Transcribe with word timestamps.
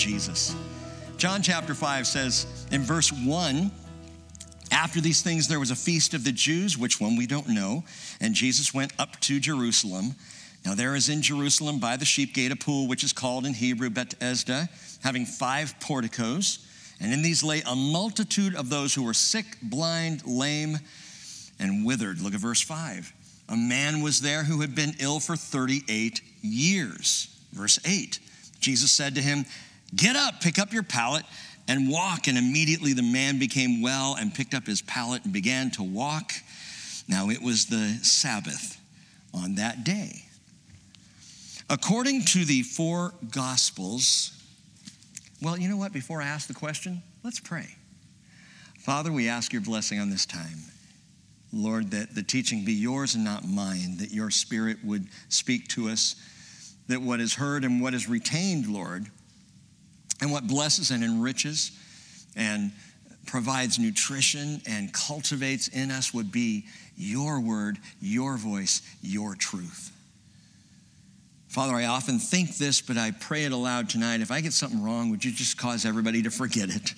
Jesus. 0.00 0.56
John 1.18 1.42
chapter 1.42 1.74
5 1.74 2.06
says 2.06 2.46
in 2.72 2.80
verse 2.80 3.12
1 3.12 3.70
After 4.72 4.98
these 4.98 5.20
things, 5.20 5.46
there 5.46 5.60
was 5.60 5.70
a 5.70 5.76
feast 5.76 6.14
of 6.14 6.24
the 6.24 6.32
Jews, 6.32 6.78
which 6.78 6.98
one 6.98 7.16
we 7.16 7.26
don't 7.26 7.48
know, 7.48 7.84
and 8.18 8.34
Jesus 8.34 8.72
went 8.72 8.94
up 8.98 9.20
to 9.20 9.38
Jerusalem. 9.38 10.14
Now, 10.64 10.74
there 10.74 10.94
is 10.94 11.10
in 11.10 11.20
Jerusalem 11.20 11.80
by 11.80 11.98
the 11.98 12.06
sheep 12.06 12.32
gate 12.32 12.50
a 12.50 12.56
pool, 12.56 12.88
which 12.88 13.04
is 13.04 13.12
called 13.12 13.44
in 13.44 13.52
Hebrew 13.52 13.90
Bethesda, 13.90 14.70
having 15.02 15.26
five 15.26 15.74
porticos. 15.80 16.66
And 16.98 17.12
in 17.12 17.20
these 17.20 17.42
lay 17.42 17.60
a 17.66 17.76
multitude 17.76 18.54
of 18.54 18.70
those 18.70 18.94
who 18.94 19.02
were 19.02 19.14
sick, 19.14 19.44
blind, 19.62 20.26
lame, 20.26 20.78
and 21.58 21.84
withered. 21.84 22.22
Look 22.22 22.32
at 22.32 22.40
verse 22.40 22.62
5. 22.62 23.12
A 23.50 23.56
man 23.56 24.00
was 24.00 24.22
there 24.22 24.44
who 24.44 24.62
had 24.62 24.74
been 24.74 24.94
ill 24.98 25.20
for 25.20 25.36
38 25.36 26.22
years. 26.40 27.36
Verse 27.52 27.78
8. 27.84 28.18
Jesus 28.60 28.92
said 28.92 29.14
to 29.16 29.22
him, 29.22 29.44
Get 29.94 30.16
up, 30.16 30.40
pick 30.40 30.58
up 30.58 30.72
your 30.72 30.82
pallet, 30.82 31.24
and 31.68 31.90
walk. 31.90 32.28
And 32.28 32.36
immediately 32.36 32.92
the 32.92 33.02
man 33.02 33.38
became 33.38 33.82
well 33.82 34.16
and 34.18 34.34
picked 34.34 34.54
up 34.54 34.66
his 34.66 34.82
pallet 34.82 35.24
and 35.24 35.32
began 35.32 35.70
to 35.72 35.82
walk. 35.82 36.32
Now 37.08 37.30
it 37.30 37.42
was 37.42 37.66
the 37.66 37.98
Sabbath 38.02 38.80
on 39.34 39.56
that 39.56 39.84
day. 39.84 40.24
According 41.68 42.24
to 42.26 42.44
the 42.44 42.62
four 42.62 43.14
Gospels, 43.30 44.32
well, 45.40 45.56
you 45.58 45.68
know 45.68 45.76
what? 45.76 45.92
Before 45.92 46.20
I 46.20 46.26
ask 46.26 46.48
the 46.48 46.54
question, 46.54 47.02
let's 47.22 47.40
pray. 47.40 47.76
Father, 48.80 49.12
we 49.12 49.28
ask 49.28 49.52
your 49.52 49.62
blessing 49.62 50.00
on 50.00 50.10
this 50.10 50.26
time. 50.26 50.58
Lord, 51.52 51.90
that 51.92 52.14
the 52.14 52.22
teaching 52.22 52.64
be 52.64 52.72
yours 52.72 53.14
and 53.14 53.24
not 53.24 53.46
mine, 53.46 53.96
that 53.98 54.10
your 54.10 54.30
spirit 54.30 54.78
would 54.84 55.06
speak 55.28 55.68
to 55.68 55.88
us, 55.88 56.16
that 56.88 57.00
what 57.00 57.20
is 57.20 57.34
heard 57.34 57.64
and 57.64 57.80
what 57.80 57.94
is 57.94 58.08
retained, 58.08 58.66
Lord, 58.66 59.06
and 60.20 60.30
what 60.32 60.46
blesses 60.46 60.90
and 60.90 61.02
enriches 61.02 61.72
and 62.36 62.72
provides 63.26 63.78
nutrition 63.78 64.60
and 64.66 64.92
cultivates 64.92 65.68
in 65.68 65.90
us 65.90 66.12
would 66.12 66.32
be 66.32 66.64
your 66.96 67.40
word, 67.40 67.78
your 68.00 68.36
voice, 68.36 68.82
your 69.02 69.34
truth. 69.34 69.92
Father, 71.48 71.74
I 71.74 71.86
often 71.86 72.18
think 72.18 72.58
this, 72.58 72.80
but 72.80 72.96
I 72.96 73.10
pray 73.10 73.44
it 73.44 73.52
aloud 73.52 73.88
tonight. 73.88 74.20
If 74.20 74.30
I 74.30 74.40
get 74.40 74.52
something 74.52 74.82
wrong, 74.82 75.10
would 75.10 75.24
you 75.24 75.32
just 75.32 75.58
cause 75.58 75.84
everybody 75.84 76.22
to 76.22 76.30
forget 76.30 76.70
it 76.70 76.94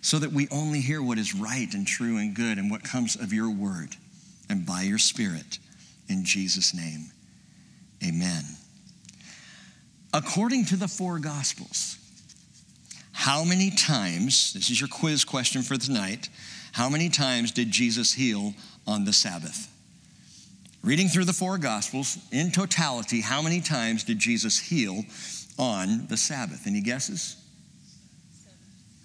so 0.00 0.18
that 0.18 0.32
we 0.32 0.48
only 0.50 0.80
hear 0.80 1.00
what 1.00 1.18
is 1.18 1.34
right 1.34 1.72
and 1.72 1.86
true 1.86 2.18
and 2.18 2.34
good 2.34 2.58
and 2.58 2.70
what 2.70 2.82
comes 2.82 3.14
of 3.14 3.32
your 3.32 3.50
word 3.50 3.94
and 4.48 4.66
by 4.66 4.82
your 4.82 4.98
spirit? 4.98 5.58
In 6.08 6.24
Jesus' 6.24 6.74
name, 6.74 7.12
amen. 8.04 8.42
According 10.12 10.64
to 10.66 10.76
the 10.76 10.88
four 10.88 11.20
gospels, 11.20 11.96
how 13.22 13.44
many 13.44 13.70
times, 13.70 14.52
this 14.52 14.68
is 14.68 14.80
your 14.80 14.88
quiz 14.88 15.24
question 15.24 15.62
for 15.62 15.76
tonight, 15.76 16.28
how 16.72 16.88
many 16.88 17.08
times 17.08 17.52
did 17.52 17.70
Jesus 17.70 18.12
heal 18.12 18.52
on 18.84 19.04
the 19.04 19.12
Sabbath? 19.12 19.72
Reading 20.82 21.06
through 21.06 21.26
the 21.26 21.32
four 21.32 21.56
Gospels, 21.56 22.18
in 22.32 22.50
totality, 22.50 23.20
how 23.20 23.40
many 23.40 23.60
times 23.60 24.02
did 24.02 24.18
Jesus 24.18 24.58
heal 24.58 25.04
on 25.56 26.08
the 26.08 26.16
Sabbath? 26.16 26.66
Any 26.66 26.80
guesses? 26.80 27.36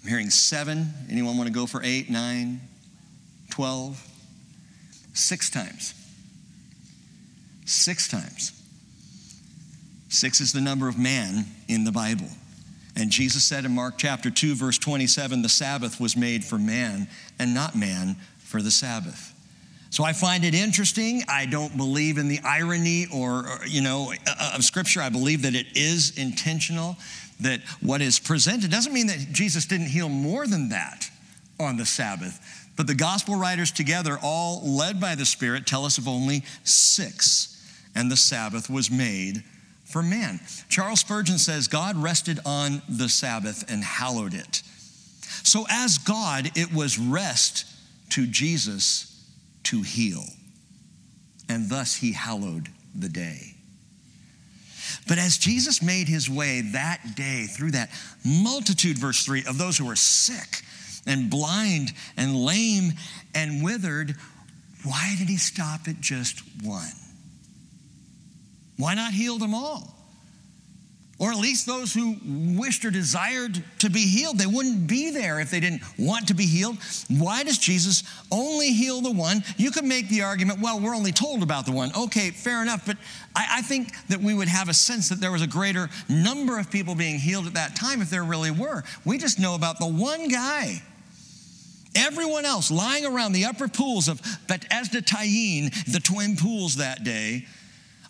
I'm 0.02 0.08
hearing 0.08 0.30
seven. 0.30 0.92
Anyone 1.08 1.36
want 1.36 1.46
to 1.46 1.54
go 1.54 1.66
for 1.66 1.80
eight, 1.84 2.10
nine, 2.10 2.60
twelve? 3.50 4.04
Six 5.14 5.48
times. 5.48 5.94
Six 7.66 8.08
times. 8.08 8.60
Six 10.08 10.40
is 10.40 10.52
the 10.52 10.60
number 10.60 10.88
of 10.88 10.98
man 10.98 11.46
in 11.68 11.84
the 11.84 11.92
Bible. 11.92 12.30
And 12.98 13.12
Jesus 13.12 13.44
said 13.44 13.64
in 13.64 13.76
Mark 13.76 13.94
chapter 13.96 14.28
2, 14.28 14.56
verse 14.56 14.76
27, 14.76 15.42
the 15.42 15.48
Sabbath 15.48 16.00
was 16.00 16.16
made 16.16 16.44
for 16.44 16.58
man 16.58 17.06
and 17.38 17.54
not 17.54 17.76
man 17.76 18.16
for 18.40 18.60
the 18.60 18.72
Sabbath. 18.72 19.32
So 19.90 20.02
I 20.02 20.12
find 20.12 20.44
it 20.44 20.52
interesting. 20.52 21.22
I 21.28 21.46
don't 21.46 21.76
believe 21.76 22.18
in 22.18 22.26
the 22.26 22.40
irony 22.44 23.06
or, 23.14 23.46
you 23.66 23.82
know, 23.82 24.12
uh, 24.26 24.52
of 24.56 24.64
Scripture. 24.64 25.00
I 25.00 25.10
believe 25.10 25.42
that 25.42 25.54
it 25.54 25.66
is 25.76 26.18
intentional, 26.18 26.96
that 27.40 27.60
what 27.80 28.02
is 28.02 28.18
presented 28.18 28.70
doesn't 28.70 28.92
mean 28.92 29.06
that 29.06 29.28
Jesus 29.32 29.64
didn't 29.64 29.86
heal 29.86 30.08
more 30.08 30.48
than 30.48 30.70
that 30.70 31.08
on 31.60 31.76
the 31.76 31.86
Sabbath. 31.86 32.72
But 32.76 32.88
the 32.88 32.94
gospel 32.96 33.36
writers 33.36 33.70
together, 33.70 34.18
all 34.20 34.60
led 34.68 35.00
by 35.00 35.14
the 35.14 35.24
Spirit, 35.24 35.66
tell 35.66 35.84
us 35.84 35.98
of 35.98 36.08
only 36.08 36.42
six. 36.64 37.54
And 37.94 38.10
the 38.10 38.16
Sabbath 38.16 38.68
was 38.68 38.90
made 38.90 39.44
for 39.88 40.02
man. 40.02 40.40
Charles 40.68 41.00
Spurgeon 41.00 41.38
says, 41.38 41.66
God 41.66 41.96
rested 41.96 42.38
on 42.44 42.82
the 42.88 43.08
Sabbath 43.08 43.64
and 43.70 43.82
hallowed 43.82 44.34
it. 44.34 44.62
So, 45.42 45.64
as 45.70 45.98
God, 45.98 46.50
it 46.54 46.72
was 46.72 46.98
rest 46.98 47.66
to 48.10 48.26
Jesus 48.26 49.24
to 49.64 49.82
heal. 49.82 50.24
And 51.48 51.70
thus 51.70 51.94
he 51.94 52.12
hallowed 52.12 52.68
the 52.94 53.08
day. 53.08 53.54
But 55.06 55.18
as 55.18 55.38
Jesus 55.38 55.82
made 55.82 56.06
his 56.06 56.28
way 56.28 56.60
that 56.72 57.16
day 57.16 57.46
through 57.46 57.70
that 57.72 57.90
multitude, 58.24 58.98
verse 58.98 59.24
3, 59.24 59.44
of 59.46 59.56
those 59.56 59.78
who 59.78 59.86
were 59.86 59.96
sick 59.96 60.62
and 61.06 61.30
blind 61.30 61.92
and 62.16 62.36
lame 62.36 62.92
and 63.34 63.64
withered, 63.64 64.16
why 64.84 65.14
did 65.18 65.28
he 65.28 65.38
stop 65.38 65.88
at 65.88 66.00
just 66.00 66.42
one? 66.62 66.92
Why 68.78 68.94
not 68.94 69.12
heal 69.12 69.38
them 69.38 69.54
all? 69.54 69.98
or 71.18 71.32
at 71.32 71.36
least 71.36 71.66
those 71.66 71.92
who 71.92 72.16
wished 72.24 72.84
or 72.84 72.90
desired 72.90 73.62
to 73.80 73.90
be 73.90 74.06
healed. 74.06 74.38
They 74.38 74.46
wouldn't 74.46 74.86
be 74.86 75.10
there 75.10 75.40
if 75.40 75.50
they 75.50 75.58
didn't 75.58 75.82
want 75.98 76.28
to 76.28 76.34
be 76.34 76.46
healed. 76.46 76.78
Why 77.08 77.42
does 77.42 77.58
Jesus 77.58 78.04
only 78.30 78.72
heal 78.72 79.00
the 79.00 79.10
one? 79.10 79.42
You 79.56 79.72
could 79.72 79.84
make 79.84 80.08
the 80.08 80.22
argument, 80.22 80.60
well, 80.60 80.78
we're 80.78 80.94
only 80.94 81.10
told 81.10 81.42
about 81.42 81.66
the 81.66 81.72
one. 81.72 81.90
Okay, 81.96 82.30
fair 82.30 82.62
enough, 82.62 82.86
but 82.86 82.96
I, 83.34 83.58
I 83.58 83.62
think 83.62 83.92
that 84.08 84.20
we 84.20 84.32
would 84.32 84.48
have 84.48 84.68
a 84.68 84.74
sense 84.74 85.08
that 85.08 85.20
there 85.20 85.32
was 85.32 85.42
a 85.42 85.48
greater 85.48 85.90
number 86.08 86.58
of 86.58 86.70
people 86.70 86.94
being 86.94 87.18
healed 87.18 87.46
at 87.46 87.54
that 87.54 87.74
time 87.74 88.00
if 88.00 88.10
there 88.10 88.24
really 88.24 88.52
were. 88.52 88.84
We 89.04 89.18
just 89.18 89.40
know 89.40 89.56
about 89.56 89.80
the 89.80 89.88
one 89.88 90.28
guy. 90.28 90.82
Everyone 91.96 92.44
else 92.44 92.70
lying 92.70 93.04
around 93.04 93.32
the 93.32 93.46
upper 93.46 93.66
pools 93.66 94.06
of 94.06 94.20
Bethesda 94.46 95.02
Tayin, 95.02 95.72
the 95.92 95.98
twin 95.98 96.36
pools 96.36 96.76
that 96.76 97.02
day, 97.02 97.46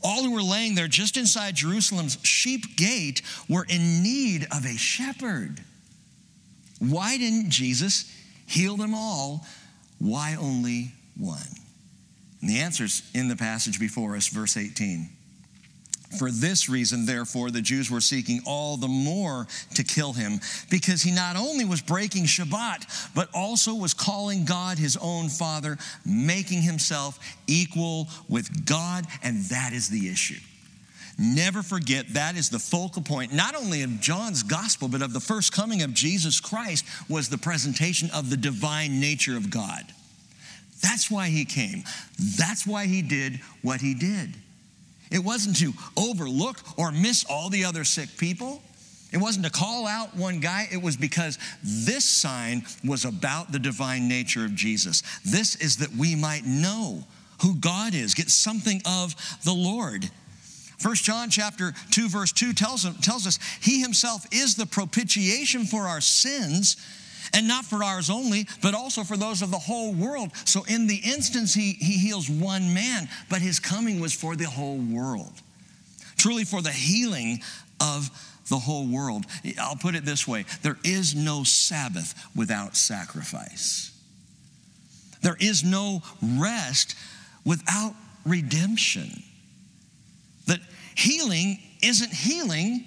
all 0.03 0.23
who 0.23 0.33
were 0.33 0.43
laying 0.43 0.75
there 0.75 0.89
just 0.89 1.17
inside 1.17 1.57
Jerusalem's 1.57 2.19
sheep 2.23 2.77
gate 2.77 3.23
were 3.49 3.67
in 3.69 4.03
need 4.03 4.47
of 4.53 4.65
a 4.65 4.77
shepherd. 4.77 5.63
Why 6.79 7.17
didn't 7.19 7.51
Jesus 7.51 8.13
heal 8.47 8.77
them 8.77 8.95
all? 8.95 9.45
Why 9.99 10.37
only 10.41 10.93
one? 11.17 11.41
And 12.41 12.49
the 12.49 12.61
answer's 12.61 13.03
in 13.15 13.29
the 13.29 13.37
passage 13.37 13.81
before 13.81 14.15
us, 14.17 14.29
verse 14.29 14.57
18. 14.57 15.09
For 16.17 16.31
this 16.31 16.71
reason, 16.71 17.05
therefore, 17.05 17.51
the 17.51 17.61
Jews 17.61 17.91
were 17.91 18.01
seeking 18.01 18.41
all 18.47 18.79
the 18.79 18.89
more 18.89 19.47
to 19.75 19.85
kill 19.85 20.15
him, 20.15 20.41
because 20.71 21.03
he 21.03 21.13
not 21.13 21.37
only 21.37 21.67
was 21.67 21.83
breaking 21.83 22.25
Shabbat, 22.25 23.15
but 23.15 23.29
also 23.35 23.75
was 23.75 23.93
calling 23.93 24.47
God 24.47 24.79
his 24.79 24.97
own 24.97 25.29
Father, 25.29 25.77
making 26.07 26.63
himself 26.63 27.19
equal 27.47 28.09
with 28.27 28.65
God, 28.65 29.05
and 29.23 29.45
that 29.45 29.75
is 29.75 29.91
the 29.91 30.09
issue. 30.09 30.41
Never 31.19 31.63
forget 31.63 32.15
that 32.15 32.37
is 32.37 32.49
the 32.49 32.61
focal 32.61 33.03
point, 33.03 33.35
not 33.35 33.55
only 33.55 33.83
of 33.83 34.01
John's 34.01 34.43
gospel, 34.43 34.89
but 34.89 35.03
of 35.03 35.13
the 35.13 35.21
first 35.21 35.53
coming 35.53 35.83
of 35.83 35.93
Jesus 35.93 36.41
Christ, 36.41 36.87
was 37.11 37.29
the 37.29 37.37
presentation 37.37 38.09
of 38.15 38.31
the 38.31 38.37
divine 38.37 38.99
nature 38.99 39.37
of 39.37 39.51
God. 39.51 39.85
That's 40.81 41.11
why 41.11 41.29
he 41.29 41.45
came. 41.45 41.83
That's 42.39 42.67
why 42.67 42.87
he 42.87 43.03
did 43.03 43.41
what 43.63 43.81
he 43.81 43.95
did. 43.95 44.37
It 45.11 45.21
wasn't 45.21 45.57
to 45.59 45.73
overlook 45.97 46.59
or 46.77 46.93
miss 46.93 47.25
all 47.29 47.49
the 47.51 47.65
other 47.65 47.85
sick 47.85 48.09
people. 48.19 48.63
It 49.13 49.19
wasn't 49.19 49.47
to 49.47 49.51
call 49.51 49.87
out 49.87 50.15
one 50.15 50.41
guy. 50.41 50.69
It 50.71 50.83
was 50.83 50.97
because 50.97 51.39
this 51.63 52.05
sign 52.05 52.65
was 52.85 53.05
about 53.05 53.53
the 53.53 53.59
divine 53.59 54.07
nature 54.07 54.45
of 54.45 54.55
Jesus. 54.55 55.03
This 55.25 55.57
is 55.57 55.79
that 55.79 55.93
we 55.93 56.15
might 56.15 56.45
know 56.45 57.05
who 57.43 57.55
God 57.55 57.95
is, 57.95 58.15
get 58.15 58.31
something 58.31 58.83
of 58.85 59.15
the 59.45 59.53
Lord. 59.53 60.11
First 60.79 61.05
John 61.05 61.31
chapter 61.31 61.73
2 61.91 62.09
verse 62.09 62.33
2 62.33 62.53
tells, 62.53 62.85
tells 63.01 63.27
us 63.27 63.39
he 63.61 63.81
himself 63.81 64.27
is 64.33 64.55
the 64.55 64.67
propitiation 64.67 65.65
for 65.65 65.89
our 65.89 66.01
sins 66.01 66.77
and 67.33 67.49
not 67.49 67.65
for 67.65 67.83
ours 67.83 68.11
only, 68.11 68.47
but 68.63 68.75
also 68.75 69.05
for 69.05 69.17
those 69.17 69.43
of 69.43 69.51
the 69.51 69.59
whole 69.59 69.93
world. 69.93 70.31
So 70.45 70.65
in 70.69 70.87
the 70.87 71.01
instance, 71.05 71.55
he, 71.55 71.73
he 71.73 71.99
heals 71.99 72.29
one 72.29 72.75
man, 72.75 73.09
but 73.29 73.41
his 73.41 73.61
coming 73.61 74.01
was 74.01 74.13
for 74.13 74.37
the 74.37 74.47
whole 74.47 74.79
world. 74.79 75.33
Truly 76.17 76.45
for 76.45 76.63
the 76.63 76.73
healing 76.73 77.41
of 77.81 78.11
the 78.49 78.59
whole 78.59 78.87
world. 78.87 79.25
I'll 79.61 79.77
put 79.77 79.95
it 79.95 80.05
this 80.05 80.27
way 80.27 80.45
there 80.63 80.79
is 80.85 81.15
no 81.15 81.45
Sabbath 81.45 82.15
without 82.35 82.77
sacrifice, 82.77 83.93
there 85.23 85.37
is 85.39 85.65
no 85.65 86.03
rest 86.23 86.95
without 87.45 87.95
redemption. 88.25 89.23
That 90.47 90.61
healing 90.95 91.59
isn't 91.83 92.13
healing 92.13 92.87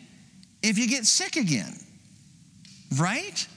if 0.64 0.78
you 0.78 0.88
get 0.88 1.06
sick 1.06 1.36
again, 1.36 1.74
right? 2.98 3.48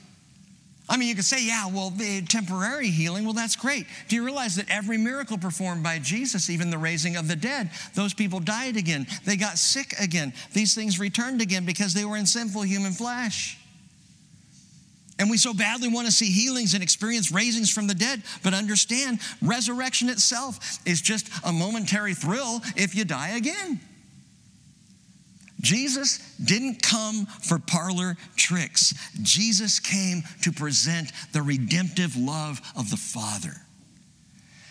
I 0.86 0.98
mean, 0.98 1.08
you 1.08 1.14
could 1.14 1.24
say, 1.24 1.44
yeah, 1.44 1.66
well, 1.66 1.88
the 1.88 2.22
temporary 2.22 2.90
healing, 2.90 3.24
well, 3.24 3.32
that's 3.32 3.56
great. 3.56 3.86
Do 4.08 4.16
you 4.16 4.24
realize 4.24 4.56
that 4.56 4.68
every 4.68 4.98
miracle 4.98 5.38
performed 5.38 5.82
by 5.82 5.98
Jesus, 5.98 6.50
even 6.50 6.68
the 6.68 6.76
raising 6.76 7.16
of 7.16 7.26
the 7.26 7.36
dead, 7.36 7.70
those 7.94 8.12
people 8.12 8.38
died 8.38 8.76
again? 8.76 9.06
They 9.24 9.36
got 9.36 9.56
sick 9.56 9.94
again. 9.98 10.34
These 10.52 10.74
things 10.74 10.98
returned 10.98 11.40
again 11.40 11.64
because 11.64 11.94
they 11.94 12.04
were 12.04 12.18
in 12.18 12.26
sinful 12.26 12.62
human 12.62 12.92
flesh. 12.92 13.58
And 15.18 15.30
we 15.30 15.38
so 15.38 15.54
badly 15.54 15.88
want 15.88 16.06
to 16.06 16.12
see 16.12 16.30
healings 16.30 16.74
and 16.74 16.82
experience 16.82 17.32
raisings 17.32 17.70
from 17.70 17.86
the 17.86 17.94
dead, 17.94 18.22
but 18.42 18.52
understand 18.52 19.20
resurrection 19.40 20.10
itself 20.10 20.80
is 20.84 21.00
just 21.00 21.30
a 21.44 21.52
momentary 21.52 22.14
thrill 22.14 22.60
if 22.76 22.94
you 22.94 23.04
die 23.04 23.36
again. 23.36 23.80
Jesus 25.64 26.18
didn't 26.36 26.82
come 26.82 27.26
for 27.26 27.58
parlor 27.58 28.16
tricks. 28.36 28.94
Jesus 29.22 29.80
came 29.80 30.22
to 30.42 30.52
present 30.52 31.10
the 31.32 31.42
redemptive 31.42 32.16
love 32.16 32.60
of 32.76 32.90
the 32.90 32.98
Father, 32.98 33.54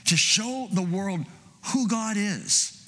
to 0.06 0.16
show 0.16 0.68
the 0.72 0.84
world 0.84 1.26
who 1.74 1.88
God 1.88 2.16
is, 2.16 2.80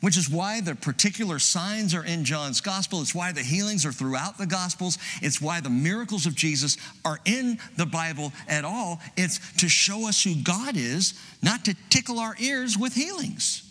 which 0.00 0.16
is 0.16 0.30
why 0.30 0.60
the 0.60 0.76
particular 0.76 1.40
signs 1.40 1.92
are 1.92 2.04
in 2.04 2.24
John's 2.24 2.60
gospel. 2.60 3.02
It's 3.02 3.14
why 3.14 3.32
the 3.32 3.42
healings 3.42 3.84
are 3.84 3.92
throughout 3.92 4.38
the 4.38 4.46
gospels. 4.46 4.96
It's 5.20 5.42
why 5.42 5.60
the 5.60 5.70
miracles 5.70 6.26
of 6.26 6.36
Jesus 6.36 6.78
are 7.04 7.18
in 7.24 7.58
the 7.76 7.84
Bible 7.84 8.32
at 8.48 8.64
all. 8.64 9.00
It's 9.16 9.40
to 9.54 9.68
show 9.68 10.08
us 10.08 10.22
who 10.22 10.36
God 10.36 10.76
is, 10.76 11.14
not 11.42 11.64
to 11.64 11.74
tickle 11.90 12.20
our 12.20 12.36
ears 12.38 12.78
with 12.78 12.94
healings. 12.94 13.69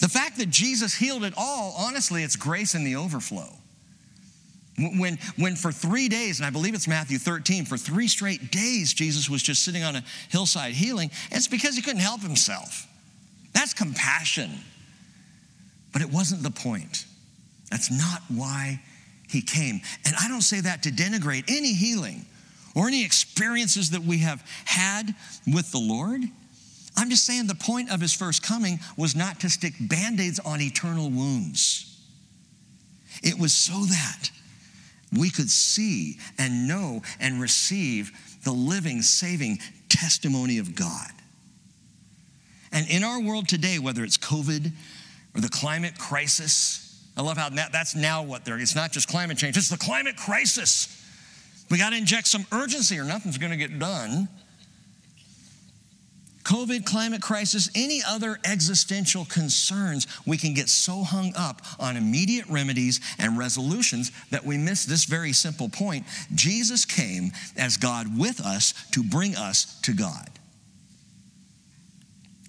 The 0.00 0.08
fact 0.08 0.38
that 0.38 0.50
Jesus 0.50 0.94
healed 0.94 1.24
it 1.24 1.34
all, 1.36 1.74
honestly, 1.78 2.22
it's 2.22 2.36
grace 2.36 2.74
in 2.74 2.84
the 2.84 2.96
overflow. 2.96 3.48
When, 4.78 5.18
when 5.36 5.56
for 5.56 5.72
three 5.72 6.08
days, 6.08 6.38
and 6.38 6.46
I 6.46 6.50
believe 6.50 6.74
it's 6.74 6.86
Matthew 6.86 7.16
13, 7.18 7.64
for 7.64 7.78
three 7.78 8.08
straight 8.08 8.50
days, 8.50 8.92
Jesus 8.92 9.30
was 9.30 9.42
just 9.42 9.64
sitting 9.64 9.82
on 9.82 9.96
a 9.96 10.04
hillside 10.28 10.74
healing, 10.74 11.10
it's 11.30 11.48
because 11.48 11.76
he 11.76 11.82
couldn't 11.82 12.00
help 12.00 12.20
himself. 12.20 12.86
That's 13.54 13.72
compassion. 13.72 14.50
But 15.94 16.02
it 16.02 16.12
wasn't 16.12 16.42
the 16.42 16.50
point. 16.50 17.06
That's 17.70 17.90
not 17.90 18.20
why 18.28 18.82
he 19.30 19.40
came. 19.40 19.80
And 20.04 20.14
I 20.20 20.28
don't 20.28 20.42
say 20.42 20.60
that 20.60 20.82
to 20.82 20.90
denigrate 20.90 21.44
any 21.48 21.72
healing 21.72 22.26
or 22.74 22.86
any 22.86 23.02
experiences 23.02 23.90
that 23.90 24.02
we 24.02 24.18
have 24.18 24.42
had 24.66 25.14
with 25.46 25.72
the 25.72 25.78
Lord. 25.78 26.20
I'm 26.96 27.10
just 27.10 27.26
saying 27.26 27.46
the 27.46 27.54
point 27.54 27.90
of 27.90 28.00
his 28.00 28.14
first 28.14 28.42
coming 28.42 28.78
was 28.96 29.14
not 29.14 29.40
to 29.40 29.50
stick 29.50 29.74
band 29.80 30.20
aids 30.20 30.40
on 30.40 30.60
eternal 30.60 31.10
wounds. 31.10 32.00
It 33.22 33.38
was 33.38 33.52
so 33.52 33.84
that 33.84 34.30
we 35.16 35.30
could 35.30 35.50
see 35.50 36.18
and 36.38 36.66
know 36.66 37.02
and 37.20 37.40
receive 37.40 38.12
the 38.44 38.52
living, 38.52 39.02
saving 39.02 39.58
testimony 39.88 40.58
of 40.58 40.74
God. 40.74 41.10
And 42.72 42.88
in 42.88 43.04
our 43.04 43.20
world 43.20 43.48
today, 43.48 43.78
whether 43.78 44.04
it's 44.04 44.18
COVID 44.18 44.72
or 45.34 45.40
the 45.40 45.48
climate 45.48 45.98
crisis, 45.98 47.02
I 47.16 47.22
love 47.22 47.36
how 47.36 47.48
that's 47.48 47.94
now 47.94 48.22
what 48.22 48.44
they're, 48.44 48.58
it's 48.58 48.74
not 48.74 48.92
just 48.92 49.08
climate 49.08 49.38
change, 49.38 49.56
it's 49.56 49.70
the 49.70 49.78
climate 49.78 50.16
crisis. 50.16 50.92
We 51.70 51.78
got 51.78 51.90
to 51.90 51.96
inject 51.96 52.26
some 52.26 52.46
urgency 52.52 52.98
or 52.98 53.04
nothing's 53.04 53.38
going 53.38 53.50
to 53.50 53.56
get 53.56 53.78
done. 53.78 54.28
COVID, 56.46 56.84
climate 56.84 57.20
crisis, 57.20 57.68
any 57.74 58.02
other 58.06 58.38
existential 58.44 59.24
concerns, 59.24 60.06
we 60.24 60.36
can 60.36 60.54
get 60.54 60.68
so 60.68 61.02
hung 61.02 61.32
up 61.36 61.60
on 61.80 61.96
immediate 61.96 62.46
remedies 62.46 63.00
and 63.18 63.36
resolutions 63.36 64.12
that 64.30 64.44
we 64.44 64.56
miss 64.56 64.84
this 64.84 65.06
very 65.06 65.32
simple 65.32 65.68
point. 65.68 66.06
Jesus 66.36 66.84
came 66.84 67.32
as 67.56 67.76
God 67.76 68.16
with 68.16 68.40
us 68.40 68.74
to 68.92 69.02
bring 69.02 69.34
us 69.34 69.80
to 69.82 69.92
God. 69.92 70.30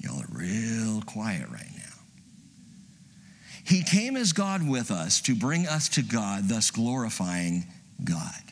Y'all 0.01 0.21
are 0.21 0.27
real 0.31 1.01
quiet 1.01 1.49
right 1.49 1.71
now. 1.75 1.83
He 3.63 3.81
came 3.81 4.15
as 4.15 4.31
God 4.31 4.67
with 4.69 4.91
us 4.91 5.21
to 5.21 5.35
bring 5.35 5.65
us 5.65 5.89
to 5.89 6.03
God, 6.03 6.47
thus 6.47 6.69
glorifying 6.69 7.65
God. 8.03 8.46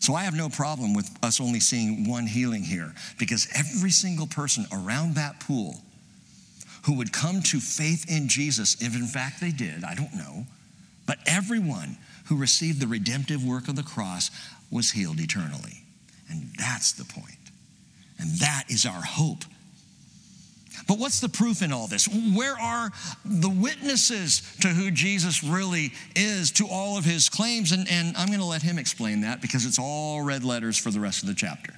So 0.00 0.14
I 0.14 0.22
have 0.22 0.34
no 0.34 0.48
problem 0.48 0.94
with 0.94 1.10
us 1.22 1.40
only 1.40 1.60
seeing 1.60 2.08
one 2.08 2.26
healing 2.26 2.62
here 2.62 2.94
because 3.18 3.46
every 3.54 3.90
single 3.90 4.26
person 4.26 4.66
around 4.72 5.14
that 5.14 5.40
pool 5.40 5.82
who 6.84 6.94
would 6.96 7.12
come 7.12 7.42
to 7.42 7.60
faith 7.60 8.10
in 8.10 8.26
Jesus, 8.26 8.80
if 8.80 8.96
in 8.96 9.06
fact 9.06 9.40
they 9.40 9.50
did, 9.50 9.84
I 9.84 9.94
don't 9.94 10.14
know, 10.14 10.46
but 11.06 11.18
everyone 11.26 11.98
who 12.26 12.36
received 12.36 12.80
the 12.80 12.86
redemptive 12.86 13.44
work 13.44 13.68
of 13.68 13.76
the 13.76 13.82
cross 13.82 14.30
was 14.70 14.90
healed 14.90 15.20
eternally. 15.20 15.82
And 16.30 16.50
that's 16.56 16.92
the 16.92 17.04
point. 17.04 17.36
And 18.18 18.30
that 18.38 18.64
is 18.68 18.86
our 18.86 19.02
hope 19.02 19.44
but 20.86 20.98
what's 20.98 21.20
the 21.20 21.28
proof 21.28 21.62
in 21.62 21.72
all 21.72 21.86
this? 21.86 22.08
Where 22.08 22.58
are 22.58 22.90
the 23.24 23.50
witnesses 23.50 24.42
to 24.60 24.68
who 24.68 24.90
Jesus 24.90 25.42
really 25.42 25.92
is 26.14 26.50
to 26.52 26.66
all 26.66 26.96
of 26.96 27.04
his 27.04 27.28
claims? 27.28 27.72
And, 27.72 27.88
and 27.90 28.16
I'm 28.16 28.28
going 28.28 28.40
to 28.40 28.44
let 28.44 28.62
him 28.62 28.78
explain 28.78 29.22
that 29.22 29.40
because 29.40 29.66
it's 29.66 29.78
all 29.78 30.22
red 30.22 30.44
letters 30.44 30.76
for 30.76 30.90
the 30.90 31.00
rest 31.00 31.22
of 31.22 31.28
the 31.28 31.34
chapter. 31.34 31.74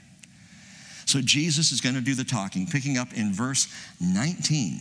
So 1.06 1.20
Jesus 1.20 1.72
is 1.72 1.80
going 1.80 1.94
to 1.94 2.00
do 2.00 2.14
the 2.14 2.24
talking, 2.24 2.66
picking 2.66 2.96
up 2.96 3.12
in 3.12 3.32
verse 3.32 3.68
19. 4.00 4.78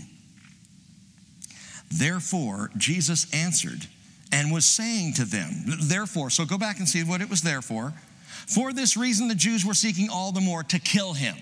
Therefore, 1.89 2.69
Jesus 2.77 3.27
answered 3.33 3.87
and 4.31 4.51
was 4.51 4.65
saying 4.65 5.13
to 5.13 5.25
them, 5.25 5.65
Therefore, 5.81 6.29
so 6.29 6.45
go 6.45 6.57
back 6.57 6.79
and 6.79 6.87
see 6.87 7.03
what 7.03 7.21
it 7.21 7.29
was 7.29 7.41
there 7.41 7.61
for. 7.61 7.93
For 8.47 8.71
this 8.71 8.95
reason, 8.95 9.27
the 9.27 9.35
Jews 9.35 9.65
were 9.65 9.73
seeking 9.73 10.09
all 10.09 10.31
the 10.31 10.41
more 10.41 10.63
to 10.63 10.79
kill 10.79 11.13
him 11.13 11.35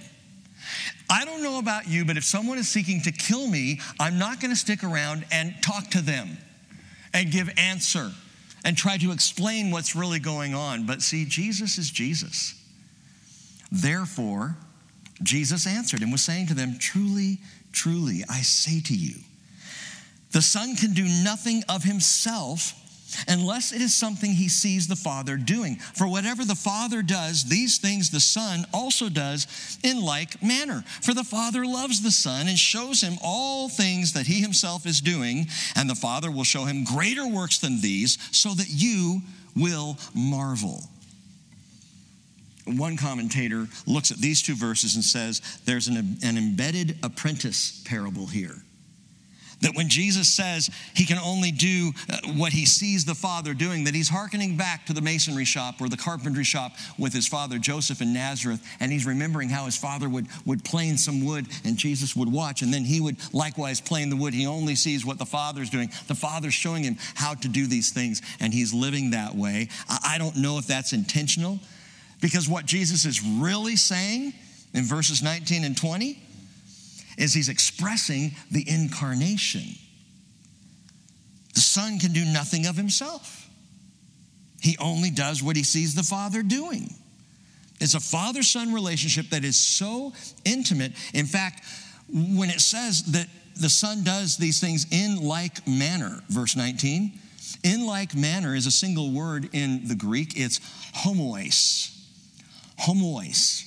I 1.09 1.25
don't 1.25 1.41
know 1.41 1.57
about 1.57 1.87
you, 1.87 2.05
but 2.05 2.17
if 2.17 2.23
someone 2.23 2.57
is 2.57 2.69
seeking 2.69 3.01
to 3.01 3.11
kill 3.11 3.47
me, 3.47 3.79
I'm 3.99 4.19
not 4.19 4.39
going 4.39 4.51
to 4.51 4.55
stick 4.55 4.83
around 4.83 5.25
and 5.31 5.55
talk 5.63 5.89
to 5.91 6.01
them 6.01 6.37
and 7.13 7.31
give 7.31 7.49
answer 7.57 8.11
and 8.63 8.77
try 8.77 8.97
to 8.97 9.11
explain 9.11 9.71
what's 9.71 9.95
really 9.95 10.19
going 10.19 10.53
on. 10.53 10.85
But 10.85 11.01
see, 11.01 11.25
Jesus 11.25 11.77
is 11.77 11.89
Jesus. 11.89 12.53
Therefore, 13.71 14.55
Jesus 15.23 15.65
answered 15.65 16.01
and 16.01 16.11
was 16.11 16.23
saying 16.23 16.47
to 16.47 16.53
them, 16.53 16.77
Truly, 16.79 17.39
truly, 17.71 18.23
I 18.29 18.41
say 18.41 18.79
to 18.81 18.95
you, 18.95 19.15
the 20.31 20.41
Son 20.41 20.75
can 20.75 20.93
do 20.93 21.05
nothing 21.23 21.63
of 21.67 21.83
himself 21.83 22.73
unless 23.27 23.71
it 23.71 23.81
is 23.81 23.93
something 23.93 24.31
he 24.31 24.49
sees 24.49 24.87
the 24.87 24.95
Father 24.95 25.37
doing. 25.37 25.77
For 25.77 26.07
whatever 26.07 26.45
the 26.45 26.55
Father 26.55 27.01
does, 27.01 27.45
these 27.45 27.77
things 27.77 28.09
the 28.09 28.19
Son 28.19 28.65
also 28.73 29.09
does 29.09 29.79
in 29.83 30.01
like 30.01 30.41
manner. 30.43 30.83
For 31.01 31.13
the 31.13 31.23
Father 31.23 31.65
loves 31.65 32.01
the 32.01 32.11
Son 32.11 32.47
and 32.47 32.57
shows 32.57 33.01
him 33.01 33.17
all 33.21 33.69
things 33.69 34.13
that 34.13 34.27
he 34.27 34.41
himself 34.41 34.85
is 34.85 35.01
doing, 35.01 35.47
and 35.75 35.89
the 35.89 35.95
Father 35.95 36.31
will 36.31 36.43
show 36.43 36.65
him 36.65 36.83
greater 36.83 37.27
works 37.27 37.59
than 37.59 37.81
these, 37.81 38.17
so 38.31 38.53
that 38.53 38.69
you 38.69 39.21
will 39.55 39.97
marvel. 40.13 40.83
One 42.65 42.97
commentator 42.97 43.67
looks 43.87 44.11
at 44.11 44.17
these 44.17 44.41
two 44.41 44.55
verses 44.55 44.95
and 44.95 45.03
says 45.03 45.41
there's 45.65 45.87
an, 45.87 46.17
an 46.23 46.37
embedded 46.37 46.97
apprentice 47.01 47.81
parable 47.85 48.27
here. 48.27 48.61
That 49.61 49.75
when 49.75 49.89
Jesus 49.89 50.31
says 50.31 50.69
he 50.93 51.05
can 51.05 51.17
only 51.17 51.51
do 51.51 51.91
uh, 52.09 52.17
what 52.35 52.53
he 52.53 52.65
sees 52.65 53.03
the 53.03 53.15
Father 53.15 53.53
doing, 53.53 53.83
that 53.83 53.93
he's 53.93 54.09
hearkening 54.09 54.55
back 54.55 54.85
to 54.85 54.93
the 54.93 55.01
masonry 55.01 55.45
shop 55.45 55.81
or 55.81 55.89
the 55.89 55.97
carpentry 55.97 56.45
shop 56.45 56.73
with 56.97 57.13
his 57.13 57.27
father 57.27 57.59
Joseph 57.59 58.01
in 58.01 58.13
Nazareth, 58.13 58.65
and 58.79 58.91
he's 58.91 59.05
remembering 59.05 59.49
how 59.49 59.65
his 59.65 59.75
father 59.75 60.07
would, 60.07 60.27
would 60.45 60.63
plane 60.63 60.97
some 60.97 61.25
wood 61.25 61.47
and 61.65 61.77
Jesus 61.77 62.15
would 62.15 62.31
watch, 62.31 62.61
and 62.61 62.73
then 62.73 62.85
he 62.85 63.01
would 63.01 63.17
likewise 63.33 63.81
plane 63.81 64.09
the 64.09 64.15
wood. 64.15 64.33
He 64.33 64.47
only 64.47 64.75
sees 64.75 65.05
what 65.05 65.17
the 65.17 65.25
Father's 65.25 65.69
doing. 65.69 65.89
The 66.07 66.15
Father's 66.15 66.53
showing 66.53 66.83
him 66.83 66.97
how 67.15 67.33
to 67.35 67.47
do 67.47 67.67
these 67.67 67.91
things, 67.91 68.21
and 68.39 68.53
he's 68.53 68.73
living 68.73 69.11
that 69.11 69.35
way. 69.35 69.69
I 69.89 70.17
don't 70.17 70.37
know 70.37 70.57
if 70.57 70.67
that's 70.67 70.93
intentional, 70.93 71.59
because 72.21 72.47
what 72.47 72.65
Jesus 72.65 73.05
is 73.05 73.21
really 73.21 73.75
saying 73.75 74.33
in 74.73 74.83
verses 74.83 75.21
19 75.21 75.63
and 75.63 75.75
20 75.75 76.28
is 77.19 77.33
he's 77.33 77.49
expressing 77.49 78.31
the 78.49 78.67
incarnation. 78.67 79.75
The 81.53 81.61
Son 81.61 81.99
can 81.99 82.13
do 82.13 82.25
nothing 82.25 82.65
of 82.65 82.75
himself, 82.75 83.47
he 84.61 84.77
only 84.79 85.11
does 85.11 85.43
what 85.43 85.55
he 85.55 85.63
sees 85.63 85.95
the 85.95 86.03
Father 86.03 86.41
doing. 86.41 86.93
It's 87.81 87.93
a 87.93 87.99
father 88.01 88.43
son 88.43 88.73
relationship 88.73 89.29
that 89.29 89.45
is 89.45 89.57
so 89.57 90.11
intimate. 90.43 90.91
In 91.13 91.25
fact, 91.25 91.63
when 92.09 92.49
it 92.49 92.59
says 92.59 93.03
that 93.13 93.27
the 93.55 93.69
Son 93.69 94.03
does 94.03 94.35
these 94.35 94.59
things 94.59 94.85
in 94.91 95.23
like 95.23 95.65
manner, 95.65 96.21
verse 96.27 96.57
19, 96.57 97.13
in 97.63 97.85
like 97.85 98.15
manner 98.15 98.53
is 98.53 98.65
a 98.65 98.71
single 98.71 99.11
word 99.11 99.49
in 99.53 99.87
the 99.87 99.95
Greek. 99.95 100.33
It's 100.35 100.59
homoios. 100.93 101.97
Homoios, 102.81 103.63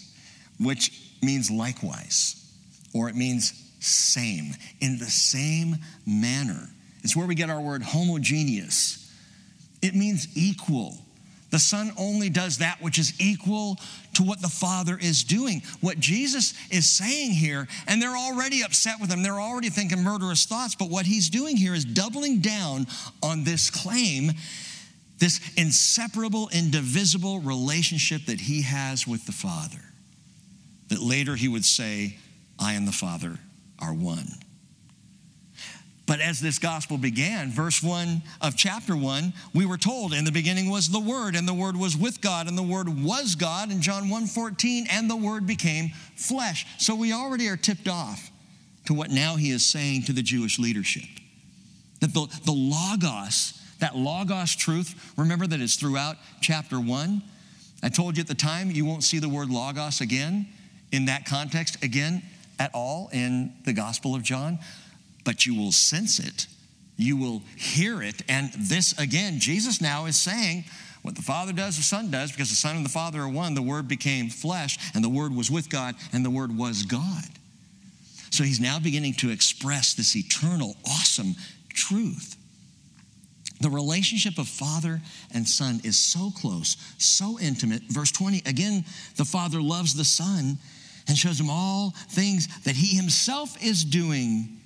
which 0.58 0.92
means 1.22 1.50
likewise 1.50 2.41
or 2.94 3.08
it 3.08 3.16
means 3.16 3.52
same. 3.80 4.54
In 4.80 4.98
the 4.98 5.10
same 5.10 5.76
manner 6.06 6.68
It's 7.02 7.16
where 7.16 7.26
we 7.26 7.34
get 7.34 7.50
our 7.50 7.60
word 7.60 7.82
homogeneous. 7.82 9.10
It 9.82 9.94
means 9.94 10.28
equal. 10.36 10.96
The 11.50 11.58
Son 11.58 11.92
only 11.98 12.30
does 12.30 12.58
that 12.58 12.80
which 12.80 12.98
is 12.98 13.12
equal 13.20 13.76
to 14.14 14.22
what 14.22 14.40
the 14.40 14.48
Father 14.48 14.96
is 14.98 15.24
doing. 15.24 15.62
What 15.80 16.00
Jesus 16.00 16.54
is 16.70 16.88
saying 16.88 17.32
here, 17.32 17.68
and 17.86 18.00
they're 18.00 18.16
already 18.16 18.62
upset 18.62 19.00
with 19.00 19.10
him, 19.10 19.22
they're 19.22 19.40
already 19.40 19.68
thinking 19.68 20.02
murderous 20.02 20.46
thoughts, 20.46 20.74
but 20.74 20.88
what 20.88 21.04
he's 21.04 21.28
doing 21.28 21.56
here 21.56 21.74
is 21.74 21.84
doubling 21.84 22.40
down 22.40 22.86
on 23.22 23.44
this 23.44 23.68
claim, 23.68 24.32
this 25.18 25.40
inseparable, 25.56 26.48
indivisible 26.54 27.40
relationship 27.40 28.24
that 28.26 28.40
he 28.40 28.62
has 28.62 29.06
with 29.06 29.26
the 29.26 29.32
Father. 29.32 29.80
That 30.88 31.02
later 31.02 31.36
he 31.36 31.48
would 31.48 31.64
say, 31.64 32.16
I 32.62 32.74
and 32.74 32.86
the 32.86 32.92
Father 32.92 33.38
are 33.80 33.92
one. 33.92 34.28
But 36.06 36.20
as 36.20 36.40
this 36.40 36.58
gospel 36.58 36.98
began, 36.98 37.50
verse 37.50 37.82
1 37.82 38.22
of 38.40 38.56
chapter 38.56 38.96
1, 38.96 39.32
we 39.54 39.66
were 39.66 39.76
told 39.76 40.12
in 40.12 40.24
the 40.24 40.32
beginning 40.32 40.68
was 40.68 40.88
the 40.88 41.00
word 41.00 41.36
and 41.36 41.46
the 41.46 41.54
word 41.54 41.76
was 41.76 41.96
with 41.96 42.20
God 42.20 42.48
and 42.48 42.58
the 42.58 42.62
word 42.62 42.88
was 42.88 43.34
God 43.34 43.70
in 43.70 43.80
John 43.80 44.08
1:14 44.08 44.86
and 44.90 45.08
the 45.08 45.16
word 45.16 45.46
became 45.46 45.90
flesh. 46.16 46.66
So 46.78 46.94
we 46.94 47.12
already 47.12 47.48
are 47.48 47.56
tipped 47.56 47.88
off 47.88 48.30
to 48.86 48.94
what 48.94 49.10
now 49.10 49.36
he 49.36 49.50
is 49.50 49.64
saying 49.64 50.02
to 50.04 50.12
the 50.12 50.22
Jewish 50.22 50.58
leadership. 50.58 51.04
That 52.00 52.12
the, 52.12 52.26
the 52.44 52.52
logos, 52.52 53.60
that 53.78 53.96
logos 53.96 54.56
truth, 54.56 55.12
remember 55.16 55.46
that 55.46 55.60
it's 55.60 55.76
throughout 55.76 56.16
chapter 56.40 56.80
1. 56.80 57.22
I 57.84 57.88
told 57.88 58.16
you 58.16 58.22
at 58.22 58.28
the 58.28 58.34
time 58.34 58.70
you 58.70 58.84
won't 58.84 59.04
see 59.04 59.20
the 59.20 59.28
word 59.28 59.50
logos 59.50 60.00
again 60.00 60.48
in 60.90 61.06
that 61.06 61.26
context 61.26 61.82
again 61.82 62.22
at 62.58 62.70
all 62.74 63.08
in 63.12 63.52
the 63.64 63.72
Gospel 63.72 64.14
of 64.14 64.22
John 64.22 64.58
but 65.24 65.46
you 65.46 65.54
will 65.54 65.72
sense 65.72 66.18
it. 66.18 66.46
You 66.96 67.16
will 67.16 67.42
hear 67.56 68.02
it. 68.02 68.22
And 68.28 68.52
this, 68.54 68.98
again, 68.98 69.38
Jesus 69.38 69.80
now 69.80 70.06
is 70.06 70.16
saying, 70.16 70.64
what 71.02 71.16
the 71.16 71.22
Father 71.22 71.52
does, 71.52 71.76
the 71.76 71.82
Son 71.82 72.10
does, 72.10 72.30
because 72.30 72.50
the 72.50 72.56
Son 72.56 72.76
and 72.76 72.84
the 72.84 72.90
Father 72.90 73.20
are 73.22 73.28
one. 73.28 73.54
The 73.54 73.62
Word 73.62 73.88
became 73.88 74.28
flesh, 74.28 74.78
and 74.94 75.02
the 75.02 75.08
Word 75.08 75.34
was 75.34 75.50
with 75.50 75.68
God, 75.68 75.96
and 76.12 76.24
the 76.24 76.30
Word 76.30 76.56
was 76.56 76.84
God. 76.84 77.24
So 78.30 78.44
he's 78.44 78.60
now 78.60 78.78
beginning 78.78 79.14
to 79.14 79.30
express 79.30 79.94
this 79.94 80.14
eternal, 80.14 80.76
awesome 80.86 81.34
truth. 81.70 82.36
The 83.60 83.70
relationship 83.70 84.38
of 84.38 84.48
Father 84.48 85.00
and 85.34 85.46
Son 85.46 85.80
is 85.84 85.98
so 85.98 86.30
close, 86.30 86.76
so 86.98 87.38
intimate. 87.40 87.82
Verse 87.88 88.12
20, 88.12 88.42
again, 88.46 88.84
the 89.16 89.24
Father 89.24 89.60
loves 89.60 89.94
the 89.94 90.04
Son 90.04 90.58
and 91.08 91.16
shows 91.16 91.40
him 91.40 91.50
all 91.50 91.90
things 92.08 92.48
that 92.64 92.76
he 92.76 92.96
himself 92.96 93.62
is 93.62 93.84
doing 93.84 94.60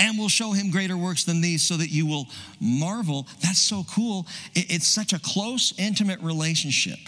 and 0.00 0.18
will 0.18 0.28
show 0.28 0.52
him 0.52 0.70
greater 0.70 0.96
works 0.96 1.24
than 1.24 1.40
these 1.40 1.62
so 1.62 1.76
that 1.76 1.90
you 1.90 2.06
will 2.06 2.26
marvel. 2.60 3.26
That's 3.42 3.60
so 3.60 3.84
cool. 3.90 4.26
It's 4.54 4.86
such 4.86 5.12
a 5.12 5.18
close, 5.18 5.72
intimate 5.78 6.20
relationship 6.20 6.98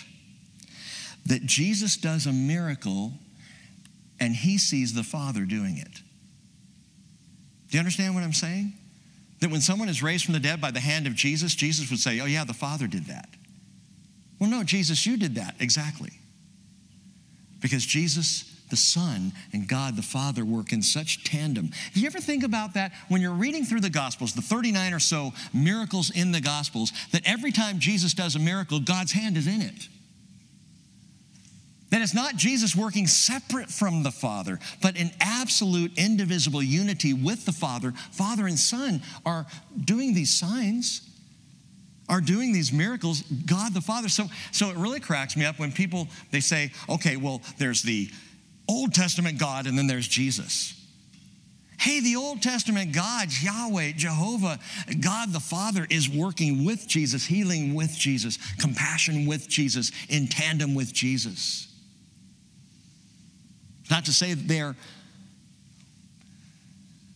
that 1.27 1.45
Jesus 1.45 1.97
does 1.97 2.27
a 2.27 2.33
miracle 2.33 3.13
and 4.21 4.35
he 4.35 4.59
sees 4.59 4.95
the 4.95 5.03
Father 5.03 5.45
doing 5.45 5.79
it. 5.79 6.01
Do 7.69 7.77
you 7.77 7.81
understand 7.81 8.15
what 8.15 8.23
I'm 8.23 8.33
saying? 8.33 8.73
That 9.41 9.51
when 9.51 9.61
someone 9.61 9.89
is 9.89 10.03
raised 10.03 10.25
from 10.25 10.35
the 10.35 10.41
dead 10.41 10.61
by 10.61 10.71
the 10.71 10.81
hand 10.81 11.07
of 11.07 11.15
Jesus, 11.15 11.55
Jesus 11.55 11.91
would 11.91 11.99
say, 11.99 12.21
Oh, 12.21 12.27
yeah, 12.27 12.45
the 12.45 12.55
Father 12.55 12.87
did 12.87 13.07
that. 13.07 13.29
Well, 14.39 14.49
no, 14.49 14.63
Jesus, 14.63 15.05
you 15.05 15.17
did 15.17 15.35
that. 15.35 15.57
Exactly. 15.61 16.13
Because 17.61 17.85
Jesus 17.85 18.56
the 18.71 18.77
Son 18.77 19.33
and 19.53 19.69
God 19.69 19.97
the 19.97 20.03
Father 20.03 20.45
work 20.45 20.73
in 20.73 20.83
such 20.83 21.25
tandem. 21.25 21.71
Do 21.95 22.01
you 22.01 22.07
ever 22.07 22.21
think 22.21 22.45
about 22.45 22.75
that 22.75 22.93
when 23.09 23.21
you're 23.21 23.33
reading 23.33 23.65
through 23.65 23.81
the 23.81 23.91
Gospels, 23.91 24.35
the 24.35 24.43
39 24.43 24.93
or 24.93 24.99
so 24.99 25.33
miracles 25.53 26.11
in 26.11 26.33
the 26.33 26.41
Gospels, 26.41 26.93
that 27.13 27.23
every 27.25 27.53
time 27.53 27.79
Jesus 27.79 28.15
does 28.15 28.35
a 28.37 28.39
miracle, 28.39 28.81
God's 28.81 29.13
hand 29.13 29.37
is 29.37 29.47
in 29.47 29.63
it? 29.63 29.89
That 31.91 32.03
it's 32.03 32.15
not 32.15 32.37
Jesus 32.37 32.75
working 32.75 33.07
separate 33.07 33.71
from 33.71 34.03
the 34.03 34.11
Father, 34.11 34.59
but 34.83 34.97
in 34.97 35.11
absolute 35.21 35.93
indivisible 35.97 36.63
unity 36.63 37.13
with 37.13 37.47
the 37.47 37.53
Father. 37.53 37.93
Father 38.11 38.47
and 38.47 38.59
Son 38.59 39.03
are 39.25 39.47
doing 39.85 40.15
these 40.15 40.35
signs 40.35 41.03
are 42.09 42.21
doing 42.21 42.53
these 42.53 42.73
miracles 42.73 43.23
god 43.47 43.75
the 43.75 43.81
father 43.81 44.09
so 44.09 44.27
so 44.53 44.71
it 44.71 44.77
really 44.77 45.01
cracks 45.01 45.37
me 45.37 45.45
up 45.45 45.59
when 45.59 45.73
people 45.73 46.07
they 46.31 46.39
say 46.39 46.71
okay 46.89 47.17
well 47.17 47.43
there's 47.59 47.83
the 47.83 48.09
Old 48.69 48.95
Testament 48.95 49.39
God, 49.39 49.67
and 49.67 49.77
then 49.77 49.87
there's 49.87 50.09
Jesus. 50.09 50.73
Hey, 51.79 52.01
the 52.01 52.17
Old 52.17 52.43
Testament 52.43 52.93
God, 52.93 53.29
Yahweh, 53.41 53.93
Jehovah, 53.93 54.59
God 55.01 55.33
the 55.33 55.41
Father 55.41 55.87
is 55.89 56.09
working 56.09 56.65
with 56.65 56.89
Jesus, 56.89 57.27
healing 57.27 57.75
with 57.75 57.97
Jesus, 57.97 58.39
compassion 58.59 59.27
with 59.27 59.49
Jesus, 59.49 59.93
in 60.09 60.27
tandem 60.27 60.75
with 60.75 60.93
Jesus. 60.93 61.69
Not 63.91 64.07
to 64.07 64.13
say 64.13 64.35
that 64.35 64.49
they're, 64.49 64.75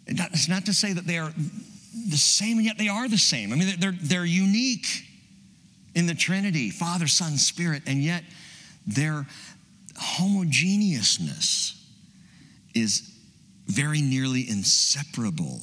it's 0.06 0.48
not 0.48 0.66
to 0.66 0.74
say 0.74 0.92
that 0.92 1.06
they 1.06 1.18
are 1.18 1.32
the 2.08 2.16
same, 2.16 2.58
and 2.58 2.66
yet 2.66 2.78
they 2.78 2.88
are 2.88 3.08
the 3.08 3.18
same. 3.18 3.52
I 3.52 3.56
mean, 3.56 3.74
they're, 3.78 3.96
they're 4.00 4.24
unique 4.24 4.86
in 5.94 6.06
the 6.06 6.14
Trinity, 6.14 6.70
Father, 6.70 7.06
Son, 7.06 7.36
Spirit, 7.38 7.82
and 7.86 8.02
yet 8.02 8.22
they're 8.86 9.26
homogeneousness 10.00 11.78
is 12.74 13.10
very 13.66 14.00
nearly 14.00 14.48
inseparable. 14.48 15.60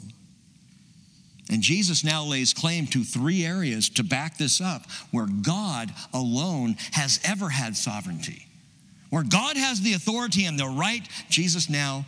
And 1.50 1.62
Jesus 1.62 2.03
now 2.03 2.24
lays 2.24 2.53
claim 2.53 2.88
to 2.88 3.03
three 3.03 3.46
areas 3.46 3.89
to 3.91 4.03
back 4.03 4.38
this 4.38 4.60
up 4.60 4.84
where 5.12 5.27
God 5.27 5.94
alone 6.13 6.75
has 6.91 7.20
ever 7.24 7.50
had 7.50 7.75
sovereignty. 7.77 8.48
Where 9.10 9.24
God 9.24 9.56
has 9.56 9.82
the 9.82 9.94
authority 9.94 10.46
and 10.46 10.60
the 10.60 10.67
right, 10.67 11.08
Jesus 11.29 11.70
now 11.70 12.06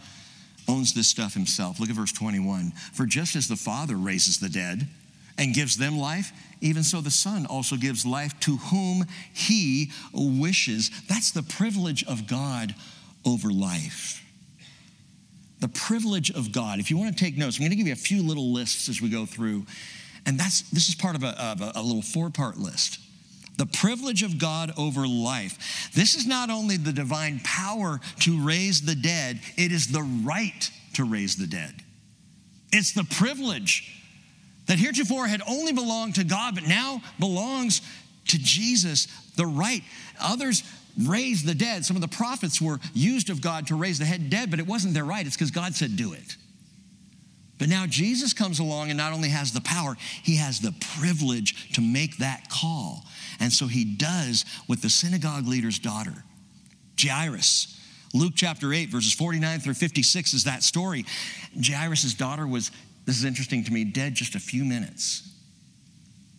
owns 0.68 0.94
this 0.94 1.08
stuff 1.08 1.34
himself. 1.34 1.80
Look 1.80 1.90
at 1.90 1.96
verse 1.96 2.12
21. 2.12 2.72
For 2.94 3.06
just 3.06 3.36
as 3.36 3.48
the 3.48 3.56
Father 3.56 3.96
raises 3.96 4.40
the 4.40 4.50
dead 4.50 4.88
and 5.40 5.56
gives 5.56 5.78
them 5.78 5.98
life, 5.98 6.32
even 6.62 6.84
so 6.84 7.00
the 7.00 7.10
Son 7.10 7.46
also 7.46 7.78
gives 7.78 8.06
life 8.06 8.38
to 8.42 8.58
whom 8.58 9.06
he 9.34 9.92
wishes. 10.14 10.92
That's 11.08 11.32
the 11.32 11.42
privilege 11.42 12.04
of 12.04 12.28
God 12.28 12.76
over 13.26 13.50
life. 13.50 14.24
The 15.62 15.70
privilege 15.70 16.30
of 16.30 16.52
God. 16.52 16.80
If 16.80 16.92
you 16.92 16.98
want 16.98 17.18
to 17.18 17.24
take 17.24 17.38
notes, 17.38 17.58
I'm 17.58 17.62
going 17.62 17.72
to 17.72 17.78
give 17.78 17.88
you 17.88 17.94
a 17.94 17.96
few 17.96 18.22
little 18.22 18.52
lists 18.52 18.90
as 18.90 19.02
we 19.02 19.10
go 19.10 19.26
through. 19.26 19.66
And 20.26 20.38
that's 20.38 20.62
this 20.70 20.90
is 20.90 20.96
part 20.96 21.16
of 21.16 21.24
a, 21.24 21.42
of 21.42 21.62
a, 21.62 21.72
a 21.76 21.82
little 21.82 22.02
four-part 22.02 22.58
list. 22.58 23.00
The 23.58 23.66
privilege 23.66 24.24
of 24.24 24.38
God 24.38 24.74
over 24.78 25.08
life. 25.08 25.92
This 25.94 26.16
is 26.16 26.26
not 26.26 26.50
only 26.50 26.78
the 26.78 26.94
divine 26.94 27.42
power 27.44 28.00
to 28.22 28.46
raise 28.46 28.82
the 28.82 28.96
dead, 28.96 29.40
it 29.58 29.72
is 29.72 29.88
the 29.88 30.04
right 30.04 30.70
to 30.94 31.04
raise 31.04 31.36
the 31.36 31.48
dead. 31.48 31.74
It's 32.72 32.94
the 32.94 33.04
privilege 33.04 33.99
that 34.70 34.78
heretofore 34.78 35.26
had 35.26 35.42
only 35.48 35.74
belonged 35.74 36.16
to 36.16 36.24
God, 36.24 36.54
but 36.54 36.68
now 36.68 37.02
belongs 37.20 37.82
to 38.28 38.38
Jesus, 38.38 39.08
the 39.36 39.48
right. 39.48 39.82
Others 40.22 40.62
raised 41.08 41.48
the 41.48 41.56
dead. 41.56 41.84
Some 41.86 41.98
of 41.98 42.04
the 42.04 42.08
prophets 42.08 42.62
were 42.62 42.80
used 42.94 43.32
of 43.32 43.42
God 43.42 43.66
to 43.68 43.76
raise 43.76 43.98
the 43.98 44.06
head 44.06 44.30
dead, 44.30 44.52
but 44.52 44.60
it 44.60 44.68
wasn't 44.68 44.94
their 44.94 45.06
right. 45.06 45.26
It's 45.26 45.36
because 45.36 45.50
God 45.50 45.74
said, 45.74 45.96
do 45.96 46.14
it. 46.14 46.36
But 47.58 47.68
now 47.68 47.88
Jesus 47.88 48.32
comes 48.32 48.60
along 48.60 48.90
and 48.90 48.98
not 48.98 49.12
only 49.12 49.30
has 49.30 49.52
the 49.52 49.62
power, 49.62 49.98
he 50.22 50.36
has 50.36 50.60
the 50.60 50.76
privilege 51.00 51.74
to 51.74 51.82
make 51.82 52.18
that 52.18 52.48
call. 52.52 53.06
And 53.40 53.52
so 53.52 53.66
he 53.66 53.84
does 53.84 54.46
with 54.68 54.84
the 54.84 54.90
synagogue 54.90 55.48
leader's 55.48 55.80
daughter, 55.80 56.24
Jairus. 57.02 57.76
Luke 58.14 58.34
chapter 58.36 58.72
8, 58.72 58.90
verses 58.90 59.14
49 59.14 59.62
through 59.62 59.74
56 59.74 60.34
is 60.36 60.44
that 60.44 60.62
story. 60.62 61.06
Jairus' 61.60 62.14
daughter 62.14 62.46
was 62.46 62.72
this 63.10 63.18
is 63.18 63.26
interesting 63.26 63.64
to 63.64 63.74
me, 63.74 63.84
dead 63.84 64.14
just 64.14 64.36
a 64.36 64.40
few 64.40 64.64
minutes. 64.64 65.28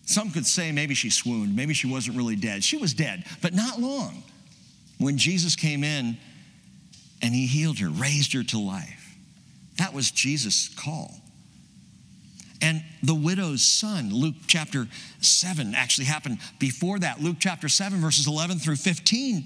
Some 0.07 0.31
could 0.31 0.47
say 0.47 0.71
maybe 0.71 0.95
she 0.95 1.11
swooned, 1.11 1.57
maybe 1.57 1.75
she 1.75 1.89
wasn't 1.89 2.17
really 2.17 2.37
dead. 2.37 2.63
She 2.63 2.77
was 2.77 2.95
dead, 2.95 3.25
but 3.43 3.53
not 3.53 3.81
long. 3.81 4.23
When 4.99 5.19
Jesus 5.19 5.57
came 5.57 5.83
in 5.83 6.17
and 7.23 7.35
he 7.35 7.47
healed 7.47 7.81
her, 7.81 7.89
raised 7.89 8.35
her 8.35 8.45
to 8.45 8.59
life. 8.59 9.17
That 9.79 9.93
was 9.93 10.13
Jesus' 10.13 10.69
call. 10.69 11.13
And 12.63 12.85
the 13.03 13.17
widow's 13.17 13.63
son, 13.63 14.15
Luke 14.15 14.37
chapter 14.47 14.87
7, 15.21 15.75
actually 15.75 16.05
happened 16.05 16.39
before 16.61 17.01
that. 17.01 17.21
Luke 17.21 17.39
chapter 17.41 17.69
7, 17.69 18.01
verses 18.01 18.29
11 18.29 18.61
through 18.61 18.77
15 18.77 19.45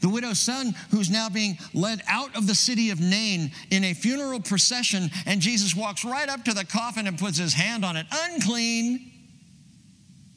the 0.00 0.08
widow's 0.08 0.38
son, 0.38 0.74
who's 0.90 1.10
now 1.10 1.28
being 1.28 1.58
led 1.74 2.02
out 2.08 2.36
of 2.36 2.46
the 2.46 2.54
city 2.54 2.90
of 2.90 3.00
Nain 3.00 3.52
in 3.70 3.84
a 3.84 3.94
funeral 3.94 4.40
procession, 4.40 5.10
and 5.26 5.40
Jesus 5.40 5.74
walks 5.74 6.04
right 6.04 6.28
up 6.28 6.44
to 6.44 6.52
the 6.52 6.64
coffin 6.64 7.06
and 7.06 7.18
puts 7.18 7.38
his 7.38 7.54
hand 7.54 7.84
on 7.84 7.96
it. 7.96 8.06
Unclean. 8.10 9.12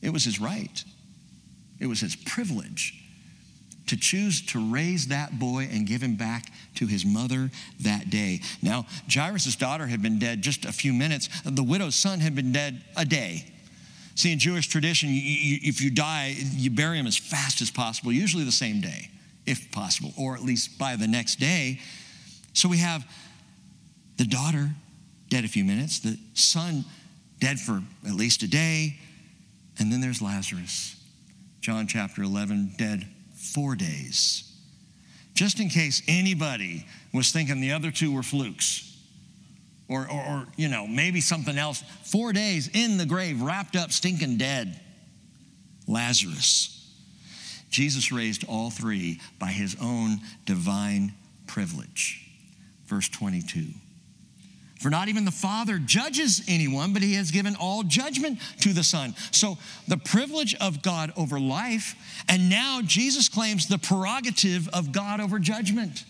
It 0.02 0.12
was 0.12 0.24
his 0.24 0.40
right, 0.40 0.84
it 1.80 1.88
was 1.88 2.00
his 2.00 2.16
privilege 2.16 2.96
to 3.88 3.98
choose 3.98 4.46
to 4.46 4.72
raise 4.72 5.08
that 5.08 5.40
boy 5.40 5.68
and 5.72 5.88
give 5.88 6.02
him 6.02 6.16
back 6.16 6.46
to 6.76 6.86
his 6.86 7.06
mother 7.06 7.50
that 7.82 8.10
day. 8.12 8.40
Now, 8.62 8.86
Jairus' 9.12 9.56
daughter 9.56 9.88
had 9.88 10.02
been 10.02 10.20
dead 10.20 10.44
just 10.44 10.64
a 10.66 10.72
few 10.72 10.94
minutes, 10.94 11.28
the 11.44 11.64
widow's 11.64 11.96
son 11.96 12.20
had 12.20 12.36
been 12.36 12.52
dead 12.52 12.84
a 12.96 13.04
day. 13.04 13.46
See, 14.14 14.32
in 14.32 14.38
Jewish 14.38 14.68
tradition, 14.68 15.10
you, 15.10 15.16
you, 15.16 15.60
if 15.64 15.82
you 15.82 15.90
die, 15.90 16.36
you 16.52 16.70
bury 16.70 17.00
him 17.00 17.08
as 17.08 17.18
fast 17.18 17.62
as 17.62 17.72
possible, 17.72 18.12
usually 18.12 18.44
the 18.44 18.52
same 18.52 18.80
day, 18.80 19.10
if 19.50 19.72
possible, 19.72 20.14
or 20.18 20.36
at 20.36 20.44
least 20.44 20.78
by 20.78 20.96
the 20.96 21.08
next 21.08 21.40
day. 21.40 21.80
So 22.54 22.70
we 22.70 22.78
have 22.78 23.06
the 24.18 24.26
daughter 24.26 24.70
dead 25.30 25.44
a 25.44 25.48
few 25.48 25.64
minutes, 25.64 26.00
the 26.00 26.18
son 26.34 26.86
dead 27.40 27.60
for 27.60 27.82
at 28.06 28.14
least 28.14 28.44
a 28.44 28.48
day, 28.48 28.98
and 29.80 29.92
then 29.92 30.02
there's 30.02 30.22
Lazarus. 30.22 30.96
John 31.62 31.88
chapter 31.88 32.22
11, 32.22 32.74
dead 32.78 33.08
four 33.36 33.76
days. 33.76 34.44
Just 35.34 35.60
in 35.60 35.70
case 35.70 36.02
anybody 36.08 36.86
was 37.14 37.32
thinking 37.32 37.62
the 37.62 37.72
other 37.72 37.92
two 37.92 38.14
were 38.14 38.24
flukes. 38.24 38.86
Or, 39.88 40.02
or, 40.02 40.22
or, 40.22 40.48
you 40.56 40.68
know, 40.68 40.86
maybe 40.86 41.22
something 41.22 41.58
else. 41.58 41.82
Four 42.04 42.34
days 42.34 42.70
in 42.74 42.98
the 42.98 43.06
grave, 43.06 43.42
wrapped 43.42 43.76
up, 43.76 43.92
stinking 43.92 44.38
dead. 44.38 44.80
Lazarus. 45.88 46.79
Jesus 47.70 48.12
raised 48.12 48.44
all 48.48 48.70
three 48.70 49.20
by 49.38 49.48
his 49.48 49.76
own 49.82 50.20
divine 50.46 51.14
privilege. 51.48 52.26
Verse 52.88 53.10
22. 53.10 53.66
For 54.80 54.90
not 54.90 55.10
even 55.10 55.26
the 55.26 55.32
Father 55.32 55.78
judges 55.78 56.42
anyone, 56.48 56.94
but 56.94 57.02
he 57.02 57.16
has 57.16 57.32
given 57.32 57.56
all 57.56 57.84
judgment 57.84 58.40
to 58.62 58.72
the 58.72 58.84
Son. 58.84 59.14
So 59.32 59.58
the 59.90 59.98
privilege 59.98 60.56
of 60.56 60.82
God 60.82 61.12
over 61.18 61.38
life, 61.38 61.96
and 62.30 62.50
now 62.50 62.80
Jesus 62.82 63.28
claims 63.28 63.68
the 63.68 63.78
prerogative 63.78 64.70
of 64.70 64.94
God 64.94 65.20
over 65.20 65.38
judgment. 65.38 66.06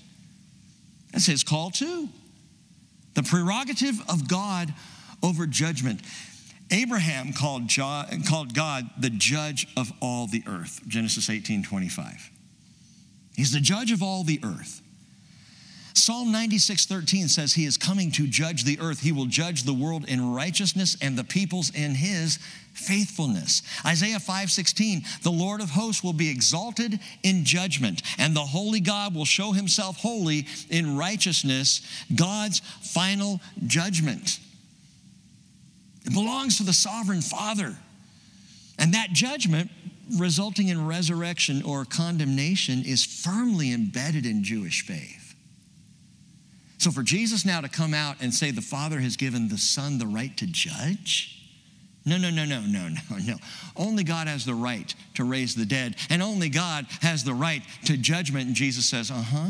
That's 1.12 1.25
his 1.25 1.44
call 1.44 1.72
too. 1.72 2.10
The 3.16 3.24
prerogative 3.24 4.00
of 4.08 4.28
God 4.28 4.72
over 5.24 5.48
judgment. 5.48 6.01
Abraham 6.71 7.33
called, 7.33 7.67
God 7.67 8.89
the 8.99 9.09
judge 9.09 9.67
of 9.75 9.91
all 10.01 10.27
the 10.27 10.43
earth, 10.47 10.81
Genesis 10.88 11.29
18 11.29 11.63
25. 11.63 12.29
He's 13.35 13.51
the 13.51 13.59
judge 13.59 13.91
of 13.91 14.03
all 14.03 14.23
the 14.23 14.39
earth. 14.43 14.81
Psalm 15.93 16.31
96 16.31 16.85
13 16.85 17.27
says, 17.27 17.53
He 17.53 17.65
is 17.65 17.77
coming 17.77 18.11
to 18.11 18.27
judge 18.27 18.63
the 18.63 18.79
earth. 18.79 19.01
He 19.01 19.11
will 19.11 19.25
judge 19.25 19.63
the 19.63 19.73
world 19.73 20.05
in 20.07 20.33
righteousness 20.33 20.97
and 21.01 21.17
the 21.17 21.23
peoples 21.23 21.71
in 21.75 21.95
His 21.95 22.38
faithfulness. 22.73 23.61
Isaiah 23.85 24.19
5 24.19 24.51
16, 24.51 25.03
the 25.23 25.31
Lord 25.31 25.61
of 25.61 25.71
hosts 25.71 26.03
will 26.03 26.13
be 26.13 26.29
exalted 26.29 26.99
in 27.23 27.45
judgment, 27.45 28.01
and 28.17 28.35
the 28.35 28.41
holy 28.41 28.79
God 28.79 29.15
will 29.15 29.25
show 29.25 29.51
Himself 29.51 29.97
holy 29.97 30.47
in 30.69 30.97
righteousness, 30.97 31.81
God's 32.15 32.61
final 32.81 33.41
judgment. 33.67 34.39
It 36.10 36.13
belongs 36.13 36.58
to 36.58 36.63
the 36.63 36.74
sovereign 36.74 37.22
Father. 37.22 37.78
And 38.80 38.96
that 38.96 39.12
judgment, 39.13 39.70
resulting 40.18 40.70
in 40.70 40.88
resurrection 40.88 41.62
or 41.62 41.86
condemnation, 41.86 42.84
is 42.84 43.06
firmly 43.06 43.72
embedded 43.72 44.25
in 44.25 44.44
Jewish 44.44 44.82
faith. 44.82 45.36
So 46.80 46.89
for 46.89 47.04
Jesus 47.04 47.46
now 47.46 47.62
to 47.62 47.70
come 47.70 47.94
out 47.94 48.16
and 48.22 48.34
say 48.34 48.50
the 48.50 48.62
Father 48.62 49.00
has 49.00 49.18
given 49.18 49.50
the 49.50 49.58
Son 49.60 50.00
the 50.00 50.08
right 50.08 50.36
to 50.38 50.48
judge? 50.48 51.45
No, 52.06 52.17
no, 52.17 52.32
no, 52.32 52.43
no, 52.43 52.62
no, 52.62 52.88
no, 52.88 53.17
no. 53.28 53.36
Only 53.76 54.04
God 54.04 54.28
has 54.28 54.45
the 54.45 54.56
right 54.56 54.91
to 55.13 55.24
raise 55.24 55.54
the 55.54 55.65
dead, 55.65 55.95
and 56.10 56.24
only 56.24 56.50
God 56.50 56.88
has 57.02 57.24
the 57.24 57.36
right 57.36 57.62
to 57.86 57.98
judgment. 57.98 58.48
And 58.48 58.56
Jesus 58.56 58.89
says, 58.89 59.12
uh 59.12 59.15
huh. 59.15 59.50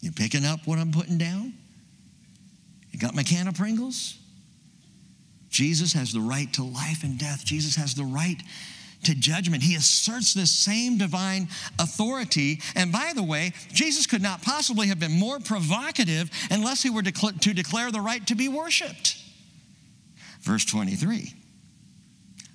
You 0.00 0.10
picking 0.10 0.44
up 0.44 0.66
what 0.66 0.80
I'm 0.80 0.90
putting 0.90 1.16
down? 1.16 1.54
You 2.90 2.98
got 2.98 3.14
my 3.14 3.22
can 3.22 3.46
of 3.46 3.54
Pringles? 3.54 4.18
Jesus 5.54 5.92
has 5.92 6.12
the 6.12 6.20
right 6.20 6.52
to 6.54 6.64
life 6.64 7.04
and 7.04 7.16
death. 7.16 7.44
Jesus 7.44 7.76
has 7.76 7.94
the 7.94 8.04
right 8.04 8.42
to 9.04 9.14
judgment. 9.14 9.62
He 9.62 9.76
asserts 9.76 10.34
this 10.34 10.50
same 10.50 10.98
divine 10.98 11.48
authority. 11.78 12.60
And 12.74 12.90
by 12.90 13.12
the 13.14 13.22
way, 13.22 13.52
Jesus 13.72 14.06
could 14.06 14.20
not 14.20 14.42
possibly 14.42 14.88
have 14.88 14.98
been 14.98 15.16
more 15.16 15.38
provocative 15.38 16.28
unless 16.50 16.82
he 16.82 16.90
were 16.90 17.02
to 17.02 17.54
declare 17.54 17.92
the 17.92 18.00
right 18.00 18.26
to 18.26 18.34
be 18.34 18.48
worshiped. 18.48 19.16
Verse 20.40 20.64
23 20.64 21.32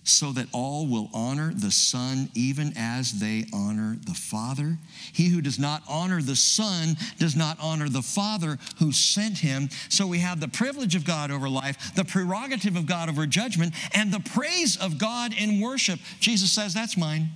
so 0.09 0.31
that 0.33 0.47
all 0.51 0.87
will 0.87 1.09
honor 1.13 1.53
the 1.53 1.71
Son 1.71 2.29
even 2.33 2.73
as 2.75 3.19
they 3.19 3.45
honor 3.53 3.97
the 4.05 4.13
Father. 4.13 4.77
He 5.13 5.29
who 5.29 5.41
does 5.41 5.59
not 5.59 5.83
honor 5.87 6.21
the 6.21 6.35
Son 6.35 6.97
does 7.17 7.35
not 7.35 7.57
honor 7.61 7.89
the 7.89 8.01
Father 8.01 8.57
who 8.79 8.91
sent 8.91 9.37
him. 9.37 9.69
So 9.89 10.07
we 10.07 10.19
have 10.19 10.39
the 10.39 10.47
privilege 10.47 10.95
of 10.95 11.05
God 11.05 11.31
over 11.31 11.47
life, 11.47 11.93
the 11.95 12.05
prerogative 12.05 12.75
of 12.75 12.85
God 12.85 13.09
over 13.09 13.25
judgment, 13.25 13.73
and 13.93 14.11
the 14.11 14.19
praise 14.19 14.77
of 14.77 14.97
God 14.97 15.33
in 15.33 15.61
worship. 15.61 15.99
Jesus 16.19 16.51
says, 16.51 16.73
That's 16.73 16.97
mine. 16.97 17.29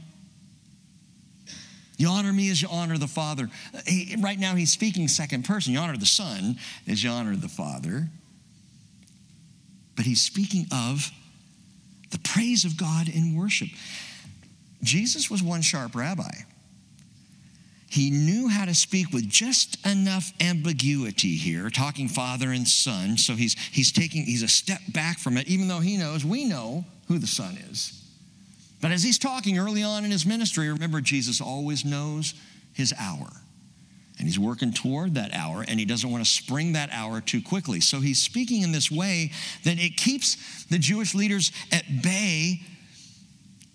You 1.98 2.08
honor 2.08 2.34
me 2.34 2.50
as 2.50 2.62
you 2.62 2.68
honor 2.72 2.98
the 2.98 3.08
Father. 3.08 3.50
He, 3.86 4.16
right 4.20 4.40
now, 4.40 4.56
he's 4.56 4.72
speaking 4.72 5.08
second 5.08 5.46
person. 5.46 5.74
You 5.74 5.80
honor 5.80 5.96
the 5.96 6.06
Son 6.06 6.58
as 6.88 7.04
you 7.04 7.12
honor 7.12 7.36
the 7.36 7.48
Father. 7.48 8.10
But 9.96 10.06
he's 10.06 10.22
speaking 10.22 10.66
of 10.72 11.12
the 12.14 12.20
praise 12.20 12.64
of 12.64 12.78
God 12.78 13.10
in 13.10 13.36
worship. 13.36 13.68
Jesus 14.82 15.30
was 15.30 15.44
one 15.44 15.62
sharp 15.62 15.96
rabbi. 15.96 16.32
He 17.90 18.10
knew 18.10 18.48
how 18.48 18.66
to 18.66 18.74
speak 18.74 19.12
with 19.12 19.30
just 19.30 19.86
enough 19.86 20.32
ambiguity 20.42 21.36
here, 21.36 21.70
talking 21.70 22.08
father 22.08 22.50
and 22.50 22.68
son. 22.68 23.18
So 23.18 23.34
he's, 23.34 23.54
he's 23.72 23.92
taking, 23.92 24.24
he's 24.24 24.42
a 24.42 24.48
step 24.48 24.80
back 24.90 25.20
from 25.20 25.38
it, 25.38 25.48
even 25.48 25.68
though 25.68 25.80
he 25.80 25.98
knows, 25.98 26.26
we 26.26 26.46
know 26.46 26.86
who 27.08 27.20
the 27.20 27.28
son 27.28 27.56
is. 27.70 28.02
But 28.82 28.92
as 28.92 29.04
he's 29.04 29.20
talking 29.20 29.60
early 29.60 29.84
on 29.84 30.06
in 30.06 30.12
his 30.12 30.26
ministry, 30.26 30.70
remember, 30.70 31.02
Jesus 31.02 31.40
always 31.40 31.86
knows 31.86 32.34
his 32.74 32.94
hour. 33.00 33.30
And 34.20 34.28
he's 34.28 34.38
working 34.38 34.72
toward 34.72 35.16
that 35.16 35.34
hour, 35.34 35.66
and 35.68 35.80
he 35.80 35.86
doesn't 35.86 36.10
want 36.10 36.24
to 36.24 36.30
spring 36.30 36.74
that 36.74 36.90
hour 36.92 37.20
too 37.20 37.42
quickly. 37.42 37.82
So 37.82 38.00
he's 38.00 38.22
speaking 38.22 38.62
in 38.62 38.72
this 38.72 38.92
way 38.92 39.32
that 39.64 39.80
it 39.80 39.98
keeps 39.98 40.66
the 40.66 40.78
Jewish 40.78 41.16
leaders 41.16 41.52
at 41.72 41.84
bay, 42.04 42.62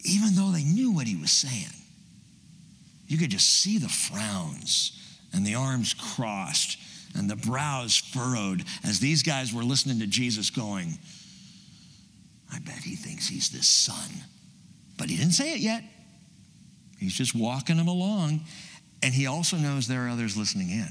even 0.05 0.35
though 0.35 0.53
they 0.53 0.63
knew 0.63 0.93
what 0.93 1.07
he 1.07 1.17
was 1.17 1.33
saying. 1.33 1.73
You 3.09 3.19
could 3.19 3.31
just 3.31 3.49
see 3.49 3.79
the 3.79 3.89
frowns 3.89 4.93
and 5.33 5.45
the 5.45 5.55
arms 5.55 5.95
crossed 5.95 6.79
and 7.17 7.29
the 7.29 7.37
brows 7.37 7.97
furrowed 7.97 8.65
as 8.85 9.01
these 9.01 9.23
guys 9.23 9.53
were 9.53 9.65
listening 9.65 9.99
to 10.01 10.07
Jesus 10.07 10.51
going, 10.51 10.99
I 12.53 12.59
bet 12.61 12.79
he 12.79 12.97
thinks 12.97 13.29
he's 13.29 13.51
this 13.51 13.67
son. 13.67 14.09
But 14.97 15.11
he 15.11 15.17
didn't 15.17 15.33
say 15.33 15.53
it 15.53 15.61
yet. 15.61 15.83
He's 16.99 17.15
just 17.15 17.35
walking 17.35 17.77
them 17.77 17.89
along. 17.89 18.41
And 19.03 19.15
he 19.15 19.27
also 19.27 19.57
knows 19.57 19.87
there 19.87 20.07
are 20.07 20.09
others 20.09 20.37
listening 20.37 20.71
in. 20.71 20.89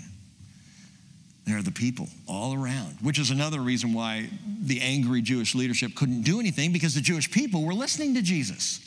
There 1.46 1.58
are 1.58 1.64
the 1.64 1.72
people 1.72 2.10
all 2.28 2.54
around, 2.54 2.98
which 3.02 3.20
is 3.20 3.32
another 3.32 3.62
reason 3.62 3.94
why 3.94 4.30
the 4.62 4.82
angry 4.82 5.22
Jewish 5.22 5.56
leadership 5.56 5.96
couldn't 5.96 6.24
do 6.24 6.42
anything 6.42 6.74
because 6.74 6.94
the 6.94 7.02
Jewish 7.02 7.32
people 7.32 7.64
were 7.64 7.74
listening 7.74 8.16
to 8.16 8.22
Jesus, 8.22 8.80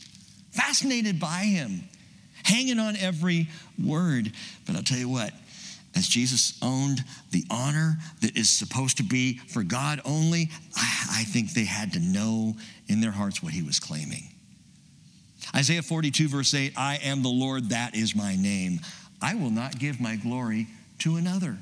fascinated 0.50 1.18
by 1.18 1.44
him, 1.44 1.84
hanging 2.42 2.78
on 2.78 2.96
every 2.96 3.48
word. 3.82 4.32
But 4.66 4.76
I'll 4.76 4.82
tell 4.82 4.98
you 4.98 5.08
what, 5.08 5.32
as 5.96 6.06
Jesus 6.06 6.58
owned 6.60 7.02
the 7.30 7.44
honor 7.50 7.96
that 8.20 8.36
is 8.36 8.50
supposed 8.50 8.98
to 8.98 9.02
be 9.02 9.38
for 9.38 9.62
God 9.62 10.00
only, 10.04 10.50
I, 10.76 11.24
think 11.24 11.52
they 11.52 11.64
had 11.64 11.94
to 11.94 12.00
know 12.00 12.56
in 12.88 13.00
their 13.00 13.10
hearts 13.10 13.42
what 13.42 13.52
he 13.52 13.62
was 13.62 13.80
claiming. 13.80 14.24
Isaiah 15.54 15.82
42, 15.82 16.28
verse 16.28 16.54
8 16.54 16.74
I 16.76 16.96
am 17.02 17.22
the 17.22 17.28
Lord, 17.28 17.70
that 17.70 17.94
is 17.94 18.14
my 18.14 18.36
name. 18.36 18.80
I 19.22 19.34
will 19.34 19.50
not 19.50 19.78
give 19.78 20.00
my 20.00 20.16
glory 20.16 20.66
to 21.00 21.16
another. 21.16 21.58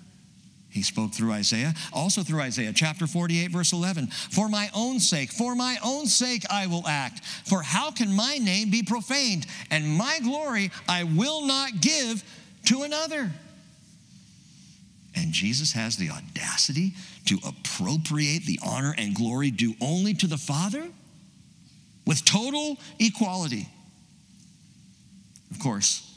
He 0.71 0.83
spoke 0.83 1.13
through 1.13 1.33
Isaiah, 1.33 1.75
also 1.93 2.23
through 2.23 2.41
Isaiah 2.41 2.73
chapter 2.75 3.07
48, 3.07 3.51
verse 3.51 3.73
11. 3.73 4.09
For 4.09 4.49
my 4.49 4.69
own 4.75 5.01
sake, 5.01 5.33
for 5.33 5.55
my 5.55 5.79
own 5.83 6.07
sake 6.07 6.45
I 6.51 6.67
will 6.67 6.87
act. 6.87 7.25
For 7.25 7.63
how 7.63 7.91
can 7.91 8.15
my 8.15 8.37
name 8.39 8.71
be 8.71 8.83
profaned? 8.83 9.47
And 9.71 9.89
my 9.89 10.19
glory 10.23 10.71
I 10.89 11.05
will 11.05 11.47
not 11.47 11.81
give 11.81 12.23
to 12.67 12.83
another. 12.83 13.31
And 15.17 15.33
Jesus 15.33 15.73
has 15.73 15.97
the 15.97 16.11
audacity 16.11 16.93
to 17.25 17.39
appropriate 17.47 18.45
the 18.45 18.61
honor 18.65 18.95
and 18.97 19.15
glory 19.15 19.51
due 19.51 19.75
only 19.81 20.15
to 20.15 20.27
the 20.27 20.37
Father 20.37 20.87
with 22.07 22.25
total 22.25 22.77
equality. 23.01 23.69
Of 25.51 25.59
course, 25.59 26.08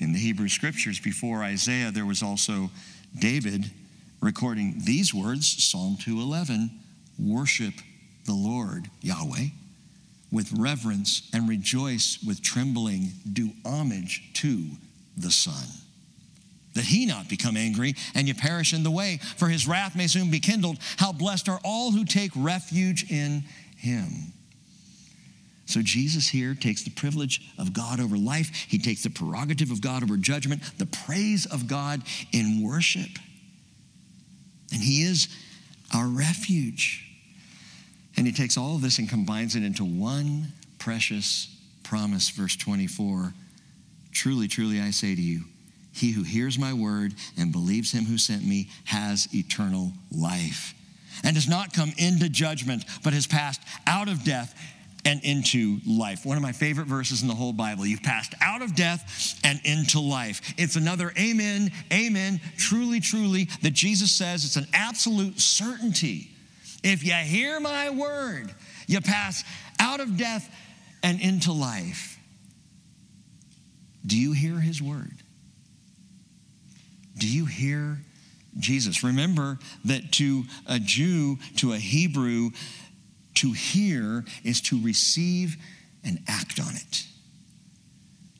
in 0.00 0.12
the 0.12 0.18
Hebrew 0.18 0.48
scriptures 0.48 1.00
before 1.00 1.42
Isaiah, 1.42 1.90
there 1.90 2.06
was 2.06 2.22
also 2.22 2.70
David 3.18 3.70
recording 4.20 4.80
these 4.84 5.14
words 5.14 5.64
Psalm 5.64 5.96
211 6.00 6.70
Worship 7.18 7.74
the 8.26 8.34
Lord, 8.34 8.88
Yahweh, 9.00 9.48
with 10.30 10.52
reverence 10.52 11.28
and 11.32 11.48
rejoice 11.48 12.18
with 12.24 12.42
trembling, 12.42 13.08
do 13.32 13.50
homage 13.64 14.30
to 14.34 14.66
the 15.16 15.30
Son. 15.30 15.66
That 16.74 16.84
he 16.84 17.06
not 17.06 17.28
become 17.28 17.56
angry 17.56 17.96
and 18.14 18.28
you 18.28 18.34
perish 18.34 18.72
in 18.72 18.84
the 18.84 18.90
way, 18.90 19.18
for 19.36 19.48
his 19.48 19.66
wrath 19.66 19.96
may 19.96 20.06
soon 20.06 20.30
be 20.30 20.38
kindled. 20.38 20.78
How 20.98 21.12
blessed 21.12 21.48
are 21.48 21.60
all 21.64 21.90
who 21.90 22.04
take 22.04 22.30
refuge 22.36 23.10
in 23.10 23.42
him. 23.76 24.32
So 25.68 25.82
Jesus 25.82 26.28
here 26.28 26.54
takes 26.54 26.82
the 26.82 26.90
privilege 26.90 27.42
of 27.58 27.74
God 27.74 28.00
over 28.00 28.16
life, 28.16 28.50
he 28.68 28.78
takes 28.78 29.02
the 29.02 29.10
prerogative 29.10 29.70
of 29.70 29.82
God 29.82 30.02
over 30.02 30.16
judgment, 30.16 30.62
the 30.78 30.86
praise 30.86 31.44
of 31.44 31.68
God 31.68 32.00
in 32.32 32.62
worship. 32.66 33.10
And 34.72 34.82
he 34.82 35.02
is 35.02 35.28
our 35.94 36.06
refuge. 36.06 37.04
And 38.16 38.26
he 38.26 38.32
takes 38.32 38.56
all 38.56 38.76
of 38.76 38.80
this 38.80 38.98
and 38.98 39.10
combines 39.10 39.56
it 39.56 39.62
into 39.62 39.84
one 39.84 40.54
precious 40.78 41.54
promise, 41.82 42.30
verse 42.30 42.56
24. 42.56 43.34
Truly, 44.10 44.48
truly, 44.48 44.80
I 44.80 44.90
say 44.90 45.14
to 45.14 45.20
you, 45.20 45.44
he 45.92 46.12
who 46.12 46.22
hears 46.22 46.58
my 46.58 46.72
word 46.72 47.12
and 47.36 47.52
believes 47.52 47.92
him 47.92 48.06
who 48.06 48.16
sent 48.16 48.42
me 48.42 48.70
has 48.84 49.28
eternal 49.34 49.92
life 50.10 50.72
and 51.22 51.34
does 51.34 51.48
not 51.48 51.74
come 51.74 51.92
into 51.98 52.30
judgment, 52.30 52.86
but 53.04 53.12
has 53.12 53.26
passed 53.26 53.60
out 53.86 54.08
of 54.08 54.24
death 54.24 54.58
and 55.08 55.24
into 55.24 55.78
life. 55.86 56.26
One 56.26 56.36
of 56.36 56.42
my 56.42 56.52
favorite 56.52 56.86
verses 56.86 57.22
in 57.22 57.28
the 57.28 57.34
whole 57.34 57.54
Bible. 57.54 57.86
You've 57.86 58.02
passed 58.02 58.34
out 58.42 58.60
of 58.60 58.76
death 58.76 59.40
and 59.42 59.58
into 59.64 60.00
life. 60.00 60.42
It's 60.58 60.76
another 60.76 61.14
amen, 61.18 61.70
amen, 61.90 62.42
truly, 62.58 63.00
truly, 63.00 63.48
that 63.62 63.72
Jesus 63.72 64.12
says 64.12 64.44
it's 64.44 64.56
an 64.56 64.66
absolute 64.74 65.40
certainty. 65.40 66.30
If 66.84 67.02
you 67.04 67.14
hear 67.14 67.58
my 67.58 67.88
word, 67.88 68.54
you 68.86 69.00
pass 69.00 69.44
out 69.80 70.00
of 70.00 70.18
death 70.18 70.54
and 71.02 71.22
into 71.22 71.52
life. 71.52 72.18
Do 74.06 74.18
you 74.18 74.32
hear 74.32 74.60
his 74.60 74.82
word? 74.82 75.14
Do 77.16 77.26
you 77.26 77.46
hear 77.46 77.98
Jesus? 78.58 79.02
Remember 79.02 79.58
that 79.86 80.12
to 80.12 80.44
a 80.66 80.78
Jew, 80.78 81.38
to 81.56 81.72
a 81.72 81.78
Hebrew, 81.78 82.50
to 83.38 83.52
hear 83.52 84.24
is 84.44 84.60
to 84.62 84.82
receive 84.82 85.56
and 86.04 86.20
act 86.28 86.60
on 86.60 86.74
it. 86.74 87.04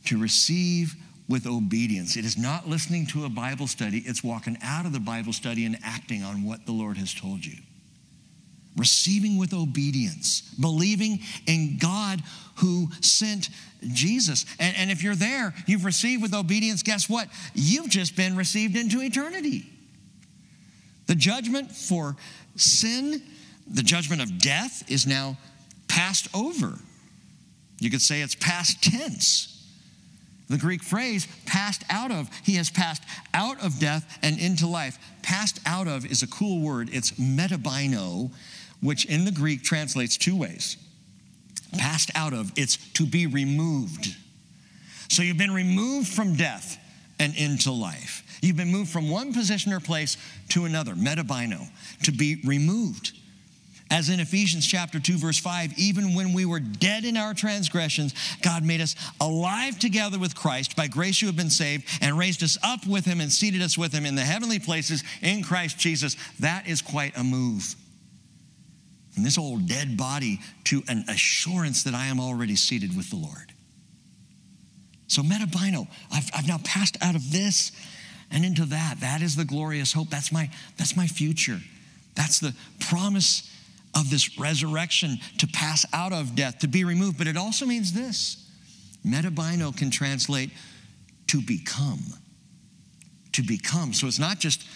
To 0.06 0.18
receive 0.18 0.94
with 1.28 1.46
obedience. 1.46 2.16
It 2.16 2.24
is 2.24 2.38
not 2.38 2.66
listening 2.66 3.06
to 3.08 3.24
a 3.24 3.28
Bible 3.28 3.66
study, 3.66 3.98
it's 3.98 4.24
walking 4.24 4.56
out 4.62 4.86
of 4.86 4.92
the 4.92 5.00
Bible 5.00 5.32
study 5.32 5.66
and 5.66 5.78
acting 5.84 6.22
on 6.22 6.44
what 6.44 6.66
the 6.66 6.72
Lord 6.72 6.96
has 6.96 7.12
told 7.12 7.44
you. 7.44 7.58
Receiving 8.76 9.38
with 9.38 9.52
obedience, 9.52 10.42
believing 10.60 11.20
in 11.46 11.78
God 11.78 12.22
who 12.56 12.88
sent 13.00 13.50
Jesus. 13.92 14.46
And, 14.58 14.74
and 14.76 14.90
if 14.90 15.02
you're 15.02 15.14
there, 15.14 15.54
you've 15.66 15.84
received 15.84 16.22
with 16.22 16.34
obedience, 16.34 16.82
guess 16.82 17.08
what? 17.08 17.28
You've 17.54 17.88
just 17.88 18.16
been 18.16 18.36
received 18.36 18.76
into 18.76 19.00
eternity. 19.00 19.66
The 21.06 21.14
judgment 21.14 21.72
for 21.72 22.16
sin 22.56 23.22
the 23.72 23.82
judgment 23.82 24.22
of 24.22 24.38
death 24.38 24.90
is 24.90 25.06
now 25.06 25.36
passed 25.88 26.28
over. 26.34 26.78
You 27.80 27.90
could 27.90 28.02
say 28.02 28.22
it's 28.22 28.34
past 28.34 28.82
tense. 28.82 29.54
The 30.48 30.56
Greek 30.56 30.82
phrase, 30.82 31.28
passed 31.44 31.84
out 31.90 32.10
of, 32.10 32.30
he 32.42 32.54
has 32.54 32.70
passed 32.70 33.02
out 33.34 33.62
of 33.62 33.78
death 33.78 34.18
and 34.22 34.38
into 34.38 34.66
life. 34.66 34.98
Passed 35.22 35.60
out 35.66 35.86
of 35.86 36.06
is 36.06 36.22
a 36.22 36.26
cool 36.26 36.60
word. 36.60 36.88
It's 36.90 37.12
metabaino, 37.12 38.30
which 38.80 39.04
in 39.04 39.26
the 39.26 39.30
Greek 39.30 39.62
translates 39.62 40.16
two 40.16 40.36
ways. 40.36 40.78
Passed 41.76 42.10
out 42.14 42.32
of, 42.32 42.50
it's 42.56 42.76
to 42.94 43.04
be 43.04 43.26
removed. 43.26 44.16
So 45.10 45.22
you've 45.22 45.36
been 45.36 45.52
removed 45.52 46.08
from 46.08 46.34
death 46.34 46.78
and 47.20 47.36
into 47.36 47.70
life. 47.70 48.38
You've 48.40 48.56
been 48.56 48.72
moved 48.72 48.90
from 48.90 49.10
one 49.10 49.34
position 49.34 49.72
or 49.72 49.80
place 49.80 50.16
to 50.50 50.64
another, 50.64 50.94
metabaino, 50.94 51.68
to 52.04 52.12
be 52.12 52.40
removed. 52.44 53.17
As 53.90 54.10
in 54.10 54.20
Ephesians 54.20 54.66
chapter 54.66 55.00
2 55.00 55.16
verse 55.16 55.38
5, 55.38 55.78
even 55.78 56.14
when 56.14 56.34
we 56.34 56.44
were 56.44 56.60
dead 56.60 57.04
in 57.04 57.16
our 57.16 57.32
transgressions, 57.32 58.14
God 58.42 58.62
made 58.62 58.80
us 58.80 58.94
alive 59.20 59.78
together 59.78 60.18
with 60.18 60.34
Christ. 60.34 60.76
By 60.76 60.88
grace 60.88 61.22
you 61.22 61.28
have 61.28 61.36
been 61.36 61.48
saved 61.48 61.86
and 62.02 62.18
raised 62.18 62.42
us 62.42 62.58
up 62.62 62.86
with 62.86 63.06
him 63.06 63.20
and 63.20 63.32
seated 63.32 63.62
us 63.62 63.78
with 63.78 63.92
him 63.92 64.04
in 64.04 64.14
the 64.14 64.22
heavenly 64.22 64.58
places 64.58 65.02
in 65.22 65.42
Christ 65.42 65.78
Jesus. 65.78 66.16
That 66.40 66.68
is 66.68 66.82
quite 66.82 67.16
a 67.16 67.24
move. 67.24 67.74
From 69.12 69.22
this 69.22 69.38
old 69.38 69.66
dead 69.66 69.96
body 69.96 70.40
to 70.64 70.82
an 70.88 71.04
assurance 71.08 71.84
that 71.84 71.94
I 71.94 72.06
am 72.06 72.20
already 72.20 72.56
seated 72.56 72.94
with 72.94 73.08
the 73.08 73.16
Lord. 73.16 73.52
So 75.06 75.22
metabaino, 75.22 75.88
I've, 76.12 76.30
I've 76.36 76.46
now 76.46 76.58
passed 76.62 76.98
out 77.00 77.14
of 77.14 77.32
this 77.32 77.72
and 78.30 78.44
into 78.44 78.66
that. 78.66 79.00
That 79.00 79.22
is 79.22 79.34
the 79.34 79.46
glorious 79.46 79.94
hope. 79.94 80.10
That's 80.10 80.30
my, 80.30 80.50
that's 80.76 80.94
my 80.94 81.06
future. 81.06 81.58
That's 82.14 82.38
the 82.38 82.54
promise 82.80 83.50
of 83.94 84.10
this 84.10 84.38
resurrection 84.38 85.18
to 85.38 85.46
pass 85.46 85.84
out 85.92 86.12
of 86.12 86.34
death, 86.34 86.58
to 86.60 86.68
be 86.68 86.84
removed. 86.84 87.18
But 87.18 87.26
it 87.26 87.36
also 87.36 87.66
means 87.66 87.92
this 87.92 88.48
metabaino 89.06 89.76
can 89.76 89.90
translate 89.90 90.50
to 91.28 91.40
become. 91.40 92.00
To 93.32 93.42
become. 93.42 93.92
So 93.92 94.06
it's 94.06 94.18
not 94.18 94.38
just 94.38 94.66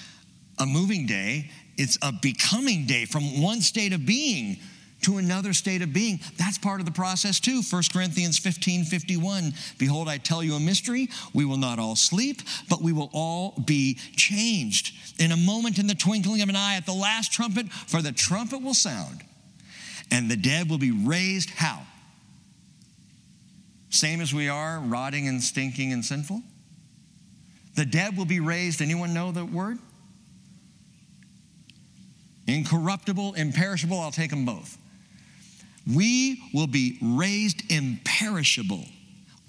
a 0.58 0.66
moving 0.66 1.06
day, 1.06 1.50
it's 1.76 1.98
a 2.02 2.12
becoming 2.12 2.86
day 2.86 3.04
from 3.04 3.42
one 3.42 3.60
state 3.60 3.92
of 3.92 4.06
being 4.06 4.58
to 5.02 5.18
another 5.18 5.52
state 5.52 5.82
of 5.82 5.92
being. 5.92 6.20
That's 6.36 6.58
part 6.58 6.80
of 6.80 6.86
the 6.86 6.92
process 6.92 7.40
too. 7.40 7.62
1 7.68 7.82
Corinthians 7.92 8.38
15 8.38 8.84
51. 8.84 9.52
Behold, 9.78 10.08
I 10.08 10.18
tell 10.18 10.42
you 10.42 10.54
a 10.54 10.60
mystery. 10.60 11.08
We 11.32 11.44
will 11.44 11.56
not 11.56 11.78
all 11.78 11.96
sleep, 11.96 12.42
but 12.68 12.82
we 12.82 12.92
will 12.92 13.10
all 13.12 13.54
be 13.64 13.94
changed. 14.16 14.94
In 15.20 15.32
a 15.32 15.36
moment, 15.36 15.78
in 15.78 15.86
the 15.86 15.94
twinkling 15.94 16.42
of 16.42 16.48
an 16.48 16.56
eye, 16.56 16.76
at 16.76 16.86
the 16.86 16.92
last 16.92 17.32
trumpet, 17.32 17.70
for 17.70 18.02
the 18.02 18.12
trumpet 18.12 18.62
will 18.62 18.74
sound, 18.74 19.22
and 20.10 20.30
the 20.30 20.36
dead 20.36 20.68
will 20.70 20.78
be 20.78 20.90
raised. 20.90 21.50
How? 21.50 21.82
Same 23.90 24.20
as 24.20 24.32
we 24.32 24.48
are, 24.48 24.80
rotting 24.80 25.28
and 25.28 25.42
stinking 25.42 25.92
and 25.92 26.04
sinful? 26.04 26.42
The 27.74 27.84
dead 27.84 28.16
will 28.16 28.24
be 28.24 28.40
raised. 28.40 28.80
Anyone 28.80 29.14
know 29.14 29.32
the 29.32 29.44
word? 29.44 29.78
Incorruptible, 32.46 33.34
imperishable, 33.34 33.98
I'll 34.00 34.10
take 34.10 34.30
them 34.30 34.44
both. 34.44 34.78
We 35.86 36.42
will 36.54 36.66
be 36.66 36.98
raised 37.02 37.70
imperishable. 37.70 38.84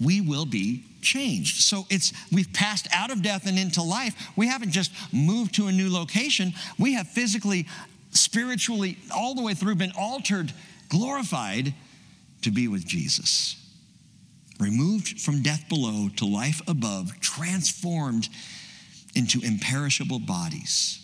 We 0.00 0.20
will 0.20 0.46
be 0.46 0.84
changed. 1.00 1.60
So 1.62 1.86
it's 1.90 2.12
we've 2.32 2.52
passed 2.52 2.88
out 2.92 3.10
of 3.10 3.22
death 3.22 3.46
and 3.46 3.58
into 3.58 3.82
life. 3.82 4.14
We 4.36 4.48
haven't 4.48 4.72
just 4.72 4.90
moved 5.12 5.54
to 5.56 5.68
a 5.68 5.72
new 5.72 5.92
location. 5.92 6.52
We 6.78 6.94
have 6.94 7.08
physically, 7.08 7.66
spiritually, 8.10 8.98
all 9.14 9.34
the 9.34 9.42
way 9.42 9.54
through 9.54 9.76
been 9.76 9.92
altered, 9.96 10.52
glorified 10.88 11.74
to 12.42 12.50
be 12.50 12.66
with 12.66 12.84
Jesus. 12.86 13.56
Removed 14.58 15.20
from 15.20 15.42
death 15.42 15.68
below 15.68 16.08
to 16.16 16.24
life 16.24 16.60
above, 16.66 17.20
transformed 17.20 18.28
into 19.14 19.40
imperishable 19.40 20.20
bodies. 20.20 21.00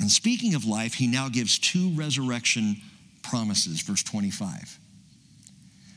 And 0.00 0.10
speaking 0.10 0.54
of 0.54 0.64
life, 0.64 0.94
he 0.94 1.06
now 1.06 1.28
gives 1.28 1.58
two 1.58 1.90
resurrection 1.90 2.80
promises, 3.28 3.80
verse 3.80 4.02
25. 4.02 4.78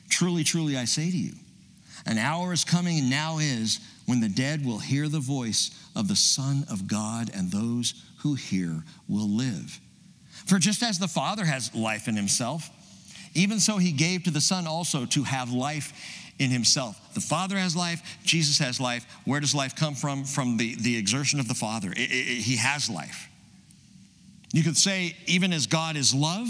Truly, 0.10 0.44
truly, 0.44 0.78
I 0.78 0.86
say 0.86 1.10
to 1.10 1.18
you, 1.18 1.34
an 2.06 2.18
hour 2.18 2.52
is 2.52 2.64
coming 2.64 3.00
and 3.00 3.10
now 3.10 3.38
is 3.40 3.80
when 4.06 4.20
the 4.20 4.30
dead 4.30 4.66
will 4.66 4.80
hear 4.80 5.08
the 5.08 5.20
voice 5.20 5.72
of 5.96 6.08
the 6.08 6.16
Son 6.16 6.66
of 6.70 6.88
God, 6.88 7.30
and 7.34 7.52
those 7.52 7.94
who 8.20 8.34
hear 8.34 8.84
will 9.08 9.30
live. 9.30 9.80
For 10.46 10.58
just 10.58 10.84
as 10.84 11.00
the 11.00 11.08
Father 11.08 11.46
has 11.46 11.74
life 11.76 12.08
in 12.08 12.16
himself, 12.16 12.70
even 13.34 13.60
so 13.60 13.78
he 13.78 13.92
gave 13.92 14.24
to 14.24 14.32
the 14.32 14.42
Son 14.42 14.68
also 14.68 15.06
to 15.08 15.24
have 15.24 15.52
life 15.52 15.94
in 16.40 16.50
himself. 16.50 17.14
The 17.14 17.22
Father 17.22 17.56
has 17.58 17.76
life, 17.76 18.02
Jesus 18.24 18.58
has 18.60 18.80
life. 18.80 19.06
Where 19.26 19.40
does 19.40 19.54
life 19.54 19.76
come 19.76 19.96
from? 19.96 20.26
From 20.26 20.58
the, 20.58 20.76
the 20.76 20.98
exertion 20.98 21.40
of 21.40 21.48
the 21.48 21.54
Father. 21.54 21.92
It, 21.92 22.12
it, 22.12 22.42
he 22.42 22.58
has 22.58 22.90
life. 22.90 23.30
You 24.54 24.64
could 24.64 24.76
say, 24.76 25.16
even 25.28 25.54
as 25.54 25.68
God 25.68 25.96
is 25.96 26.14
love, 26.14 26.48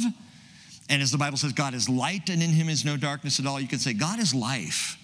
and 0.92 1.02
as 1.02 1.10
the 1.10 1.18
Bible 1.18 1.38
says, 1.38 1.54
God 1.54 1.74
is 1.74 1.88
light 1.88 2.30
and 2.30 2.44
in 2.44 2.50
him 2.50 2.68
is 2.68 2.84
no 2.84 2.98
darkness 2.98 3.40
at 3.40 3.46
all, 3.48 3.62
you 3.62 3.68
can 3.68 3.80
say, 3.80 3.94
God 3.94 4.20
is 4.20 4.36
life. 4.36 4.98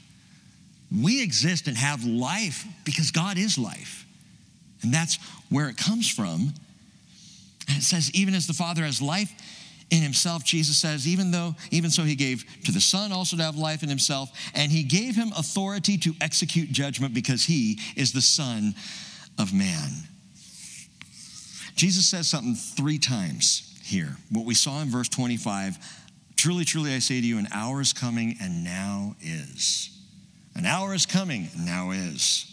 We 0.91 1.23
exist 1.23 1.67
and 1.67 1.77
have 1.77 2.03
life 2.03 2.65
because 2.83 3.09
God 3.09 3.37
is 3.37 3.57
life. 3.57 4.05
And 4.81 4.93
that's 4.93 5.17
where 5.49 5.69
it 5.69 5.77
comes 5.77 6.09
from. 6.09 6.53
And 7.69 7.77
it 7.77 7.83
says, 7.83 8.11
even 8.13 8.33
as 8.35 8.47
the 8.47 8.53
Father 8.53 8.83
has 8.83 9.01
life 9.01 9.31
in 9.89 10.01
himself, 10.01 10.43
Jesus 10.43 10.77
says, 10.77 11.07
even 11.07 11.31
though, 11.31 11.55
even 11.71 11.89
so, 11.89 12.03
he 12.03 12.15
gave 12.15 12.43
to 12.65 12.73
the 12.73 12.81
Son 12.81 13.13
also 13.13 13.37
to 13.37 13.43
have 13.43 13.55
life 13.55 13.81
in 13.81 13.87
himself, 13.87 14.29
and 14.53 14.69
he 14.69 14.83
gave 14.83 15.15
him 15.15 15.31
authority 15.37 15.97
to 15.99 16.13
execute 16.19 16.69
judgment 16.69 17.13
because 17.13 17.45
he 17.45 17.79
is 17.95 18.11
the 18.11 18.21
Son 18.21 18.75
of 19.39 19.53
Man. 19.53 19.89
Jesus 21.77 22.05
says 22.07 22.27
something 22.27 22.55
three 22.55 22.97
times 22.97 23.63
here. 23.87 24.17
What 24.29 24.45
we 24.45 24.53
saw 24.53 24.81
in 24.81 24.89
verse 24.89 25.09
25 25.09 25.77
Truly, 26.35 26.65
truly, 26.65 26.93
I 26.93 26.99
say 26.99 27.19
to 27.19 27.25
you, 27.25 27.39
an 27.39 27.47
hour 27.51 27.81
is 27.81 27.93
coming 27.93 28.37
and 28.39 28.63
now 28.63 29.15
is. 29.21 29.89
An 30.55 30.67
hour 30.67 30.93
is 30.93 31.07
coming 31.07 31.49
and 31.55 31.65
now 31.65 31.89
is. 31.89 32.45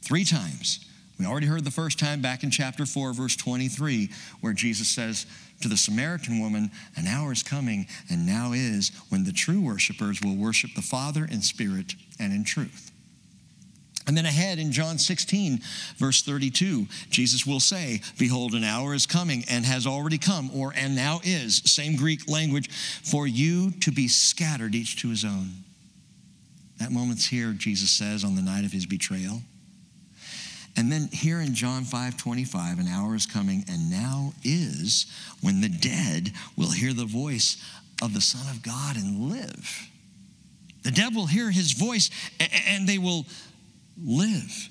Three 0.00 0.24
times. 0.24 0.86
We 1.18 1.26
already 1.26 1.46
heard 1.46 1.64
the 1.64 1.70
first 1.70 1.98
time 1.98 2.22
back 2.22 2.44
in 2.44 2.50
chapter 2.50 2.86
4, 2.86 3.12
verse 3.12 3.36
23, 3.36 4.10
where 4.40 4.54
Jesus 4.54 4.88
says 4.88 5.26
to 5.60 5.68
the 5.68 5.76
Samaritan 5.76 6.40
woman, 6.40 6.70
An 6.96 7.06
hour 7.06 7.30
is 7.30 7.42
coming 7.42 7.86
and 8.10 8.26
now 8.26 8.52
is 8.52 8.90
when 9.10 9.24
the 9.24 9.32
true 9.32 9.60
worshipers 9.60 10.22
will 10.22 10.36
worship 10.36 10.70
the 10.74 10.82
Father 10.82 11.26
in 11.30 11.42
spirit 11.42 11.94
and 12.18 12.32
in 12.32 12.42
truth. 12.42 12.85
And 14.06 14.16
then 14.16 14.26
ahead 14.26 14.58
in 14.58 14.70
John 14.70 14.98
16, 14.98 15.60
verse 15.96 16.22
32, 16.22 16.86
Jesus 17.10 17.44
will 17.44 17.58
say, 17.58 18.00
Behold, 18.18 18.54
an 18.54 18.62
hour 18.62 18.94
is 18.94 19.06
coming 19.06 19.44
and 19.50 19.66
has 19.66 19.86
already 19.86 20.18
come, 20.18 20.50
or 20.54 20.72
and 20.76 20.94
now 20.94 21.20
is, 21.24 21.56
same 21.64 21.96
Greek 21.96 22.28
language, 22.28 22.70
for 22.70 23.26
you 23.26 23.72
to 23.80 23.90
be 23.90 24.06
scattered, 24.06 24.74
each 24.74 25.00
to 25.00 25.08
his 25.10 25.24
own. 25.24 25.50
That 26.78 26.92
moment's 26.92 27.26
here, 27.26 27.52
Jesus 27.52 27.90
says, 27.90 28.22
on 28.22 28.36
the 28.36 28.42
night 28.42 28.64
of 28.64 28.72
his 28.72 28.86
betrayal. 28.86 29.40
And 30.76 30.92
then 30.92 31.08
here 31.10 31.40
in 31.40 31.54
John 31.54 31.84
5 31.84 32.16
25, 32.16 32.78
an 32.78 32.86
hour 32.86 33.14
is 33.14 33.26
coming, 33.26 33.64
and 33.68 33.90
now 33.90 34.34
is 34.44 35.06
when 35.40 35.62
the 35.62 35.68
dead 35.68 36.32
will 36.56 36.70
hear 36.70 36.92
the 36.92 37.06
voice 37.06 37.56
of 38.02 38.14
the 38.14 38.20
Son 38.20 38.46
of 38.54 38.62
God 38.62 38.96
and 38.96 39.30
live. 39.30 39.88
The 40.82 40.90
dead 40.90 41.14
will 41.16 41.26
hear 41.26 41.50
his 41.50 41.72
voice 41.72 42.10
and 42.68 42.86
they 42.86 42.98
will 42.98 43.26
live. 44.02 44.68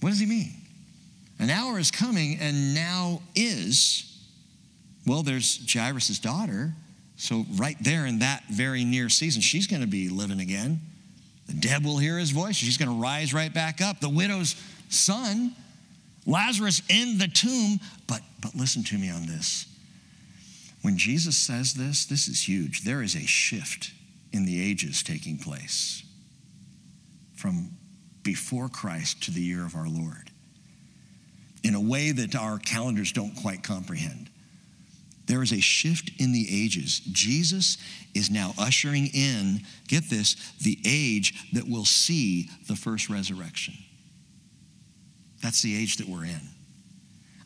What 0.00 0.10
does 0.10 0.18
he 0.18 0.26
mean? 0.26 0.52
An 1.38 1.50
hour 1.50 1.78
is 1.78 1.90
coming 1.90 2.38
and 2.40 2.74
now 2.74 3.22
is. 3.34 4.02
Well, 5.06 5.22
there's 5.22 5.60
Jairus' 5.72 6.18
daughter. 6.18 6.72
So, 7.16 7.46
right 7.54 7.76
there 7.80 8.06
in 8.06 8.18
that 8.18 8.44
very 8.50 8.84
near 8.84 9.08
season, 9.08 9.40
she's 9.40 9.66
going 9.66 9.82
to 9.82 9.88
be 9.88 10.08
living 10.08 10.40
again. 10.40 10.80
The 11.46 11.54
dead 11.54 11.84
will 11.84 11.98
hear 11.98 12.18
his 12.18 12.30
voice. 12.30 12.56
She's 12.56 12.76
going 12.76 12.90
to 12.90 13.00
rise 13.00 13.32
right 13.32 13.52
back 13.52 13.80
up. 13.80 14.00
The 14.00 14.08
widow's 14.08 14.56
son, 14.88 15.54
Lazarus 16.26 16.82
in 16.88 17.18
the 17.18 17.28
tomb. 17.28 17.80
But, 18.06 18.20
but 18.42 18.54
listen 18.54 18.82
to 18.84 18.98
me 18.98 19.10
on 19.10 19.26
this. 19.26 19.66
When 20.82 20.98
Jesus 20.98 21.36
says 21.36 21.74
this, 21.74 22.04
this 22.04 22.28
is 22.28 22.48
huge. 22.48 22.82
There 22.82 23.02
is 23.02 23.14
a 23.14 23.26
shift 23.26 23.92
in 24.32 24.44
the 24.44 24.60
ages 24.60 25.02
taking 25.02 25.38
place 25.38 26.05
from 27.36 27.70
before 28.22 28.68
Christ 28.68 29.22
to 29.24 29.30
the 29.30 29.40
year 29.40 29.64
of 29.64 29.76
our 29.76 29.88
Lord 29.88 30.30
in 31.62 31.74
a 31.74 31.80
way 31.80 32.12
that 32.12 32.34
our 32.34 32.58
calendars 32.58 33.12
don't 33.12 33.34
quite 33.34 33.62
comprehend. 33.62 34.30
There 35.26 35.42
is 35.42 35.52
a 35.52 35.60
shift 35.60 36.10
in 36.18 36.32
the 36.32 36.46
ages. 36.48 37.00
Jesus 37.00 37.78
is 38.14 38.30
now 38.30 38.54
ushering 38.58 39.08
in, 39.08 39.62
get 39.88 40.08
this, 40.08 40.36
the 40.62 40.78
age 40.84 41.52
that 41.52 41.68
will 41.68 41.84
see 41.84 42.48
the 42.68 42.76
first 42.76 43.10
resurrection. 43.10 43.74
That's 45.42 45.62
the 45.62 45.76
age 45.76 45.96
that 45.96 46.08
we're 46.08 46.24
in. 46.24 46.55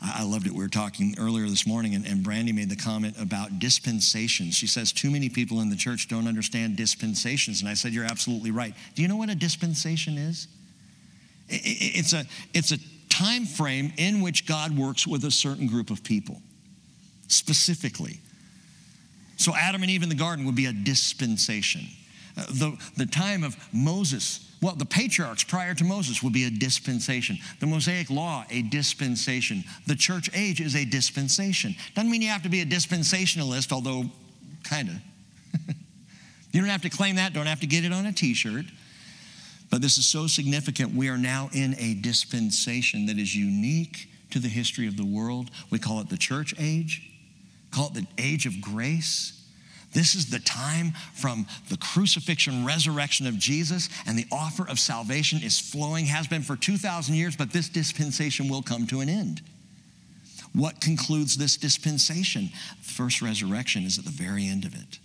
I 0.03 0.25
loved 0.25 0.47
it. 0.47 0.53
We 0.53 0.63
were 0.63 0.69
talking 0.69 1.15
earlier 1.19 1.47
this 1.47 1.67
morning, 1.67 1.95
and, 1.95 2.07
and 2.07 2.23
Brandy 2.23 2.53
made 2.53 2.71
the 2.71 2.77
comment 2.77 3.17
about 3.21 3.59
dispensations. 3.59 4.55
She 4.55 4.67
says, 4.67 4.93
Too 4.93 5.11
many 5.11 5.29
people 5.29 5.61
in 5.61 5.69
the 5.69 5.77
church 5.77 6.09
don't 6.09 6.27
understand 6.27 6.77
dispensations. 6.77 7.61
And 7.61 7.69
I 7.69 7.75
said, 7.75 7.93
You're 7.93 8.07
absolutely 8.07 8.51
right. 8.51 8.75
Do 8.95 9.03
you 9.03 9.09
know 9.09 9.17
what 9.17 9.29
a 9.29 9.35
dispensation 9.35 10.17
is? 10.17 10.49
It's 11.49 12.15
a, 12.15 12.25
it's 12.55 12.73
a 12.73 12.79
time 13.11 13.45
frame 13.45 13.93
in 13.99 14.23
which 14.23 14.47
God 14.47 14.77
works 14.77 15.07
with 15.07 15.25
a 15.25 15.31
certain 15.31 15.67
group 15.67 15.91
of 15.91 16.03
people, 16.03 16.41
specifically. 17.29 18.21
So, 19.37 19.55
Adam 19.55 19.83
and 19.83 19.91
Eve 19.91 20.03
in 20.03 20.09
the 20.09 20.15
garden 20.15 20.47
would 20.47 20.55
be 20.55 20.67
a 20.67 20.73
dispensation. 20.73 21.83
The, 22.49 22.77
the 22.97 23.07
time 23.07 23.45
of 23.45 23.57
Moses 23.73 24.51
well, 24.63 24.75
the 24.75 24.85
patriarchs 24.85 25.43
prior 25.43 25.75
to 25.75 25.85
Moses 25.85 26.23
would 26.23 26.35
be 26.35 26.45
a 26.45 26.51
dispensation. 26.51 27.39
The 27.61 27.67
Mosaic 27.67 28.11
law, 28.11 28.45
a 28.51 28.63
dispensation. 28.63 29.65
The 29.87 29.95
church 29.95 30.29
age 30.35 30.61
is 30.61 30.77
a 30.77 30.85
dispensation. 30.85 31.75
Doesn't 31.95 32.11
mean 32.11 32.21
you 32.21 32.29
have 32.29 32.43
to 32.43 32.51
be 32.51 32.61
a 32.61 32.67
dispensationalist, 32.67 33.73
although 33.73 34.05
kind 34.65 34.91
of. 34.91 34.95
you 36.53 36.61
don't 36.61 36.69
have 36.69 36.83
to 36.83 36.91
claim 36.91 37.17
that, 37.17 37.33
don't 37.33 37.47
have 37.47 37.61
to 37.61 37.67
get 37.67 37.85
it 37.85 37.93
on 37.93 38.05
a 38.05 38.13
t 38.13 38.35
shirt. 38.35 38.67
But 39.71 39.81
this 39.81 39.97
is 39.97 40.05
so 40.05 40.27
significant. 40.27 40.95
We 40.95 41.09
are 41.09 41.17
now 41.17 41.49
in 41.55 41.75
a 41.79 41.95
dispensation 41.95 43.07
that 43.07 43.19
is 43.19 43.35
unique 43.35 44.09
to 44.31 44.39
the 44.39 44.49
history 44.49 44.89
of 44.89 44.97
the 44.97 45.07
world. 45.07 45.51
We 45.71 45.79
call 45.79 46.01
it 46.01 46.11
the 46.11 46.19
church 46.19 46.55
age, 46.59 47.11
call 47.71 47.87
it 47.87 47.95
the 47.95 48.07
age 48.19 48.45
of 48.45 48.61
grace. 48.61 49.40
This 49.93 50.15
is 50.15 50.31
the 50.31 50.39
time 50.39 50.93
from 51.15 51.47
the 51.69 51.77
crucifixion, 51.77 52.65
resurrection 52.65 53.27
of 53.27 53.39
Jesus, 53.39 53.89
and 54.07 54.17
the 54.17 54.27
offer 54.31 54.69
of 54.69 54.79
salvation 54.79 55.41
is 55.43 55.59
flowing, 55.59 56.07
has 56.07 56.29
been 56.29 56.43
for 56.43 56.57
2,000 56.57 57.15
years, 57.15 57.37
but 57.37 57.53
this 57.53 57.69
dispensation 57.69 58.49
will 58.49 58.63
come 58.63 58.87
to 58.87 59.01
an 59.01 59.09
end. 59.09 59.43
What 60.55 60.81
concludes 60.81 61.37
this 61.37 61.57
dispensation? 61.57 62.51
The 62.83 62.93
first 62.93 63.21
resurrection 63.21 63.85
is 63.85 63.99
at 63.99 64.05
the 64.05 64.11
very 64.11 64.47
end 64.47 64.65
of 64.65 64.75
it. 64.75 64.99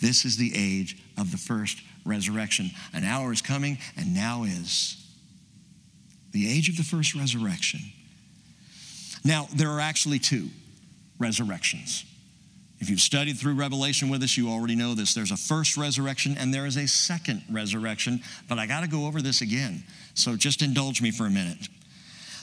This 0.00 0.24
is 0.24 0.36
the 0.36 0.52
age 0.54 0.96
of 1.16 1.32
the 1.32 1.38
first 1.38 1.82
resurrection. 2.04 2.70
An 2.92 3.04
hour 3.04 3.32
is 3.32 3.42
coming, 3.42 3.78
and 3.96 4.14
now 4.14 4.44
is. 4.44 5.04
The 6.30 6.48
age 6.48 6.68
of 6.68 6.76
the 6.76 6.84
first 6.84 7.14
resurrection. 7.14 7.80
Now, 9.24 9.48
there 9.54 9.70
are 9.70 9.80
actually 9.80 10.20
two 10.20 10.48
resurrections. 11.18 12.04
If 12.80 12.88
you've 12.88 13.00
studied 13.00 13.38
through 13.38 13.54
Revelation 13.54 14.08
with 14.08 14.22
us, 14.22 14.36
you 14.36 14.48
already 14.48 14.76
know 14.76 14.94
this. 14.94 15.12
There's 15.12 15.32
a 15.32 15.36
first 15.36 15.76
resurrection 15.76 16.36
and 16.38 16.54
there 16.54 16.64
is 16.64 16.76
a 16.76 16.86
second 16.86 17.42
resurrection, 17.50 18.22
but 18.48 18.58
I 18.58 18.66
got 18.66 18.82
to 18.82 18.88
go 18.88 19.06
over 19.06 19.20
this 19.20 19.40
again. 19.40 19.82
So 20.14 20.36
just 20.36 20.62
indulge 20.62 21.02
me 21.02 21.10
for 21.10 21.26
a 21.26 21.30
minute. 21.30 21.68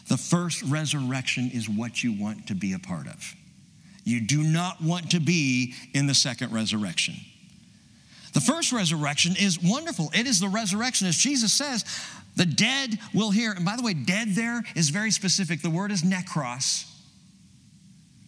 The 0.07 0.17
first 0.17 0.61
resurrection 0.63 1.49
is 1.53 1.69
what 1.69 2.03
you 2.03 2.11
want 2.11 2.47
to 2.47 2.55
be 2.55 2.73
a 2.73 2.79
part 2.79 3.07
of. 3.07 3.33
You 4.03 4.21
do 4.21 4.43
not 4.43 4.81
want 4.81 5.11
to 5.11 5.19
be 5.19 5.73
in 5.93 6.05
the 6.05 6.13
second 6.13 6.51
resurrection. 6.51 7.15
The 8.33 8.41
first 8.41 8.73
resurrection 8.73 9.35
is 9.39 9.57
wonderful. 9.63 10.11
It 10.13 10.27
is 10.27 10.41
the 10.41 10.49
resurrection, 10.49 11.07
as 11.07 11.15
Jesus 11.15 11.53
says, 11.53 11.85
the 12.35 12.45
dead 12.45 12.99
will 13.13 13.31
hear. 13.31 13.53
And 13.53 13.63
by 13.63 13.77
the 13.77 13.81
way, 13.81 13.93
dead 13.93 14.35
there 14.35 14.61
is 14.75 14.89
very 14.89 15.09
specific. 15.09 15.61
The 15.61 15.69
word 15.69 15.91
is 15.91 16.03
necros. 16.03 16.91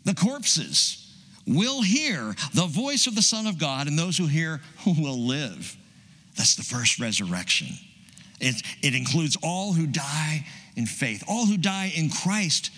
The 0.06 0.15
corpses 0.15 1.07
will 1.47 1.81
hear 1.81 2.36
the 2.53 2.65
voice 2.67 3.07
of 3.07 3.15
the 3.15 3.21
Son 3.21 3.47
of 3.47 3.57
God, 3.57 3.88
and 3.88 3.97
those 3.97 4.17
who 4.17 4.27
hear 4.27 4.62
will 4.86 5.17
live. 5.17 5.75
That's 6.36 6.55
the 6.55 6.63
first 6.63 6.99
resurrection. 6.99 7.67
It, 8.39 8.62
it 8.83 8.93
includes 8.93 9.38
all 9.41 9.73
who 9.73 9.88
die 9.88 10.45
in 10.75 10.86
faith, 10.86 11.23
all 11.27 11.45
who 11.45 11.57
die 11.57 11.91
in 11.95 12.10
Christ, 12.10 12.69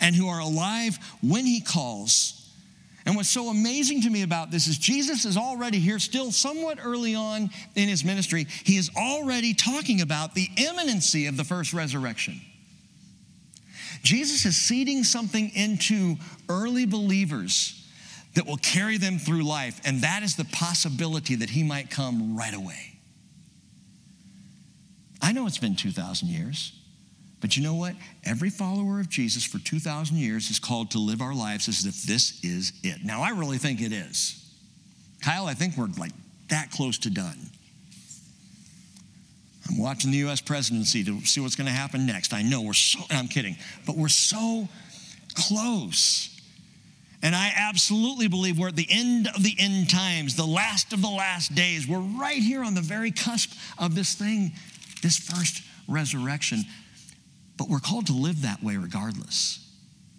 and 0.00 0.14
who 0.14 0.28
are 0.28 0.40
alive 0.40 0.98
when 1.22 1.46
He 1.46 1.60
calls. 1.60 2.38
And 3.04 3.16
what's 3.16 3.28
so 3.28 3.48
amazing 3.48 4.02
to 4.02 4.10
me 4.10 4.22
about 4.22 4.50
this 4.50 4.68
is 4.68 4.78
Jesus 4.78 5.24
is 5.24 5.36
already 5.36 5.78
here, 5.78 5.98
still 5.98 6.30
somewhat 6.30 6.78
early 6.82 7.16
on 7.16 7.50
in 7.74 7.88
his 7.88 8.04
ministry. 8.04 8.46
He 8.62 8.76
is 8.76 8.90
already 8.96 9.54
talking 9.54 10.02
about 10.02 10.34
the 10.34 10.48
imminency 10.56 11.26
of 11.26 11.36
the 11.36 11.42
first 11.42 11.72
resurrection. 11.72 12.40
Jesus 14.04 14.44
is 14.44 14.56
seeding 14.56 15.02
something 15.02 15.50
into 15.54 16.16
early 16.48 16.86
believers 16.86 17.81
that 18.34 18.46
will 18.46 18.56
carry 18.56 18.96
them 18.96 19.18
through 19.18 19.42
life, 19.42 19.80
and 19.84 20.00
that 20.00 20.22
is 20.22 20.36
the 20.36 20.44
possibility 20.46 21.34
that 21.36 21.50
he 21.50 21.62
might 21.62 21.90
come 21.90 22.36
right 22.36 22.54
away. 22.54 22.98
I 25.20 25.32
know 25.32 25.46
it's 25.46 25.58
been 25.58 25.76
2,000 25.76 26.28
years, 26.28 26.72
but 27.40 27.56
you 27.56 27.62
know 27.62 27.74
what? 27.74 27.94
Every 28.24 28.50
follower 28.50 29.00
of 29.00 29.08
Jesus 29.08 29.44
for 29.44 29.58
2,000 29.58 30.16
years 30.16 30.50
is 30.50 30.58
called 30.58 30.92
to 30.92 30.98
live 30.98 31.20
our 31.20 31.34
lives 31.34 31.68
as 31.68 31.84
if 31.84 32.02
this 32.02 32.42
is 32.42 32.72
it. 32.82 33.04
Now, 33.04 33.22
I 33.22 33.30
really 33.30 33.58
think 33.58 33.80
it 33.80 33.92
is. 33.92 34.38
Kyle, 35.20 35.46
I 35.46 35.54
think 35.54 35.76
we're 35.76 35.88
like 35.98 36.12
that 36.48 36.70
close 36.70 36.98
to 36.98 37.10
done. 37.10 37.38
I'm 39.68 39.78
watching 39.78 40.10
the 40.10 40.18
US 40.28 40.40
presidency 40.40 41.04
to 41.04 41.20
see 41.20 41.40
what's 41.40 41.54
going 41.54 41.68
to 41.68 41.72
happen 41.72 42.06
next. 42.06 42.32
I 42.32 42.42
know 42.42 42.62
we're 42.62 42.72
so, 42.72 43.00
I'm 43.10 43.28
kidding, 43.28 43.56
but 43.86 43.96
we're 43.96 44.08
so 44.08 44.68
close. 45.34 46.31
And 47.22 47.36
I 47.36 47.52
absolutely 47.56 48.26
believe 48.26 48.58
we're 48.58 48.68
at 48.68 48.76
the 48.76 48.88
end 48.90 49.28
of 49.28 49.44
the 49.44 49.54
end 49.56 49.88
times, 49.88 50.34
the 50.34 50.44
last 50.44 50.92
of 50.92 51.00
the 51.00 51.08
last 51.08 51.54
days. 51.54 51.86
We're 51.86 52.00
right 52.00 52.42
here 52.42 52.64
on 52.64 52.74
the 52.74 52.80
very 52.80 53.12
cusp 53.12 53.52
of 53.78 53.94
this 53.94 54.14
thing, 54.14 54.52
this 55.02 55.18
first 55.18 55.62
resurrection. 55.86 56.64
But 57.56 57.68
we're 57.68 57.78
called 57.78 58.06
to 58.08 58.12
live 58.12 58.42
that 58.42 58.62
way 58.62 58.76
regardless. 58.76 59.60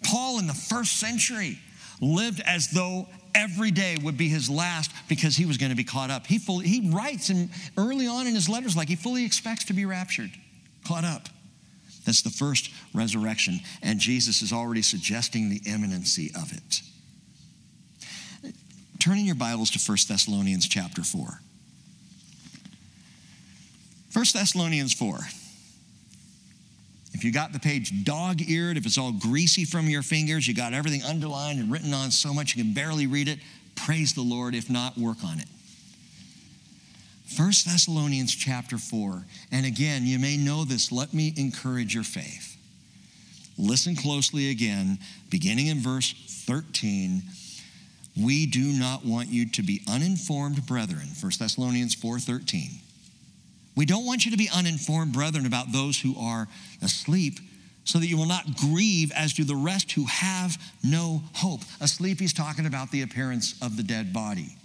Paul 0.02 0.38
in 0.38 0.46
the 0.46 0.54
first 0.54 0.98
century 0.98 1.58
lived 2.00 2.40
as 2.40 2.70
though 2.70 3.06
every 3.34 3.70
day 3.70 3.98
would 4.02 4.16
be 4.16 4.28
his 4.28 4.48
last 4.48 4.90
because 5.08 5.36
he 5.36 5.44
was 5.44 5.58
going 5.58 5.70
to 5.70 5.76
be 5.76 5.84
caught 5.84 6.10
up. 6.10 6.26
He, 6.26 6.38
fully, 6.38 6.66
he 6.66 6.90
writes 6.90 7.28
in, 7.28 7.50
early 7.76 8.06
on 8.06 8.26
in 8.26 8.34
his 8.34 8.48
letters 8.48 8.76
like 8.76 8.88
he 8.88 8.96
fully 8.96 9.26
expects 9.26 9.64
to 9.66 9.74
be 9.74 9.84
raptured, 9.84 10.30
caught 10.86 11.04
up. 11.04 11.28
That's 12.06 12.22
the 12.22 12.30
first 12.30 12.70
resurrection, 12.94 13.60
and 13.82 13.98
Jesus 13.98 14.42
is 14.42 14.52
already 14.52 14.82
suggesting 14.82 15.48
the 15.48 15.60
imminency 15.66 16.30
of 16.34 16.52
it. 16.52 16.82
Turn 19.04 19.18
in 19.18 19.26
your 19.26 19.34
Bibles 19.34 19.68
to 19.68 19.78
1 19.78 19.98
Thessalonians 20.08 20.66
chapter 20.66 21.02
4. 21.02 21.38
1 24.14 24.24
Thessalonians 24.32 24.94
4. 24.94 25.18
If 27.12 27.22
you 27.22 27.30
got 27.30 27.52
the 27.52 27.58
page 27.58 28.02
dog 28.04 28.40
eared, 28.40 28.78
if 28.78 28.86
it's 28.86 28.96
all 28.96 29.12
greasy 29.12 29.66
from 29.66 29.90
your 29.90 30.00
fingers, 30.00 30.48
you 30.48 30.54
got 30.54 30.72
everything 30.72 31.02
underlined 31.02 31.60
and 31.60 31.70
written 31.70 31.92
on 31.92 32.10
so 32.12 32.32
much 32.32 32.56
you 32.56 32.62
can 32.62 32.72
barely 32.72 33.06
read 33.06 33.28
it, 33.28 33.40
praise 33.74 34.14
the 34.14 34.22
Lord. 34.22 34.54
If 34.54 34.70
not, 34.70 34.96
work 34.96 35.22
on 35.22 35.38
it. 35.38 35.48
1 37.36 37.46
Thessalonians 37.46 38.34
chapter 38.34 38.78
4. 38.78 39.22
And 39.52 39.66
again, 39.66 40.06
you 40.06 40.18
may 40.18 40.38
know 40.38 40.64
this. 40.64 40.90
Let 40.90 41.12
me 41.12 41.34
encourage 41.36 41.94
your 41.94 42.04
faith. 42.04 42.56
Listen 43.58 43.96
closely 43.96 44.48
again, 44.48 44.98
beginning 45.28 45.66
in 45.66 45.80
verse 45.80 46.14
13. 46.46 47.22
We 48.20 48.46
do 48.46 48.64
not 48.64 49.04
want 49.04 49.28
you 49.28 49.48
to 49.50 49.62
be 49.62 49.82
uninformed 49.88 50.66
brethren. 50.66 51.08
1 51.20 51.32
Thessalonians 51.38 51.94
4:13. 51.94 52.80
We 53.76 53.86
don't 53.86 54.06
want 54.06 54.24
you 54.24 54.30
to 54.30 54.36
be 54.36 54.48
uninformed 54.48 55.12
brethren 55.12 55.46
about 55.46 55.72
those 55.72 55.98
who 55.98 56.16
are 56.16 56.46
asleep, 56.80 57.40
so 57.84 57.98
that 57.98 58.06
you 58.06 58.16
will 58.16 58.26
not 58.26 58.56
grieve 58.56 59.10
as 59.12 59.32
do 59.32 59.44
the 59.44 59.56
rest 59.56 59.92
who 59.92 60.04
have 60.04 60.56
no 60.82 61.22
hope. 61.34 61.62
Asleep, 61.80 62.20
he's 62.20 62.32
talking 62.32 62.66
about 62.66 62.92
the 62.92 63.02
appearance 63.02 63.56
of 63.60 63.76
the 63.76 63.82
dead 63.82 64.12
body. 64.12 64.56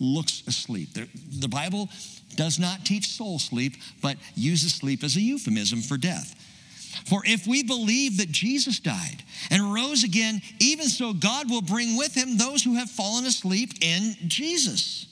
Looks 0.00 0.42
asleep. 0.48 0.92
The, 0.94 1.48
Bible 1.48 1.88
does 2.34 2.58
not 2.58 2.84
teach 2.84 3.06
soul 3.06 3.38
sleep, 3.38 3.76
but 4.02 4.16
uses 4.34 4.74
sleep 4.74 5.04
as 5.04 5.14
a 5.16 5.20
euphemism 5.20 5.80
for 5.80 5.96
death. 5.96 6.34
For 7.06 7.22
if 7.24 7.46
we 7.46 7.62
believe 7.62 8.18
that 8.18 8.30
Jesus 8.30 8.78
died 8.78 9.22
and 9.50 9.74
rose 9.74 10.04
again, 10.04 10.40
even 10.58 10.86
so 10.86 11.12
God 11.12 11.50
will 11.50 11.62
bring 11.62 11.96
with 11.96 12.14
him 12.14 12.36
those 12.36 12.62
who 12.62 12.74
have 12.74 12.90
fallen 12.90 13.26
asleep 13.26 13.70
in 13.80 14.14
Jesus. 14.26 15.06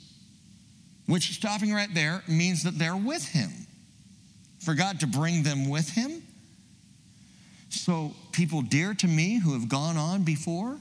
Which, 1.06 1.32
stopping 1.32 1.72
right 1.72 1.92
there, 1.92 2.22
means 2.28 2.62
that 2.62 2.78
they're 2.78 2.96
with 2.96 3.26
him. 3.28 3.50
For 4.60 4.74
God 4.74 5.00
to 5.00 5.06
bring 5.06 5.42
them 5.42 5.68
with 5.68 5.90
him. 5.90 6.22
So, 7.68 8.14
people 8.32 8.62
dear 8.62 8.94
to 8.94 9.08
me 9.08 9.38
who 9.38 9.54
have 9.54 9.68
gone 9.68 9.96
on 9.96 10.22
before, 10.22 10.78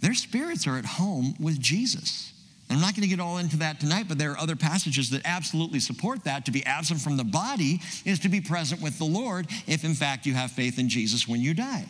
their 0.00 0.14
spirits 0.14 0.66
are 0.66 0.78
at 0.78 0.86
home 0.86 1.34
with 1.38 1.60
Jesus. 1.60 2.32
I'm 2.70 2.80
not 2.80 2.94
going 2.94 3.02
to 3.02 3.08
get 3.08 3.20
all 3.20 3.38
into 3.38 3.56
that 3.58 3.80
tonight, 3.80 4.06
but 4.08 4.16
there 4.16 4.30
are 4.32 4.38
other 4.38 4.56
passages 4.56 5.10
that 5.10 5.22
absolutely 5.24 5.80
support 5.80 6.24
that. 6.24 6.44
To 6.44 6.52
be 6.52 6.64
absent 6.64 7.00
from 7.00 7.16
the 7.16 7.24
body 7.24 7.80
is 8.04 8.20
to 8.20 8.28
be 8.28 8.40
present 8.40 8.80
with 8.80 8.98
the 8.98 9.04
Lord 9.04 9.48
if, 9.66 9.84
in 9.84 9.94
fact, 9.94 10.24
you 10.24 10.34
have 10.34 10.52
faith 10.52 10.78
in 10.78 10.88
Jesus 10.88 11.26
when 11.26 11.40
you 11.40 11.52
die. 11.52 11.86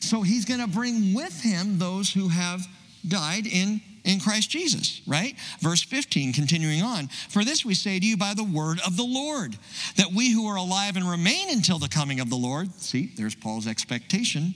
So 0.00 0.22
he's 0.22 0.44
going 0.44 0.60
to 0.60 0.66
bring 0.66 1.14
with 1.14 1.42
him 1.42 1.78
those 1.78 2.12
who 2.12 2.28
have 2.28 2.66
died 3.06 3.46
in, 3.46 3.80
in 4.04 4.20
Christ 4.20 4.50
Jesus, 4.50 5.00
right? 5.06 5.34
Verse 5.60 5.82
15, 5.82 6.34
continuing 6.34 6.82
on. 6.82 7.08
For 7.28 7.44
this 7.44 7.64
we 7.64 7.74
say 7.74 7.98
to 7.98 8.06
you 8.06 8.16
by 8.16 8.34
the 8.34 8.44
word 8.44 8.78
of 8.86 8.96
the 8.96 9.04
Lord, 9.04 9.56
that 9.96 10.12
we 10.14 10.32
who 10.32 10.46
are 10.46 10.56
alive 10.56 10.96
and 10.96 11.08
remain 11.08 11.50
until 11.50 11.78
the 11.78 11.88
coming 11.88 12.20
of 12.20 12.28
the 12.28 12.36
Lord, 12.36 12.72
see, 12.74 13.10
there's 13.16 13.34
Paul's 13.34 13.66
expectation 13.66 14.54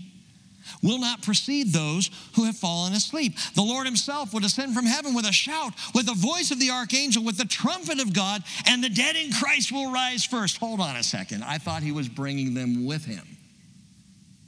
will 0.82 0.98
not 0.98 1.22
precede 1.22 1.72
those 1.72 2.10
who 2.34 2.44
have 2.44 2.56
fallen 2.56 2.92
asleep. 2.92 3.34
The 3.54 3.62
Lord 3.62 3.86
himself 3.86 4.32
will 4.32 4.40
descend 4.40 4.74
from 4.74 4.86
heaven 4.86 5.14
with 5.14 5.26
a 5.26 5.32
shout, 5.32 5.72
with 5.94 6.06
the 6.06 6.14
voice 6.14 6.50
of 6.50 6.60
the 6.60 6.70
archangel, 6.70 7.24
with 7.24 7.38
the 7.38 7.44
trumpet 7.44 8.00
of 8.00 8.12
God, 8.12 8.42
and 8.66 8.82
the 8.82 8.88
dead 8.88 9.16
in 9.16 9.32
Christ 9.32 9.72
will 9.72 9.92
rise 9.92 10.24
first. 10.24 10.58
Hold 10.58 10.80
on 10.80 10.96
a 10.96 11.02
second. 11.02 11.44
I 11.44 11.58
thought 11.58 11.82
he 11.82 11.92
was 11.92 12.08
bringing 12.08 12.54
them 12.54 12.86
with 12.86 13.04
him. 13.04 13.26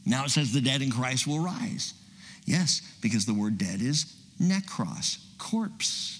Now 0.04 0.24
it 0.24 0.30
says 0.30 0.52
the 0.52 0.60
dead 0.60 0.82
in 0.82 0.90
Christ 0.90 1.26
will 1.26 1.40
rise. 1.40 1.94
Yes, 2.44 2.80
because 3.00 3.26
the 3.26 3.34
word 3.34 3.58
dead 3.58 3.82
is 3.82 4.14
necros, 4.40 5.18
corpse. 5.38 6.15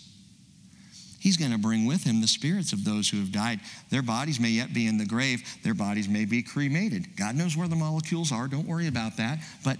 He's 1.26 1.36
going 1.36 1.50
to 1.50 1.58
bring 1.58 1.86
with 1.86 2.04
him 2.04 2.20
the 2.20 2.28
spirits 2.28 2.72
of 2.72 2.84
those 2.84 3.08
who 3.08 3.16
have 3.16 3.32
died. 3.32 3.58
Their 3.90 4.00
bodies 4.00 4.38
may 4.38 4.50
yet 4.50 4.72
be 4.72 4.86
in 4.86 4.96
the 4.96 5.04
grave, 5.04 5.42
their 5.64 5.74
bodies 5.74 6.08
may 6.08 6.24
be 6.24 6.40
cremated. 6.40 7.16
God 7.16 7.34
knows 7.34 7.56
where 7.56 7.66
the 7.66 7.74
molecules 7.74 8.30
are, 8.30 8.46
don't 8.46 8.68
worry 8.68 8.86
about 8.86 9.16
that. 9.16 9.40
But 9.64 9.78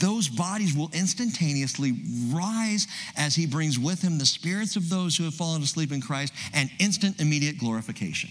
those 0.00 0.28
bodies 0.28 0.72
will 0.72 0.88
instantaneously 0.92 1.94
rise 2.32 2.86
as 3.16 3.34
he 3.34 3.46
brings 3.46 3.80
with 3.80 4.00
him 4.00 4.18
the 4.18 4.26
spirits 4.26 4.76
of 4.76 4.88
those 4.88 5.16
who 5.16 5.24
have 5.24 5.34
fallen 5.34 5.60
asleep 5.60 5.90
in 5.90 6.00
Christ 6.00 6.32
and 6.54 6.70
instant, 6.78 7.20
immediate 7.20 7.58
glorification. 7.58 8.30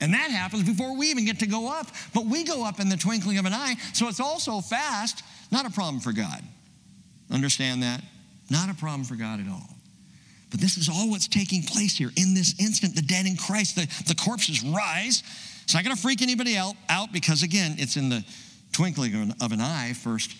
And 0.00 0.14
that 0.14 0.30
happens 0.30 0.62
before 0.62 0.96
we 0.96 1.08
even 1.10 1.24
get 1.24 1.40
to 1.40 1.46
go 1.48 1.68
up. 1.68 1.88
But 2.14 2.26
we 2.26 2.44
go 2.44 2.64
up 2.64 2.78
in 2.78 2.88
the 2.88 2.96
twinkling 2.96 3.38
of 3.38 3.46
an 3.46 3.52
eye, 3.52 3.74
so 3.94 4.06
it's 4.06 4.20
all 4.20 4.38
so 4.38 4.60
fast, 4.60 5.24
not 5.50 5.66
a 5.66 5.70
problem 5.70 5.98
for 5.98 6.12
God. 6.12 6.40
Understand 7.32 7.82
that? 7.82 8.00
Not 8.48 8.70
a 8.70 8.74
problem 8.74 9.02
for 9.02 9.16
God 9.16 9.40
at 9.40 9.48
all. 9.48 9.79
But 10.50 10.60
this 10.60 10.76
is 10.76 10.88
all 10.88 11.10
what's 11.10 11.28
taking 11.28 11.62
place 11.62 11.96
here. 11.96 12.10
In 12.16 12.34
this 12.34 12.54
instant, 12.58 12.96
the 12.96 13.02
dead 13.02 13.26
in 13.26 13.36
Christ, 13.36 13.76
the, 13.76 13.86
the 14.06 14.14
corpses 14.14 14.62
rise. 14.62 15.22
It's 15.62 15.74
not 15.74 15.84
going 15.84 15.94
to 15.94 16.02
freak 16.02 16.22
anybody 16.22 16.56
out, 16.56 16.74
out 16.88 17.12
because, 17.12 17.42
again, 17.42 17.76
it's 17.78 17.96
in 17.96 18.08
the 18.08 18.24
twinkling 18.72 19.34
of 19.40 19.52
an 19.52 19.60
eye, 19.60 19.92
First 19.92 20.34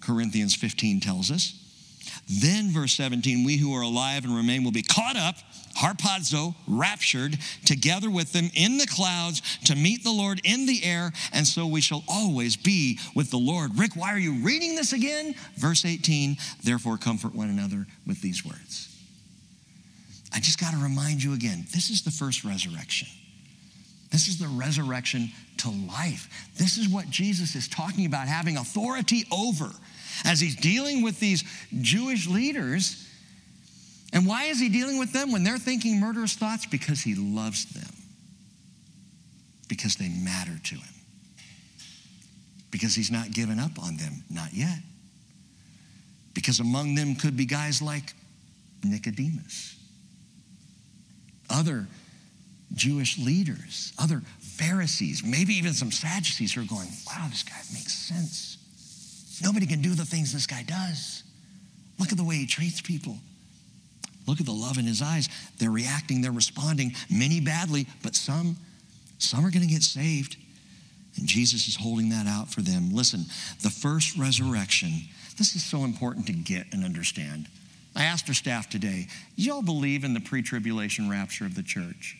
Corinthians 0.00 0.54
15 0.54 1.00
tells 1.00 1.30
us. 1.30 1.60
Then, 2.28 2.70
verse 2.70 2.92
17, 2.94 3.44
we 3.44 3.56
who 3.56 3.74
are 3.74 3.82
alive 3.82 4.24
and 4.24 4.34
remain 4.34 4.64
will 4.64 4.72
be 4.72 4.82
caught 4.82 5.16
up, 5.16 5.36
harpazo, 5.78 6.54
raptured, 6.66 7.38
together 7.64 8.10
with 8.10 8.32
them 8.32 8.50
in 8.54 8.78
the 8.78 8.86
clouds 8.86 9.40
to 9.64 9.74
meet 9.74 10.04
the 10.04 10.12
Lord 10.12 10.40
in 10.44 10.66
the 10.66 10.84
air, 10.84 11.12
and 11.32 11.46
so 11.46 11.66
we 11.66 11.80
shall 11.80 12.04
always 12.08 12.56
be 12.56 12.98
with 13.14 13.30
the 13.30 13.38
Lord. 13.38 13.78
Rick, 13.78 13.96
why 13.96 14.12
are 14.12 14.18
you 14.18 14.34
reading 14.34 14.74
this 14.74 14.92
again? 14.92 15.34
Verse 15.56 15.84
18, 15.84 16.36
therefore 16.62 16.98
comfort 16.98 17.34
one 17.34 17.48
another 17.48 17.86
with 18.06 18.20
these 18.20 18.44
words. 18.44 18.83
I 20.34 20.40
just 20.40 20.58
got 20.58 20.72
to 20.72 20.78
remind 20.78 21.22
you 21.22 21.32
again 21.32 21.64
this 21.72 21.90
is 21.90 22.02
the 22.02 22.10
first 22.10 22.44
resurrection. 22.44 23.06
This 24.10 24.28
is 24.28 24.38
the 24.38 24.48
resurrection 24.48 25.30
to 25.58 25.70
life. 25.70 26.28
This 26.56 26.76
is 26.76 26.88
what 26.88 27.08
Jesus 27.08 27.54
is 27.54 27.68
talking 27.68 28.06
about 28.06 28.28
having 28.28 28.56
authority 28.56 29.24
over 29.32 29.70
as 30.24 30.40
he's 30.40 30.56
dealing 30.56 31.02
with 31.02 31.18
these 31.20 31.44
Jewish 31.80 32.26
leaders. 32.26 33.08
And 34.12 34.26
why 34.26 34.44
is 34.44 34.60
he 34.60 34.68
dealing 34.68 34.98
with 34.98 35.12
them 35.12 35.32
when 35.32 35.42
they're 35.42 35.58
thinking 35.58 36.00
murderous 36.00 36.34
thoughts? 36.34 36.66
Because 36.66 37.00
he 37.00 37.14
loves 37.14 37.64
them, 37.66 37.92
because 39.68 39.96
they 39.96 40.08
matter 40.08 40.56
to 40.62 40.74
him, 40.76 40.94
because 42.70 42.94
he's 42.94 43.10
not 43.10 43.32
given 43.32 43.58
up 43.58 43.82
on 43.82 43.96
them, 43.96 44.22
not 44.30 44.52
yet. 44.52 44.78
Because 46.34 46.60
among 46.60 46.94
them 46.94 47.16
could 47.16 47.36
be 47.36 47.46
guys 47.46 47.82
like 47.82 48.14
Nicodemus 48.84 49.73
other 51.54 51.86
Jewish 52.74 53.18
leaders, 53.18 53.92
other 53.98 54.22
Pharisees, 54.40 55.22
maybe 55.24 55.54
even 55.54 55.72
some 55.72 55.90
Sadducees 55.90 56.54
who 56.54 56.62
are 56.62 56.66
going, 56.66 56.88
wow, 57.06 57.26
this 57.30 57.42
guy 57.42 57.56
makes 57.72 57.92
sense. 57.92 58.58
Nobody 59.42 59.66
can 59.66 59.80
do 59.82 59.94
the 59.94 60.04
things 60.04 60.32
this 60.32 60.46
guy 60.46 60.62
does. 60.62 61.22
Look 61.98 62.10
at 62.10 62.18
the 62.18 62.24
way 62.24 62.36
he 62.36 62.46
treats 62.46 62.80
people. 62.80 63.16
Look 64.26 64.40
at 64.40 64.46
the 64.46 64.52
love 64.52 64.78
in 64.78 64.86
his 64.86 65.02
eyes. 65.02 65.28
They're 65.58 65.70
reacting, 65.70 66.20
they're 66.20 66.32
responding, 66.32 66.94
many 67.10 67.40
badly, 67.40 67.86
but 68.02 68.14
some, 68.14 68.56
some 69.18 69.44
are 69.44 69.50
going 69.50 69.66
to 69.66 69.72
get 69.72 69.82
saved. 69.82 70.36
And 71.16 71.28
Jesus 71.28 71.68
is 71.68 71.76
holding 71.76 72.08
that 72.08 72.26
out 72.26 72.48
for 72.48 72.60
them. 72.60 72.90
Listen, 72.92 73.26
the 73.62 73.70
first 73.70 74.16
resurrection, 74.16 74.90
this 75.38 75.54
is 75.54 75.62
so 75.62 75.84
important 75.84 76.26
to 76.26 76.32
get 76.32 76.66
and 76.72 76.84
understand. 76.84 77.46
I 77.94 78.04
asked 78.04 78.28
our 78.28 78.34
staff 78.34 78.68
today, 78.68 79.06
y'all 79.36 79.62
believe 79.62 80.04
in 80.04 80.14
the 80.14 80.20
pre 80.20 80.42
tribulation 80.42 81.08
rapture 81.08 81.46
of 81.46 81.54
the 81.54 81.62
church? 81.62 82.16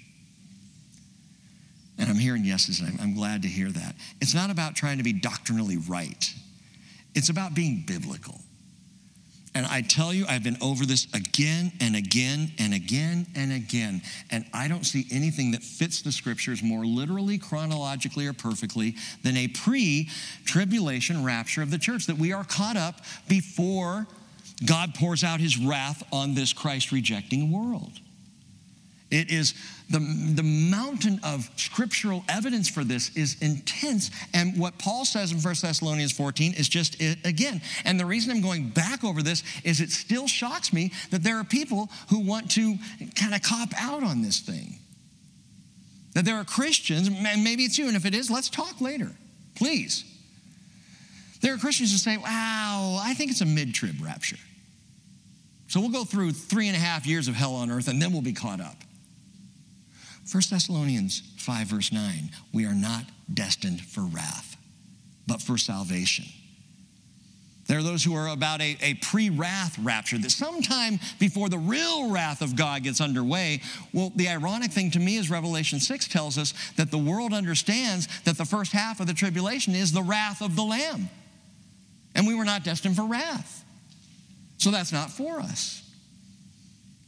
And 1.99 2.11
I'm 2.11 2.19
hearing 2.19 2.45
yeses, 2.45 2.81
and 2.81 3.01
I'm, 3.01 3.15
glad 3.15 3.43
to 3.43 3.49
hear 3.49 3.71
that. 3.71 3.95
It's 4.21 4.35
not 4.35 4.51
about 4.51 4.75
trying 4.75 4.99
to 4.99 5.05
be 5.05 5.13
doctrinally 5.13 5.77
right, 5.77 6.33
it's 7.15 7.29
about 7.29 7.55
being 7.55 7.85
biblical. 7.87 8.41
And 9.57 9.65
I 9.67 9.83
tell 9.83 10.13
you, 10.13 10.27
I've 10.29 10.43
been 10.43 10.57
over 10.61 10.85
this 10.85 11.07
again 11.15 11.71
and 11.81 11.95
again 11.95 12.51
and 12.59 12.75
again 12.75 13.25
and 13.37 13.53
again. 13.53 14.03
And 14.33 14.45
I 14.53 14.67
don't 14.67 14.83
see 14.83 15.07
anything 15.13 15.53
that 15.53 15.63
fits 15.63 16.03
the 16.03 16.11
scriptures 16.11 16.61
more 16.61 16.85
literally, 16.85 17.39
chronologically, 17.39 18.27
or 18.27 18.33
perfectly 18.33 18.97
than 19.23 19.37
a 19.37 19.47
pre 19.47 20.11
tribulation 20.45 21.23
rapture 21.23 21.63
of 21.63 21.71
the 21.71 21.79
church, 21.79 22.07
that 22.07 22.19
we 22.19 22.33
are 22.33 22.43
caught 22.43 22.77
up 22.77 23.01
before 23.29 24.09
God 24.65 24.95
pours 24.95 25.25
out 25.25 25.41
his 25.41 25.59
wrath 25.59 26.03
on 26.13 26.35
this 26.35 26.53
Christ 26.53 26.93
rejecting 26.93 27.51
world. 27.51 27.93
It 29.11 29.31
is 29.31 29.55
the, 29.91 29.99
the 29.99 30.43
mountain 30.43 31.21
of 31.23 31.49
scriptural 31.57 32.25
evidence 32.29 32.69
for 32.69 32.83
this 32.83 33.15
is 33.17 33.37
intense. 33.41 34.11
And 34.33 34.59
what 34.59 34.79
Paul 34.79 35.05
says 35.05 35.31
in 35.31 35.39
1 35.39 35.55
Thessalonians 35.63 36.13
14 36.13 36.55
is 36.55 36.69
just 36.69 37.01
it 37.01 37.19
again. 37.25 37.61
And 37.85 38.01
the 38.01 38.07
reason 38.07 38.33
I'm 38.33 38.41
going 38.41 38.71
back 38.71 39.05
over 39.05 39.23
this 39.23 39.45
is 39.63 39.81
it 39.81 39.91
still 39.91 40.27
shocks 40.27 40.73
me 40.73 40.93
that 41.11 41.23
there 41.23 41.39
are 41.39 41.45
people 41.45 41.91
who 42.09 42.21
want 42.21 42.51
to 42.53 42.77
kind 43.15 43.35
of 43.35 43.43
cop 43.43 43.69
out 43.81 44.03
on 44.03 44.23
this 44.23 44.41
thing. 44.41 44.79
That 46.15 46.25
there 46.25 46.37
are 46.37 46.45
Christians, 46.45 47.09
and 47.09 47.45
maybe 47.45 47.65
it's 47.65 47.77
you, 47.77 47.87
and 47.89 47.97
if 47.97 48.07
it 48.07 48.15
is, 48.15 48.31
let's 48.31 48.49
talk 48.49 48.81
later, 48.81 49.13
please. 49.55 50.05
There 51.45 51.53
are 51.53 51.59
Christians 51.59 51.93
who 51.93 51.99
say, 51.99 52.17
wow, 52.17 52.99
I 53.05 53.13
think 53.13 53.31
it's 53.31 53.43
a 53.43 53.47
mid 53.47 53.75
trib 53.75 53.97
rapture. 54.03 54.39
So 55.69 55.79
we'll 55.79 55.91
go 55.91 56.05
through 56.05 56.33
three 56.33 56.69
and 56.69 56.77
a 56.77 56.81
half 56.81 57.07
years 57.07 57.29
of 57.29 57.35
hell 57.35 57.55
on 57.57 57.71
earth 57.71 57.87
and 57.87 58.01
then 58.01 58.15
we'll 58.15 58.23
be 58.23 58.33
caught 58.33 58.63
up. 58.63 58.77
1 60.33 60.43
Thessalonians 60.51 61.23
5, 61.37 61.67
verse 61.67 61.93
9 61.93 62.31
we 62.55 62.65
are 62.65 62.73
not 62.73 63.05
destined 63.33 63.83
for 63.83 64.01
wrath, 64.01 64.57
but 65.27 65.43
for 65.43 65.59
salvation. 65.59 66.25
There 67.67 67.79
are 67.79 67.83
those 67.83 68.03
who 68.03 68.15
are 68.15 68.29
about 68.29 68.63
a, 68.63 68.79
a 68.81 68.95
pre 68.95 69.29
wrath 69.29 69.79
rapture, 69.79 70.17
that 70.17 70.31
sometime 70.31 70.99
before 71.19 71.51
the 71.51 71.59
real 71.59 72.11
wrath 72.11 72.41
of 72.41 72.57
God 72.57 72.85
gets 72.85 73.03
underway. 73.03 73.61
Well, 73.93 74.13
the 74.17 74.29
ironic 74.29 74.73
thing 74.73 74.91
to 74.93 74.99
me 74.99 75.17
is 75.17 75.29
Revelation 75.29 75.79
6 75.79 76.09
tells 76.09 76.39
us 76.39 76.55
that 76.77 76.91
the 76.91 76.97
world 76.97 77.35
understands 77.35 78.09
that 78.25 78.39
the 78.39 78.47
first 78.47 78.73
half 78.73 78.99
of 78.99 79.07
the 79.07 79.15
tribulation 79.15 79.75
is 79.75 79.93
the 79.93 80.03
wrath 80.03 80.41
of 80.41 80.57
the 80.57 80.63
Lamb. 80.63 81.11
And 82.15 82.27
we 82.27 82.35
were 82.35 82.45
not 82.45 82.65
destined 82.65 82.97
for 82.97 83.05
wrath. 83.05 83.65
So 84.59 84.71
that's 84.71 84.93
not 84.93 85.11
for 85.11 85.41
us. 85.41 85.81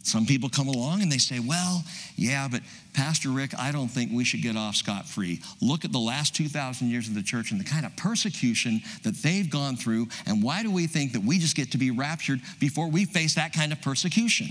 Some 0.03 0.25
people 0.25 0.49
come 0.49 0.69
along 0.69 1.03
and 1.03 1.11
they 1.11 1.19
say, 1.19 1.41
well, 1.41 1.83
yeah, 2.15 2.47
but 2.49 2.63
Pastor 2.95 3.31
Rick, 3.31 3.59
I 3.59 3.73
don't 3.73 3.89
think 3.89 4.13
we 4.13 4.23
should 4.23 4.41
get 4.41 4.57
off 4.57 4.77
scot 4.77 5.05
free. 5.05 5.43
Look 5.61 5.85
at 5.85 5.91
the 5.91 5.99
last 5.99 6.37
2,000 6.37 6.89
years 6.89 7.09
of 7.09 7.15
the 7.15 7.25
church 7.25 7.51
and 7.51 7.59
the 7.59 7.65
kind 7.65 7.85
of 7.85 7.97
persecution 7.97 8.81
that 9.03 9.17
they've 9.17 9.51
gone 9.51 9.77
through, 9.77 10.07
and 10.25 10.45
why 10.45 10.63
do 10.63 10.71
we 10.71 10.87
think 10.87 11.13
that 11.15 11.23
we 11.23 11.41
just 11.41 11.57
get 11.57 11.73
to 11.73 11.79
be 11.79 11.91
raptured 11.91 12.41
before 12.61 12.89
we 12.89 13.05
face 13.05 13.35
that 13.35 13.53
kind 13.53 13.73
of 13.73 13.83
persecution? 13.83 14.47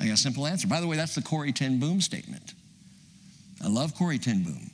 I 0.00 0.06
got 0.06 0.14
a 0.14 0.16
simple 0.16 0.44
answer. 0.44 0.66
By 0.66 0.80
the 0.80 0.88
way, 0.88 0.96
that's 0.96 1.14
the 1.14 1.22
Corrie 1.22 1.52
ten 1.52 1.78
Boom 1.78 2.00
statement. 2.00 2.54
I 3.64 3.68
love 3.68 3.94
Corrie 3.94 4.18
ten 4.18 4.42
Boom. 4.42 4.70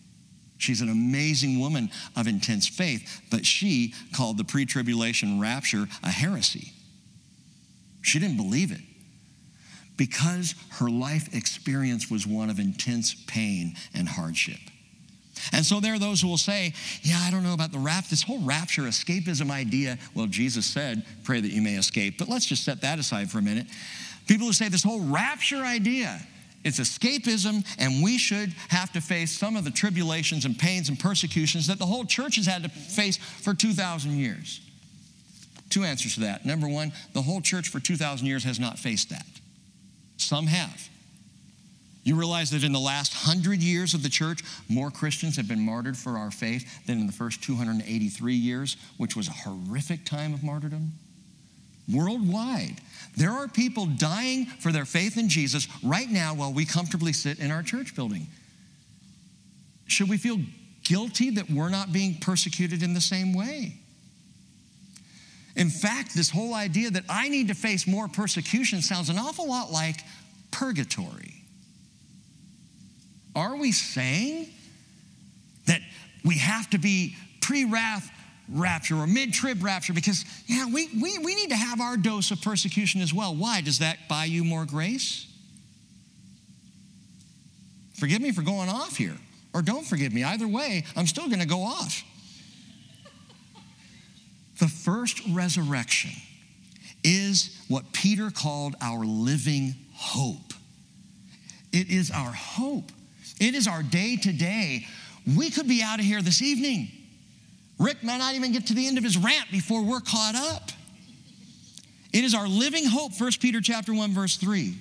She's 0.62 0.80
an 0.80 0.88
amazing 0.88 1.58
woman 1.58 1.90
of 2.14 2.28
intense 2.28 2.68
faith, 2.68 3.20
but 3.32 3.44
she 3.44 3.94
called 4.14 4.38
the 4.38 4.44
pre 4.44 4.64
tribulation 4.64 5.40
rapture 5.40 5.88
a 6.04 6.08
heresy. 6.08 6.72
She 8.00 8.20
didn't 8.20 8.36
believe 8.36 8.70
it 8.70 8.80
because 9.96 10.54
her 10.78 10.88
life 10.88 11.34
experience 11.34 12.08
was 12.08 12.28
one 12.28 12.48
of 12.48 12.60
intense 12.60 13.14
pain 13.26 13.74
and 13.92 14.08
hardship. 14.08 14.60
And 15.50 15.66
so 15.66 15.80
there 15.80 15.94
are 15.94 15.98
those 15.98 16.20
who 16.20 16.28
will 16.28 16.38
say, 16.38 16.74
Yeah, 17.02 17.18
I 17.20 17.32
don't 17.32 17.42
know 17.42 17.54
about 17.54 17.72
the 17.72 17.80
rapture, 17.80 18.10
this 18.10 18.22
whole 18.22 18.40
rapture 18.40 18.82
escapism 18.82 19.50
idea. 19.50 19.98
Well, 20.14 20.26
Jesus 20.26 20.64
said, 20.64 21.04
Pray 21.24 21.40
that 21.40 21.50
you 21.50 21.60
may 21.60 21.74
escape. 21.74 22.18
But 22.18 22.28
let's 22.28 22.46
just 22.46 22.64
set 22.64 22.82
that 22.82 23.00
aside 23.00 23.32
for 23.32 23.38
a 23.38 23.42
minute. 23.42 23.66
People 24.28 24.46
who 24.46 24.52
say 24.52 24.68
this 24.68 24.84
whole 24.84 25.00
rapture 25.00 25.64
idea, 25.64 26.20
it's 26.64 26.78
escapism, 26.78 27.64
and 27.78 28.02
we 28.02 28.18
should 28.18 28.50
have 28.68 28.92
to 28.92 29.00
face 29.00 29.36
some 29.36 29.56
of 29.56 29.64
the 29.64 29.70
tribulations 29.70 30.44
and 30.44 30.58
pains 30.58 30.88
and 30.88 30.98
persecutions 30.98 31.66
that 31.66 31.78
the 31.78 31.86
whole 31.86 32.04
church 32.04 32.36
has 32.36 32.46
had 32.46 32.62
to 32.62 32.68
face 32.68 33.16
for 33.16 33.54
2,000 33.54 34.12
years. 34.12 34.60
Two 35.70 35.84
answers 35.84 36.14
to 36.14 36.20
that. 36.20 36.44
Number 36.44 36.68
one, 36.68 36.92
the 37.14 37.22
whole 37.22 37.40
church 37.40 37.68
for 37.68 37.80
2,000 37.80 38.26
years 38.26 38.44
has 38.44 38.60
not 38.60 38.78
faced 38.78 39.10
that. 39.10 39.26
Some 40.18 40.46
have. 40.46 40.88
You 42.04 42.16
realize 42.16 42.50
that 42.50 42.64
in 42.64 42.72
the 42.72 42.80
last 42.80 43.14
hundred 43.14 43.62
years 43.62 43.94
of 43.94 44.02
the 44.02 44.08
church, 44.08 44.42
more 44.68 44.90
Christians 44.90 45.36
have 45.36 45.46
been 45.46 45.64
martyred 45.64 45.96
for 45.96 46.18
our 46.18 46.30
faith 46.30 46.84
than 46.86 46.98
in 46.98 47.06
the 47.06 47.12
first 47.12 47.42
283 47.42 48.34
years, 48.34 48.76
which 48.96 49.16
was 49.16 49.28
a 49.28 49.32
horrific 49.32 50.04
time 50.04 50.34
of 50.34 50.42
martyrdom? 50.42 50.92
Worldwide, 51.92 52.76
there 53.16 53.30
are 53.30 53.48
people 53.48 53.86
dying 53.86 54.46
for 54.46 54.72
their 54.72 54.84
faith 54.84 55.16
in 55.18 55.28
Jesus 55.28 55.68
right 55.82 56.08
now 56.08 56.34
while 56.34 56.52
we 56.52 56.64
comfortably 56.64 57.12
sit 57.12 57.38
in 57.38 57.50
our 57.50 57.62
church 57.62 57.94
building. 57.94 58.26
Should 59.86 60.08
we 60.08 60.16
feel 60.16 60.38
guilty 60.84 61.30
that 61.30 61.50
we're 61.50 61.68
not 61.68 61.92
being 61.92 62.14
persecuted 62.20 62.82
in 62.82 62.94
the 62.94 63.00
same 63.00 63.34
way? 63.34 63.76
In 65.54 65.68
fact, 65.68 66.14
this 66.14 66.30
whole 66.30 66.54
idea 66.54 66.90
that 66.90 67.04
I 67.08 67.28
need 67.28 67.48
to 67.48 67.54
face 67.54 67.86
more 67.86 68.08
persecution 68.08 68.80
sounds 68.80 69.10
an 69.10 69.18
awful 69.18 69.46
lot 69.46 69.70
like 69.70 70.00
purgatory. 70.50 71.44
Are 73.36 73.56
we 73.56 73.72
saying 73.72 74.48
that 75.66 75.80
we 76.24 76.38
have 76.38 76.70
to 76.70 76.78
be 76.78 77.16
pre 77.42 77.64
wrath 77.66 78.10
rapture 78.52 78.96
or 78.96 79.06
mid 79.06 79.32
trib 79.32 79.62
rapture? 79.62 79.92
Because, 79.92 80.24
yeah, 80.46 80.66
we, 80.66 80.88
we, 81.00 81.18
we 81.18 81.34
need 81.34 81.50
to 81.50 81.56
have 81.56 81.80
our 81.80 81.96
dose 81.96 82.30
of 82.30 82.40
persecution 82.42 83.00
as 83.00 83.12
well. 83.12 83.34
Why? 83.34 83.60
Does 83.60 83.78
that 83.80 84.08
buy 84.08 84.26
you 84.26 84.44
more 84.44 84.64
grace? 84.64 85.26
Forgive 87.94 88.20
me 88.20 88.32
for 88.32 88.42
going 88.42 88.68
off 88.68 88.96
here, 88.96 89.16
or 89.54 89.62
don't 89.62 89.86
forgive 89.86 90.12
me. 90.12 90.24
Either 90.24 90.48
way, 90.48 90.84
I'm 90.96 91.06
still 91.06 91.28
going 91.28 91.40
to 91.40 91.46
go 91.46 91.62
off. 91.62 92.02
The 94.58 94.68
first 94.68 95.20
resurrection 95.30 96.10
is 97.04 97.60
what 97.68 97.92
Peter 97.92 98.30
called 98.30 98.76
our 98.80 99.04
living 99.04 99.74
hope. 99.94 100.52
It 101.72 101.90
is 101.90 102.10
our 102.10 102.32
hope. 102.32 102.92
It 103.40 103.54
is 103.54 103.66
our 103.66 103.82
day 103.82 104.16
to 104.16 104.32
day. 104.32 104.86
We 105.36 105.50
could 105.50 105.68
be 105.68 105.82
out 105.82 105.98
of 105.98 106.04
here 106.04 106.22
this 106.22 106.42
evening. 106.42 106.90
Rick 107.78 108.02
might 108.02 108.18
not 108.18 108.34
even 108.34 108.52
get 108.52 108.66
to 108.68 108.74
the 108.74 108.86
end 108.86 108.98
of 108.98 109.04
his 109.04 109.16
rant 109.16 109.50
before 109.50 109.82
we're 109.82 110.00
caught 110.00 110.34
up. 110.34 110.70
It 112.12 112.24
is 112.24 112.34
our 112.34 112.46
living 112.46 112.84
hope, 112.86 113.18
1 113.18 113.30
Peter 113.40 113.60
chapter 113.60 113.94
1 113.94 114.12
verse 114.12 114.36
3 114.36 114.74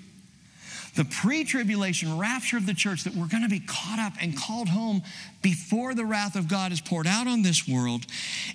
the 0.95 1.05
pre 1.05 1.43
tribulation 1.43 2.17
rapture 2.17 2.57
of 2.57 2.65
the 2.65 2.73
church, 2.73 3.03
that 3.03 3.15
we're 3.15 3.27
going 3.27 3.43
to 3.43 3.49
be 3.49 3.61
caught 3.61 3.99
up 3.99 4.13
and 4.21 4.37
called 4.37 4.67
home 4.67 5.01
before 5.41 5.93
the 5.93 6.05
wrath 6.05 6.35
of 6.35 6.47
God 6.47 6.71
is 6.71 6.81
poured 6.81 7.07
out 7.07 7.27
on 7.27 7.41
this 7.41 7.67
world, 7.67 8.05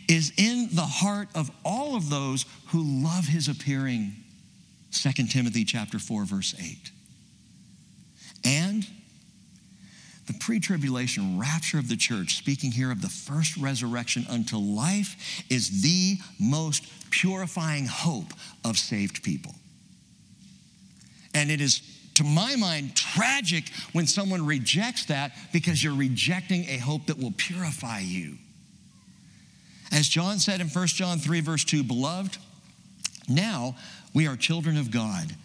is 0.08 0.32
in 0.36 0.68
the 0.72 0.82
heart 0.82 1.28
of 1.34 1.50
all 1.64 1.96
of 1.96 2.10
those 2.10 2.44
who 2.68 2.82
love 2.82 3.26
his 3.26 3.48
appearing. 3.48 4.12
2 4.92 5.10
Timothy 5.28 5.64
chapter 5.64 5.98
4 5.98 6.24
verse 6.24 6.54
8. 6.58 6.90
And 8.44 8.86
the 10.26 10.34
pre 10.34 10.58
tribulation 10.60 11.38
rapture 11.38 11.78
of 11.78 11.88
the 11.88 11.96
church, 11.96 12.36
speaking 12.36 12.72
here 12.72 12.90
of 12.90 13.02
the 13.02 13.08
first 13.08 13.56
resurrection 13.56 14.26
unto 14.28 14.56
life, 14.56 15.44
is 15.48 15.82
the 15.82 16.18
most 16.38 16.84
purifying 17.10 17.86
hope 17.86 18.32
of 18.64 18.76
saved 18.78 19.22
people. 19.22 19.54
And 21.34 21.50
it 21.50 21.60
is 21.60 21.82
to 22.16 22.24
my 22.24 22.56
mind, 22.56 22.96
tragic 22.96 23.64
when 23.92 24.06
someone 24.06 24.44
rejects 24.46 25.04
that 25.06 25.32
because 25.52 25.84
you're 25.84 25.94
rejecting 25.94 26.64
a 26.64 26.78
hope 26.78 27.06
that 27.06 27.18
will 27.18 27.34
purify 27.36 28.00
you. 28.00 28.38
As 29.92 30.08
John 30.08 30.38
said 30.38 30.60
in 30.60 30.68
1 30.68 30.86
John 30.88 31.18
3, 31.18 31.40
verse 31.40 31.64
2, 31.64 31.84
beloved, 31.84 32.38
now 33.28 33.76
we 34.14 34.26
are 34.26 34.36
children 34.36 34.78
of 34.78 34.90
God, 34.90 35.36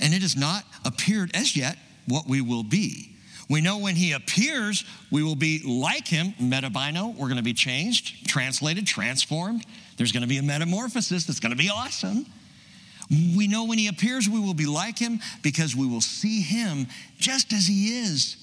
and 0.00 0.14
it 0.14 0.22
has 0.22 0.36
not 0.36 0.64
appeared 0.86 1.30
as 1.34 1.54
yet 1.54 1.76
what 2.06 2.26
we 2.26 2.40
will 2.40 2.62
be. 2.62 3.14
We 3.50 3.60
know 3.60 3.78
when 3.78 3.96
he 3.96 4.12
appears, 4.12 4.84
we 5.10 5.24
will 5.24 5.34
be 5.34 5.60
like 5.66 6.06
him, 6.06 6.34
metabaino, 6.40 7.16
we're 7.16 7.26
going 7.26 7.36
to 7.36 7.42
be 7.42 7.52
changed, 7.52 8.28
translated, 8.28 8.86
transformed. 8.86 9.66
There's 9.96 10.12
going 10.12 10.22
to 10.22 10.28
be 10.28 10.38
a 10.38 10.42
metamorphosis 10.42 11.26
that's 11.26 11.40
going 11.40 11.50
to 11.50 11.58
be 11.58 11.68
awesome. 11.68 12.26
We 13.10 13.48
know 13.48 13.64
when 13.64 13.76
he 13.76 13.88
appears, 13.88 14.28
we 14.28 14.38
will 14.38 14.54
be 14.54 14.66
like 14.66 15.00
him 15.00 15.18
because 15.42 15.74
we 15.74 15.84
will 15.84 16.00
see 16.00 16.42
him 16.42 16.86
just 17.18 17.52
as 17.52 17.66
he 17.66 17.98
is. 17.98 18.36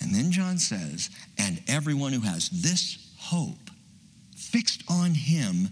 And 0.00 0.14
then 0.14 0.30
John 0.30 0.58
says, 0.58 1.10
and 1.38 1.60
everyone 1.66 2.12
who 2.12 2.20
has 2.20 2.48
this 2.48 2.98
hope 3.18 3.68
fixed 4.36 4.84
on 4.88 5.14
him 5.14 5.70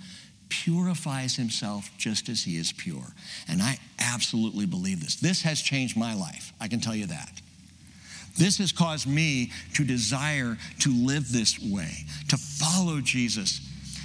purifies 0.49 1.37
himself 1.37 1.89
just 1.97 2.29
as 2.29 2.43
he 2.43 2.57
is 2.57 2.73
pure. 2.73 3.15
And 3.47 3.63
I 3.63 3.79
absolutely 4.01 4.67
believe 4.67 5.01
this. 5.01 5.15
This 5.15 5.43
has 5.43 5.63
changed 5.63 5.97
my 5.97 6.13
life. 6.13 6.53
I 6.61 6.67
can 6.67 6.81
tell 6.81 6.97
you 6.97 7.07
that. 7.07 7.41
This 8.37 8.59
has 8.59 8.73
caused 8.73 9.07
me 9.07 9.53
to 9.75 9.85
desire 9.85 10.57
to 10.81 10.91
live 10.91 11.31
this 11.31 11.59
way, 11.59 11.91
to 12.29 12.37
follow 12.37 13.01
Jesus 13.01 13.61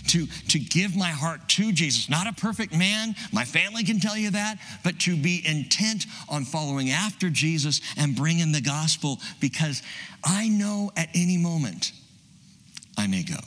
to, 0.07 0.27
to 0.49 0.59
give 0.59 0.95
my 0.95 1.09
heart 1.09 1.47
to 1.49 1.71
Jesus. 1.71 2.09
Not 2.09 2.27
a 2.27 2.33
perfect 2.33 2.75
man, 2.75 3.15
my 3.31 3.43
family 3.43 3.83
can 3.83 3.99
tell 3.99 4.17
you 4.17 4.31
that, 4.31 4.57
but 4.83 4.99
to 5.01 5.15
be 5.15 5.43
intent 5.45 6.05
on 6.29 6.45
following 6.45 6.89
after 6.89 7.29
Jesus 7.29 7.81
and 7.97 8.15
bringing 8.15 8.51
the 8.51 8.61
gospel 8.61 9.19
because 9.39 9.81
I 10.23 10.47
know 10.47 10.91
at 10.95 11.09
any 11.13 11.37
moment 11.37 11.91
I 12.97 13.07
may 13.07 13.23
go. 13.23 13.39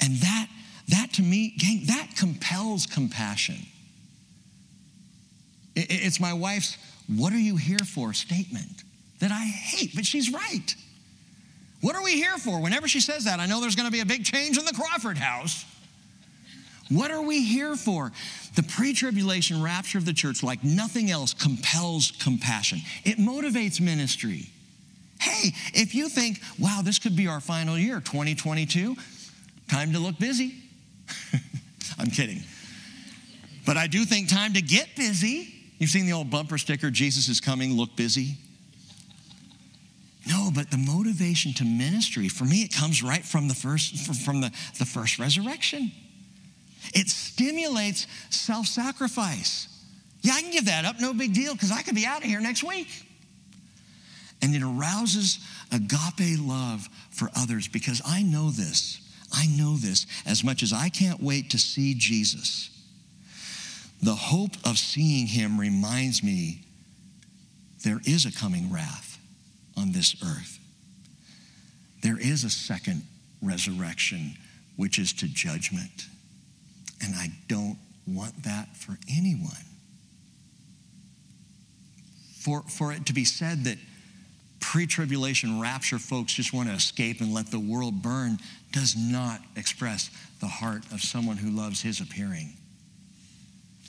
And 0.00 0.16
that, 0.16 0.48
that 0.88 1.12
to 1.14 1.22
me, 1.22 1.54
gang, 1.56 1.82
that 1.86 2.10
compels 2.16 2.86
compassion. 2.86 3.56
It's 5.76 6.20
my 6.20 6.32
wife's, 6.32 6.76
what 7.08 7.32
are 7.32 7.38
you 7.38 7.56
here 7.56 7.78
for 7.78 8.12
statement 8.12 8.84
that 9.20 9.30
I 9.30 9.44
hate, 9.44 9.94
but 9.94 10.06
she's 10.06 10.32
right. 10.32 10.74
What 11.80 11.96
are 11.96 12.02
we 12.02 12.14
here 12.14 12.38
for? 12.38 12.60
Whenever 12.60 12.88
she 12.88 13.00
says 13.00 13.24
that, 13.24 13.40
I 13.40 13.46
know 13.46 13.60
there's 13.60 13.76
going 13.76 13.88
to 13.88 13.92
be 13.92 14.00
a 14.00 14.06
big 14.06 14.24
change 14.24 14.56
in 14.56 14.64
the 14.64 14.72
Crawford 14.72 15.18
house. 15.18 15.64
What 16.88 17.10
are 17.10 17.22
we 17.22 17.44
here 17.44 17.76
for? 17.76 18.12
The 18.54 18.62
pre 18.62 18.92
tribulation 18.92 19.62
rapture 19.62 19.98
of 19.98 20.04
the 20.04 20.12
church, 20.12 20.42
like 20.42 20.62
nothing 20.62 21.10
else, 21.10 21.34
compels 21.34 22.10
compassion. 22.10 22.80
It 23.04 23.18
motivates 23.18 23.80
ministry. 23.80 24.50
Hey, 25.20 25.54
if 25.72 25.94
you 25.94 26.08
think, 26.08 26.40
wow, 26.58 26.80
this 26.84 26.98
could 26.98 27.16
be 27.16 27.28
our 27.28 27.40
final 27.40 27.78
year, 27.78 28.00
2022, 28.00 28.96
time 29.68 29.92
to 29.92 29.98
look 29.98 30.18
busy. 30.18 30.54
I'm 31.98 32.10
kidding. 32.10 32.42
But 33.66 33.76
I 33.76 33.86
do 33.86 34.04
think 34.04 34.28
time 34.28 34.52
to 34.54 34.62
get 34.62 34.94
busy. 34.96 35.63
You've 35.78 35.90
seen 35.90 36.06
the 36.06 36.12
old 36.12 36.30
bumper 36.30 36.58
sticker, 36.58 36.90
Jesus 36.90 37.28
is 37.28 37.40
coming, 37.40 37.72
look 37.76 37.96
busy. 37.96 38.36
No, 40.26 40.50
but 40.54 40.70
the 40.70 40.78
motivation 40.78 41.52
to 41.54 41.64
ministry, 41.64 42.28
for 42.28 42.44
me, 42.44 42.62
it 42.62 42.74
comes 42.74 43.02
right 43.02 43.24
from 43.24 43.48
the 43.48 43.54
first, 43.54 43.96
from 44.24 44.40
the, 44.40 44.50
the 44.78 44.86
first 44.86 45.18
resurrection. 45.18 45.92
It 46.94 47.08
stimulates 47.08 48.06
self 48.30 48.66
sacrifice. 48.66 49.68
Yeah, 50.22 50.32
I 50.34 50.40
can 50.40 50.50
give 50.50 50.66
that 50.66 50.86
up, 50.86 51.00
no 51.00 51.12
big 51.12 51.34
deal, 51.34 51.52
because 51.52 51.70
I 51.70 51.82
could 51.82 51.94
be 51.94 52.06
out 52.06 52.18
of 52.18 52.24
here 52.24 52.40
next 52.40 52.64
week. 52.64 52.88
And 54.40 54.54
it 54.54 54.62
arouses 54.62 55.38
agape 55.70 56.38
love 56.38 56.88
for 57.10 57.28
others 57.36 57.68
because 57.68 58.00
I 58.06 58.22
know 58.22 58.50
this. 58.50 59.00
I 59.32 59.46
know 59.46 59.76
this 59.76 60.06
as 60.24 60.44
much 60.44 60.62
as 60.62 60.72
I 60.72 60.88
can't 60.88 61.22
wait 61.22 61.50
to 61.50 61.58
see 61.58 61.94
Jesus. 61.94 62.70
The 64.04 64.14
hope 64.14 64.56
of 64.66 64.76
seeing 64.76 65.26
him 65.26 65.58
reminds 65.58 66.22
me 66.22 66.60
there 67.84 68.00
is 68.04 68.26
a 68.26 68.32
coming 68.32 68.70
wrath 68.70 69.18
on 69.78 69.92
this 69.92 70.14
earth. 70.22 70.58
There 72.02 72.18
is 72.20 72.44
a 72.44 72.50
second 72.50 73.04
resurrection, 73.40 74.34
which 74.76 74.98
is 74.98 75.14
to 75.14 75.26
judgment. 75.26 76.04
And 77.02 77.14
I 77.14 77.28
don't 77.48 77.78
want 78.06 78.42
that 78.42 78.76
for 78.76 78.98
anyone. 79.10 79.64
For, 82.40 82.60
for 82.64 82.92
it 82.92 83.06
to 83.06 83.14
be 83.14 83.24
said 83.24 83.64
that 83.64 83.78
pre 84.60 84.86
tribulation 84.86 85.62
rapture 85.62 85.98
folks 85.98 86.34
just 86.34 86.52
want 86.52 86.68
to 86.68 86.74
escape 86.74 87.22
and 87.22 87.32
let 87.32 87.50
the 87.50 87.58
world 87.58 88.02
burn 88.02 88.36
does 88.70 88.94
not 88.94 89.40
express 89.56 90.10
the 90.40 90.46
heart 90.46 90.82
of 90.92 91.00
someone 91.00 91.38
who 91.38 91.48
loves 91.48 91.80
his 91.80 92.02
appearing. 92.02 92.58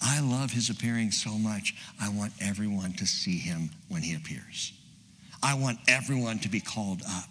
I 0.06 0.20
love 0.20 0.52
his 0.52 0.70
appearing 0.70 1.10
so 1.10 1.32
much, 1.32 1.74
I 2.00 2.10
want 2.10 2.32
everyone 2.40 2.94
to 2.94 3.08
see 3.08 3.40
him 3.40 3.72
when 3.90 4.04
he 4.04 4.14
appears. 4.14 4.72
I 5.42 5.56
want 5.56 5.80
everyone 5.88 6.38
to 6.40 6.50
be 6.50 6.60
called 6.60 7.02
up. 7.10 7.30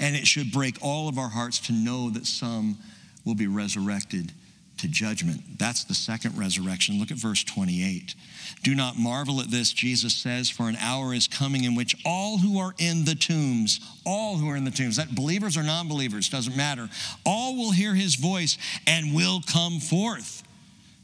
And 0.00 0.16
it 0.16 0.26
should 0.26 0.50
break 0.50 0.76
all 0.82 1.08
of 1.08 1.18
our 1.18 1.28
hearts 1.28 1.60
to 1.60 1.72
know 1.72 2.10
that 2.10 2.26
some 2.26 2.78
will 3.24 3.36
be 3.36 3.46
resurrected 3.46 4.32
to 4.78 4.88
judgment. 4.88 5.40
That's 5.58 5.84
the 5.84 5.94
second 5.94 6.36
resurrection. 6.36 6.98
Look 6.98 7.12
at 7.12 7.16
verse 7.16 7.44
28. 7.44 8.16
Do 8.64 8.74
not 8.74 8.98
marvel 8.98 9.40
at 9.40 9.48
this, 9.48 9.72
Jesus 9.72 10.14
says, 10.14 10.50
for 10.50 10.68
an 10.68 10.74
hour 10.76 11.14
is 11.14 11.28
coming 11.28 11.62
in 11.62 11.76
which 11.76 11.94
all 12.04 12.38
who 12.38 12.58
are 12.58 12.74
in 12.78 13.04
the 13.04 13.14
tombs, 13.14 13.78
all 14.04 14.36
who 14.36 14.50
are 14.50 14.56
in 14.56 14.64
the 14.64 14.72
tombs, 14.72 14.96
that 14.96 15.14
believers 15.14 15.56
or 15.56 15.62
non 15.62 15.86
believers, 15.86 16.28
doesn't 16.28 16.56
matter, 16.56 16.88
all 17.24 17.56
will 17.56 17.70
hear 17.70 17.94
his 17.94 18.16
voice 18.16 18.58
and 18.88 19.14
will 19.14 19.40
come 19.46 19.78
forth. 19.78 20.42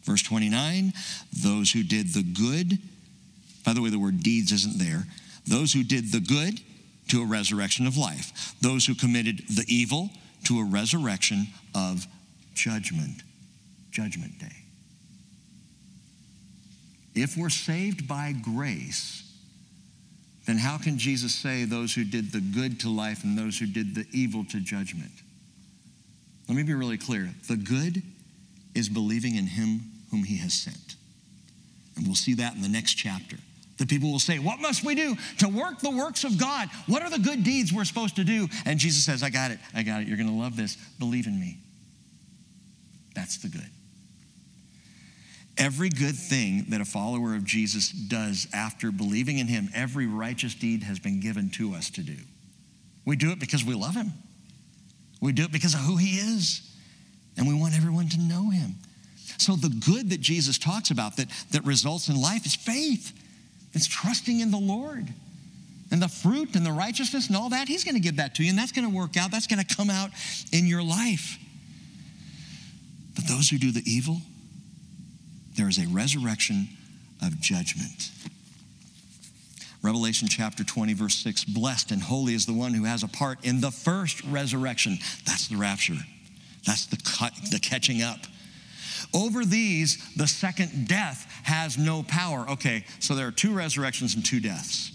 Verse 0.09 0.23
29 0.23 0.95
those 1.43 1.71
who 1.71 1.83
did 1.83 2.15
the 2.15 2.23
good, 2.23 2.79
by 3.65 3.75
the 3.75 3.83
way, 3.83 3.91
the 3.91 3.99
word 3.99 4.23
deeds 4.23 4.53
isn't 4.53 4.79
there 4.79 5.05
those 5.47 5.73
who 5.73 5.83
did 5.83 6.13
the 6.13 6.21
good 6.21 6.61
to 7.09 7.23
a 7.23 7.27
resurrection 7.27 7.87
of 7.87 7.97
life, 7.97 8.55
those 8.61 8.87
who 8.87 8.95
committed 8.95 9.39
the 9.49 9.65
evil 9.67 10.11
to 10.45 10.61
a 10.61 10.65
resurrection 10.65 11.47
of 11.75 12.07
judgment. 12.55 13.23
Judgment 13.91 14.39
day. 14.39 14.47
If 17.15 17.37
we're 17.37 17.51
saved 17.51 18.07
by 18.07 18.33
grace, 18.33 19.25
then 20.47 20.59
how 20.59 20.79
can 20.79 20.99
Jesus 20.99 21.35
say 21.35 21.65
those 21.65 21.95
who 21.95 22.05
did 22.05 22.31
the 22.31 22.41
good 22.41 22.81
to 22.81 22.91
life 22.91 23.25
and 23.25 23.37
those 23.37 23.59
who 23.59 23.67
did 23.67 23.95
the 23.95 24.07
evil 24.13 24.45
to 24.51 24.61
judgment? 24.61 25.11
Let 26.49 26.57
me 26.57 26.63
be 26.63 26.75
really 26.75 26.99
clear. 26.99 27.31
The 27.49 27.57
good 27.57 28.03
is 28.75 28.89
believing 28.89 29.37
in 29.37 29.47
him 29.47 29.81
whom 30.11 30.25
he 30.25 30.39
has 30.39 30.55
sent. 30.55 30.97
And 31.97 32.07
we'll 32.07 32.17
see 32.17 32.35
that 32.35 32.55
in 32.55 32.63
the 32.63 32.69
next 32.69 32.95
chapter. 32.95 33.37
The 33.79 33.87
people 33.87 34.11
will 34.11 34.19
say, 34.19 34.39
What 34.39 34.61
must 34.61 34.85
we 34.85 34.95
do 34.95 35.17
to 35.39 35.49
work 35.49 35.81
the 35.81 35.91
works 35.91 36.25
of 36.25 36.39
God? 36.39 36.69
What 36.87 37.03
are 37.03 37.11
the 37.11 37.19
good 37.19 37.45
deeds 37.45 37.73
we're 37.73 37.85
supposed 37.85 38.17
to 38.17 38.25
do? 38.25 38.49
And 38.65 38.79
Jesus 38.79 39.05
says, 39.05 39.23
I 39.23 39.31
got 39.31 39.51
it. 39.51 39.59
I 39.75 39.83
got 39.83 40.03
it. 40.03 40.09
You're 40.09 40.17
going 40.17 40.29
to 40.29 40.35
love 40.35 40.57
this. 40.57 40.77
Believe 40.99 41.27
in 41.27 41.39
me. 41.39 41.59
That's 43.15 43.39
the 43.39 43.49
good. 43.49 43.71
Every 45.57 45.89
good 45.89 46.17
thing 46.17 46.67
that 46.69 46.81
a 46.81 46.85
follower 46.85 47.35
of 47.35 47.45
Jesus 47.45 47.91
does 47.91 48.47
after 48.53 48.93
believing 48.93 49.39
in 49.39 49.49
him, 49.49 49.71
every 49.75 50.07
righteous 50.07 50.55
deed 50.55 50.85
has 50.85 51.01
been 51.01 51.19
given 51.19 51.51
to 51.51 51.75
us 51.75 51.91
to 51.91 52.03
do. 52.03 52.17
We 53.05 53.17
do 53.17 53.33
it 53.33 53.41
because 53.41 53.65
we 53.65 53.75
love 53.75 53.95
him. 53.95 54.13
We 55.21 55.33
do 55.33 55.43
it 55.45 55.53
because 55.53 55.75
of 55.75 55.81
who 55.81 55.97
he 55.97 56.17
is. 56.19 56.63
And 57.37 57.49
we 57.49 57.55
want 57.55 57.75
everyone 57.75 58.09
to 58.11 58.21
know 58.21 58.51
him. 58.51 58.77
So 59.39 59.55
the 59.55 59.69
good 59.69 60.11
that 60.11 60.21
Jesus 60.21 60.59
talks 60.59 60.91
about 60.91 61.17
that, 61.17 61.29
that 61.53 61.65
results 61.65 62.09
in 62.09 62.21
life 62.21 62.45
is 62.45 62.55
faith. 62.55 63.13
It's 63.73 63.87
trusting 63.87 64.41
in 64.41 64.51
the 64.51 64.59
Lord. 64.59 65.09
And 65.91 66.03
the 66.03 66.09
fruit 66.09 66.55
and 66.55 66.67
the 66.67 66.73
righteousness 66.73 67.29
and 67.29 67.37
all 67.37 67.49
that, 67.51 67.69
He's 67.69 67.85
going 67.85 67.95
to 67.95 68.01
give 68.01 68.17
that 68.17 68.35
to 68.35 68.43
you, 68.43 68.51
and 68.51 68.59
that's 68.59 68.73
going 68.73 68.89
to 68.89 68.95
work 68.95 69.17
out. 69.17 69.31
That's 69.31 69.47
going 69.47 69.65
to 69.65 69.77
come 69.77 69.89
out 69.89 70.11
in 70.53 70.67
your 70.67 70.83
life. 70.83 71.39
But 73.15 73.27
those 73.27 73.49
who 73.49 73.59
do 73.59 73.73
the 73.73 73.83
evil, 73.87 74.21
there 75.57 75.69
is 75.69 75.79
a 75.79 75.87
resurrection 75.89 76.69
of 77.23 77.41
judgment. 77.41 78.11
Revelation 79.83 80.29
chapter 80.29 80.65
20, 80.65 80.93
verse 80.93 81.15
6 81.15 81.45
Blessed 81.45 81.93
and 81.93 82.03
holy 82.03 82.35
is 82.35 82.45
the 82.45 82.53
one 82.53 82.75
who 82.75 82.85
has 82.85 83.03
a 83.03 83.09
part 83.09 83.45
in 83.45 83.61
the 83.61 83.71
first 83.71 84.23
resurrection. 84.25 84.99
That's 85.25 85.49
the 85.49 85.57
rapture, 85.57 85.97
that's 86.67 86.87
the, 86.87 86.99
cut, 86.99 87.33
the 87.51 87.61
catching 87.61 88.03
up. 88.03 88.19
Over 89.15 89.45
these, 89.45 90.15
the 90.15 90.27
second 90.27 90.87
death 90.87 91.27
has 91.45 91.79
no 91.79 92.03
power. 92.03 92.47
Okay, 92.51 92.85
so 93.01 93.15
there 93.15 93.27
are 93.27 93.33
two 93.33 93.55
resurrections 93.55 94.15
and 94.15 94.25
two 94.25 94.41
deaths. 94.41 94.93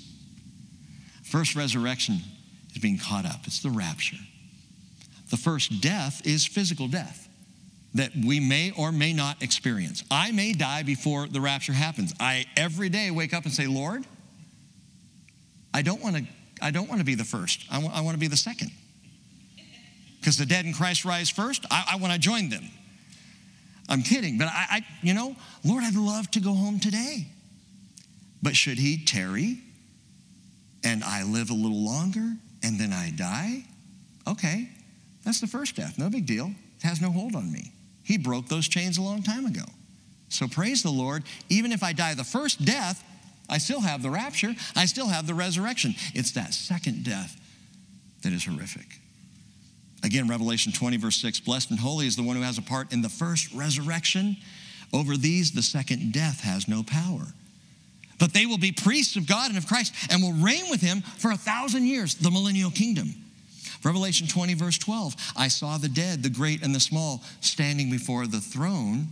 First 1.23 1.55
resurrection 1.55 2.19
is 2.71 2.81
being 2.81 2.99
caught 2.99 3.25
up, 3.25 3.41
it's 3.45 3.61
the 3.61 3.69
rapture. 3.69 4.17
The 5.29 5.37
first 5.37 5.81
death 5.81 6.25
is 6.25 6.45
physical 6.45 6.87
death 6.87 7.27
that 7.95 8.11
we 8.15 8.39
may 8.39 8.71
or 8.77 8.91
may 8.91 9.13
not 9.13 9.41
experience. 9.41 10.03
I 10.09 10.31
may 10.31 10.53
die 10.53 10.83
before 10.83 11.27
the 11.27 11.41
rapture 11.41 11.73
happens. 11.73 12.13
I 12.19 12.45
every 12.57 12.89
day 12.89 13.11
wake 13.11 13.33
up 13.33 13.45
and 13.45 13.53
say, 13.53 13.67
Lord, 13.67 14.05
I 15.73 15.81
don't 15.81 16.01
want 16.01 16.17
to. 16.17 16.23
I 16.61 16.71
don't 16.71 16.87
want 16.87 16.99
to 17.01 17.05
be 17.05 17.15
the 17.15 17.23
first. 17.23 17.65
I 17.69 17.79
want, 17.79 17.93
want 18.03 18.13
to 18.15 18.19
be 18.19 18.27
the 18.27 18.37
second. 18.37 18.71
Because 20.19 20.37
the 20.37 20.45
dead 20.45 20.65
in 20.65 20.73
Christ 20.73 21.03
rise 21.03 21.29
first, 21.29 21.65
I, 21.69 21.93
I 21.93 21.95
want 21.97 22.13
to 22.13 22.19
join 22.19 22.49
them. 22.49 22.69
I'm 23.89 24.01
kidding, 24.01 24.37
but 24.37 24.47
I, 24.47 24.65
I, 24.69 24.85
you 25.01 25.13
know, 25.13 25.35
Lord, 25.63 25.83
I'd 25.83 25.95
love 25.95 26.31
to 26.31 26.39
go 26.39 26.53
home 26.53 26.79
today. 26.79 27.27
But 28.41 28.55
should 28.55 28.77
he 28.77 29.03
tarry 29.03 29.59
and 30.83 31.03
I 31.03 31.23
live 31.23 31.49
a 31.49 31.53
little 31.53 31.83
longer 31.83 32.33
and 32.63 32.79
then 32.79 32.91
I 32.91 33.11
die? 33.11 33.63
Okay, 34.27 34.69
that's 35.23 35.39
the 35.41 35.47
first 35.47 35.75
death. 35.75 35.97
No 35.97 36.09
big 36.09 36.25
deal. 36.25 36.51
It 36.77 36.83
has 36.87 37.01
no 37.01 37.11
hold 37.11 37.35
on 37.35 37.51
me. 37.51 37.71
He 38.03 38.17
broke 38.17 38.47
those 38.47 38.67
chains 38.67 38.97
a 38.97 39.01
long 39.01 39.23
time 39.23 39.45
ago. 39.45 39.63
So 40.29 40.47
praise 40.47 40.83
the 40.83 40.91
Lord. 40.91 41.23
Even 41.49 41.71
if 41.71 41.83
I 41.83 41.93
die 41.93 42.15
the 42.15 42.23
first 42.23 42.65
death, 42.65 43.03
I 43.49 43.57
still 43.57 43.81
have 43.81 44.01
the 44.01 44.09
rapture, 44.09 44.55
I 44.75 44.85
still 44.85 45.07
have 45.07 45.27
the 45.27 45.33
resurrection. 45.33 45.95
It's 46.13 46.31
that 46.31 46.53
second 46.53 47.03
death 47.03 47.39
that 48.23 48.33
is 48.33 48.45
horrific. 48.45 48.99
Again, 50.03 50.27
Revelation 50.27 50.71
20, 50.71 50.97
verse 50.97 51.15
6 51.17 51.39
Blessed 51.39 51.71
and 51.71 51.79
holy 51.79 52.07
is 52.07 52.15
the 52.15 52.23
one 52.23 52.35
who 52.35 52.41
has 52.41 52.57
a 52.57 52.61
part 52.61 52.91
in 52.91 53.01
the 53.01 53.09
first 53.09 53.53
resurrection. 53.53 54.37
Over 54.91 55.17
these, 55.17 55.51
the 55.51 55.63
second 55.63 56.11
death 56.11 56.41
has 56.41 56.67
no 56.67 56.83
power. 56.83 57.25
But 58.19 58.33
they 58.33 58.45
will 58.45 58.59
be 58.59 58.71
priests 58.71 59.15
of 59.15 59.27
God 59.27 59.49
and 59.49 59.57
of 59.57 59.67
Christ 59.67 59.93
and 60.11 60.21
will 60.21 60.33
reign 60.33 60.65
with 60.69 60.81
him 60.81 61.01
for 61.01 61.31
a 61.31 61.37
thousand 61.37 61.85
years, 61.85 62.15
the 62.15 62.29
millennial 62.29 62.69
kingdom. 62.69 63.15
Revelation 63.83 64.27
20, 64.27 64.53
verse 64.53 64.77
12 64.77 65.15
I 65.35 65.47
saw 65.47 65.77
the 65.77 65.89
dead, 65.89 66.23
the 66.23 66.29
great 66.29 66.63
and 66.63 66.73
the 66.75 66.79
small, 66.79 67.23
standing 67.41 67.89
before 67.89 68.27
the 68.27 68.39
throne. 68.39 69.07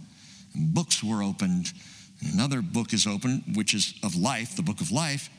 and 0.53 0.73
Books 0.73 1.03
were 1.03 1.23
opened. 1.23 1.73
And 2.21 2.33
Another 2.35 2.61
book 2.61 2.93
is 2.93 3.07
opened, 3.07 3.43
which 3.55 3.73
is 3.73 3.95
of 4.03 4.15
life, 4.15 4.55
the 4.55 4.61
book 4.61 4.81
of 4.81 4.91
life. 4.91 5.29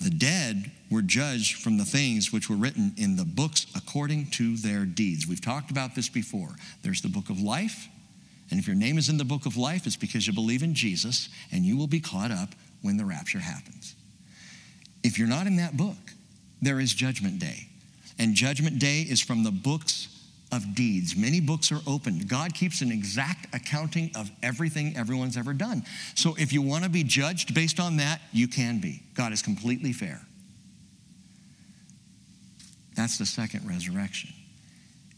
The 0.00 0.10
dead 0.10 0.70
were 0.90 1.02
judged 1.02 1.62
from 1.62 1.76
the 1.76 1.84
things 1.84 2.32
which 2.32 2.48
were 2.48 2.56
written 2.56 2.94
in 2.96 3.16
the 3.16 3.24
books 3.24 3.66
according 3.76 4.30
to 4.30 4.56
their 4.56 4.84
deeds. 4.84 5.26
We've 5.26 5.40
talked 5.40 5.70
about 5.70 5.94
this 5.94 6.08
before. 6.08 6.56
There's 6.82 7.02
the 7.02 7.08
book 7.08 7.28
of 7.28 7.40
life, 7.40 7.88
and 8.50 8.58
if 8.58 8.66
your 8.66 8.76
name 8.76 8.98
is 8.98 9.08
in 9.08 9.18
the 9.18 9.24
book 9.24 9.46
of 9.46 9.56
life, 9.56 9.86
it's 9.86 9.96
because 9.96 10.26
you 10.26 10.32
believe 10.32 10.62
in 10.62 10.74
Jesus, 10.74 11.28
and 11.52 11.64
you 11.64 11.76
will 11.76 11.86
be 11.86 12.00
caught 12.00 12.30
up 12.30 12.54
when 12.82 12.96
the 12.96 13.04
rapture 13.04 13.38
happens. 13.38 13.94
If 15.02 15.18
you're 15.18 15.28
not 15.28 15.46
in 15.46 15.56
that 15.56 15.76
book, 15.76 15.96
there 16.62 16.80
is 16.80 16.92
Judgment 16.92 17.38
Day. 17.38 17.68
And 18.18 18.34
Judgment 18.34 18.78
Day 18.78 19.02
is 19.02 19.20
from 19.20 19.44
the 19.44 19.50
books 19.50 20.08
of 20.52 20.74
deeds. 20.74 21.16
Many 21.16 21.40
books 21.40 21.70
are 21.70 21.80
opened. 21.86 22.28
God 22.28 22.54
keeps 22.54 22.80
an 22.80 22.90
exact 22.90 23.54
accounting 23.54 24.10
of 24.14 24.30
everything 24.42 24.96
everyone's 24.96 25.36
ever 25.36 25.52
done. 25.52 25.84
So 26.14 26.34
if 26.38 26.52
you 26.52 26.62
want 26.62 26.84
to 26.84 26.90
be 26.90 27.04
judged 27.04 27.54
based 27.54 27.78
on 27.78 27.96
that, 27.98 28.20
you 28.32 28.48
can 28.48 28.80
be. 28.80 29.02
God 29.14 29.32
is 29.32 29.42
completely 29.42 29.92
fair. 29.92 30.20
That's 32.96 33.18
the 33.18 33.26
second 33.26 33.68
resurrection. 33.68 34.30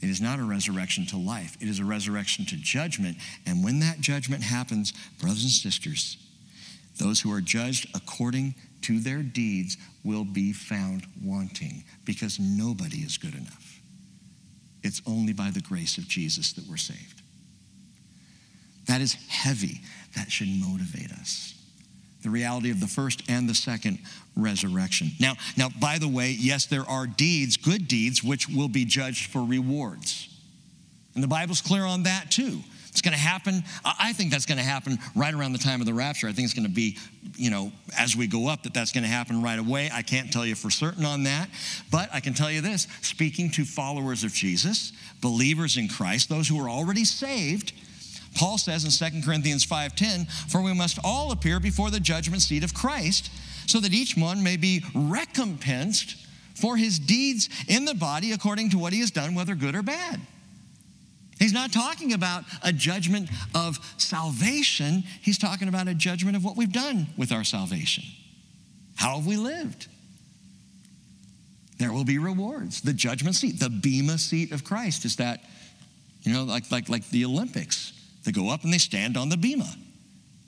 It 0.01 0.11
is 0.11 0.21
not 0.21 0.41
a 0.41 0.45
resurrection 0.45 1.07
to 1.07 1.17
life, 1.17 1.57
it 1.61 1.69
is 1.69 1.79
a 1.79 1.85
resurrection 1.85 2.45
to 2.47 2.57
judgment. 2.57 3.17
And 3.47 3.65
when 3.65 3.81
that 3.81 4.01
judgment 4.01 4.43
happens, 4.43 4.93
brothers 5.21 5.45
and 5.45 5.53
sisters, 5.53 6.17
those 6.99 7.21
who 7.21 7.33
are 7.33 7.41
judged 7.41 7.89
according 7.95 8.55
to 8.83 8.99
their 8.99 9.23
deeds 9.23 9.77
will 10.05 10.25
be 10.25 10.53
found 10.53 11.07
wanting 11.23 11.85
because 12.05 12.39
nobody 12.39 12.99
is 12.99 13.17
good 13.17 13.35
enough. 13.35 13.62
It's 14.83 15.03
only 15.07 15.33
by 15.33 15.51
the 15.51 15.61
grace 15.61 15.99
of 15.99 16.09
Jesus 16.09 16.53
that 16.55 16.67
we're 16.69 16.77
saved. 16.77 17.23
That 18.87 19.01
is 19.01 19.15
heavy. 19.29 19.81
That 20.17 20.31
should 20.31 20.49
motivate 20.49 21.13
us. 21.13 21.55
The 22.23 22.31
reality 22.31 22.71
of 22.71 22.81
the 22.81 22.87
first 22.87 23.23
and 23.29 23.49
the 23.49 23.55
second 23.55 23.99
resurrection. 24.37 25.11
Now, 25.19 25.35
now, 25.57 25.69
by 25.81 25.99
the 25.99 26.09
way, 26.09 26.31
yes, 26.39 26.67
there 26.67 26.89
are 26.89 27.07
deeds, 27.07 27.57
good 27.57 27.89
deeds, 27.89 28.23
which 28.23 28.49
will 28.49 28.69
be 28.69 28.85
judged 28.85 29.31
for 29.31 29.45
rewards. 29.45 30.29
And 31.15 31.23
the 31.23 31.29
Bible's 31.29 31.61
clear 31.61 31.85
on 31.85 32.05
that 32.05 32.31
too. 32.31 32.61
It's 32.93 33.01
going 33.01 33.15
to 33.15 33.19
happen. 33.19 33.65
I 33.85 34.13
think 34.13 34.31
that's 34.31 34.45
going 34.45 34.59
to 34.59 34.65
happen 34.65 34.99
right 35.15 35.33
around 35.33 35.53
the 35.53 35.59
time 35.59 35.81
of 35.81 35.87
the 35.87 35.95
rapture. 35.95 36.29
I 36.29 36.33
think 36.33 36.45
it's 36.45 36.55
going 36.55 36.69
to 36.69 36.73
be, 36.73 36.99
you 37.37 37.51
know, 37.51 37.73
as 37.99 38.15
we 38.15 38.27
go 38.27 38.49
up, 38.49 38.63
that 38.65 38.75
that's 38.75 38.93
going 38.93 39.03
to 39.03 39.09
happen 39.09 39.43
right 39.43 39.59
away. 39.59 39.91
I 39.91 40.03
can't 40.03 40.31
tell 40.31 40.45
you 40.45 40.55
for 40.55 40.71
certain 40.71 41.07
on 41.07 41.23
that, 41.23 41.49
but 41.91 42.11
I 42.13 42.21
can 42.21 42.35
tell 42.35 42.51
you 42.51 42.61
this 42.61 42.87
speaking 43.01 43.51
to 43.53 43.65
followers 43.65 44.25
of 44.25 44.35
Jesus, 44.35 44.93
believers 45.23 45.79
in 45.79 45.89
Christ, 45.89 46.29
those 46.29 46.47
who 46.47 46.61
are 46.61 46.69
already 46.69 47.07
saved, 47.07 47.73
Paul 48.35 48.59
says 48.59 48.85
in 48.85 48.91
2 48.91 49.23
Corinthians 49.23 49.65
5:10, 49.65 50.27
"For 50.49 50.63
we 50.63 50.73
must 50.73 50.99
all 51.03 51.33
appear 51.33 51.61
before 51.61 51.91
the 51.91 52.01
judgment 52.01 52.43
seat 52.43 52.65
of 52.65 52.75
Christ, 52.75 53.31
so 53.67 53.81
that 53.81 53.95
each 53.95 54.17
one 54.17 54.43
may 54.43 54.57
be 54.57 54.85
recompensed 54.95 56.17
for 56.55 56.77
his 56.77 56.99
deeds 56.99 57.49
in 57.69 57.85
the 57.85 57.95
body 57.95 58.33
according 58.33 58.71
to 58.71 58.79
what 58.79 58.93
he 58.93 59.01
has 59.01 59.11
done, 59.11 59.35
whether 59.35 59.55
good 59.55 59.75
or 59.75 59.83
bad." 59.83 60.21
He's 61.43 61.53
not 61.53 61.73
talking 61.73 62.13
about 62.13 62.45
a 62.63 62.73
judgment 62.73 63.29
of 63.53 63.77
salvation. 63.97 65.03
He's 65.23 65.39
talking 65.39 65.67
about 65.67 65.89
a 65.89 65.95
judgment 65.95 66.37
of 66.37 66.45
what 66.45 66.57
we've 66.57 66.73
done 66.73 67.09
with 67.17 67.33
our 67.33 67.43
salvation. 67.43 68.05
How 68.95 69.17
have 69.17 69.27
we 69.27 69.37
lived? 69.37 69.89
There 71.79 71.93
will 71.93 72.05
be 72.05 72.19
rewards. 72.19 72.83
The 72.83 72.93
judgment 72.93 73.35
seat, 73.35 73.59
the 73.59 73.71
Bema 73.71 74.19
seat 74.19 74.53
of 74.53 74.63
Christ 74.63 75.05
is 75.05 75.17
that, 75.17 75.43
you 76.23 76.33
know, 76.33 76.45
like, 76.45 76.71
like, 76.71 76.89
like 76.89 77.11
the 77.11 77.25
Olympics. 77.25 77.93
They 78.23 78.31
go 78.31 78.49
up 78.49 78.63
and 78.63 78.73
they 78.73 78.79
stand 78.79 79.17
on 79.17 79.29
the 79.29 79.37
Bema, 79.37 79.75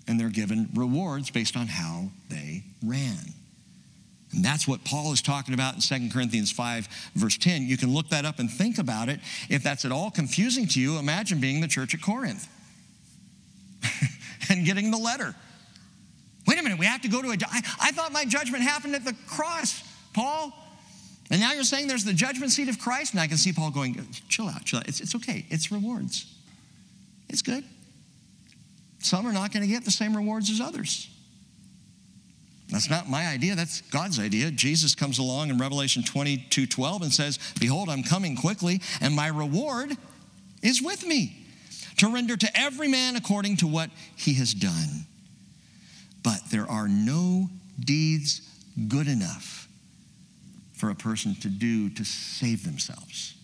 and 0.06 0.20
they're 0.20 0.28
given 0.28 0.68
rewards 0.74 1.28
based 1.28 1.56
on 1.56 1.66
how 1.66 2.10
they 2.28 2.62
ran. 2.84 3.34
And 4.34 4.44
that's 4.44 4.66
what 4.66 4.84
Paul 4.84 5.12
is 5.12 5.22
talking 5.22 5.54
about 5.54 5.74
in 5.74 5.80
2 5.80 6.12
Corinthians 6.12 6.50
5, 6.50 6.88
verse 7.14 7.38
10. 7.38 7.62
You 7.62 7.76
can 7.76 7.92
look 7.92 8.08
that 8.08 8.24
up 8.24 8.38
and 8.38 8.50
think 8.50 8.78
about 8.78 9.08
it. 9.08 9.20
If 9.48 9.62
that's 9.62 9.84
at 9.84 9.92
all 9.92 10.10
confusing 10.10 10.66
to 10.68 10.80
you, 10.80 10.98
imagine 10.98 11.40
being 11.40 11.60
the 11.60 11.68
church 11.68 11.94
at 11.94 12.02
Corinth 12.02 12.48
and 14.50 14.64
getting 14.64 14.90
the 14.90 14.98
letter. 14.98 15.34
Wait 16.46 16.58
a 16.58 16.62
minute, 16.62 16.78
we 16.78 16.86
have 16.86 17.02
to 17.02 17.08
go 17.08 17.22
to 17.22 17.28
a. 17.28 17.36
I, 17.48 17.62
I 17.80 17.90
thought 17.92 18.12
my 18.12 18.24
judgment 18.24 18.62
happened 18.62 18.94
at 18.94 19.04
the 19.04 19.14
cross, 19.28 19.82
Paul. 20.12 20.52
And 21.30 21.40
now 21.40 21.52
you're 21.52 21.64
saying 21.64 21.88
there's 21.88 22.04
the 22.04 22.12
judgment 22.12 22.52
seat 22.52 22.68
of 22.68 22.78
Christ? 22.78 23.12
And 23.12 23.20
I 23.20 23.26
can 23.26 23.38
see 23.38 23.52
Paul 23.52 23.70
going, 23.70 24.06
chill 24.28 24.46
out, 24.48 24.64
chill 24.64 24.80
out. 24.80 24.88
It's, 24.88 25.00
it's 25.00 25.14
okay, 25.14 25.46
it's 25.48 25.72
rewards. 25.72 26.26
It's 27.28 27.40
good. 27.40 27.64
Some 28.98 29.26
are 29.26 29.32
not 29.32 29.52
going 29.52 29.62
to 29.62 29.68
get 29.68 29.84
the 29.84 29.90
same 29.90 30.16
rewards 30.16 30.50
as 30.50 30.60
others. 30.60 31.08
That's 32.74 32.90
not 32.90 33.08
my 33.08 33.28
idea, 33.28 33.54
that's 33.54 33.82
God's 33.82 34.18
idea. 34.18 34.50
Jesus 34.50 34.96
comes 34.96 35.20
along 35.20 35.48
in 35.48 35.58
Revelation 35.58 36.02
22 36.02 36.66
12 36.66 37.02
and 37.02 37.12
says, 37.12 37.38
Behold, 37.60 37.88
I'm 37.88 38.02
coming 38.02 38.34
quickly, 38.34 38.80
and 39.00 39.14
my 39.14 39.28
reward 39.28 39.96
is 40.60 40.82
with 40.82 41.06
me 41.06 41.46
to 41.98 42.12
render 42.12 42.36
to 42.36 42.50
every 42.58 42.88
man 42.88 43.14
according 43.14 43.58
to 43.58 43.68
what 43.68 43.90
he 44.16 44.34
has 44.34 44.52
done. 44.52 45.06
But 46.24 46.40
there 46.50 46.68
are 46.68 46.88
no 46.88 47.48
deeds 47.78 48.40
good 48.88 49.06
enough 49.06 49.68
for 50.72 50.90
a 50.90 50.96
person 50.96 51.36
to 51.42 51.48
do 51.48 51.90
to 51.90 52.04
save 52.04 52.64
themselves. 52.64 53.36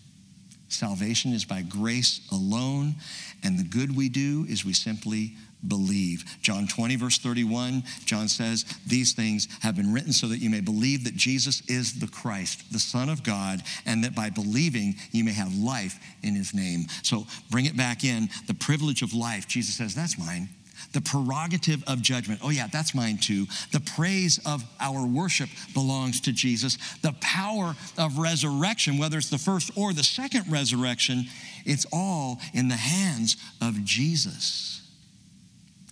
Salvation 0.66 1.32
is 1.32 1.44
by 1.44 1.62
grace 1.62 2.26
alone, 2.32 2.96
and 3.44 3.56
the 3.56 3.62
good 3.62 3.94
we 3.94 4.08
do 4.08 4.44
is 4.48 4.64
we 4.64 4.72
simply 4.72 5.36
believe. 5.66 6.24
John 6.42 6.66
20, 6.66 6.96
verse 6.96 7.18
31, 7.18 7.82
John 8.04 8.28
says, 8.28 8.64
These 8.86 9.12
things 9.12 9.48
have 9.60 9.76
been 9.76 9.92
written 9.92 10.12
so 10.12 10.26
that 10.28 10.38
you 10.38 10.50
may 10.50 10.60
believe 10.60 11.04
that 11.04 11.16
Jesus 11.16 11.62
is 11.68 11.98
the 11.98 12.08
Christ, 12.08 12.72
the 12.72 12.78
Son 12.78 13.08
of 13.08 13.22
God, 13.22 13.62
and 13.86 14.04
that 14.04 14.14
by 14.14 14.30
believing 14.30 14.94
you 15.12 15.24
may 15.24 15.32
have 15.32 15.54
life 15.54 15.98
in 16.22 16.34
his 16.34 16.54
name. 16.54 16.86
So 17.02 17.26
bring 17.50 17.66
it 17.66 17.76
back 17.76 18.04
in. 18.04 18.28
The 18.46 18.54
privilege 18.54 19.02
of 19.02 19.14
life, 19.14 19.46
Jesus 19.46 19.76
says, 19.76 19.94
That's 19.94 20.18
mine. 20.18 20.48
The 20.92 21.00
prerogative 21.00 21.84
of 21.86 22.02
judgment, 22.02 22.40
oh 22.42 22.50
yeah, 22.50 22.66
that's 22.66 22.94
mine 22.94 23.18
too. 23.18 23.46
The 23.72 23.80
praise 23.80 24.40
of 24.44 24.64
our 24.80 25.06
worship 25.06 25.48
belongs 25.74 26.20
to 26.22 26.32
Jesus. 26.32 26.78
The 27.02 27.14
power 27.20 27.76
of 27.98 28.18
resurrection, 28.18 28.98
whether 28.98 29.18
it's 29.18 29.30
the 29.30 29.38
first 29.38 29.70
or 29.76 29.92
the 29.92 30.02
second 30.02 30.50
resurrection, 30.50 31.26
it's 31.64 31.86
all 31.92 32.40
in 32.54 32.68
the 32.68 32.76
hands 32.76 33.36
of 33.60 33.84
Jesus. 33.84 34.79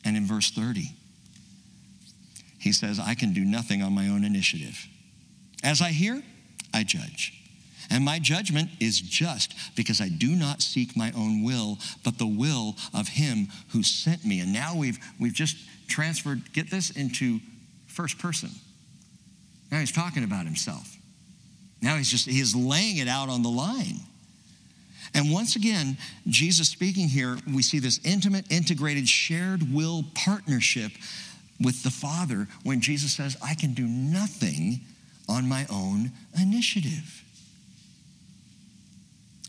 And 0.08 0.16
in 0.16 0.24
verse 0.24 0.50
30, 0.50 0.90
he 2.58 2.72
says, 2.72 2.98
I 2.98 3.14
can 3.14 3.34
do 3.34 3.44
nothing 3.44 3.82
on 3.82 3.92
my 3.92 4.08
own 4.08 4.24
initiative. 4.24 4.86
As 5.62 5.82
I 5.82 5.90
hear, 5.90 6.22
I 6.72 6.82
judge. 6.82 7.34
And 7.90 8.06
my 8.06 8.18
judgment 8.18 8.70
is 8.80 9.02
just 9.02 9.54
because 9.76 10.00
I 10.00 10.08
do 10.08 10.28
not 10.28 10.62
seek 10.62 10.96
my 10.96 11.12
own 11.14 11.44
will, 11.44 11.76
but 12.04 12.16
the 12.16 12.26
will 12.26 12.74
of 12.94 13.08
him 13.08 13.48
who 13.72 13.82
sent 13.82 14.24
me. 14.24 14.40
And 14.40 14.50
now 14.50 14.74
we've, 14.74 14.98
we've 15.20 15.34
just 15.34 15.58
transferred, 15.88 16.54
get 16.54 16.70
this, 16.70 16.88
into 16.88 17.40
first 17.86 18.18
person. 18.18 18.48
Now 19.70 19.80
he's 19.80 19.92
talking 19.92 20.24
about 20.24 20.46
himself. 20.46 20.96
Now 21.82 21.96
he's 21.96 22.10
just, 22.10 22.26
he 22.26 22.40
is 22.40 22.56
laying 22.56 22.96
it 22.96 23.08
out 23.08 23.28
on 23.28 23.42
the 23.42 23.50
line. 23.50 24.00
And 25.18 25.32
once 25.32 25.56
again, 25.56 25.96
Jesus 26.28 26.68
speaking 26.68 27.08
here, 27.08 27.38
we 27.52 27.60
see 27.60 27.80
this 27.80 27.98
intimate, 28.04 28.52
integrated, 28.52 29.08
shared 29.08 29.74
will 29.74 30.04
partnership 30.14 30.92
with 31.60 31.82
the 31.82 31.90
Father 31.90 32.46
when 32.62 32.80
Jesus 32.80 33.14
says, 33.14 33.36
I 33.42 33.54
can 33.54 33.74
do 33.74 33.84
nothing 33.84 34.78
on 35.28 35.48
my 35.48 35.66
own 35.70 36.12
initiative. 36.40 37.24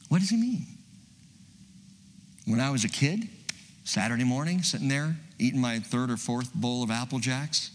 What 0.08 0.22
does 0.22 0.32
he 0.32 0.38
mean? 0.38 0.66
When 2.48 2.60
I 2.60 2.72
was 2.72 2.84
a 2.84 2.90
kid, 2.90 3.30
Saturday 3.84 4.24
morning, 4.24 4.64
sitting 4.64 4.88
there 4.88 5.18
eating 5.38 5.62
my 5.62 5.78
third 5.78 6.10
or 6.10 6.18
fourth 6.18 6.52
bowl 6.52 6.82
of 6.82 6.90
Apple 6.90 7.20
Jacks, 7.20 7.70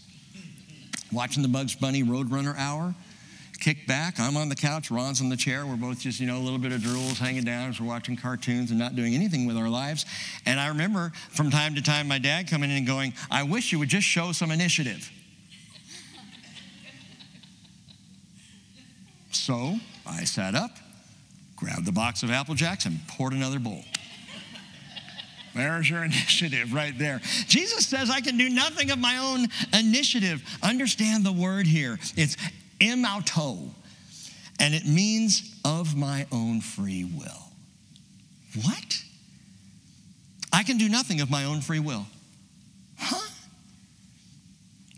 watching 1.13 1.45
the 1.45 1.49
Bugs 1.49 1.77
Bunny 1.77 2.03
Roadrunner 2.03 2.59
Hour, 2.59 2.93
kick 3.61 3.87
back. 3.87 4.21
I'm 4.21 4.37
on 4.37 4.49
the 4.49 4.55
couch, 4.55 4.91
Ron's 4.91 5.21
on 5.21 5.29
the 5.29 5.37
chair. 5.37 5.67
We're 5.67 5.77
both 5.77 6.01
just, 6.01 6.21
you 6.21 6.27
know, 6.27 6.37
a 6.37 6.45
little 6.45 6.59
bit 6.59 6.73
of 6.73 6.81
drools 6.81 7.19
hanging 7.19 7.45
down 7.45 7.71
as 7.71 7.81
we're 7.81 7.87
watching 7.87 8.17
cartoons 8.17 8.71
and 8.71 8.79
not 8.79 8.97
doing 8.97 9.15
anything 9.15 9.47
with 9.47 9.57
our 9.57 9.69
lives. 9.69 10.07
And 10.47 10.61
I 10.61 10.69
remember 10.69 11.13
from 11.31 11.51
time 11.51 11.75
to 11.75 11.83
time 11.83 12.09
my 12.09 12.19
dad 12.19 12.49
coming 12.49 12.71
in 12.71 12.77
and 12.77 12.87
going, 12.87 13.15
I 13.31 13.43
wish 13.43 13.73
you 13.73 13.79
would 13.79 13.89
just 13.89 14.07
show 14.07 14.33
some 14.33 14.51
initiative. 14.51 15.11
so 19.31 19.77
I 20.07 20.25
sat 20.25 20.55
up, 20.55 20.71
grabbed 21.57 21.85
the 21.85 21.93
box 21.93 22.23
of 22.23 22.31
Apple 22.31 22.55
Jacks, 22.55 22.87
and 22.87 22.99
poured 23.09 23.35
another 23.35 23.59
bowl. 23.59 23.85
There's 25.55 25.89
your 25.89 26.03
initiative 26.03 26.73
right 26.73 26.97
there. 26.99 27.21
Jesus 27.47 27.87
says, 27.87 28.11
I 28.11 28.21
can 28.21 28.37
do 28.37 28.49
nothing 28.49 28.91
of 28.91 28.99
my 28.99 29.19
own 29.19 29.47
initiative. 29.73 30.43
Understand 30.63 31.25
the 31.25 31.33
word 31.33 31.67
here. 31.67 31.99
It's 32.17 32.37
emauto, 32.85 33.71
and 34.59 34.75
it 34.75 34.87
means 34.87 35.55
of 35.65 35.97
my 35.97 36.27
own 36.31 36.61
free 36.61 37.05
will. 37.05 37.51
What? 38.63 39.03
I 40.53 40.63
can 40.63 40.79
do 40.79 40.89
nothing 40.89 41.21
of 41.21 41.31
my 41.31 41.45
own 41.45 41.61
free 41.61 41.81
will. 41.81 42.07
Huh? 42.97 43.29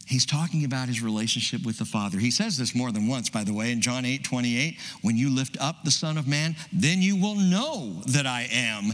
He's 0.06 0.26
talking 0.26 0.64
about 0.64 0.86
his 0.86 1.02
relationship 1.02 1.64
with 1.64 1.78
the 1.78 1.84
Father. 1.84 2.18
He 2.18 2.30
says 2.30 2.56
this 2.56 2.74
more 2.74 2.92
than 2.92 3.08
once, 3.08 3.28
by 3.28 3.42
the 3.42 3.52
way, 3.52 3.72
in 3.72 3.80
John 3.80 4.04
8 4.04 4.22
28. 4.22 4.78
When 5.02 5.16
you 5.16 5.30
lift 5.30 5.56
up 5.60 5.82
the 5.82 5.90
Son 5.90 6.16
of 6.16 6.28
Man, 6.28 6.54
then 6.72 7.02
you 7.02 7.16
will 7.16 7.34
know 7.34 8.02
that 8.06 8.26
I 8.26 8.48
am, 8.52 8.92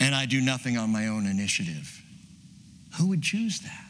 and 0.00 0.14
I 0.14 0.24
do 0.24 0.40
nothing 0.40 0.78
on 0.78 0.90
my 0.90 1.08
own 1.08 1.26
initiative. 1.26 2.02
Who 2.96 3.08
would 3.08 3.22
choose 3.22 3.60
that? 3.60 3.87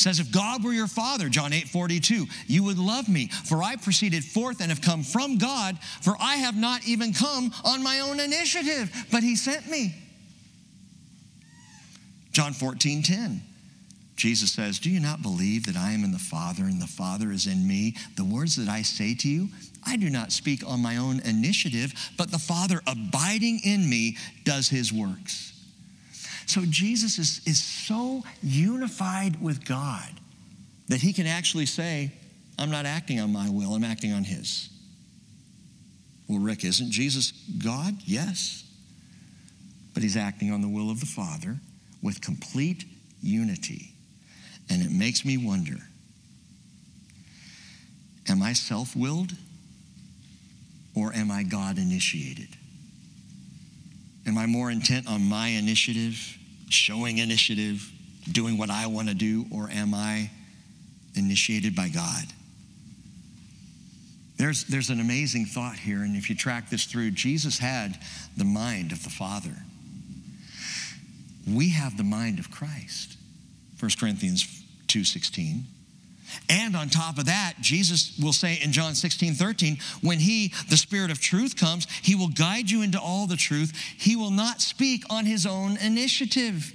Says, 0.00 0.18
If 0.18 0.32
God 0.32 0.64
were 0.64 0.72
your 0.72 0.86
father, 0.86 1.28
John 1.28 1.52
8 1.52 1.68
42, 1.68 2.26
you 2.46 2.64
would 2.64 2.78
love 2.78 3.08
me, 3.08 3.28
for 3.28 3.62
I 3.62 3.76
proceeded 3.76 4.24
forth 4.24 4.60
and 4.60 4.70
have 4.70 4.82
come 4.82 5.02
from 5.02 5.38
God, 5.38 5.78
for 6.00 6.16
I 6.20 6.36
have 6.36 6.56
not 6.56 6.86
even 6.86 7.12
come 7.12 7.52
on 7.64 7.82
my 7.82 8.00
own 8.00 8.20
initiative, 8.20 8.92
but 9.10 9.22
he 9.22 9.36
sent 9.36 9.68
me. 9.68 9.94
John 12.32 12.52
14 12.52 13.02
10. 13.02 13.42
Jesus 14.16 14.52
says, 14.52 14.78
Do 14.78 14.90
you 14.90 15.00
not 15.00 15.22
believe 15.22 15.64
that 15.64 15.76
I 15.76 15.92
am 15.92 16.04
in 16.04 16.12
the 16.12 16.18
Father 16.18 16.64
and 16.64 16.80
the 16.80 16.86
Father 16.86 17.32
is 17.32 17.46
in 17.46 17.66
me? 17.66 17.96
The 18.16 18.24
words 18.24 18.54
that 18.56 18.68
I 18.68 18.82
say 18.82 19.14
to 19.14 19.28
you, 19.28 19.48
I 19.86 19.96
do 19.96 20.10
not 20.10 20.30
speak 20.30 20.62
on 20.66 20.82
my 20.82 20.98
own 20.98 21.20
initiative, 21.20 21.94
but 22.18 22.30
the 22.30 22.38
Father 22.38 22.82
abiding 22.86 23.60
in 23.64 23.88
me 23.88 24.18
does 24.44 24.68
his 24.68 24.92
works. 24.92 25.59
So 26.50 26.62
Jesus 26.68 27.20
is, 27.20 27.40
is 27.46 27.62
so 27.62 28.24
unified 28.42 29.40
with 29.40 29.64
God 29.64 30.10
that 30.88 31.00
he 31.00 31.12
can 31.12 31.28
actually 31.28 31.66
say, 31.66 32.10
I'm 32.58 32.72
not 32.72 32.86
acting 32.86 33.20
on 33.20 33.32
my 33.32 33.48
will, 33.48 33.72
I'm 33.76 33.84
acting 33.84 34.12
on 34.12 34.24
his. 34.24 34.68
Well, 36.26 36.40
Rick, 36.40 36.64
isn't 36.64 36.90
Jesus 36.90 37.30
God? 37.64 37.94
Yes. 38.04 38.64
But 39.94 40.02
he's 40.02 40.16
acting 40.16 40.50
on 40.50 40.60
the 40.60 40.68
will 40.68 40.90
of 40.90 40.98
the 40.98 41.06
Father 41.06 41.56
with 42.02 42.20
complete 42.20 42.84
unity. 43.22 43.92
And 44.68 44.82
it 44.82 44.90
makes 44.90 45.24
me 45.24 45.36
wonder 45.36 45.76
am 48.28 48.42
I 48.42 48.54
self 48.54 48.96
willed 48.96 49.34
or 50.96 51.14
am 51.14 51.30
I 51.30 51.44
God 51.44 51.78
initiated? 51.78 52.48
Am 54.26 54.36
I 54.36 54.46
more 54.46 54.68
intent 54.68 55.08
on 55.08 55.22
my 55.22 55.46
initiative, 55.48 56.38
showing 56.70 57.18
initiative, 57.18 57.90
doing 58.30 58.56
what 58.56 58.70
I 58.70 58.86
want 58.86 59.08
to 59.08 59.14
do, 59.14 59.46
or 59.50 59.68
am 59.70 59.94
I 59.94 60.30
initiated 61.14 61.74
by 61.74 61.88
God? 61.88 62.24
There's, 64.36 64.64
there's 64.64 64.88
an 64.88 65.00
amazing 65.00 65.44
thought 65.46 65.76
here, 65.76 66.02
and 66.02 66.16
if 66.16 66.30
you 66.30 66.36
track 66.36 66.70
this 66.70 66.84
through, 66.84 67.10
Jesus 67.10 67.58
had 67.58 67.98
the 68.36 68.44
mind 68.44 68.90
of 68.90 69.04
the 69.04 69.10
Father. 69.10 69.54
We 71.46 71.70
have 71.70 71.96
the 71.96 72.04
mind 72.04 72.38
of 72.38 72.50
Christ. 72.50 73.16
1 73.78 73.90
Corinthians 73.98 74.46
2:16. 74.88 75.64
And 76.48 76.76
on 76.76 76.88
top 76.88 77.18
of 77.18 77.26
that, 77.26 77.54
Jesus 77.60 78.18
will 78.20 78.32
say 78.32 78.58
in 78.62 78.72
John 78.72 78.94
16, 78.94 79.34
13, 79.34 79.78
when 80.02 80.18
he, 80.18 80.52
the 80.68 80.76
Spirit 80.76 81.10
of 81.10 81.20
truth, 81.20 81.56
comes, 81.56 81.86
he 82.02 82.14
will 82.14 82.28
guide 82.28 82.70
you 82.70 82.82
into 82.82 83.00
all 83.00 83.26
the 83.26 83.36
truth. 83.36 83.72
He 83.96 84.16
will 84.16 84.30
not 84.30 84.60
speak 84.60 85.04
on 85.10 85.26
his 85.26 85.46
own 85.46 85.76
initiative. 85.78 86.72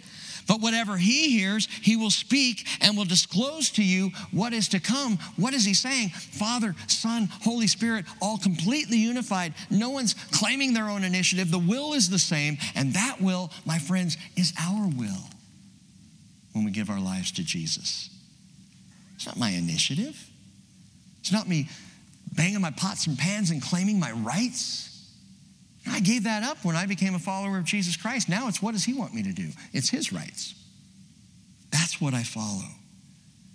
But 0.48 0.62
whatever 0.62 0.98
he 0.98 1.32
hears, 1.32 1.68
he 1.82 1.96
will 1.96 2.12
speak 2.12 2.68
and 2.82 2.96
will 2.96 3.06
disclose 3.06 3.70
to 3.72 3.84
you 3.84 4.12
what 4.32 4.54
is 4.54 4.70
to 4.70 4.80
come. 4.80 5.18
What 5.38 5.54
is 5.54 5.66
he 5.66 5.74
saying? 5.74 6.10
Father, 6.10 6.76
Son, 6.88 7.30
Holy 7.42 7.68
Spirit, 7.68 8.06
all 8.22 8.38
completely 8.38 8.98
unified. 8.98 9.54
No 9.70 9.90
one's 9.90 10.14
claiming 10.32 10.74
their 10.74 10.90
own 10.90 11.04
initiative. 11.04 11.50
The 11.50 11.60
will 11.60 11.94
is 11.94 12.10
the 12.10 12.20
same. 12.20 12.58
And 12.76 12.94
that 12.94 13.20
will, 13.20 13.52
my 13.66 13.80
friends, 13.80 14.18
is 14.36 14.54
our 14.60 14.88
will 14.88 15.30
when 16.54 16.64
we 16.64 16.72
give 16.72 16.90
our 16.90 17.00
lives 17.00 17.32
to 17.34 17.44
Jesus. 17.44 18.10
It's 19.16 19.26
not 19.26 19.38
my 19.38 19.50
initiative. 19.50 20.18
It's 21.20 21.32
not 21.32 21.48
me 21.48 21.70
banging 22.34 22.62
my 22.62 22.72
pots 22.72 23.08
and 23.08 23.18
pans 23.18 23.50
and 23.50 23.62
claiming 23.62 24.00
my 24.00 24.12
rights. 24.12 24.92
I 25.88 26.00
gave 26.00 26.24
that 26.24 26.44
up 26.44 26.64
when 26.64 26.76
I 26.76 26.86
became 26.86 27.16
a 27.16 27.20
follower 27.20 27.58
of 27.58 27.66
Jesus 27.66 27.96
Christ. 27.96 28.28
Now 28.28 28.48
it's 28.48 28.62
what 28.62 28.74
does 28.74 28.84
he 28.84 28.94
want 28.94 29.14
me 29.14 29.24
to 29.24 29.32
do? 29.32 29.50
It's 29.72 29.90
his 29.90 30.12
rights. 30.12 30.56
That's 31.72 32.02
what 32.02 32.14
I 32.14 32.24
follow. 32.24 32.64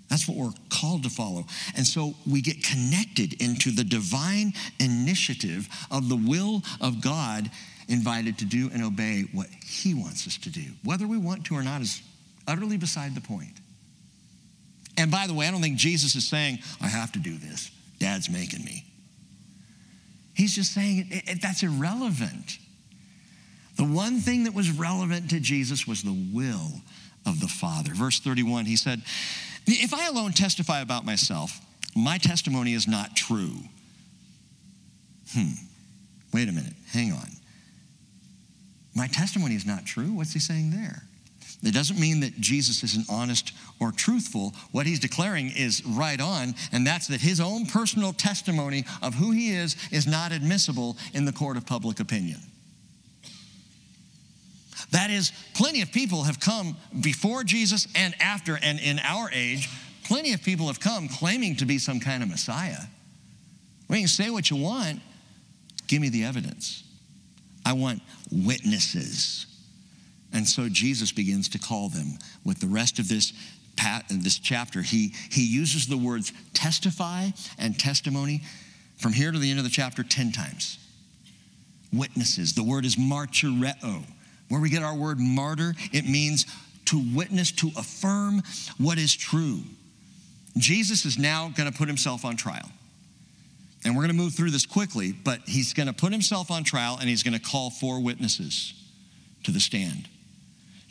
That's 0.09 0.27
what 0.27 0.37
we're 0.37 0.53
called 0.69 1.05
to 1.05 1.11
follow. 1.11 1.47
And 1.77 1.87
so 1.87 2.15
we 2.29 2.41
get 2.41 2.65
connected 2.65 3.41
into 3.41 3.71
the 3.71 3.85
divine 3.85 4.53
initiative 4.81 5.69
of 5.91 6.09
the 6.09 6.17
will 6.17 6.63
of 6.81 7.01
God, 7.01 7.51
invited 7.89 8.39
to 8.39 8.45
do 8.45 8.71
and 8.73 8.83
obey 8.83 9.25
what 9.33 9.47
he 9.65 9.95
wants 9.95 10.27
us 10.27 10.37
to 10.39 10.51
do. 10.51 10.65
Whether 10.85 11.07
we 11.07 11.17
want 11.17 11.47
to 11.47 11.55
or 11.55 11.63
not 11.63 11.81
is 11.81 12.03
utterly 12.47 12.77
beside 12.77 13.15
the 13.15 13.21
point. 13.21 13.61
And 15.01 15.11
by 15.11 15.27
the 15.27 15.33
way, 15.33 15.49
I 15.49 15.51
don't 15.51 15.63
think 15.63 15.79
Jesus 15.79 16.15
is 16.15 16.29
saying, 16.29 16.59
I 16.79 16.87
have 16.87 17.11
to 17.13 17.19
do 17.19 17.39
this. 17.39 17.71
Dad's 17.99 18.29
making 18.29 18.63
me. 18.65 18.85
He's 20.35 20.55
just 20.55 20.75
saying 20.75 21.09
it, 21.11 21.31
it, 21.31 21.43
that's 21.43 21.63
irrelevant. 21.63 22.59
The 23.77 23.85
one 23.85 24.21
thing 24.21 24.45
that 24.45 24.53
was 24.53 24.71
relevant 24.71 25.31
to 25.31 25.41
Jesus 25.41 25.87
was 25.87 26.03
the 26.03 26.29
will 26.35 26.83
of 27.25 27.41
the 27.41 27.49
Father. 27.49 27.95
Verse 27.95 28.21
31, 28.21 28.67
he 28.67 28.77
said, 28.77 29.01
If 29.67 29.95
I 29.95 30.07
alone 30.09 30.33
testify 30.33 30.81
about 30.81 31.07
myself, 31.07 31.59
my 31.97 32.19
testimony 32.19 32.75
is 32.75 32.87
not 32.87 33.17
true. 33.17 33.57
Hmm, 35.33 35.53
wait 36.35 36.47
a 36.47 36.53
minute, 36.53 36.75
hang 36.93 37.13
on. 37.13 37.29
My 38.95 39.07
testimony 39.07 39.55
is 39.55 39.65
not 39.65 39.87
true? 39.87 40.13
What's 40.13 40.35
he 40.35 40.41
saying 40.41 40.73
there? 40.73 41.05
It 41.63 41.75
doesn't 41.75 42.01
mean 42.01 42.21
that 42.21 42.41
Jesus 42.41 42.83
isn't 42.83 43.07
honest 43.11 43.53
or 43.81 43.93
truthful. 43.93 44.55
What 44.73 44.87
he's 44.87 44.99
declaring 44.99 45.53
is 45.55 45.85
right 45.85 46.21
on, 46.21 46.55
and 46.73 46.87
that's 46.87 47.09
that 47.09 47.21
his 47.21 47.39
own 47.39 47.67
personal 47.67 48.15
testimony 48.15 48.85
of 49.03 49.15
who 49.15 49.31
he 49.31 49.51
is 49.51 49.77
is 49.93 50.07
not 50.07 50.33
admissible 50.33 50.97
in 51.13 51.27
the 51.27 51.33
court 51.33 51.59
of 51.59 51.67
public 51.67 52.01
opinion. 52.01 52.41
That 54.93 55.11
is, 55.11 55.33
plenty 55.55 55.83
of 55.83 55.93
people 55.93 56.25
have 56.25 56.41
come 56.41 56.77
before 57.01 57.45
Jesus 57.45 57.87
and 57.95 58.15
after, 58.21 58.59
and 58.63 58.81
in 58.81 58.99
our 59.01 59.31
age, 59.31 59.69
plenty 60.05 60.33
of 60.33 60.43
people 60.43 60.67
have 60.69 60.81
come 60.81 61.09
claiming 61.09 61.57
to 61.57 61.67
be 61.67 61.79
some 61.79 62.01
kind 62.01 62.23
of 62.23 62.31
Messiah. 62.31 62.81
You 63.91 63.97
can 63.97 64.09
say 64.09 64.31
what 64.31 64.51
you 64.51 64.57
want, 64.57 65.01
give 65.89 66.01
me 66.01 66.09
the 66.09 66.25
evidence. 66.25 66.85
I 67.67 67.75
want 67.75 68.01
witnesses. 68.33 69.47
And 70.33 70.47
so 70.47 70.69
Jesus 70.69 71.13
begins 71.13 71.49
to 71.51 71.59
call 71.59 71.89
them 71.89 72.19
with 72.45 72.61
the 72.61 72.67
rest 72.67 72.99
of 72.99 73.09
this 73.09 73.33
this 74.11 74.39
chapter, 74.39 74.83
he, 74.83 75.15
he 75.31 75.47
uses 75.47 75.87
the 75.87 75.97
words 75.97 76.33
testify 76.53 77.29
and 77.59 77.79
testimony 77.79 78.43
from 78.99 79.13
here 79.13 79.33
to 79.33 79.39
the 79.39 79.49
end 79.49 79.59
of 79.59 79.65
the 79.65 79.71
chapter 79.71 80.03
10 80.03 80.33
times. 80.33 80.79
Witnesses. 81.93 82.55
The 82.55 82.63
word 82.63 82.85
is 82.85 82.97
martyreo. 82.97 84.05
Where 84.49 84.61
we 84.61 84.69
get 84.69 84.83
our 84.83 84.95
word 84.95 85.19
martyr, 85.19 85.75
it 85.93 86.07
means 86.07 86.47
to 86.87 87.03
witness, 87.15 87.53
to 87.53 87.71
affirm 87.77 88.43
what 88.79 88.99
is 88.99 89.15
true. 89.15 89.61
Jesus 90.57 91.05
is 91.05 91.19
now 91.19 91.53
going 91.57 91.71
to 91.71 91.77
put 91.77 91.89
himself 91.89 92.25
on 92.25 92.37
trial. 92.37 92.69
And 93.85 93.95
we're 93.95 94.03
going 94.03 94.17
to 94.17 94.23
move 94.23 94.35
through 94.35 94.51
this 94.51 94.67
quickly, 94.67 95.13
but 95.13 95.41
he's 95.47 95.73
going 95.73 95.87
to 95.87 95.95
put 95.95 96.13
himself 96.13 96.51
on 96.51 96.65
trial 96.65 96.99
and 97.01 97.09
he's 97.09 97.23
going 97.23 97.39
to 97.39 97.41
call 97.41 97.71
four 97.71 98.03
witnesses 98.03 98.75
to 99.45 99.53
the 99.53 99.61
stand 99.61 100.09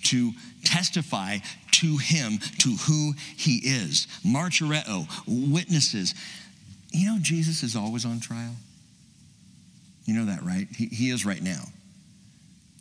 to 0.03 0.31
testify 0.63 1.37
to 1.71 1.97
him, 1.97 2.39
to 2.59 2.69
who 2.87 3.13
he 3.35 3.57
is. 3.57 4.07
Martyreo, 4.25 5.07
witnesses. 5.27 6.13
You 6.91 7.05
know, 7.07 7.17
Jesus 7.21 7.63
is 7.63 7.75
always 7.75 8.05
on 8.05 8.19
trial. 8.19 8.55
You 10.05 10.15
know 10.15 10.25
that, 10.25 10.43
right? 10.43 10.67
He, 10.75 10.87
he 10.87 11.09
is 11.09 11.25
right 11.25 11.41
now. 11.41 11.63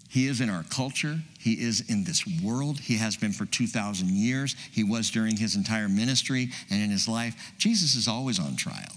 He 0.09 0.27
is 0.27 0.41
in 0.41 0.49
our 0.49 0.63
culture. 0.65 1.19
He 1.39 1.53
is 1.53 1.89
in 1.91 2.05
this 2.05 2.25
world. 2.43 2.81
He 2.81 2.97
has 2.97 3.17
been 3.17 3.33
for 3.33 3.45
2,000 3.45 4.09
years. 4.09 4.57
He 4.73 4.83
was 4.83 5.11
during 5.11 5.37
his 5.37 5.55
entire 5.55 5.89
ministry 5.89 6.49
and 6.71 6.83
in 6.83 6.91
his 6.91 7.07
life. 7.07 7.53
Jesus 7.59 7.95
is 7.95 8.09
always 8.09 8.41
on 8.41 8.57
trial. 8.57 8.93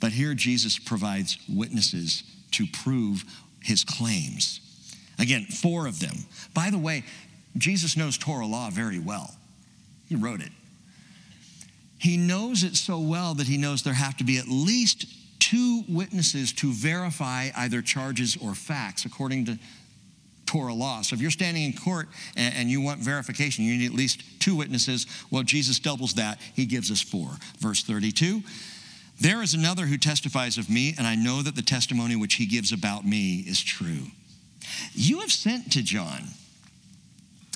But 0.00 0.12
here, 0.12 0.34
Jesus 0.34 0.78
provides 0.78 1.38
witnesses 1.48 2.22
to 2.52 2.66
prove 2.66 3.24
his 3.62 3.82
claims. 3.82 4.60
Again, 5.18 5.44
four 5.44 5.86
of 5.86 6.00
them. 6.00 6.16
By 6.54 6.70
the 6.70 6.78
way, 6.78 7.04
Jesus 7.56 7.96
knows 7.96 8.18
Torah 8.18 8.46
law 8.46 8.70
very 8.70 8.98
well. 8.98 9.34
He 10.08 10.16
wrote 10.16 10.40
it. 10.40 10.50
He 11.98 12.16
knows 12.16 12.62
it 12.62 12.76
so 12.76 12.98
well 12.98 13.34
that 13.34 13.46
he 13.46 13.56
knows 13.56 13.82
there 13.82 13.94
have 13.94 14.16
to 14.18 14.24
be 14.24 14.38
at 14.38 14.48
least 14.48 15.06
two 15.38 15.84
witnesses 15.88 16.52
to 16.52 16.72
verify 16.72 17.48
either 17.56 17.80
charges 17.80 18.36
or 18.42 18.54
facts 18.54 19.04
according 19.04 19.46
to 19.46 19.58
Torah 20.44 20.74
law. 20.74 21.02
So 21.02 21.14
if 21.14 21.20
you're 21.20 21.30
standing 21.30 21.64
in 21.64 21.72
court 21.72 22.08
and, 22.36 22.70
you 22.70 22.80
want 22.80 23.00
verification, 23.00 23.64
you 23.64 23.76
need 23.76 23.86
at 23.86 23.96
least 23.96 24.22
two 24.40 24.54
witnesses. 24.54 25.06
Well, 25.30 25.42
Jesus 25.42 25.78
doubles 25.78 26.14
that. 26.14 26.38
He 26.54 26.66
gives 26.66 26.90
us 26.90 27.02
four. 27.02 27.30
Verse 27.58 27.82
32 27.82 28.42
There 29.20 29.42
is 29.42 29.54
another 29.54 29.86
who 29.86 29.98
testifies 29.98 30.58
of 30.58 30.70
me, 30.70 30.94
and 30.96 31.06
I 31.06 31.14
know 31.16 31.42
that 31.42 31.56
the 31.56 31.62
testimony 31.62 32.16
which 32.16 32.34
he 32.34 32.46
gives 32.46 32.72
about 32.72 33.04
me 33.04 33.44
is 33.46 33.62
true. 33.62 34.06
You 34.94 35.20
have 35.20 35.32
sent 35.32 35.72
to 35.72 35.82
John, 35.82 36.22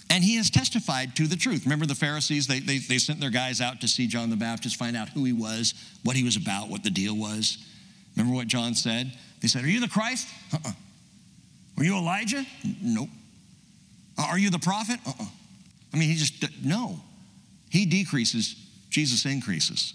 and 0.09 0.25
he 0.25 0.37
has 0.37 0.51
testified 0.51 1.15
to 1.17 1.27
the 1.27 1.37
truth. 1.37 1.65
Remember 1.65 1.87
the 1.87 1.95
Pharisees? 1.95 2.47
They, 2.47 2.61
they, 2.61 2.79
they 2.79 2.99
sent 2.99 3.21
their 3.21 3.31
guys 3.31 3.61
out 3.61 3.81
to 3.83 3.89
see 3.89 4.07
John 4.07 4.31
the 4.31 4.37
Baptist, 4.37 4.77
find 4.77 4.97
out 4.97 5.09
who 5.11 5.25
he 5.25 5.33
was, 5.33 5.75
what 6.03 6.17
he 6.17 6.25
was 6.25 6.37
about, 6.37 6.69
what 6.69 6.83
the 6.83 6.91
deal 6.91 7.17
was. 7.17 7.59
Remember 8.17 8.35
what 8.35 8.49
John 8.49 8.75
said? 8.75 9.13
They 9.41 9.49
said, 9.49 9.65
Are 9.65 9.69
you 9.69 9.81
the 9.81 9.89
Christ? 9.89 10.29
Uh 10.53 10.57
uh-uh. 10.57 10.71
uh 10.71 10.73
Are 11.79 11.85
you 11.85 11.97
Elijah? 11.97 12.45
Nope. 12.83 13.09
Are 14.19 14.39
you 14.39 14.51
the 14.51 14.59
prophet? 14.59 14.99
Uh 15.07 15.11
uh-uh. 15.11 15.25
uh 15.25 15.29
I 15.93 15.97
mean, 15.97 16.09
he 16.09 16.17
just, 16.17 16.65
no. 16.65 17.01
He 17.69 17.87
decreases, 17.87 18.55
Jesus 18.91 19.25
increases. 19.27 19.95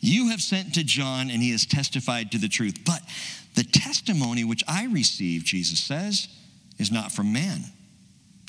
You 0.00 0.30
have 0.30 0.40
sent 0.40 0.74
to 0.74 0.84
John, 0.84 1.30
and 1.30 1.42
he 1.42 1.50
has 1.52 1.66
testified 1.66 2.32
to 2.32 2.38
the 2.38 2.48
truth. 2.48 2.78
But 2.84 3.02
the 3.54 3.64
testimony 3.64 4.44
which 4.44 4.64
I 4.66 4.86
receive, 4.86 5.44
Jesus 5.44 5.80
says, 5.80 6.28
is 6.78 6.90
not 6.90 7.12
from 7.12 7.32
man. 7.32 7.60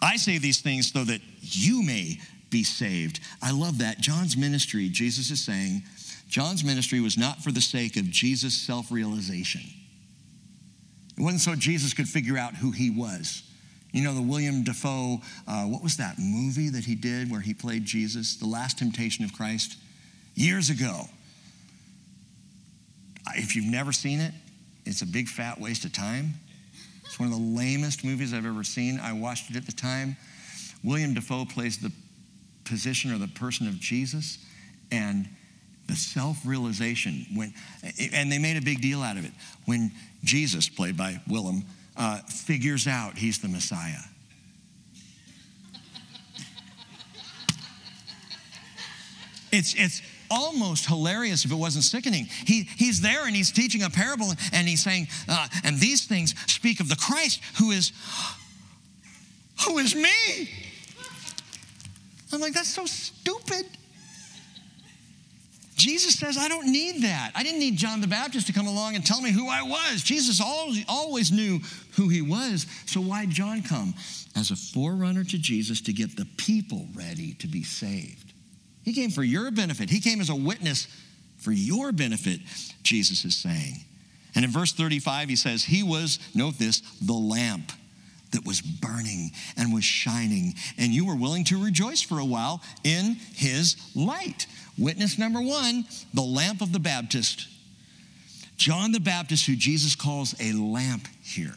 I 0.01 0.17
say 0.17 0.37
these 0.37 0.61
things 0.61 0.91
so 0.91 1.03
that 1.03 1.21
you 1.41 1.83
may 1.83 2.19
be 2.49 2.63
saved. 2.63 3.19
I 3.41 3.51
love 3.51 3.79
that. 3.79 3.99
John's 3.99 4.35
ministry, 4.37 4.89
Jesus 4.89 5.29
is 5.29 5.43
saying, 5.43 5.83
John's 6.27 6.63
ministry 6.63 6.99
was 6.99 7.17
not 7.17 7.43
for 7.43 7.51
the 7.51 7.61
sake 7.61 7.97
of 7.97 8.09
Jesus' 8.09 8.55
self 8.55 8.91
realization. 8.91 9.61
It 11.17 11.21
wasn't 11.21 11.41
so 11.41 11.55
Jesus 11.55 11.93
could 11.93 12.09
figure 12.09 12.37
out 12.37 12.55
who 12.55 12.71
he 12.71 12.89
was. 12.89 13.43
You 13.91 14.03
know, 14.03 14.13
the 14.13 14.21
William 14.21 14.63
Dafoe, 14.63 15.21
uh, 15.47 15.63
what 15.63 15.81
was 15.81 15.97
that 15.97 16.19
movie 16.19 16.69
that 16.69 16.83
he 16.83 16.95
did 16.95 17.31
where 17.31 17.39
he 17.39 17.53
played 17.53 17.85
Jesus, 17.85 18.35
The 18.35 18.47
Last 18.47 18.79
Temptation 18.79 19.23
of 19.23 19.31
Christ? 19.31 19.77
Years 20.33 20.69
ago. 20.69 21.07
If 23.35 23.55
you've 23.55 23.65
never 23.65 23.91
seen 23.91 24.19
it, 24.19 24.33
it's 24.85 25.01
a 25.01 25.05
big 25.05 25.27
fat 25.27 25.59
waste 25.59 25.85
of 25.85 25.93
time. 25.93 26.35
It's 27.03 27.19
one 27.19 27.31
of 27.31 27.33
the 27.33 27.57
lamest 27.57 28.03
movies 28.03 28.33
I've 28.33 28.45
ever 28.45 28.63
seen. 28.63 28.99
I 28.99 29.13
watched 29.13 29.49
it 29.49 29.55
at 29.55 29.65
the 29.65 29.71
time. 29.71 30.15
William 30.83 31.13
Dafoe 31.13 31.45
plays 31.45 31.77
the 31.77 31.91
position 32.65 33.11
or 33.11 33.17
the 33.17 33.27
person 33.27 33.67
of 33.67 33.79
Jesus, 33.79 34.39
and 34.91 35.27
the 35.87 35.95
self 35.95 36.45
realization 36.45 37.25
when, 37.35 37.53
and 38.13 38.31
they 38.31 38.39
made 38.39 38.57
a 38.57 38.61
big 38.61 38.81
deal 38.81 39.01
out 39.01 39.17
of 39.17 39.25
it. 39.25 39.31
When 39.65 39.91
Jesus, 40.23 40.67
played 40.67 40.97
by 40.97 41.21
Willem, 41.27 41.63
uh, 41.97 42.19
figures 42.21 42.87
out 42.87 43.17
he's 43.17 43.39
the 43.39 43.47
Messiah. 43.47 44.01
It's, 49.51 49.73
it's 49.75 50.01
almost 50.29 50.85
hilarious 50.85 51.45
if 51.45 51.51
it 51.51 51.55
wasn't 51.55 51.83
sickening. 51.83 52.25
He, 52.25 52.63
he's 52.63 53.01
there 53.01 53.25
and 53.27 53.35
he's 53.35 53.51
teaching 53.51 53.83
a 53.83 53.89
parable 53.89 54.31
and 54.53 54.67
he's 54.67 54.83
saying, 54.83 55.07
uh, 55.27 55.47
and 55.63 55.79
these 55.79 56.05
things 56.05 56.35
speak 56.51 56.79
of 56.79 56.89
the 56.89 56.95
Christ 56.95 57.41
who 57.59 57.71
is, 57.71 57.91
who 59.65 59.77
is 59.77 59.95
me. 59.95 60.49
I'm 62.33 62.41
like, 62.41 62.53
that's 62.53 62.73
so 62.73 62.85
stupid. 62.85 63.65
Jesus 65.75 66.15
says, 66.15 66.37
I 66.37 66.47
don't 66.47 66.71
need 66.71 67.03
that. 67.03 67.31
I 67.35 67.43
didn't 67.43 67.59
need 67.59 67.77
John 67.77 67.99
the 68.01 68.07
Baptist 68.07 68.47
to 68.47 68.53
come 68.53 68.67
along 68.67 68.95
and 68.95 69.05
tell 69.05 69.21
me 69.21 69.31
who 69.31 69.49
I 69.49 69.61
was. 69.61 70.01
Jesus 70.03 70.41
always, 70.41 70.85
always 70.87 71.31
knew 71.31 71.59
who 71.95 72.07
he 72.07 72.21
was. 72.21 72.65
So 72.85 73.01
why 73.01 73.25
John 73.25 73.61
come? 73.61 73.93
As 74.35 74.51
a 74.51 74.55
forerunner 74.55 75.23
to 75.23 75.37
Jesus 75.37 75.81
to 75.81 75.93
get 75.93 76.15
the 76.15 76.25
people 76.37 76.87
ready 76.95 77.33
to 77.35 77.47
be 77.47 77.63
saved. 77.63 78.24
He 78.85 78.93
came 78.93 79.09
for 79.09 79.23
your 79.23 79.51
benefit. 79.51 79.89
He 79.89 79.99
came 79.99 80.21
as 80.21 80.29
a 80.29 80.35
witness 80.35 80.87
for 81.37 81.51
your 81.51 81.91
benefit, 81.91 82.39
Jesus 82.83 83.25
is 83.25 83.35
saying. 83.35 83.83
And 84.35 84.45
in 84.45 84.51
verse 84.51 84.71
35, 84.71 85.27
he 85.27 85.35
says, 85.35 85.63
He 85.63 85.81
was, 85.81 86.19
note 86.35 86.59
this, 86.59 86.81
the 87.01 87.13
lamp 87.13 87.71
that 88.31 88.45
was 88.45 88.61
burning 88.61 89.31
and 89.57 89.73
was 89.73 89.83
shining, 89.83 90.53
and 90.77 90.93
you 90.93 91.05
were 91.05 91.15
willing 91.15 91.43
to 91.45 91.63
rejoice 91.63 92.01
for 92.01 92.19
a 92.19 92.25
while 92.25 92.61
in 92.83 93.15
his 93.33 93.75
light. 93.95 94.45
Witness 94.77 95.17
number 95.17 95.41
one 95.41 95.85
the 96.13 96.21
lamp 96.21 96.61
of 96.61 96.71
the 96.71 96.79
Baptist. 96.79 97.47
John 98.57 98.91
the 98.91 98.99
Baptist, 98.99 99.47
who 99.47 99.55
Jesus 99.55 99.95
calls 99.95 100.35
a 100.39 100.53
lamp 100.53 101.07
here. 101.21 101.55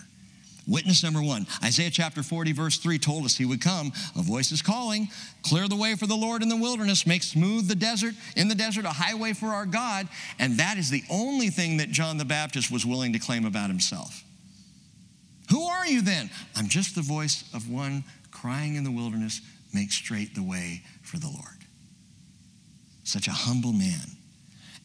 Witness 0.68 1.02
number 1.02 1.22
one 1.22 1.46
Isaiah 1.64 1.90
chapter 1.90 2.22
40, 2.22 2.52
verse 2.52 2.76
3 2.76 2.98
told 2.98 3.24
us 3.24 3.36
he 3.36 3.44
would 3.44 3.60
come. 3.62 3.92
A 4.16 4.22
voice 4.22 4.52
is 4.52 4.62
calling, 4.62 5.08
clear 5.42 5.66
the 5.66 5.76
way 5.76 5.94
for 5.94 6.06
the 6.06 6.14
Lord 6.14 6.42
in 6.42 6.48
the 6.48 6.56
wilderness, 6.56 7.06
make 7.06 7.22
smooth 7.22 7.68
the 7.68 7.74
desert, 7.74 8.14
in 8.36 8.48
the 8.48 8.54
desert, 8.54 8.84
a 8.84 8.90
highway 8.90 9.32
for 9.32 9.46
our 9.46 9.66
God. 9.66 10.08
And 10.38 10.58
that 10.58 10.76
is 10.76 10.90
the 10.90 11.02
only 11.10 11.48
thing 11.48 11.78
that 11.78 11.90
John 11.90 12.18
the 12.18 12.24
Baptist 12.24 12.70
was 12.70 12.84
willing 12.84 13.14
to 13.14 13.18
claim 13.18 13.46
about 13.46 13.70
himself. 13.70 14.22
Who 15.50 15.64
are 15.64 15.86
you 15.86 16.02
then? 16.02 16.28
I'm 16.54 16.68
just 16.68 16.94
the 16.94 17.02
voice 17.02 17.44
of 17.54 17.70
one 17.70 18.04
crying 18.30 18.74
in 18.74 18.84
the 18.84 18.90
wilderness, 18.90 19.40
make 19.72 19.90
straight 19.90 20.34
the 20.34 20.42
way 20.42 20.82
for 21.02 21.18
the 21.18 21.28
Lord 21.28 21.58
such 23.08 23.26
a 23.26 23.32
humble 23.32 23.72
man. 23.72 24.16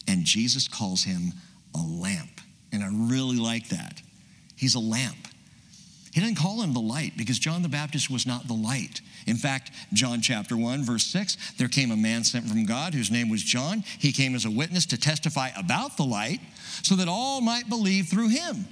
And 0.08 0.24
Jesus 0.24 0.66
calls 0.66 1.04
him 1.04 1.32
a 1.74 1.78
lamp. 1.78 2.40
And 2.72 2.82
I 2.82 2.88
really 2.90 3.36
like 3.36 3.68
that. 3.68 4.00
He's 4.56 4.74
a 4.74 4.80
lamp. 4.80 5.28
He 6.14 6.20
didn't 6.20 6.38
call 6.38 6.62
him 6.62 6.74
the 6.74 6.80
light 6.80 7.14
because 7.16 7.40
John 7.40 7.62
the 7.62 7.68
Baptist 7.68 8.08
was 8.08 8.24
not 8.24 8.46
the 8.46 8.54
light. 8.54 9.00
In 9.26 9.34
fact, 9.34 9.72
John 9.92 10.20
chapter 10.20 10.56
1, 10.56 10.84
verse 10.84 11.04
6, 11.06 11.54
there 11.58 11.66
came 11.66 11.90
a 11.90 11.96
man 11.96 12.22
sent 12.22 12.46
from 12.46 12.66
God 12.66 12.94
whose 12.94 13.10
name 13.10 13.28
was 13.28 13.42
John. 13.42 13.82
He 13.98 14.12
came 14.12 14.36
as 14.36 14.44
a 14.44 14.50
witness 14.50 14.86
to 14.86 14.96
testify 14.96 15.48
about 15.56 15.96
the 15.96 16.04
light 16.04 16.40
so 16.84 16.94
that 16.94 17.08
all 17.08 17.40
might 17.40 17.68
believe 17.68 18.06
through 18.06 18.28
him. 18.28 18.64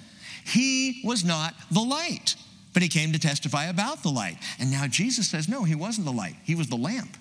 He 0.45 1.03
was 1.05 1.25
not 1.25 1.55
the 1.73 1.81
light, 1.81 2.37
but 2.75 2.83
he 2.85 2.89
came 2.89 3.13
to 3.13 3.19
testify 3.19 3.65
about 3.65 4.05
the 4.05 4.11
light. 4.11 4.39
And 4.61 4.71
now 4.71 4.87
Jesus 4.87 5.29
says, 5.29 5.49
no, 5.49 5.65
he 5.65 5.75
wasn't 5.75 6.07
the 6.07 6.13
light, 6.13 6.37
he 6.45 6.55
was 6.55 6.69
the 6.69 6.77
lamp. 6.77 7.17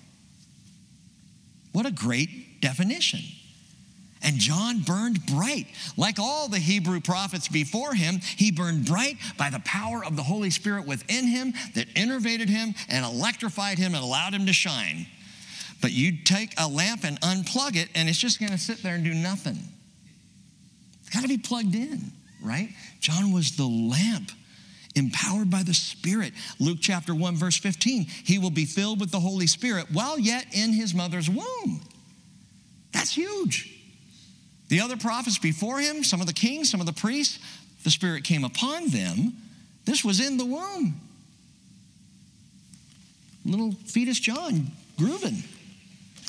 What 1.72 1.84
a 1.84 1.90
great 1.90 2.60
definition. 2.60 3.22
And 4.22 4.36
John 4.36 4.80
burned 4.80 5.26
bright. 5.26 5.66
Like 5.96 6.18
all 6.18 6.48
the 6.48 6.58
Hebrew 6.58 7.00
prophets 7.00 7.48
before 7.48 7.94
him, 7.94 8.20
he 8.36 8.52
burned 8.52 8.86
bright 8.86 9.16
by 9.36 9.50
the 9.50 9.60
power 9.60 10.04
of 10.04 10.16
the 10.16 10.22
Holy 10.22 10.50
Spirit 10.50 10.86
within 10.86 11.26
him 11.26 11.54
that 11.74 11.88
innervated 11.94 12.48
him 12.48 12.74
and 12.88 13.04
electrified 13.04 13.78
him 13.78 13.94
and 13.94 14.02
allowed 14.02 14.34
him 14.34 14.46
to 14.46 14.52
shine. 14.52 15.06
But 15.80 15.92
you 15.92 16.12
take 16.24 16.54
a 16.58 16.68
lamp 16.68 17.02
and 17.04 17.20
unplug 17.20 17.76
it, 17.76 17.88
and 17.94 18.08
it's 18.08 18.18
just 18.18 18.38
going 18.38 18.52
to 18.52 18.58
sit 18.58 18.82
there 18.82 18.94
and 18.94 19.02
do 19.02 19.12
nothing. 19.14 19.58
It's 21.00 21.10
got 21.10 21.22
to 21.22 21.28
be 21.28 21.38
plugged 21.38 21.74
in, 21.74 22.12
right? 22.40 22.68
John 23.00 23.32
was 23.32 23.56
the 23.56 23.66
lamp 23.66 24.30
empowered 24.94 25.50
by 25.50 25.62
the 25.62 25.74
Spirit. 25.74 26.32
Luke 26.60 26.78
chapter 26.80 27.14
1, 27.14 27.34
verse 27.36 27.58
15. 27.58 28.04
He 28.04 28.38
will 28.38 28.50
be 28.50 28.64
filled 28.64 29.00
with 29.00 29.10
the 29.10 29.20
Holy 29.20 29.46
Spirit 29.46 29.86
while 29.92 30.18
yet 30.18 30.46
in 30.52 30.72
his 30.72 30.94
mother's 30.94 31.28
womb. 31.28 31.80
That's 32.92 33.14
huge. 33.14 33.71
The 34.72 34.80
other 34.80 34.96
prophets 34.96 35.36
before 35.36 35.80
him, 35.80 36.02
some 36.02 36.22
of 36.22 36.26
the 36.26 36.32
kings, 36.32 36.70
some 36.70 36.80
of 36.80 36.86
the 36.86 36.94
priests, 36.94 37.38
the 37.84 37.90
Spirit 37.90 38.24
came 38.24 38.42
upon 38.42 38.88
them. 38.88 39.34
This 39.84 40.02
was 40.02 40.18
in 40.18 40.38
the 40.38 40.46
womb. 40.46 40.98
Little 43.44 43.72
fetus 43.72 44.18
John 44.18 44.68
grooving. 44.96 45.42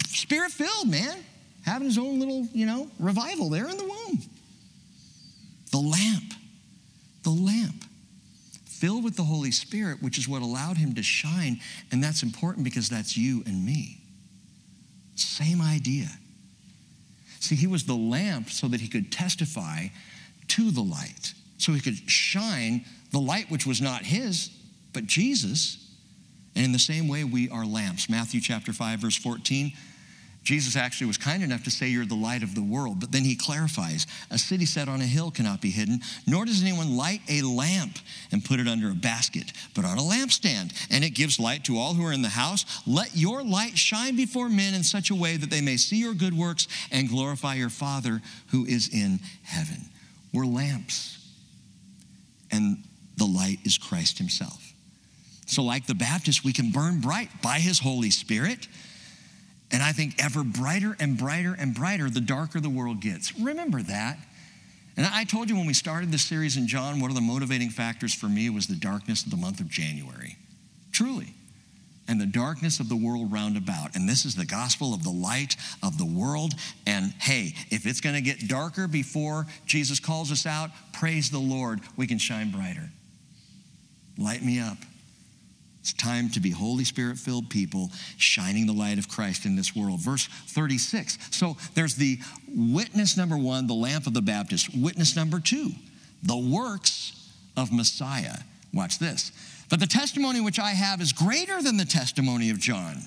Spirit 0.10 0.52
filled, 0.52 0.90
man. 0.90 1.24
Having 1.66 1.88
his 1.88 1.98
own 1.98 2.20
little, 2.20 2.46
you 2.52 2.66
know, 2.66 2.92
revival 3.00 3.50
there 3.50 3.70
in 3.70 3.78
the 3.78 3.86
womb. 3.86 4.20
The 5.72 5.78
lamp. 5.78 6.34
The 7.24 7.30
lamp 7.30 7.86
filled 8.66 9.06
with 9.06 9.16
the 9.16 9.24
Holy 9.24 9.52
Spirit, 9.52 10.04
which 10.04 10.18
is 10.18 10.28
what 10.28 10.42
allowed 10.42 10.76
him 10.76 10.96
to 10.96 11.02
shine. 11.02 11.62
And 11.94 12.04
that's 12.04 12.24
important 12.24 12.66
because 12.66 12.90
that's 12.90 13.16
you 13.16 13.42
and 13.46 13.66
me. 13.66 14.02
Same 15.16 15.62
idea. 15.62 16.10
See, 17.44 17.56
he 17.56 17.68
was 17.68 17.84
the 17.84 17.94
lamp 17.94 18.50
so 18.50 18.70
that 18.70 18.80
he 18.80 18.88
could 18.88 19.12
testify 19.12 19.88
to 20.48 20.72
the 20.72 20.82
light, 20.82 21.34
so 21.58 21.74
he 21.74 21.82
could 21.82 22.10
shine 22.10 22.86
the 23.12 23.20
light 23.20 23.52
which 23.52 23.68
was 23.68 23.82
not 23.82 24.04
his, 24.04 24.50
but 24.94 25.06
Jesus. 25.06 25.78
And 26.56 26.64
in 26.64 26.72
the 26.72 26.80
same 26.80 27.10
way, 27.10 27.26
we 27.26 27.50
are 27.50 27.66
lamps. 27.66 28.10
Matthew 28.10 28.40
chapter 28.40 28.72
5, 28.72 29.00
verse 29.00 29.18
14 29.18 29.74
Jesus 30.44 30.76
actually 30.76 31.08
was 31.08 31.18
kind 31.18 31.42
enough 31.42 31.64
to 31.64 31.72
say, 31.72 31.88
You're 31.88 32.06
the 32.06 32.16
light 32.16 32.44
of 32.44 32.54
the 32.54 32.62
world. 32.62 33.00
But 33.00 33.12
then 33.12 33.24
he 33.24 33.36
clarifies 33.36 34.06
a 34.30 34.38
city 34.38 34.66
set 34.66 34.90
on 34.90 35.00
a 35.00 35.06
hill 35.06 35.32
cannot 35.32 35.62
be 35.62 35.72
hidden, 35.72 36.02
nor 36.28 36.46
does 36.46 36.62
anyone 36.62 36.98
light 36.98 37.22
a 37.30 37.42
lamp 37.42 37.98
and 38.32 38.44
put 38.44 38.60
it 38.60 38.68
under 38.68 38.90
a 38.90 38.96
basket, 38.96 39.54
but 39.74 39.86
on 39.86 39.98
a 39.98 40.02
lampstand, 40.02 40.74
and 40.92 41.04
it 41.04 41.12
gives 41.12 41.40
light 41.40 41.64
to 41.66 41.78
all 41.78 41.94
who 41.94 42.06
are 42.06 42.12
in 42.12 42.22
the 42.22 42.30
house. 42.30 42.66
Let 42.86 43.16
your 43.16 43.42
light 43.44 43.78
shine 43.78 44.18
before 44.18 44.50
men 44.50 44.74
in 44.74 44.84
such 44.84 45.10
a 45.10 45.16
way 45.16 45.38
that 45.38 45.50
they 45.50 45.62
may 45.62 45.78
see 45.78 45.98
your 45.98 46.14
good 46.14 46.38
works 46.38 46.68
and 46.92 47.08
glorify 47.08 47.56
your 47.56 47.70
Father 47.70 48.22
who 48.48 48.66
is 48.66 48.90
in 48.94 49.20
heaven. 49.44 49.90
We're 50.34 50.46
lamps, 50.46 51.26
and 52.52 52.84
the 53.16 53.26
light 53.26 53.60
is 53.64 53.78
Christ 53.78 54.18
Himself. 54.18 54.74
So, 55.46 55.64
like 55.64 55.86
the 55.86 55.96
Baptist, 55.96 56.44
we 56.44 56.52
can 56.52 56.72
burn 56.72 57.00
bright 57.00 57.30
by 57.42 57.60
His 57.60 57.80
Holy 57.80 58.10
Spirit 58.10 58.68
and 59.74 59.82
I 59.82 59.92
think 59.92 60.24
ever 60.24 60.44
brighter 60.44 60.96
and 61.00 61.18
brighter 61.18 61.56
and 61.60 61.74
brighter 61.74 62.10
the 62.10 62.22
darker 62.22 62.60
the 62.60 62.70
world 62.70 63.02
gets. 63.02 63.38
Remember 63.38 63.82
that. 63.82 64.20
And 64.96 65.08
I 65.08 65.24
told 65.24 65.50
you 65.50 65.56
when 65.56 65.66
we 65.66 65.74
started 65.74 66.12
this 66.12 66.24
series 66.24 66.56
in 66.56 66.68
John, 66.68 67.00
one 67.00 67.10
of 67.10 67.16
the 67.16 67.22
motivating 67.22 67.72
factors 67.72 68.14
for 68.14 68.28
me 68.28 68.52
was 68.52 68.68
the 68.68 68.76
darkness 68.76 69.26
of 69.26 69.32
the 69.32 69.38
month 69.38 69.60
of 69.60 69.68
January. 69.68 70.38
Truly. 70.92 71.34
And 72.08 72.22
the 72.22 72.28
darkness 72.28 72.80
of 72.80 72.88
the 72.88 72.96
world 72.96 73.32
round 73.32 73.58
about. 73.58 73.96
And 73.96 74.08
this 74.08 74.26
is 74.26 74.36
the 74.36 74.46
gospel 74.46 74.94
of 74.94 75.04
the 75.04 75.10
light 75.10 75.56
of 75.82 75.98
the 75.98 76.06
world. 76.06 76.54
And 76.86 77.12
hey, 77.20 77.56
if 77.72 77.88
it's 77.88 78.02
going 78.02 78.16
to 78.16 78.22
get 78.22 78.48
darker 78.48 78.88
before 78.88 79.48
Jesus 79.66 80.00
calls 80.00 80.32
us 80.32 80.46
out, 80.46 80.70
praise 80.92 81.32
the 81.32 81.40
Lord, 81.40 81.80
we 81.98 82.06
can 82.06 82.20
shine 82.20 82.52
brighter. 82.52 82.92
Light 84.20 84.44
me 84.44 84.60
up. 84.60 84.78
It's 85.84 85.92
time 85.92 86.30
to 86.30 86.40
be 86.40 86.50
Holy 86.50 86.86
Spirit 86.86 87.18
filled 87.18 87.50
people 87.50 87.92
shining 88.16 88.68
the 88.68 88.72
light 88.72 88.98
of 88.98 89.10
Christ 89.10 89.46
in 89.46 89.58
this 89.58 89.76
world. 89.76 90.00
Verse 90.00 90.28
36. 90.48 91.18
So 91.30 91.58
there's 91.74 91.96
the 91.96 92.20
witness 92.56 93.18
number 93.18 93.36
one, 93.36 93.68
the 93.68 93.74
lamp 93.74 94.08
of 94.08 94.14
the 94.14 94.22
Baptist. 94.22 94.70
Witness 94.74 95.18
number 95.18 95.42
two, 95.42 95.72
the 96.24 96.38
works 96.38 97.30
of 97.58 97.74
Messiah. 97.74 98.38
Watch 98.74 98.98
this. 98.98 99.34
But 99.70 99.82
the 99.82 99.86
testimony 99.86 100.40
which 100.40 100.58
I 100.58 100.70
have 100.70 101.02
is 101.02 101.12
greater 101.12 101.62
than 101.62 101.76
the 101.76 101.84
testimony 101.84 102.50
of 102.50 102.60
John. 102.60 103.00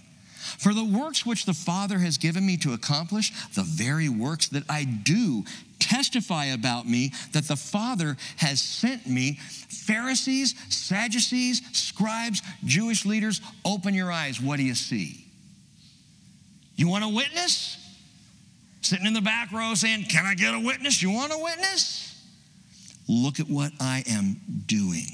For 0.59 0.74
the 0.74 0.85
works 0.85 1.24
which 1.24 1.47
the 1.47 1.55
Father 1.55 1.99
has 2.01 2.18
given 2.18 2.45
me 2.45 2.59
to 2.59 2.74
accomplish, 2.74 3.33
the 3.55 3.62
very 3.62 4.11
works 4.11 4.49
that 4.49 4.64
I 4.68 4.85
do, 4.85 5.45
testify 5.87 6.47
about 6.47 6.87
me 6.87 7.12
that 7.32 7.45
the 7.45 7.57
Father 7.57 8.16
has 8.37 8.61
sent 8.61 9.07
me. 9.07 9.39
Pharisees, 9.68 10.55
Sadducees, 10.68 11.62
scribes, 11.72 12.43
Jewish 12.64 13.07
leaders, 13.07 13.41
open 13.64 13.95
your 13.95 14.11
eyes. 14.11 14.41
What 14.41 14.57
do 14.57 14.64
you 14.64 14.74
see? 14.74 15.24
You 16.74 16.89
want 16.89 17.05
a 17.05 17.09
witness? 17.09 17.78
Sitting 18.82 19.07
in 19.07 19.14
the 19.14 19.20
back 19.20 19.53
row 19.53 19.74
saying, 19.74 20.05
Can 20.05 20.26
I 20.26 20.34
get 20.34 20.55
a 20.55 20.61
witness? 20.61 21.03
You 21.03 21.11
want 21.11 21.32
a 21.32 21.39
witness? 21.39 22.07
Look 23.09 23.41
at 23.41 23.49
what 23.49 23.72
I 23.80 24.03
am 24.09 24.37
doing 24.66 25.07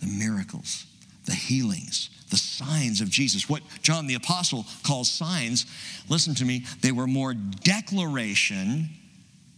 the 0.00 0.08
miracles, 0.08 0.84
the 1.26 1.34
healings, 1.34 2.10
the 2.30 2.36
signs 2.36 3.00
of 3.00 3.08
Jesus. 3.08 3.48
What 3.48 3.62
John 3.82 4.08
the 4.08 4.14
Apostle 4.14 4.66
calls 4.82 5.08
signs, 5.08 5.64
listen 6.08 6.34
to 6.36 6.44
me, 6.44 6.64
they 6.80 6.90
were 6.90 7.06
more 7.06 7.34
declaration 7.34 8.90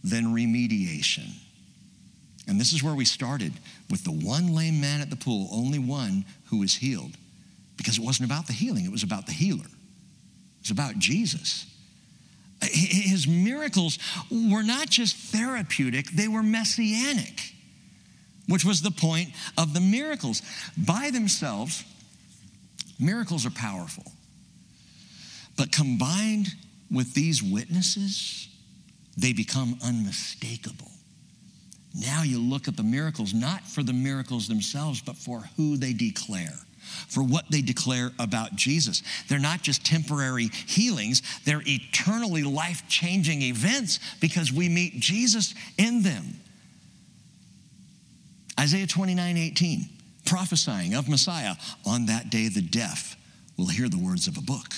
than 0.05 0.25
remediation. 0.25 1.31
And 2.47 2.61
this 2.61 2.73
is 2.73 2.83
where 2.83 2.93
we 2.93 3.05
started 3.05 3.53
with 3.89 4.03
the 4.03 4.11
one 4.11 4.53
lame 4.53 4.79
man 4.79 5.01
at 5.01 5.09
the 5.09 5.15
pool, 5.15 5.49
only 5.51 5.79
one 5.79 6.25
who 6.45 6.59
was 6.59 6.75
healed. 6.75 7.17
Because 7.75 7.97
it 7.97 8.03
wasn't 8.03 8.29
about 8.29 8.47
the 8.47 8.53
healing, 8.53 8.85
it 8.85 8.91
was 8.91 9.03
about 9.03 9.25
the 9.25 9.33
healer. 9.33 9.65
It 9.65 10.61
was 10.61 10.71
about 10.71 10.97
Jesus. 10.99 11.65
His 12.61 13.27
miracles 13.27 13.99
were 14.31 14.63
not 14.63 14.89
just 14.89 15.17
therapeutic, 15.17 16.09
they 16.11 16.27
were 16.27 16.43
messianic, 16.43 17.53
which 18.47 18.63
was 18.63 18.81
the 18.81 18.91
point 18.91 19.29
of 19.57 19.73
the 19.73 19.81
miracles. 19.81 20.41
By 20.77 21.09
themselves, 21.09 21.83
miracles 22.99 23.45
are 23.45 23.51
powerful. 23.51 24.05
But 25.57 25.71
combined 25.71 26.47
with 26.91 27.13
these 27.13 27.41
witnesses, 27.41 28.47
they 29.17 29.33
become 29.33 29.77
unmistakable. 29.83 30.91
Now 31.93 32.23
you 32.23 32.39
look 32.39 32.67
at 32.67 32.75
the 32.75 32.83
miracles, 32.83 33.33
not 33.33 33.61
for 33.61 33.81
the 33.81 33.93
miracles 33.93 34.47
themselves, 34.47 35.01
but 35.01 35.15
for 35.15 35.43
who 35.55 35.77
they 35.77 35.93
declare, 35.93 36.53
for 37.07 37.23
what 37.23 37.45
they 37.49 37.61
declare 37.61 38.11
about 38.19 38.55
Jesus. 38.55 39.01
They're 39.29 39.39
not 39.39 39.61
just 39.61 39.85
temporary 39.85 40.47
healings, 40.47 41.21
they're 41.45 41.63
eternally 41.65 42.43
life 42.43 42.83
changing 42.89 43.43
events 43.43 43.99
because 44.19 44.51
we 44.51 44.67
meet 44.67 44.99
Jesus 44.99 45.53
in 45.77 46.01
them. 46.03 46.41
Isaiah 48.59 48.87
29 48.87 49.37
18, 49.37 49.89
prophesying 50.25 50.95
of 50.95 51.07
Messiah, 51.07 51.55
on 51.85 52.07
that 52.07 52.29
day 52.29 52.49
the 52.49 52.61
deaf 52.61 53.15
will 53.57 53.67
hear 53.67 53.87
the 53.87 53.97
words 53.97 54.27
of 54.27 54.37
a 54.37 54.41
book 54.41 54.73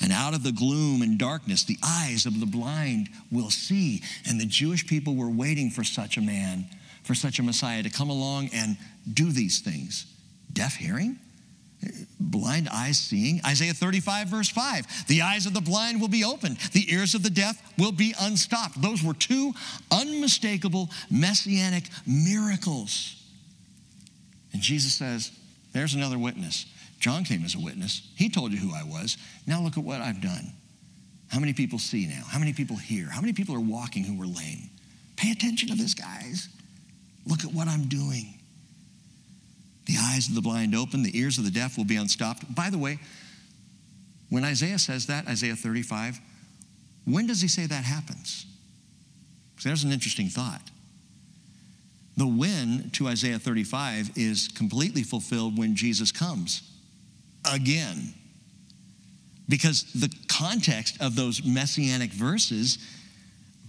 and 0.00 0.12
out 0.12 0.34
of 0.34 0.42
the 0.42 0.52
gloom 0.52 1.02
and 1.02 1.18
darkness, 1.18 1.64
the 1.64 1.78
eyes 1.82 2.26
of 2.26 2.40
the 2.40 2.46
blind 2.46 3.08
will 3.30 3.50
see. 3.50 4.02
And 4.28 4.40
the 4.40 4.46
Jewish 4.46 4.86
people 4.86 5.14
were 5.14 5.30
waiting 5.30 5.70
for 5.70 5.84
such 5.84 6.16
a 6.16 6.20
man, 6.20 6.66
for 7.02 7.14
such 7.14 7.38
a 7.38 7.42
Messiah 7.42 7.82
to 7.82 7.90
come 7.90 8.10
along 8.10 8.50
and 8.52 8.76
do 9.12 9.30
these 9.30 9.60
things. 9.60 10.06
Deaf 10.52 10.74
hearing? 10.74 11.18
Blind 12.18 12.68
eyes 12.72 12.98
seeing. 12.98 13.40
Isaiah 13.46 13.74
35, 13.74 14.28
verse 14.28 14.48
5. 14.48 15.06
The 15.06 15.22
eyes 15.22 15.46
of 15.46 15.54
the 15.54 15.60
blind 15.60 16.00
will 16.00 16.08
be 16.08 16.24
opened, 16.24 16.58
the 16.72 16.92
ears 16.92 17.14
of 17.14 17.22
the 17.22 17.30
deaf 17.30 17.60
will 17.78 17.92
be 17.92 18.14
unstopped. 18.20 18.80
Those 18.80 19.02
were 19.02 19.14
two 19.14 19.52
unmistakable 19.90 20.90
messianic 21.10 21.84
miracles. 22.06 23.22
And 24.52 24.62
Jesus 24.62 24.94
says, 24.94 25.30
There's 25.72 25.94
another 25.94 26.18
witness. 26.18 26.66
John 26.98 27.24
came 27.24 27.44
as 27.44 27.54
a 27.54 27.60
witness. 27.60 28.08
He 28.16 28.28
told 28.28 28.52
you 28.52 28.58
who 28.58 28.74
I 28.74 28.82
was. 28.82 29.16
Now 29.46 29.60
look 29.60 29.76
at 29.76 29.84
what 29.84 30.00
I've 30.00 30.20
done. 30.20 30.52
How 31.28 31.40
many 31.40 31.52
people 31.52 31.78
see 31.78 32.06
now? 32.06 32.22
How 32.28 32.38
many 32.38 32.52
people 32.52 32.76
hear? 32.76 33.08
How 33.08 33.20
many 33.20 33.32
people 33.32 33.54
are 33.54 33.60
walking 33.60 34.04
who 34.04 34.16
were 34.16 34.26
lame? 34.26 34.70
Pay 35.16 35.32
attention 35.32 35.68
to 35.68 35.74
this, 35.74 35.94
guys. 35.94 36.48
Look 37.26 37.44
at 37.44 37.52
what 37.52 37.68
I'm 37.68 37.88
doing. 37.88 38.34
The 39.86 39.96
eyes 39.98 40.28
of 40.28 40.34
the 40.34 40.40
blind 40.40 40.74
open, 40.74 41.02
the 41.02 41.18
ears 41.18 41.38
of 41.38 41.44
the 41.44 41.50
deaf 41.50 41.76
will 41.76 41.84
be 41.84 41.96
unstopped. 41.96 42.54
By 42.54 42.70
the 42.70 42.78
way, 42.78 42.98
when 44.30 44.44
Isaiah 44.44 44.78
says 44.78 45.06
that, 45.06 45.28
Isaiah 45.28 45.56
35, 45.56 46.20
when 47.04 47.26
does 47.26 47.40
he 47.40 47.48
say 47.48 47.66
that 47.66 47.84
happens? 47.84 48.46
So 49.58 49.68
there's 49.68 49.84
an 49.84 49.92
interesting 49.92 50.28
thought. 50.28 50.62
The 52.16 52.26
when 52.26 52.90
to 52.94 53.08
Isaiah 53.08 53.38
35 53.38 54.10
is 54.16 54.48
completely 54.48 55.02
fulfilled 55.02 55.58
when 55.58 55.76
Jesus 55.76 56.10
comes 56.10 56.62
again. 57.44 58.14
Because 59.48 59.84
the 59.92 60.12
context 60.28 61.00
of 61.00 61.14
those 61.14 61.44
messianic 61.44 62.10
verses 62.10 62.78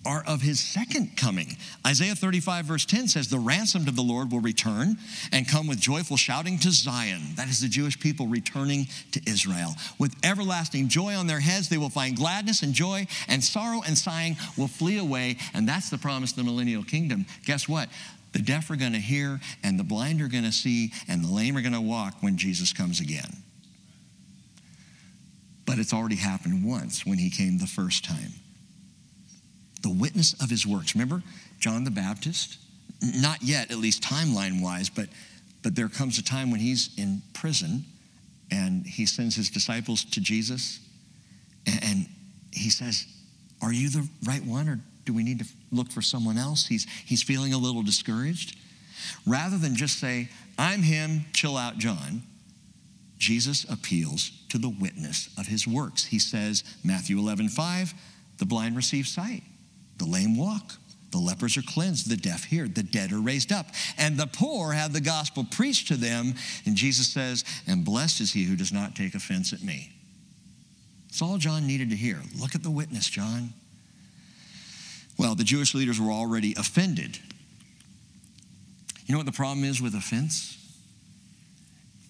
are 0.07 0.24
of 0.26 0.41
his 0.41 0.59
second 0.59 1.18
coming. 1.18 1.57
Isaiah 1.86 2.15
35, 2.15 2.65
verse 2.65 2.86
10 2.86 3.09
says, 3.09 3.28
The 3.28 3.39
ransomed 3.39 3.89
of 3.89 3.95
the 3.97 4.01
Lord 4.01 4.32
will 4.32 4.39
return 4.39 4.97
and 5.34 5.47
come 5.47 5.68
with 5.68 5.82
joyful 5.82 6.15
shouting 6.15 6.57
to 6.59 6.72
Zion. 6.72 7.22
That 7.36 7.49
is 7.49 7.59
the 7.59 7.68
Jewish 7.68 7.99
people 7.99 8.26
returning 8.26 8.88
to 9.11 9.22
Israel. 9.28 9.76
With 9.99 10.15
everlasting 10.24 10.88
joy 10.88 11.13
on 11.15 11.28
their 11.28 11.41
heads, 11.41 11.68
they 11.68 11.78
will 11.78 11.89
find 11.89 12.15
gladness 12.15 12.61
and 12.61 12.74
joy, 12.74 13.05
and 13.28 13.43
sorrow 13.43 13.82
and 13.86 13.97
sighing 13.97 14.38
will 14.57 14.70
flee 14.70 14.97
away. 14.97 15.38
And 15.53 15.68
that's 15.68 15.89
the 15.89 15.97
promise 15.97 16.32
of 16.32 16.38
the 16.38 16.43
millennial 16.43 16.84
kingdom. 16.84 17.26
Guess 17.45 17.68
what? 17.68 17.89
The 18.32 18.39
deaf 18.39 18.70
are 18.70 18.76
going 18.78 18.93
to 18.93 18.99
hear, 18.99 19.41
and 19.61 19.78
the 19.78 19.84
blind 19.84 20.22
are 20.22 20.28
going 20.28 20.43
to 20.45 20.51
see, 20.51 20.93
and 21.07 21.24
the 21.24 21.32
lame 21.32 21.57
are 21.57 21.61
going 21.61 21.74
to 21.74 21.82
walk 21.82 22.15
when 22.22 22.38
Jesus 22.38 22.72
comes 22.72 23.01
again. 23.01 23.43
But 25.68 25.78
it's 25.78 25.93
already 25.93 26.15
happened 26.15 26.65
once 26.65 27.05
when 27.05 27.20
he 27.20 27.30
came 27.30 27.59
the 27.59 27.68
first 27.68 28.03
time. 28.03 28.32
The 29.84 29.91
witness 29.91 30.34
of 30.41 30.49
his 30.49 30.65
works. 30.65 30.95
Remember 30.95 31.22
John 31.59 31.84
the 31.84 31.91
Baptist? 31.91 32.57
Not 33.01 33.43
yet, 33.43 33.70
at 33.70 33.78
least 33.78 34.01
timeline 34.01 34.61
wise, 34.61 34.89
but, 34.89 35.09
but 35.61 35.76
there 35.76 35.89
comes 35.89 36.18
a 36.18 36.24
time 36.24 36.49
when 36.49 36.59
he's 36.59 36.89
in 36.97 37.22
prison 37.34 37.86
and 38.49 38.88
he 38.88 39.05
sends 39.05 39.36
his 39.36 39.49
disciples 39.51 40.03
to 40.05 40.22
Jesus 40.22 40.80
and, 41.68 41.84
and 41.84 42.05
he 42.51 42.70
says, 42.70 43.05
Are 43.61 43.74
you 43.74 43.89
the 43.89 44.07
right 44.26 44.43
one 44.43 44.70
or 44.70 44.80
do 45.05 45.13
we 45.13 45.22
need 45.22 45.39
to 45.39 45.45
look 45.72 45.91
for 45.91 46.01
someone 46.01 46.38
else? 46.38 46.65
He's, 46.65 46.88
he's 47.05 47.22
feeling 47.22 47.53
a 47.53 47.57
little 47.57 47.84
discouraged. 47.84 48.57
Rather 49.26 49.57
than 49.57 49.76
just 49.76 49.99
say, 49.99 50.30
I'm 50.57 50.82
him, 50.82 51.26
chill 51.34 51.55
out, 51.55 51.78
John, 51.78 52.24
Jesus 53.18 53.65
appeals 53.70 54.32
to 54.49 54.57
the 54.57 54.70
witness 54.70 55.30
of 55.38 55.47
his 55.47 55.68
works. 55.68 56.05
He 56.05 56.20
says, 56.20 56.63
Matthew 56.84 57.18
11, 57.18 57.49
5, 57.49 57.93
the 58.38 58.45
blind 58.45 58.76
receive 58.76 59.07
sight, 59.07 59.43
the 59.97 60.05
lame 60.05 60.38
walk, 60.38 60.74
the 61.11 61.18
lepers 61.18 61.57
are 61.57 61.63
cleansed, 61.63 62.09
the 62.09 62.18
deaf 62.18 62.43
hear, 62.43 62.68
the 62.68 62.84
dead 62.84 63.11
are 63.11 63.20
raised 63.20 63.51
up, 63.51 63.68
and 63.97 64.18
the 64.18 64.28
poor 64.28 64.74
have 64.74 64.93
the 64.93 65.01
gospel 65.01 65.45
preached 65.49 65.88
to 65.88 65.95
them. 65.95 66.36
And 66.65 66.76
Jesus 66.76 67.07
says, 67.07 67.43
And 67.65 67.86
blessed 67.86 68.22
is 68.22 68.34
he 68.34 68.43
who 68.43 68.55
does 68.55 68.72
not 68.72 68.95
take 68.95 69.15
offense 69.15 69.53
at 69.53 69.63
me. 69.63 69.91
That's 71.07 71.22
all 71.22 71.38
John 71.38 71.65
needed 71.65 71.89
to 71.91 71.95
hear. 71.95 72.22
Look 72.39 72.55
at 72.55 72.63
the 72.63 72.70
witness, 72.70 73.07
John. 73.09 73.53
Well, 75.18 75.34
the 75.34 75.43
Jewish 75.43 75.74
leaders 75.74 75.99
were 75.99 76.11
already 76.11 76.53
offended. 76.57 77.18
You 79.05 79.13
know 79.13 79.20
what 79.20 79.26
the 79.26 79.32
problem 79.32 79.65
is 79.65 79.82
with 79.82 79.95
offense? 79.95 80.57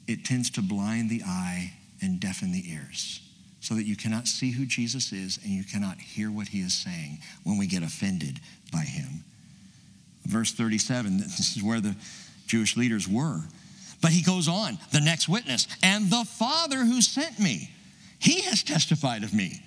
It 0.08 0.26
tends 0.26 0.50
to 0.52 0.62
blind 0.62 1.10
the 1.10 1.24
eye 1.24 1.74
and 2.02 2.20
deafen 2.20 2.52
the 2.52 2.72
ears 2.72 3.22
so 3.60 3.74
that 3.76 3.84
you 3.84 3.96
cannot 3.96 4.28
see 4.28 4.52
who 4.52 4.66
Jesus 4.66 5.12
is 5.12 5.40
and 5.44 5.52
you 5.52 5.64
cannot 5.64 5.98
hear 5.98 6.32
what 6.32 6.48
he 6.48 6.60
is 6.60 6.74
saying 6.74 7.20
when 7.44 7.58
we 7.58 7.68
get 7.68 7.84
offended 7.84 8.40
by 8.72 8.82
him. 8.82 9.24
Verse 10.26 10.54
37, 10.54 11.18
this 11.18 11.56
is 11.58 11.64
where 11.64 11.82
the 11.82 11.96
Jewish 12.48 12.78
leaders 12.78 13.08
were. 13.08 13.42
But 14.02 14.12
he 14.12 14.22
goes 14.22 14.48
on, 14.48 14.78
the 14.92 15.02
next 15.02 15.28
witness, 15.28 15.68
and 15.82 16.10
the 16.10 16.24
Father 16.24 16.86
who 16.86 17.02
sent 17.02 17.40
me, 17.40 17.72
he 18.20 18.42
has 18.42 18.64
testified 18.64 19.24
of 19.24 19.34
me. 19.34 19.62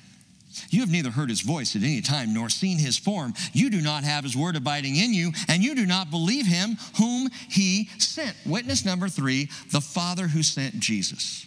You 0.70 0.80
have 0.80 0.90
neither 0.90 1.10
heard 1.10 1.28
his 1.28 1.40
voice 1.40 1.76
at 1.76 1.82
any 1.82 2.00
time 2.00 2.34
nor 2.34 2.48
seen 2.48 2.78
his 2.78 2.98
form. 2.98 3.34
You 3.52 3.70
do 3.70 3.80
not 3.80 4.04
have 4.04 4.24
his 4.24 4.36
word 4.36 4.56
abiding 4.56 4.96
in 4.96 5.14
you, 5.14 5.32
and 5.48 5.62
you 5.62 5.74
do 5.74 5.86
not 5.86 6.10
believe 6.10 6.46
him 6.46 6.76
whom 6.98 7.28
he 7.48 7.88
sent. 7.98 8.36
Witness 8.44 8.84
number 8.84 9.08
three 9.08 9.48
the 9.70 9.80
Father 9.80 10.28
who 10.28 10.42
sent 10.42 10.80
Jesus. 10.80 11.46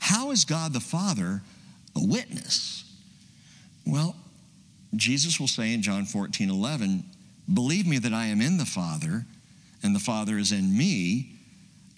How 0.00 0.30
is 0.30 0.44
God 0.44 0.72
the 0.72 0.80
Father 0.80 1.42
a 1.96 2.06
witness? 2.06 2.84
Well, 3.86 4.16
Jesus 4.94 5.38
will 5.38 5.48
say 5.48 5.74
in 5.74 5.82
John 5.82 6.04
14 6.04 6.50
11, 6.50 7.04
Believe 7.52 7.86
me 7.86 7.98
that 7.98 8.12
I 8.12 8.26
am 8.26 8.40
in 8.40 8.58
the 8.58 8.66
Father, 8.66 9.24
and 9.82 9.94
the 9.94 10.00
Father 10.00 10.36
is 10.36 10.52
in 10.52 10.76
me. 10.76 11.38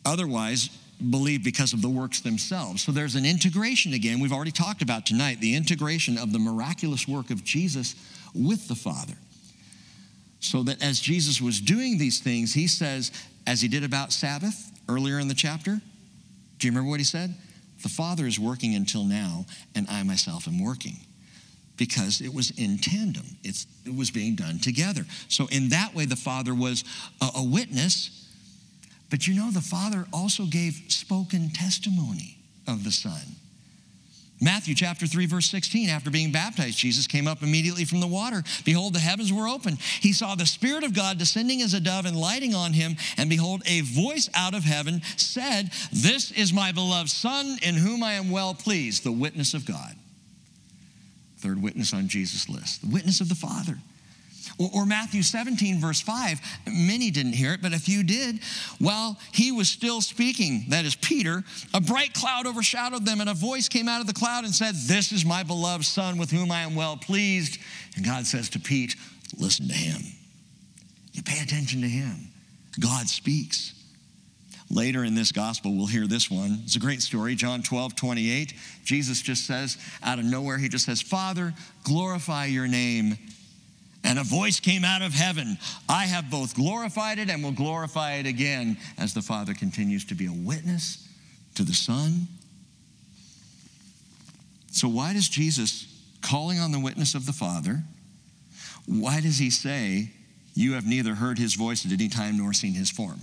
Otherwise, 0.04 0.70
believe 1.08 1.42
because 1.42 1.72
of 1.72 1.82
the 1.82 1.88
works 1.88 2.20
themselves. 2.20 2.82
So 2.82 2.92
there's 2.92 3.14
an 3.14 3.24
integration 3.24 3.94
again, 3.94 4.20
we've 4.20 4.32
already 4.32 4.50
talked 4.50 4.82
about 4.82 5.06
tonight, 5.06 5.40
the 5.40 5.54
integration 5.54 6.18
of 6.18 6.32
the 6.32 6.38
miraculous 6.38 7.08
work 7.08 7.30
of 7.30 7.44
Jesus 7.44 7.94
with 8.34 8.68
the 8.68 8.74
Father. 8.74 9.14
So 10.40 10.62
that 10.64 10.82
as 10.82 11.00
Jesus 11.00 11.40
was 11.40 11.60
doing 11.60 11.98
these 11.98 12.20
things, 12.20 12.54
he 12.54 12.66
says, 12.66 13.12
as 13.46 13.60
he 13.60 13.68
did 13.68 13.84
about 13.84 14.12
Sabbath 14.12 14.72
earlier 14.88 15.18
in 15.18 15.28
the 15.28 15.34
chapter, 15.34 15.80
do 16.58 16.66
you 16.66 16.70
remember 16.72 16.90
what 16.90 17.00
he 17.00 17.04
said? 17.04 17.34
The 17.82 17.88
Father 17.88 18.26
is 18.26 18.38
working 18.38 18.74
until 18.74 19.04
now, 19.04 19.46
and 19.74 19.86
I 19.88 20.02
myself 20.02 20.46
am 20.46 20.62
working 20.62 20.96
because 21.80 22.20
it 22.20 22.32
was 22.32 22.50
in 22.58 22.76
tandem. 22.76 23.24
It's, 23.42 23.66
it 23.86 23.96
was 23.96 24.10
being 24.10 24.34
done 24.34 24.58
together. 24.58 25.06
So, 25.28 25.48
in 25.50 25.70
that 25.70 25.94
way, 25.94 26.04
the 26.04 26.14
Father 26.14 26.54
was 26.54 26.84
a, 27.22 27.28
a 27.36 27.42
witness. 27.42 28.29
But 29.10 29.26
you 29.26 29.34
know, 29.34 29.50
the 29.50 29.60
Father 29.60 30.06
also 30.12 30.44
gave 30.44 30.80
spoken 30.88 31.50
testimony 31.50 32.38
of 32.66 32.84
the 32.84 32.92
Son. 32.92 33.20
Matthew 34.42 34.74
chapter 34.74 35.06
3, 35.06 35.26
verse 35.26 35.50
16, 35.50 35.90
after 35.90 36.10
being 36.10 36.32
baptized, 36.32 36.78
Jesus 36.78 37.06
came 37.06 37.28
up 37.28 37.42
immediately 37.42 37.84
from 37.84 38.00
the 38.00 38.06
water. 38.06 38.42
Behold, 38.64 38.94
the 38.94 38.98
heavens 38.98 39.30
were 39.30 39.46
open. 39.46 39.76
He 40.00 40.14
saw 40.14 40.34
the 40.34 40.46
Spirit 40.46 40.82
of 40.82 40.94
God 40.94 41.18
descending 41.18 41.60
as 41.60 41.74
a 41.74 41.80
dove 41.80 42.06
and 42.06 42.16
lighting 42.16 42.54
on 42.54 42.72
him. 42.72 42.96
And 43.18 43.28
behold, 43.28 43.62
a 43.66 43.82
voice 43.82 44.30
out 44.34 44.54
of 44.54 44.64
heaven 44.64 45.02
said, 45.18 45.70
This 45.92 46.30
is 46.30 46.54
my 46.54 46.72
beloved 46.72 47.10
Son, 47.10 47.58
in 47.62 47.74
whom 47.74 48.02
I 48.02 48.14
am 48.14 48.30
well 48.30 48.54
pleased, 48.54 49.04
the 49.04 49.12
witness 49.12 49.52
of 49.52 49.66
God. 49.66 49.94
Third 51.38 51.60
witness 51.60 51.92
on 51.92 52.08
Jesus' 52.08 52.48
list, 52.48 52.80
the 52.80 52.94
witness 52.94 53.20
of 53.20 53.28
the 53.28 53.34
Father. 53.34 53.76
Or, 54.58 54.84
Matthew 54.84 55.22
17, 55.22 55.80
verse 55.80 56.00
5, 56.00 56.40
many 56.66 57.10
didn't 57.10 57.32
hear 57.32 57.52
it, 57.54 57.62
but 57.62 57.72
a 57.72 57.78
few 57.78 58.02
did. 58.02 58.40
While 58.78 59.18
he 59.32 59.52
was 59.52 59.68
still 59.68 60.00
speaking, 60.00 60.66
that 60.68 60.84
is 60.84 60.94
Peter, 60.94 61.42
a 61.72 61.80
bright 61.80 62.14
cloud 62.14 62.46
overshadowed 62.46 63.06
them, 63.06 63.20
and 63.20 63.30
a 63.30 63.34
voice 63.34 63.68
came 63.68 63.88
out 63.88 64.00
of 64.00 64.06
the 64.06 64.12
cloud 64.12 64.44
and 64.44 64.54
said, 64.54 64.74
This 64.74 65.12
is 65.12 65.24
my 65.24 65.42
beloved 65.42 65.84
Son 65.84 66.18
with 66.18 66.30
whom 66.30 66.50
I 66.50 66.62
am 66.62 66.74
well 66.74 66.96
pleased. 66.96 67.58
And 67.96 68.04
God 68.04 68.26
says 68.26 68.50
to 68.50 68.60
Pete, 68.60 68.96
Listen 69.38 69.68
to 69.68 69.74
him. 69.74 70.02
You 71.12 71.22
pay 71.22 71.40
attention 71.40 71.80
to 71.82 71.88
him. 71.88 72.28
God 72.78 73.08
speaks. 73.08 73.74
Later 74.70 75.02
in 75.02 75.16
this 75.16 75.32
gospel, 75.32 75.74
we'll 75.74 75.86
hear 75.86 76.06
this 76.06 76.30
one. 76.30 76.60
It's 76.64 76.76
a 76.76 76.80
great 76.80 77.02
story. 77.02 77.34
John 77.34 77.62
12, 77.62 77.96
28. 77.96 78.54
Jesus 78.84 79.20
just 79.20 79.44
says, 79.44 79.76
out 80.02 80.20
of 80.20 80.24
nowhere, 80.24 80.58
he 80.58 80.68
just 80.68 80.86
says, 80.86 81.02
Father, 81.02 81.52
glorify 81.82 82.46
your 82.46 82.68
name. 82.68 83.18
And 84.02 84.18
a 84.18 84.24
voice 84.24 84.60
came 84.60 84.84
out 84.84 85.02
of 85.02 85.12
heaven 85.12 85.58
I 85.88 86.06
have 86.06 86.30
both 86.30 86.54
glorified 86.54 87.18
it 87.18 87.28
and 87.28 87.42
will 87.42 87.52
glorify 87.52 88.14
it 88.14 88.26
again 88.26 88.76
as 88.98 89.14
the 89.14 89.22
Father 89.22 89.54
continues 89.54 90.04
to 90.06 90.14
be 90.14 90.26
a 90.26 90.32
witness 90.32 91.06
to 91.56 91.62
the 91.62 91.74
Son. 91.74 92.28
So, 94.72 94.88
why 94.88 95.12
does 95.12 95.28
Jesus, 95.28 95.86
calling 96.22 96.58
on 96.58 96.72
the 96.72 96.78
witness 96.78 97.14
of 97.14 97.26
the 97.26 97.32
Father, 97.32 97.82
why 98.86 99.20
does 99.20 99.38
he 99.38 99.50
say, 99.50 100.10
You 100.54 100.74
have 100.74 100.86
neither 100.86 101.14
heard 101.14 101.38
his 101.38 101.54
voice 101.54 101.84
at 101.84 101.92
any 101.92 102.08
time 102.08 102.38
nor 102.38 102.52
seen 102.52 102.74
his 102.74 102.90
form? 102.90 103.20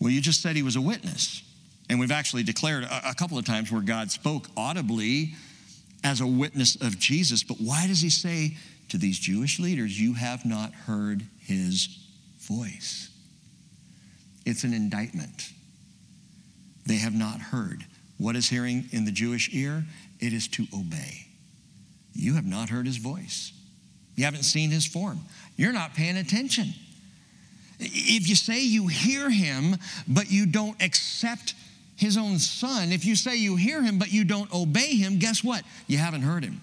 Well, 0.00 0.10
you 0.10 0.20
just 0.20 0.42
said 0.42 0.56
he 0.56 0.62
was 0.62 0.76
a 0.76 0.80
witness. 0.80 1.42
And 1.88 1.98
we've 1.98 2.12
actually 2.12 2.44
declared 2.44 2.84
a, 2.84 3.14
couple 3.14 3.36
of 3.36 3.44
times 3.44 3.72
where 3.72 3.82
God 3.82 4.12
spoke 4.12 4.46
audibly 4.56 5.34
as 6.04 6.20
a 6.20 6.26
witness 6.26 6.76
of 6.76 6.98
Jesus. 7.00 7.42
But 7.42 7.56
why 7.56 7.88
does 7.88 8.00
he 8.00 8.10
say 8.10 8.56
to 8.90 8.98
these 8.98 9.18
Jewish 9.18 9.58
leaders, 9.58 10.00
You 10.00 10.14
have 10.14 10.44
not 10.44 10.72
heard 10.72 11.24
his 11.40 11.88
voice? 12.40 13.10
It's 14.44 14.64
an 14.64 14.72
indictment. 14.72 15.50
They 16.86 16.96
have 16.96 17.14
not 17.14 17.40
heard. 17.40 17.84
What 18.18 18.36
is 18.36 18.48
hearing 18.48 18.84
in 18.92 19.04
the 19.04 19.12
Jewish 19.12 19.48
ear? 19.52 19.84
It 20.18 20.32
is 20.32 20.48
to 20.48 20.66
obey. 20.74 21.26
You 22.14 22.34
have 22.34 22.46
not 22.46 22.68
heard 22.68 22.86
his 22.86 22.96
voice. 22.96 23.52
You 24.16 24.24
haven't 24.24 24.42
seen 24.42 24.70
his 24.70 24.84
form. 24.84 25.20
You're 25.56 25.72
not 25.72 25.94
paying 25.94 26.16
attention. 26.16 26.74
If 27.78 28.28
you 28.28 28.34
say 28.34 28.60
you 28.60 28.88
hear 28.88 29.30
him, 29.30 29.76
but 30.06 30.30
you 30.30 30.44
don't 30.46 30.80
accept 30.82 31.54
his 31.96 32.16
own 32.16 32.38
son, 32.38 32.92
if 32.92 33.04
you 33.04 33.14
say 33.14 33.36
you 33.36 33.56
hear 33.56 33.82
him, 33.82 33.98
but 33.98 34.12
you 34.12 34.24
don't 34.24 34.52
obey 34.52 34.96
him, 34.96 35.18
guess 35.18 35.44
what? 35.44 35.62
You 35.86 35.98
haven't 35.98 36.22
heard 36.22 36.44
him. 36.44 36.60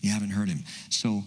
You 0.00 0.10
haven't 0.10 0.30
heard 0.30 0.48
him. 0.48 0.64
So, 0.88 1.24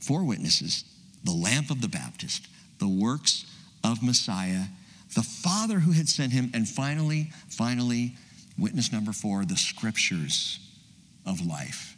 four 0.00 0.24
witnesses 0.24 0.84
the 1.24 1.32
lamp 1.32 1.70
of 1.70 1.80
the 1.80 1.88
Baptist, 1.88 2.46
the 2.78 2.88
works 2.88 3.46
of 3.82 4.02
Messiah, 4.02 4.66
the 5.14 5.22
Father 5.22 5.80
who 5.80 5.92
had 5.92 6.08
sent 6.08 6.32
him, 6.32 6.50
and 6.54 6.68
finally, 6.68 7.30
finally, 7.48 8.14
witness 8.58 8.92
number 8.92 9.12
four, 9.12 9.44
the 9.44 9.56
scriptures 9.56 10.60
of 11.26 11.44
life. 11.44 11.96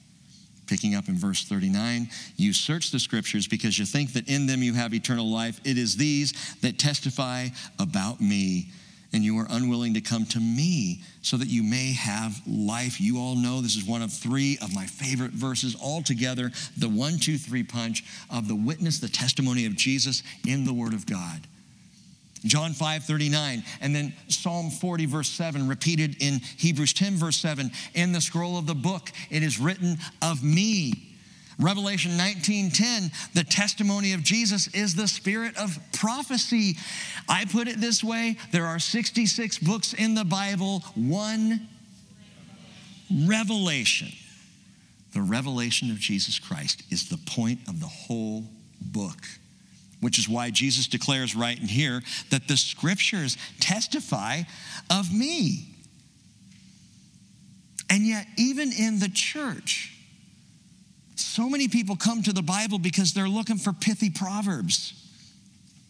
Picking 0.66 0.94
up 0.94 1.08
in 1.08 1.16
verse 1.16 1.44
39, 1.44 2.08
you 2.36 2.52
search 2.52 2.90
the 2.90 2.98
scriptures 2.98 3.48
because 3.48 3.78
you 3.78 3.86
think 3.86 4.12
that 4.12 4.28
in 4.28 4.46
them 4.46 4.62
you 4.62 4.74
have 4.74 4.92
eternal 4.92 5.30
life. 5.30 5.60
It 5.64 5.78
is 5.78 5.96
these 5.96 6.32
that 6.56 6.78
testify 6.78 7.48
about 7.78 8.20
me, 8.20 8.70
and 9.12 9.24
you 9.24 9.38
are 9.38 9.46
unwilling 9.50 9.94
to 9.94 10.00
come 10.00 10.26
to 10.26 10.40
me 10.40 11.02
so 11.22 11.36
that 11.36 11.48
you 11.48 11.62
may 11.62 11.92
have 11.92 12.40
life. 12.46 13.00
You 13.00 13.18
all 13.18 13.36
know 13.36 13.60
this 13.60 13.76
is 13.76 13.84
one 13.84 14.02
of 14.02 14.12
three 14.12 14.58
of 14.60 14.74
my 14.74 14.86
favorite 14.86 15.32
verses 15.32 15.76
altogether 15.80 16.50
the 16.76 16.88
one, 16.88 17.18
two, 17.18 17.38
three 17.38 17.62
punch 17.62 18.04
of 18.30 18.48
the 18.48 18.54
witness, 18.54 18.98
the 18.98 19.08
testimony 19.08 19.66
of 19.66 19.76
Jesus 19.76 20.22
in 20.46 20.64
the 20.64 20.74
Word 20.74 20.92
of 20.92 21.06
God. 21.06 21.46
John 22.44 22.72
5, 22.72 23.04
39, 23.04 23.64
and 23.80 23.94
then 23.94 24.14
Psalm 24.28 24.70
40, 24.70 25.06
verse 25.06 25.28
7, 25.28 25.66
repeated 25.66 26.16
in 26.20 26.40
Hebrews 26.56 26.92
10, 26.92 27.16
verse 27.16 27.36
7. 27.38 27.70
In 27.94 28.12
the 28.12 28.20
scroll 28.20 28.56
of 28.58 28.66
the 28.66 28.76
book, 28.76 29.10
it 29.28 29.42
is 29.42 29.58
written 29.58 29.98
of 30.22 30.44
me. 30.44 31.07
Revelation 31.58 32.16
19, 32.16 32.70
10, 32.70 33.10
the 33.34 33.44
testimony 33.44 34.12
of 34.12 34.22
Jesus 34.22 34.68
is 34.68 34.94
the 34.94 35.08
spirit 35.08 35.56
of 35.56 35.76
prophecy. 35.92 36.76
I 37.28 37.44
put 37.46 37.66
it 37.66 37.80
this 37.80 38.04
way 38.04 38.36
there 38.52 38.66
are 38.66 38.78
66 38.78 39.58
books 39.58 39.92
in 39.92 40.14
the 40.14 40.24
Bible, 40.24 40.84
one 40.94 41.68
revelation. 43.26 44.08
The 45.14 45.22
revelation 45.22 45.90
of 45.90 45.98
Jesus 45.98 46.38
Christ 46.38 46.84
is 46.90 47.08
the 47.08 47.16
point 47.16 47.60
of 47.66 47.80
the 47.80 47.86
whole 47.86 48.44
book 48.80 49.26
which 50.00 50.18
is 50.18 50.28
why 50.28 50.50
Jesus 50.50 50.86
declares 50.86 51.34
right 51.34 51.58
in 51.58 51.66
here 51.66 52.02
that 52.30 52.48
the 52.48 52.56
scriptures 52.56 53.36
testify 53.60 54.42
of 54.90 55.12
me. 55.12 55.66
And 57.90 58.06
yet, 58.06 58.26
even 58.36 58.70
in 58.72 58.98
the 58.98 59.08
church, 59.08 59.97
so 61.20 61.48
many 61.48 61.68
people 61.68 61.96
come 61.96 62.22
to 62.22 62.32
the 62.32 62.42
Bible 62.42 62.78
because 62.78 63.12
they're 63.12 63.28
looking 63.28 63.56
for 63.56 63.72
pithy 63.72 64.10
proverbs 64.10 64.94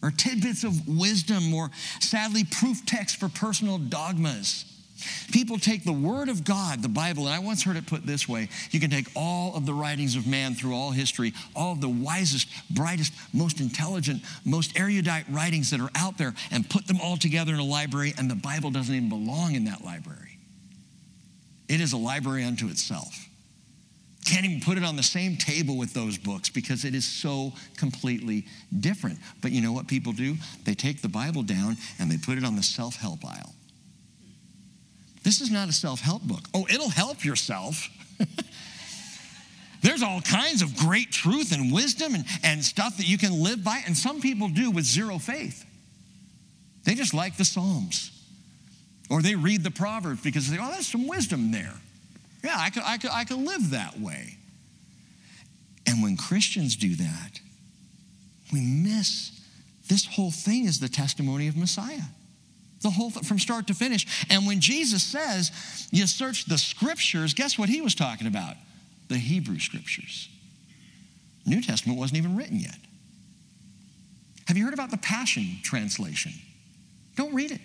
or 0.01 0.11
tidbits 0.11 0.63
of 0.63 0.87
wisdom 0.87 1.53
or 1.53 1.69
sadly 1.99 2.43
proof 2.43 2.85
texts 2.85 3.17
for 3.17 3.29
personal 3.29 3.77
dogmas. 3.77 4.65
People 5.31 5.57
take 5.57 5.85
the 5.85 5.93
Word 5.93 6.27
of 6.27 6.43
God, 6.43 6.81
the 6.81 6.89
Bible, 6.89 7.27
and 7.27 7.35
I 7.35 7.39
once 7.39 7.63
heard 7.63 7.77
it 7.77 7.85
put 7.85 8.05
this 8.05 8.27
way 8.27 8.49
you 8.71 8.79
can 8.79 8.89
take 8.89 9.07
all 9.15 9.55
of 9.55 9.65
the 9.65 9.73
writings 9.73 10.15
of 10.15 10.27
man 10.27 10.55
through 10.55 10.75
all 10.75 10.91
history, 10.91 11.33
all 11.55 11.71
of 11.71 11.81
the 11.81 11.89
wisest, 11.89 12.49
brightest, 12.69 13.13
most 13.33 13.61
intelligent, 13.61 14.21
most 14.43 14.77
erudite 14.77 15.25
writings 15.29 15.71
that 15.71 15.79
are 15.79 15.91
out 15.95 16.17
there, 16.17 16.33
and 16.51 16.69
put 16.69 16.85
them 16.87 16.99
all 17.01 17.15
together 17.15 17.53
in 17.53 17.59
a 17.59 17.63
library, 17.63 18.13
and 18.17 18.29
the 18.29 18.35
Bible 18.35 18.71
doesn't 18.71 18.93
even 18.93 19.09
belong 19.09 19.55
in 19.55 19.65
that 19.65 19.83
library. 19.85 20.37
It 21.69 21.79
is 21.79 21.93
a 21.93 21.97
library 21.97 22.43
unto 22.43 22.67
itself. 22.67 23.28
Can't 24.25 24.45
even 24.45 24.61
put 24.61 24.77
it 24.77 24.83
on 24.83 24.95
the 24.95 25.03
same 25.03 25.37
table 25.37 25.77
with 25.77 25.93
those 25.93 26.17
books 26.17 26.49
because 26.49 26.85
it 26.85 26.93
is 26.93 27.05
so 27.05 27.53
completely 27.77 28.45
different. 28.79 29.17
But 29.41 29.51
you 29.51 29.61
know 29.61 29.71
what 29.71 29.87
people 29.87 30.11
do? 30.11 30.35
They 30.65 30.73
take 30.73 31.01
the 31.01 31.07
Bible 31.07 31.41
down 31.41 31.77
and 31.99 32.11
they 32.11 32.17
put 32.17 32.37
it 32.37 32.43
on 32.43 32.55
the 32.55 32.63
self 32.63 32.95
help 32.95 33.25
aisle. 33.25 33.55
This 35.23 35.41
is 35.41 35.51
not 35.51 35.69
a 35.69 35.73
self 35.73 36.01
help 36.01 36.23
book. 36.23 36.41
Oh, 36.53 36.67
it'll 36.69 36.89
help 36.89 37.23
yourself. 37.23 37.87
There's 39.81 40.03
all 40.03 40.21
kinds 40.21 40.61
of 40.61 40.75
great 40.75 41.11
truth 41.11 41.53
and 41.53 41.73
wisdom 41.73 42.13
and, 42.13 42.25
and 42.43 42.63
stuff 42.63 42.97
that 42.97 43.07
you 43.07 43.17
can 43.17 43.41
live 43.43 43.63
by, 43.63 43.81
and 43.85 43.97
some 43.97 44.19
people 44.19 44.49
do 44.49 44.71
with 44.71 44.83
zero 44.83 45.17
faith. 45.17 45.65
They 46.83 46.95
just 46.95 47.13
like 47.13 47.37
the 47.37 47.45
Psalms. 47.45 48.11
Or 49.09 49.21
they 49.21 49.35
read 49.35 49.63
the 49.63 49.71
Proverbs 49.71 50.21
because 50.21 50.49
they, 50.49 50.57
oh, 50.59 50.69
there's 50.71 50.87
some 50.87 51.07
wisdom 51.07 51.51
there. 51.51 51.73
Yeah, 52.43 52.55
I 52.57 52.69
could, 52.69 52.83
I 52.85 52.97
could, 52.97 53.11
I 53.11 53.23
could 53.23 53.37
live 53.37 53.71
that 53.71 53.99
way. 53.99 54.37
And 55.85 56.03
when 56.03 56.17
Christians 56.17 56.75
do 56.75 56.95
that, 56.95 57.39
we 58.53 58.61
miss 58.61 59.31
this 59.87 60.05
whole 60.05 60.31
thing 60.31 60.65
is 60.65 60.79
the 60.79 60.89
testimony 60.89 61.47
of 61.47 61.57
Messiah 61.57 62.01
the 62.81 62.89
whole 62.89 63.09
from 63.09 63.39
start 63.39 63.67
to 63.67 63.73
finish. 63.73 64.25
And 64.29 64.47
when 64.47 64.59
Jesus 64.59 65.03
says 65.03 65.51
you 65.91 66.07
search 66.07 66.45
the 66.45 66.57
scriptures, 66.57 67.33
guess 67.33 67.57
what 67.57 67.69
he 67.69 67.81
was 67.81 67.95
talking 67.95 68.27
about? 68.27 68.55
The 69.09 69.17
Hebrew 69.17 69.59
scriptures. 69.59 70.29
New 71.45 71.61
Testament 71.61 71.99
wasn't 71.99 72.19
even 72.19 72.35
written 72.35 72.59
yet. 72.59 72.77
Have 74.47 74.57
you 74.57 74.65
heard 74.65 74.73
about 74.73 74.91
the 74.91 74.97
Passion 74.97 75.57
Translation? 75.63 76.31
Don't 77.15 77.33
read 77.33 77.51
it. 77.51 77.61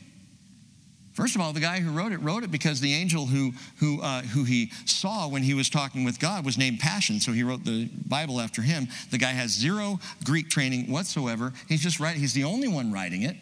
First 1.14 1.36
of 1.36 1.40
all, 1.40 1.52
the 1.52 1.60
guy 1.60 1.78
who 1.78 1.92
wrote 1.92 2.10
it 2.10 2.18
wrote 2.18 2.42
it 2.42 2.50
because 2.50 2.80
the 2.80 2.92
angel 2.92 3.26
who, 3.26 3.52
who, 3.76 4.02
uh, 4.02 4.22
who 4.22 4.42
he 4.42 4.72
saw 4.84 5.28
when 5.28 5.44
he 5.44 5.54
was 5.54 5.70
talking 5.70 6.02
with 6.02 6.18
God 6.18 6.44
was 6.44 6.58
named 6.58 6.80
Passion, 6.80 7.20
so 7.20 7.30
he 7.30 7.44
wrote 7.44 7.64
the 7.64 7.88
Bible 8.08 8.40
after 8.40 8.62
him. 8.62 8.88
The 9.12 9.18
guy 9.18 9.30
has 9.30 9.52
zero 9.52 10.00
Greek 10.24 10.50
training 10.50 10.90
whatsoever. 10.90 11.52
He's 11.68 11.82
just 11.82 12.00
writing, 12.00 12.20
he's 12.20 12.34
the 12.34 12.42
only 12.42 12.66
one 12.66 12.92
writing 12.92 13.22
it. 13.22 13.36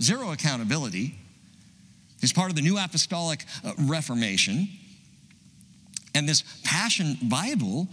Zero 0.00 0.30
accountability. 0.30 1.16
He's 2.20 2.32
part 2.32 2.50
of 2.50 2.56
the 2.56 2.62
New 2.62 2.78
Apostolic 2.78 3.44
uh, 3.64 3.72
Reformation. 3.80 4.68
And 6.14 6.28
this 6.28 6.44
Passion 6.62 7.18
Bible, 7.24 7.88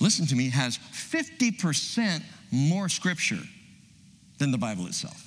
listen 0.00 0.26
to 0.26 0.34
me, 0.34 0.50
has 0.50 0.78
50% 0.92 2.20
more 2.50 2.88
scripture 2.88 3.42
than 4.38 4.50
the 4.50 4.58
Bible 4.58 4.86
itself. 4.86 5.23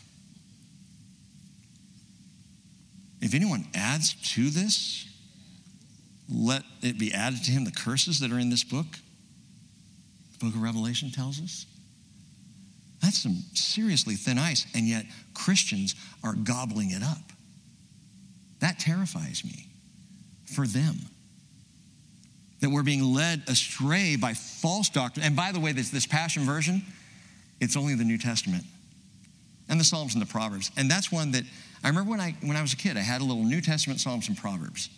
If 3.22 3.34
anyone 3.34 3.66
adds 3.74 4.14
to 4.36 4.50
this, 4.50 5.08
let 6.30 6.64
it 6.82 7.00
be 7.00 7.14
added 7.14 7.44
to 7.46 7.52
him 7.52 7.64
the 7.64 7.72
curses 7.72 8.20
that 8.20 8.32
are 8.32 8.40
in 8.40 8.50
this 8.50 8.64
book. 8.64 8.86
The 10.34 10.46
book 10.46 10.56
of 10.56 10.62
Revelation 10.62 11.12
tells 11.12 11.42
us. 11.42 11.66
That's 13.02 13.18
some 13.18 13.44
seriously 13.54 14.16
thin 14.16 14.38
ice, 14.38 14.66
and 14.76 14.88
yet 14.88 15.06
Christians 15.34 15.96
are 16.24 16.34
gobbling 16.34 16.92
it 16.92 17.04
up. 17.04 17.32
That 18.60 18.80
terrifies 18.80 19.44
me 19.44 19.68
for 20.46 20.66
them. 20.66 20.96
That 22.60 22.70
we're 22.70 22.84
being 22.84 23.04
led 23.04 23.44
astray 23.48 24.16
by 24.16 24.34
false 24.34 24.90
doctrine. 24.90 25.26
And 25.26 25.36
by 25.36 25.52
the 25.52 25.60
way, 25.60 25.74
this, 25.74 25.90
this 25.90 26.08
Passion 26.08 26.44
Version, 26.44 26.82
it's 27.60 27.78
only 27.78 27.94
the 27.94 28.04
New 28.04 28.18
Testament 28.18 28.64
and 29.70 29.80
the 29.80 29.84
Psalms 29.84 30.14
and 30.14 30.22
the 30.22 30.28
Proverbs. 30.28 30.72
And 30.78 30.90
that's 30.90 31.12
one 31.12 31.32
that 31.32 31.44
I 31.84 31.90
remember 31.90 32.12
when 32.12 32.20
I, 32.20 32.36
when 32.42 32.58
I 32.58 32.62
was 32.62 32.74
a 32.74 32.78
kid, 32.78 32.98
I 32.98 33.02
had 33.02 33.22
a 33.22 33.24
little 33.24 33.44
New 33.44 33.62
Testament 33.62 34.00
Psalms 34.00 34.28
and 34.28 34.38
Proverbs. 34.38 34.90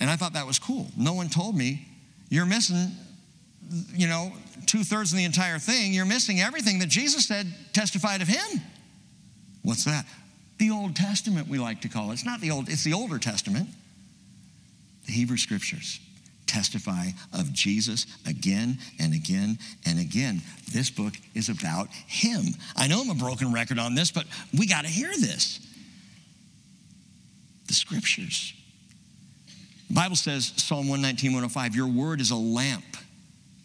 And 0.00 0.10
I 0.10 0.16
thought 0.16 0.34
that 0.34 0.46
was 0.46 0.58
cool. 0.58 0.88
No 0.96 1.14
one 1.14 1.28
told 1.28 1.56
me, 1.56 1.88
you're 2.28 2.46
missing, 2.46 2.90
you 3.94 4.08
know, 4.08 4.32
two 4.66 4.84
thirds 4.84 5.12
of 5.12 5.18
the 5.18 5.24
entire 5.24 5.58
thing. 5.58 5.92
You're 5.92 6.04
missing 6.04 6.40
everything 6.40 6.78
that 6.80 6.88
Jesus 6.88 7.26
said 7.26 7.46
testified 7.72 8.22
of 8.22 8.28
him. 8.28 8.60
What's 9.62 9.84
that? 9.84 10.04
The 10.58 10.70
Old 10.70 10.94
Testament, 10.94 11.48
we 11.48 11.58
like 11.58 11.80
to 11.82 11.88
call 11.88 12.10
it. 12.10 12.14
It's 12.14 12.24
not 12.24 12.40
the 12.40 12.50
Old, 12.50 12.68
it's 12.68 12.84
the 12.84 12.92
Older 12.92 13.18
Testament. 13.18 13.68
The 15.06 15.12
Hebrew 15.12 15.36
Scriptures 15.36 16.00
testify 16.54 17.06
of 17.32 17.52
Jesus 17.52 18.06
again 18.26 18.78
and 19.00 19.12
again 19.12 19.58
and 19.84 19.98
again. 19.98 20.40
This 20.72 20.88
book 20.88 21.14
is 21.34 21.48
about 21.48 21.88
him. 22.06 22.44
I 22.76 22.86
know 22.86 23.00
I'm 23.00 23.10
a 23.10 23.14
broken 23.14 23.52
record 23.52 23.80
on 23.80 23.96
this, 23.96 24.12
but 24.12 24.24
we 24.56 24.66
got 24.66 24.82
to 24.82 24.90
hear 24.90 25.08
this. 25.08 25.58
The 27.66 27.74
Scriptures. 27.74 28.54
The 29.88 29.94
Bible 29.94 30.14
says, 30.14 30.52
Psalm 30.56 30.88
119, 30.88 31.32
105, 31.32 31.74
your 31.74 31.88
word 31.88 32.20
is 32.20 32.30
a 32.30 32.36
lamp 32.36 32.84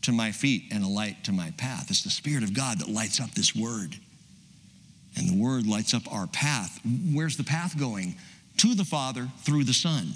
to 0.01 0.11
my 0.11 0.31
feet 0.31 0.63
and 0.71 0.83
a 0.83 0.87
light 0.87 1.23
to 1.25 1.31
my 1.31 1.51
path. 1.57 1.91
It's 1.91 2.03
the 2.03 2.09
Spirit 2.09 2.43
of 2.43 2.55
God 2.55 2.79
that 2.79 2.89
lights 2.89 3.21
up 3.21 3.31
this 3.31 3.55
word. 3.55 3.95
And 5.15 5.29
the 5.29 5.41
word 5.41 5.67
lights 5.67 5.93
up 5.93 6.11
our 6.11 6.25
path. 6.27 6.79
Where's 7.13 7.37
the 7.37 7.43
path 7.43 7.77
going? 7.77 8.15
To 8.57 8.73
the 8.73 8.85
Father 8.85 9.27
through 9.43 9.65
the 9.65 9.73
Son. 9.73 10.07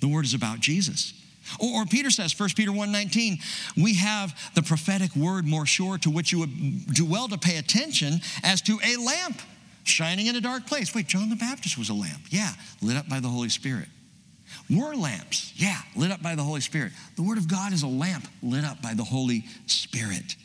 The 0.00 0.08
word 0.08 0.24
is 0.24 0.34
about 0.34 0.60
Jesus. 0.60 1.14
Or, 1.58 1.82
or 1.82 1.86
Peter 1.86 2.10
says, 2.10 2.38
1 2.38 2.50
Peter 2.56 2.70
1:19, 2.70 3.40
we 3.76 3.94
have 3.94 4.34
the 4.54 4.62
prophetic 4.62 5.14
word 5.16 5.46
more 5.46 5.66
sure 5.66 5.98
to 5.98 6.10
which 6.10 6.32
you 6.32 6.40
would 6.40 6.94
do 6.94 7.04
well 7.04 7.28
to 7.28 7.38
pay 7.38 7.56
attention 7.56 8.20
as 8.42 8.60
to 8.62 8.78
a 8.84 8.96
lamp 8.96 9.40
shining 9.84 10.26
in 10.26 10.36
a 10.36 10.40
dark 10.40 10.66
place. 10.66 10.94
Wait, 10.94 11.06
John 11.06 11.30
the 11.30 11.36
Baptist 11.36 11.78
was 11.78 11.88
a 11.88 11.94
lamp. 11.94 12.20
Yeah, 12.30 12.52
lit 12.82 12.96
up 12.96 13.08
by 13.08 13.20
the 13.20 13.28
Holy 13.28 13.48
Spirit. 13.48 13.88
We're 14.68 14.94
lamps. 14.94 15.52
Yeah, 15.56 15.78
lit 15.96 16.10
up 16.10 16.22
by 16.22 16.34
the 16.34 16.42
Holy 16.42 16.60
Spirit. 16.60 16.92
The 17.16 17.22
Word 17.22 17.38
of 17.38 17.48
God 17.48 17.72
is 17.72 17.82
a 17.82 17.88
lamp 17.88 18.26
lit 18.42 18.64
up 18.64 18.80
by 18.82 18.94
the 18.94 19.04
Holy 19.04 19.44
Spirit. 19.66 20.36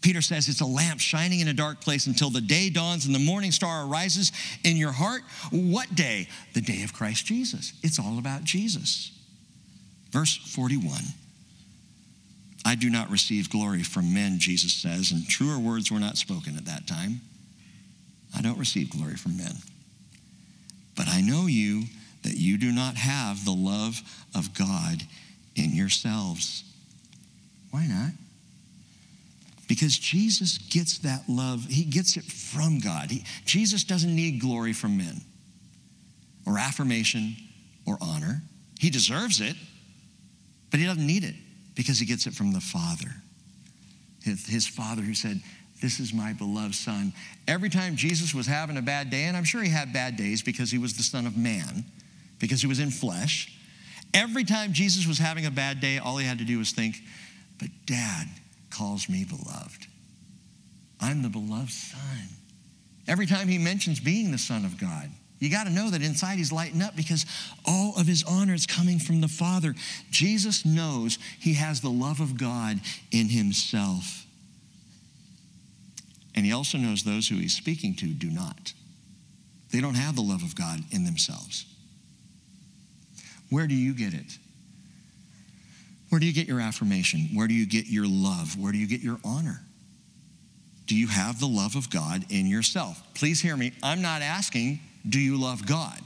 Peter 0.00 0.22
says 0.22 0.48
it's 0.48 0.60
a 0.60 0.66
lamp 0.66 1.00
shining 1.00 1.40
in 1.40 1.48
a 1.48 1.52
dark 1.52 1.80
place 1.80 2.06
until 2.06 2.30
the 2.30 2.40
day 2.40 2.70
dawns 2.70 3.06
and 3.06 3.14
the 3.14 3.18
morning 3.18 3.50
star 3.50 3.86
arises 3.86 4.30
in 4.62 4.76
your 4.76 4.92
heart. 4.92 5.22
What 5.50 5.94
day? 5.94 6.28
The 6.54 6.60
day 6.60 6.82
of 6.84 6.92
Christ 6.92 7.26
Jesus. 7.26 7.72
It's 7.82 7.98
all 7.98 8.18
about 8.18 8.44
Jesus. 8.44 9.10
Verse 10.16 10.34
41. 10.34 10.98
I 12.64 12.74
do 12.74 12.88
not 12.88 13.10
receive 13.10 13.50
glory 13.50 13.82
from 13.82 14.14
men, 14.14 14.38
Jesus 14.38 14.72
says, 14.72 15.12
and 15.12 15.28
truer 15.28 15.58
words 15.58 15.92
were 15.92 16.00
not 16.00 16.16
spoken 16.16 16.56
at 16.56 16.64
that 16.64 16.86
time. 16.86 17.20
I 18.34 18.40
don't 18.40 18.56
receive 18.56 18.88
glory 18.88 19.16
from 19.16 19.36
men. 19.36 19.52
But 20.96 21.06
I 21.06 21.20
know 21.20 21.44
you 21.44 21.82
that 22.22 22.32
you 22.32 22.56
do 22.56 22.72
not 22.72 22.94
have 22.94 23.44
the 23.44 23.52
love 23.52 24.00
of 24.34 24.54
God 24.54 25.02
in 25.54 25.74
yourselves. 25.74 26.64
Why 27.70 27.86
not? 27.86 28.12
Because 29.68 29.98
Jesus 29.98 30.56
gets 30.56 30.96
that 31.00 31.24
love, 31.28 31.66
he 31.66 31.84
gets 31.84 32.16
it 32.16 32.24
from 32.24 32.80
God. 32.80 33.10
He, 33.10 33.22
Jesus 33.44 33.84
doesn't 33.84 34.16
need 34.16 34.40
glory 34.40 34.72
from 34.72 34.96
men 34.96 35.20
or 36.46 36.58
affirmation 36.58 37.36
or 37.84 37.98
honor. 38.00 38.40
He 38.80 38.88
deserves 38.88 39.42
it, 39.42 39.56
but 40.76 40.80
he 40.82 40.86
doesn't 40.86 41.06
need 41.06 41.24
it 41.24 41.34
because 41.74 41.98
he 41.98 42.04
gets 42.04 42.26
it 42.26 42.34
from 42.34 42.52
the 42.52 42.60
Father. 42.60 43.08
His, 44.22 44.66
Father 44.66 45.00
who 45.00 45.14
said, 45.14 45.40
This 45.80 46.00
is 46.00 46.12
my 46.12 46.34
beloved 46.34 46.74
Son. 46.74 47.14
Every 47.48 47.70
time 47.70 47.96
Jesus 47.96 48.34
was 48.34 48.46
having 48.46 48.76
a 48.76 48.82
bad 48.82 49.08
day, 49.08 49.22
and 49.22 49.38
I'm 49.38 49.44
sure 49.44 49.62
he 49.62 49.70
had 49.70 49.94
bad 49.94 50.18
days 50.18 50.42
because 50.42 50.70
he 50.70 50.76
was 50.76 50.94
the 50.94 51.02
Son 51.02 51.26
of 51.26 51.34
Man, 51.34 51.82
because 52.38 52.60
he 52.60 52.66
was 52.66 52.78
in 52.78 52.90
flesh. 52.90 53.56
Every 54.12 54.44
time 54.44 54.74
Jesus 54.74 55.06
was 55.06 55.16
having 55.16 55.46
a 55.46 55.50
bad 55.50 55.80
day, 55.80 55.96
all 55.96 56.18
he 56.18 56.26
had 56.26 56.40
to 56.40 56.44
do 56.44 56.58
was 56.58 56.72
think, 56.72 57.00
but 57.58 57.68
dad 57.86 58.28
calls 58.68 59.08
me 59.08 59.24
beloved. 59.24 59.86
I'm 61.00 61.22
the 61.22 61.30
beloved 61.30 61.70
son. 61.70 62.28
Every 63.08 63.24
time 63.24 63.48
he 63.48 63.56
mentions 63.56 63.98
being 63.98 64.30
the 64.30 64.36
son 64.36 64.66
of 64.66 64.78
God, 64.78 65.08
you 65.38 65.50
got 65.50 65.64
to 65.64 65.70
know 65.72 65.90
that 65.90 66.02
inside 66.02 66.36
he's 66.36 66.52
lighting 66.52 66.80
up 66.80 66.96
because 66.96 67.26
all 67.66 67.94
of 67.98 68.06
his 68.06 68.24
honor 68.24 68.54
is 68.54 68.66
coming 68.66 68.98
from 68.98 69.20
the 69.20 69.28
Father. 69.28 69.74
Jesus 70.10 70.64
knows 70.64 71.18
he 71.38 71.54
has 71.54 71.80
the 71.80 71.90
love 71.90 72.20
of 72.20 72.38
God 72.38 72.80
in 73.10 73.28
himself. 73.28 74.24
And 76.34 76.44
he 76.44 76.52
also 76.52 76.78
knows 76.78 77.02
those 77.02 77.28
who 77.28 77.36
he's 77.36 77.54
speaking 77.54 77.94
to 77.96 78.06
do 78.06 78.30
not. 78.30 78.72
They 79.72 79.80
don't 79.80 79.94
have 79.94 80.16
the 80.16 80.22
love 80.22 80.42
of 80.42 80.54
God 80.54 80.80
in 80.90 81.04
themselves. 81.04 81.66
Where 83.50 83.66
do 83.66 83.74
you 83.74 83.94
get 83.94 84.14
it? 84.14 84.38
Where 86.08 86.18
do 86.18 86.26
you 86.26 86.32
get 86.32 86.46
your 86.46 86.60
affirmation? 86.60 87.28
Where 87.34 87.48
do 87.48 87.54
you 87.54 87.66
get 87.66 87.86
your 87.86 88.06
love? 88.06 88.58
Where 88.58 88.72
do 88.72 88.78
you 88.78 88.86
get 88.86 89.00
your 89.00 89.18
honor? 89.24 89.60
Do 90.86 90.96
you 90.96 91.08
have 91.08 91.40
the 91.40 91.46
love 91.46 91.74
of 91.74 91.90
God 91.90 92.24
in 92.30 92.46
yourself? 92.46 93.02
Please 93.14 93.40
hear 93.40 93.56
me. 93.56 93.72
I'm 93.82 94.02
not 94.02 94.22
asking, 94.22 94.80
do 95.08 95.18
you 95.20 95.40
love 95.40 95.66
God? 95.66 96.00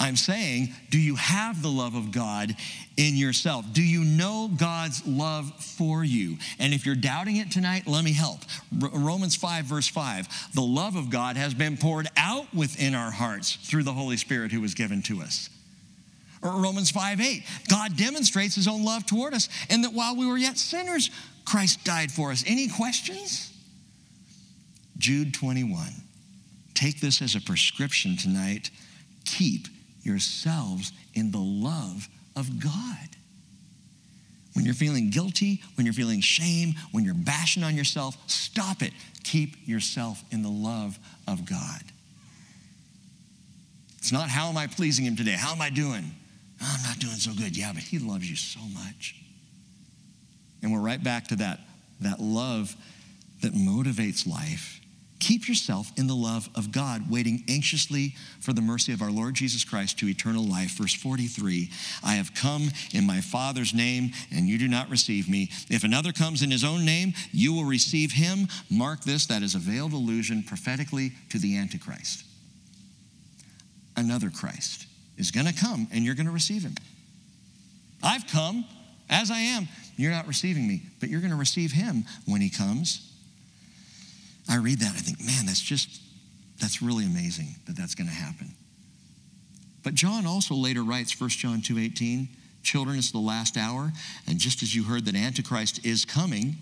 I'm 0.00 0.16
saying, 0.16 0.72
do 0.88 0.98
you 0.98 1.14
have 1.16 1.60
the 1.60 1.68
love 1.68 1.94
of 1.94 2.10
God 2.10 2.56
in 2.96 3.16
yourself? 3.16 3.66
Do 3.70 3.82
you 3.82 4.02
know 4.02 4.50
God's 4.56 5.06
love 5.06 5.52
for 5.62 6.02
you? 6.02 6.38
And 6.58 6.72
if 6.72 6.86
you're 6.86 6.94
doubting 6.94 7.36
it 7.36 7.50
tonight, 7.50 7.86
let 7.86 8.02
me 8.02 8.14
help. 8.14 8.40
Romans 8.72 9.36
5, 9.36 9.66
verse 9.66 9.88
5 9.88 10.26
the 10.54 10.62
love 10.62 10.96
of 10.96 11.10
God 11.10 11.36
has 11.36 11.52
been 11.52 11.76
poured 11.76 12.08
out 12.16 12.52
within 12.54 12.94
our 12.94 13.10
hearts 13.10 13.56
through 13.56 13.82
the 13.82 13.92
Holy 13.92 14.16
Spirit 14.16 14.52
who 14.52 14.62
was 14.62 14.72
given 14.72 15.02
to 15.02 15.20
us. 15.20 15.50
Or 16.42 16.52
Romans 16.52 16.90
5 16.90 17.20
8, 17.20 17.42
God 17.68 17.98
demonstrates 17.98 18.54
his 18.54 18.66
own 18.66 18.82
love 18.82 19.04
toward 19.04 19.34
us, 19.34 19.50
and 19.68 19.84
that 19.84 19.92
while 19.92 20.16
we 20.16 20.26
were 20.26 20.38
yet 20.38 20.56
sinners, 20.56 21.10
Christ 21.44 21.84
died 21.84 22.10
for 22.10 22.30
us. 22.30 22.42
Any 22.46 22.68
questions? 22.68 23.52
Jude 24.96 25.34
21. 25.34 25.92
Take 26.80 26.98
this 26.98 27.20
as 27.20 27.34
a 27.34 27.42
prescription 27.42 28.16
tonight. 28.16 28.70
Keep 29.26 29.68
yourselves 30.02 30.92
in 31.12 31.30
the 31.30 31.38
love 31.38 32.08
of 32.34 32.58
God. 32.58 33.08
When 34.54 34.64
you're 34.64 34.72
feeling 34.72 35.10
guilty, 35.10 35.60
when 35.74 35.84
you're 35.84 35.92
feeling 35.92 36.22
shame, 36.22 36.72
when 36.92 37.04
you're 37.04 37.12
bashing 37.12 37.64
on 37.64 37.76
yourself, 37.76 38.16
stop 38.28 38.80
it. 38.80 38.94
Keep 39.24 39.68
yourself 39.68 40.24
in 40.30 40.42
the 40.42 40.48
love 40.48 40.98
of 41.28 41.44
God. 41.44 41.82
It's 43.98 44.10
not 44.10 44.30
how 44.30 44.48
am 44.48 44.56
I 44.56 44.66
pleasing 44.66 45.04
him 45.04 45.16
today? 45.16 45.36
How 45.38 45.52
am 45.52 45.60
I 45.60 45.68
doing? 45.68 46.10
Oh, 46.62 46.76
I'm 46.78 46.82
not 46.82 46.98
doing 46.98 47.16
so 47.16 47.32
good. 47.34 47.58
Yeah, 47.58 47.72
but 47.74 47.82
he 47.82 47.98
loves 47.98 48.28
you 48.28 48.36
so 48.36 48.60
much. 48.72 49.16
And 50.62 50.72
we're 50.72 50.80
right 50.80 51.02
back 51.04 51.28
to 51.28 51.36
that, 51.36 51.60
that 52.00 52.20
love 52.20 52.74
that 53.42 53.52
motivates 53.52 54.26
life. 54.26 54.79
Keep 55.20 55.48
yourself 55.48 55.92
in 55.98 56.06
the 56.06 56.14
love 56.14 56.48
of 56.56 56.72
God, 56.72 57.10
waiting 57.10 57.44
anxiously 57.46 58.14
for 58.40 58.54
the 58.54 58.62
mercy 58.62 58.94
of 58.94 59.02
our 59.02 59.10
Lord 59.10 59.34
Jesus 59.34 59.64
Christ 59.64 59.98
to 59.98 60.08
eternal 60.08 60.42
life. 60.42 60.72
Verse 60.72 60.94
43 60.94 61.70
I 62.02 62.14
have 62.14 62.34
come 62.34 62.70
in 62.92 63.06
my 63.06 63.20
Father's 63.20 63.74
name, 63.74 64.12
and 64.32 64.48
you 64.48 64.56
do 64.56 64.66
not 64.66 64.88
receive 64.88 65.28
me. 65.28 65.50
If 65.68 65.84
another 65.84 66.12
comes 66.12 66.42
in 66.42 66.50
his 66.50 66.64
own 66.64 66.86
name, 66.86 67.12
you 67.32 67.52
will 67.52 67.64
receive 67.64 68.12
him. 68.12 68.48
Mark 68.70 69.02
this, 69.02 69.26
that 69.26 69.42
is 69.42 69.54
a 69.54 69.58
veiled 69.58 69.92
allusion 69.92 70.42
prophetically 70.42 71.12
to 71.28 71.38
the 71.38 71.58
Antichrist. 71.58 72.24
Another 73.96 74.30
Christ 74.30 74.86
is 75.18 75.30
going 75.30 75.46
to 75.46 75.54
come, 75.54 75.86
and 75.92 76.02
you're 76.02 76.14
going 76.14 76.26
to 76.26 76.32
receive 76.32 76.62
him. 76.62 76.74
I've 78.02 78.26
come 78.26 78.64
as 79.10 79.30
I 79.30 79.40
am. 79.40 79.68
You're 79.96 80.12
not 80.12 80.26
receiving 80.26 80.66
me, 80.66 80.82
but 80.98 81.10
you're 81.10 81.20
going 81.20 81.32
to 81.32 81.36
receive 81.36 81.72
him 81.72 82.06
when 82.24 82.40
he 82.40 82.48
comes. 82.48 83.09
I 84.50 84.56
read 84.56 84.80
that, 84.80 84.94
I 84.94 84.98
think, 84.98 85.24
man, 85.24 85.46
that's 85.46 85.60
just 85.60 86.00
That's 86.60 86.82
really 86.82 87.06
amazing 87.06 87.56
that 87.66 87.76
that's 87.76 87.94
going 87.94 88.08
to 88.08 88.14
happen. 88.14 88.54
But 89.82 89.94
John 89.94 90.26
also 90.26 90.54
later 90.54 90.82
writes, 90.82 91.18
1 91.18 91.30
John 91.30 91.62
2:18, 91.62 92.28
children, 92.62 92.98
it's 92.98 93.10
the 93.10 93.18
last 93.18 93.56
hour, 93.56 93.92
and 94.26 94.38
just 94.38 94.62
as 94.62 94.74
you 94.74 94.84
heard 94.84 95.06
that 95.06 95.14
Antichrist 95.16 95.84
is 95.84 96.04
coming, 96.04 96.56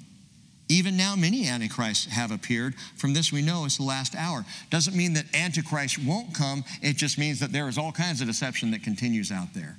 even 0.68 0.96
now 0.96 1.16
many 1.16 1.48
antichrists 1.48 2.06
have 2.06 2.30
appeared. 2.30 2.74
From 2.96 3.12
this 3.12 3.32
we 3.32 3.42
know 3.42 3.64
it's 3.64 3.78
the 3.78 3.82
last 3.82 4.14
hour. 4.14 4.44
Doesn't 4.70 4.94
mean 4.96 5.14
that 5.14 5.34
Antichrist 5.34 5.98
won't 5.98 6.32
come, 6.34 6.64
it 6.80 6.96
just 6.96 7.18
means 7.18 7.40
that 7.40 7.52
there 7.52 7.68
is 7.68 7.76
all 7.76 7.90
kinds 7.90 8.20
of 8.20 8.28
deception 8.28 8.70
that 8.70 8.84
continues 8.84 9.32
out 9.32 9.52
there. 9.54 9.76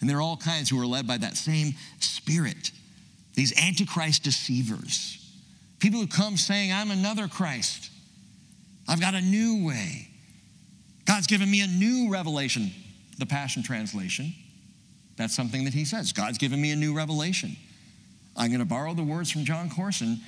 And 0.00 0.10
there 0.10 0.18
are 0.18 0.22
all 0.22 0.36
kinds 0.36 0.68
who 0.68 0.80
are 0.80 0.86
led 0.86 1.06
by 1.06 1.18
that 1.18 1.36
same 1.36 1.74
spirit. 2.00 2.72
These 3.34 3.56
Antichrist 3.56 4.24
deceivers. 4.24 5.23
People 5.84 6.00
who 6.00 6.06
come 6.06 6.38
saying, 6.38 6.72
I'm 6.72 6.90
another 6.90 7.28
Christ. 7.28 7.90
I've 8.88 9.02
got 9.02 9.12
a 9.12 9.20
new 9.20 9.66
way. 9.66 10.08
God's 11.04 11.26
given 11.26 11.50
me 11.50 11.60
a 11.60 11.66
new 11.66 12.10
revelation, 12.10 12.70
the 13.18 13.26
Passion 13.26 13.62
Translation. 13.62 14.32
That's 15.18 15.36
something 15.36 15.64
that 15.64 15.74
he 15.74 15.84
says. 15.84 16.10
God's 16.14 16.38
given 16.38 16.58
me 16.58 16.70
a 16.70 16.74
new 16.74 16.96
revelation. 16.96 17.54
I'm 18.34 18.48
going 18.48 18.60
to 18.60 18.64
borrow 18.64 18.94
the 18.94 19.02
words 19.02 19.30
from 19.30 19.44
Jon 19.44 19.68
Courson. 19.68 20.22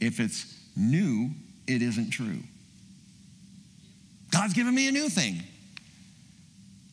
If 0.00 0.18
it's 0.18 0.52
new, 0.76 1.30
it 1.68 1.80
isn't 1.80 2.10
true. 2.10 2.40
God's 4.32 4.52
given 4.52 4.74
me 4.74 4.88
a 4.88 4.92
new 4.92 5.08
thing. 5.08 5.44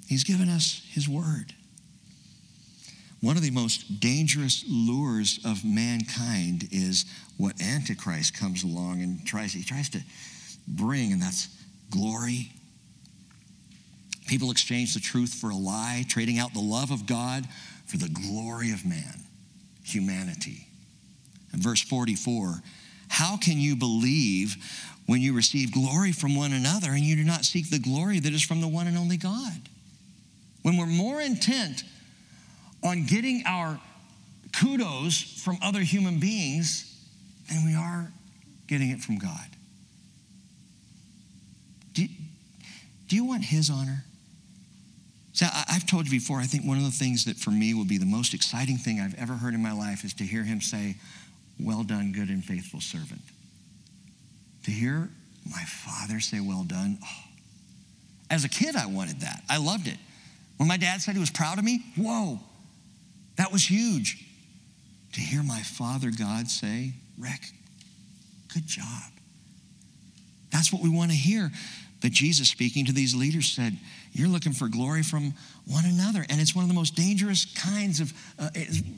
He's 0.08 0.24
given 0.24 0.48
us 0.48 0.86
his 0.92 1.10
word. 1.10 1.56
One 3.22 3.38
of 3.38 3.44
the 3.44 3.52
most 3.52 4.00
dangerous 4.00 4.64
lures 4.68 5.40
of 5.46 5.64
mankind 5.66 6.68
is 6.72 7.06
what 7.38 7.62
Antichrist 7.62 8.38
comes 8.38 8.64
along 8.64 9.02
and 9.02 9.26
tries, 9.26 9.54
he 9.54 9.64
tries 9.64 9.90
to 9.90 10.02
bring, 10.68 11.12
and 11.12 11.22
that's 11.22 11.48
glory. 11.90 12.52
People 14.28 14.52
exchange 14.52 14.94
the 14.94 15.00
truth 15.00 15.34
for 15.34 15.50
a 15.50 15.56
lie, 15.56 16.06
trading 16.08 16.40
out 16.40 16.54
the 16.54 16.60
love 16.60 16.92
of 16.92 17.06
God 17.06 17.48
for 17.86 17.98
the 17.98 18.10
glory 18.10 18.72
of 18.72 18.86
man, 18.86 19.22
humanity. 19.84 20.68
Verse 21.52 21.82
44 21.82 22.62
How 23.08 23.38
can 23.38 23.60
you 23.60 23.76
believe 23.76 24.58
when 25.06 25.22
you 25.22 25.34
receive 25.34 25.72
glory 25.72 26.12
from 26.12 26.36
one 26.36 26.54
another 26.54 26.90
and 26.90 27.02
you 27.02 27.16
do 27.16 27.24
not 27.24 27.46
seek 27.46 27.70
the 27.70 27.80
glory 27.80 28.20
that 28.20 28.34
is 28.34 28.44
from 28.44 28.62
the 28.62 28.68
one 28.68 28.88
and 28.88 28.98
only 28.98 29.18
God? 29.18 29.70
When 30.64 30.78
we're 30.78 30.88
more 30.88 31.22
intent 31.22 31.84
on 32.86 33.04
getting 33.06 33.44
our 33.48 33.80
kudos 34.58 35.42
from 35.44 35.58
other 35.62 35.80
human 35.80 36.20
beings 36.20 36.96
than 37.50 37.66
we 37.66 37.74
are 37.74 38.12
getting 38.68 38.92
it 38.92 39.02
from 39.02 39.18
God. 39.18 39.48
Do, 41.94 42.06
do 43.08 43.16
you 43.16 43.26
want 43.26 43.44
His 43.44 43.70
honor? 43.70 44.06
So 45.34 45.48
I, 45.48 45.74
have 45.74 45.86
told 45.86 46.06
you 46.06 46.12
before, 46.12 46.40
I 46.40 46.46
think 46.46 46.64
one 46.64 46.78
of 46.78 46.84
the 46.84 46.92
things 46.92 47.26
that 47.26 47.36
for 47.36 47.52
me 47.52 47.74
will 47.74 47.86
be 47.86 47.98
the 47.98 48.06
most 48.06 48.34
exciting 48.34 48.78
thing 48.78 49.02
I've 49.02 49.16
ever 49.16 49.34
heard 49.34 49.54
in 49.54 49.62
my 49.62 49.74
life 49.74 50.06
is 50.06 50.14
to 50.16 50.24
hear 50.24 50.44
Him 50.44 50.62
say, 50.62 50.96
Well 51.60 51.84
done, 51.84 52.12
good 52.14 52.30
and 52.30 52.44
faithful 52.44 52.80
servant. 52.80 53.22
To 54.64 54.72
hear 54.72 55.10
my 55.52 55.64
Father 55.64 56.20
say, 56.20 56.40
Well 56.40 56.64
done, 56.64 57.00
oh. 57.04 57.24
as 58.30 58.46
a 58.46 58.50
kid, 58.50 58.76
I 58.76 58.86
wanted 58.86 59.22
that. 59.22 59.44
I 59.50 59.58
loved 59.58 59.88
it. 59.88 59.98
When 60.58 60.70
my 60.70 60.78
dad 60.78 61.02
said 61.02 61.16
he 61.16 61.20
was 61.20 61.32
proud 61.32 61.58
of 61.60 61.66
me, 61.66 61.84
whoa, 61.98 62.40
that 63.38 63.52
was 63.52 63.70
huge. 63.70 64.24
To 65.14 65.22
hear 65.22 65.44
my 65.44 65.62
Father 65.62 66.12
God 66.12 66.50
say, 66.50 66.94
Rick, 67.18 67.42
good 68.54 68.68
job. 68.68 69.12
That's 70.52 70.72
what 70.74 70.82
we 70.82 70.90
want 70.90 71.12
to 71.12 71.18
hear. 71.18 71.52
But 72.02 72.12
Jesus, 72.12 72.50
speaking 72.50 72.86
to 72.86 72.92
these 72.92 73.16
leaders, 73.16 73.48
said, 73.48 73.78
You're 74.12 74.28
looking 74.28 74.54
for 74.54 74.68
glory 74.68 75.04
from 75.04 75.34
one 75.66 75.86
another. 75.86 76.26
And 76.30 76.40
it's 76.40 76.56
one 76.56 76.64
of 76.64 76.70
the 76.70 76.76
most 76.76 76.96
dangerous 76.96 77.46
kinds 77.46 78.00
of 78.00 78.14
uh, 78.38 78.50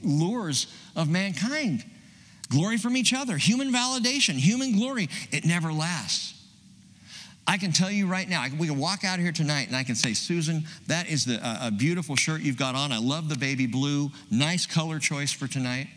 lures 0.02 0.66
of 0.94 1.08
mankind. 1.08 1.84
Glory 2.50 2.78
from 2.78 2.96
each 2.96 3.12
other, 3.12 3.36
human 3.36 3.72
validation, 3.72 4.34
human 4.34 4.76
glory. 4.76 5.08
It 5.30 5.44
never 5.44 5.72
lasts. 5.72 6.37
I 7.48 7.56
can 7.56 7.72
tell 7.72 7.90
you 7.90 8.06
right 8.06 8.28
now, 8.28 8.44
we 8.58 8.66
can 8.66 8.78
walk 8.78 9.04
out 9.04 9.18
here 9.18 9.32
tonight 9.32 9.68
and 9.68 9.76
I 9.76 9.82
can 9.82 9.94
say, 9.94 10.12
Susan, 10.12 10.64
that 10.86 11.08
is 11.08 11.24
the, 11.24 11.40
uh, 11.42 11.68
a 11.68 11.70
beautiful 11.70 12.14
shirt 12.14 12.42
you've 12.42 12.58
got 12.58 12.74
on. 12.74 12.92
I 12.92 12.98
love 12.98 13.30
the 13.30 13.38
baby 13.38 13.66
blue. 13.66 14.10
Nice 14.30 14.66
color 14.66 14.98
choice 14.98 15.32
for 15.32 15.48
tonight. 15.48 15.88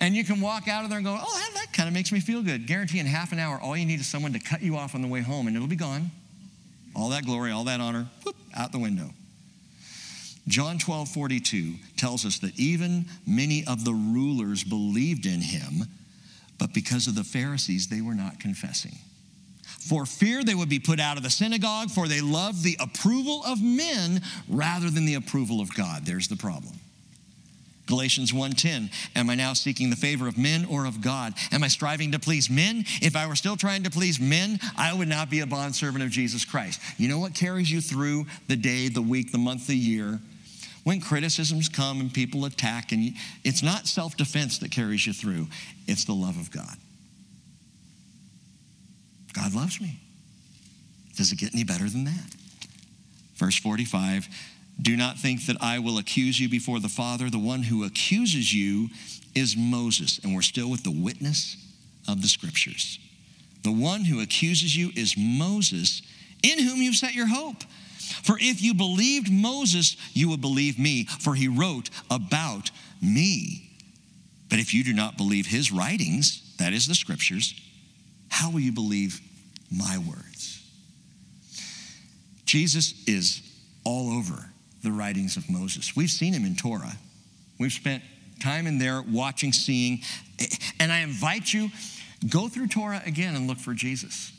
And 0.00 0.16
you 0.16 0.24
can 0.24 0.40
walk 0.40 0.68
out 0.68 0.84
of 0.84 0.88
there 0.88 0.96
and 0.96 1.06
go, 1.06 1.14
oh, 1.20 1.38
that, 1.38 1.50
that 1.52 1.72
kind 1.74 1.86
of 1.86 1.92
makes 1.92 2.10
me 2.10 2.20
feel 2.20 2.42
good. 2.42 2.66
Guarantee 2.66 2.98
in 2.98 3.04
half 3.04 3.30
an 3.30 3.38
hour, 3.38 3.60
all 3.60 3.76
you 3.76 3.84
need 3.84 4.00
is 4.00 4.06
someone 4.06 4.32
to 4.32 4.38
cut 4.38 4.62
you 4.62 4.76
off 4.76 4.94
on 4.94 5.02
the 5.02 5.08
way 5.08 5.20
home 5.20 5.46
and 5.46 5.54
it'll 5.54 5.68
be 5.68 5.76
gone. 5.76 6.10
All 6.96 7.10
that 7.10 7.26
glory, 7.26 7.50
all 7.50 7.64
that 7.64 7.78
honor, 7.78 8.08
whoop, 8.24 8.36
out 8.56 8.72
the 8.72 8.78
window. 8.78 9.10
John 10.48 10.78
12, 10.78 11.10
42 11.10 11.74
tells 11.98 12.24
us 12.24 12.38
that 12.38 12.58
even 12.58 13.04
many 13.26 13.66
of 13.66 13.84
the 13.84 13.92
rulers 13.92 14.64
believed 14.64 15.26
in 15.26 15.42
him 15.42 15.84
but 16.60 16.74
because 16.74 17.06
of 17.06 17.14
the 17.14 17.24
Pharisees, 17.24 17.88
they 17.88 18.02
were 18.02 18.14
not 18.14 18.38
confessing. 18.38 18.96
For 19.64 20.04
fear 20.04 20.44
they 20.44 20.54
would 20.54 20.68
be 20.68 20.78
put 20.78 21.00
out 21.00 21.16
of 21.16 21.22
the 21.22 21.30
synagogue, 21.30 21.90
for 21.90 22.06
they 22.06 22.20
loved 22.20 22.62
the 22.62 22.76
approval 22.78 23.42
of 23.46 23.62
men 23.62 24.20
rather 24.46 24.90
than 24.90 25.06
the 25.06 25.14
approval 25.14 25.62
of 25.62 25.74
God. 25.74 26.04
There's 26.04 26.28
the 26.28 26.36
problem. 26.36 26.74
Galatians 27.86 28.32
1:10 28.32 28.90
Am 29.16 29.30
I 29.30 29.34
now 29.34 29.54
seeking 29.54 29.90
the 29.90 29.96
favor 29.96 30.28
of 30.28 30.36
men 30.36 30.66
or 30.66 30.84
of 30.84 31.00
God? 31.00 31.34
Am 31.50 31.64
I 31.64 31.68
striving 31.68 32.12
to 32.12 32.18
please 32.18 32.50
men? 32.50 32.84
If 33.00 33.16
I 33.16 33.26
were 33.26 33.34
still 33.34 33.56
trying 33.56 33.82
to 33.84 33.90
please 33.90 34.20
men, 34.20 34.60
I 34.76 34.92
would 34.92 35.08
not 35.08 35.30
be 35.30 35.40
a 35.40 35.46
bondservant 35.46 36.04
of 36.04 36.10
Jesus 36.10 36.44
Christ. 36.44 36.78
You 36.98 37.08
know 37.08 37.18
what 37.18 37.34
carries 37.34 37.70
you 37.70 37.80
through 37.80 38.26
the 38.48 38.56
day, 38.56 38.88
the 38.88 39.02
week, 39.02 39.32
the 39.32 39.38
month, 39.38 39.66
the 39.66 39.74
year? 39.74 40.20
When 40.84 41.00
criticisms 41.00 41.68
come 41.68 42.00
and 42.00 42.12
people 42.12 42.44
attack, 42.44 42.92
and 42.92 43.14
it's 43.44 43.62
not 43.62 43.86
self 43.86 44.16
defense 44.16 44.58
that 44.58 44.70
carries 44.70 45.06
you 45.06 45.12
through, 45.12 45.46
it's 45.86 46.04
the 46.04 46.14
love 46.14 46.38
of 46.38 46.50
God. 46.50 46.76
God 49.32 49.54
loves 49.54 49.80
me. 49.80 50.00
Does 51.16 51.32
it 51.32 51.38
get 51.38 51.54
any 51.54 51.64
better 51.64 51.88
than 51.88 52.04
that? 52.04 52.34
Verse 53.36 53.58
45 53.58 54.28
Do 54.80 54.96
not 54.96 55.18
think 55.18 55.46
that 55.46 55.56
I 55.60 55.78
will 55.78 55.98
accuse 55.98 56.40
you 56.40 56.48
before 56.48 56.80
the 56.80 56.88
Father. 56.88 57.30
The 57.30 57.38
one 57.38 57.62
who 57.62 57.84
accuses 57.84 58.52
you 58.52 58.88
is 59.34 59.56
Moses, 59.56 60.18
and 60.22 60.34
we're 60.34 60.42
still 60.42 60.70
with 60.70 60.82
the 60.82 60.90
witness 60.90 61.56
of 62.08 62.22
the 62.22 62.28
scriptures. 62.28 62.98
The 63.62 63.72
one 63.72 64.04
who 64.04 64.20
accuses 64.20 64.74
you 64.74 64.90
is 64.96 65.14
Moses, 65.16 66.02
in 66.42 66.58
whom 66.58 66.80
you've 66.80 66.96
set 66.96 67.14
your 67.14 67.28
hope. 67.28 67.62
For 68.22 68.36
if 68.40 68.62
you 68.62 68.74
believed 68.74 69.30
Moses, 69.30 69.96
you 70.12 70.28
would 70.30 70.40
believe 70.40 70.78
me, 70.78 71.04
for 71.04 71.34
he 71.34 71.48
wrote 71.48 71.90
about 72.10 72.70
me. 73.00 73.70
But 74.48 74.58
if 74.58 74.74
you 74.74 74.84
do 74.84 74.92
not 74.92 75.16
believe 75.16 75.46
his 75.46 75.70
writings, 75.70 76.54
that 76.58 76.72
is 76.72 76.86
the 76.86 76.94
scriptures, 76.94 77.54
how 78.28 78.50
will 78.50 78.60
you 78.60 78.72
believe 78.72 79.20
my 79.70 79.98
words? 79.98 80.62
Jesus 82.44 82.94
is 83.06 83.42
all 83.84 84.12
over 84.12 84.50
the 84.82 84.90
writings 84.90 85.36
of 85.36 85.48
Moses. 85.48 85.94
We've 85.94 86.10
seen 86.10 86.32
him 86.32 86.44
in 86.44 86.56
Torah. 86.56 86.96
We've 87.58 87.72
spent 87.72 88.02
time 88.40 88.66
in 88.66 88.78
there 88.78 89.02
watching, 89.02 89.52
seeing, 89.52 90.00
and 90.80 90.90
I 90.90 91.00
invite 91.00 91.52
you, 91.52 91.70
go 92.28 92.48
through 92.48 92.68
Torah 92.68 93.02
again 93.06 93.36
and 93.36 93.46
look 93.46 93.58
for 93.58 93.74
Jesus. 93.74 94.32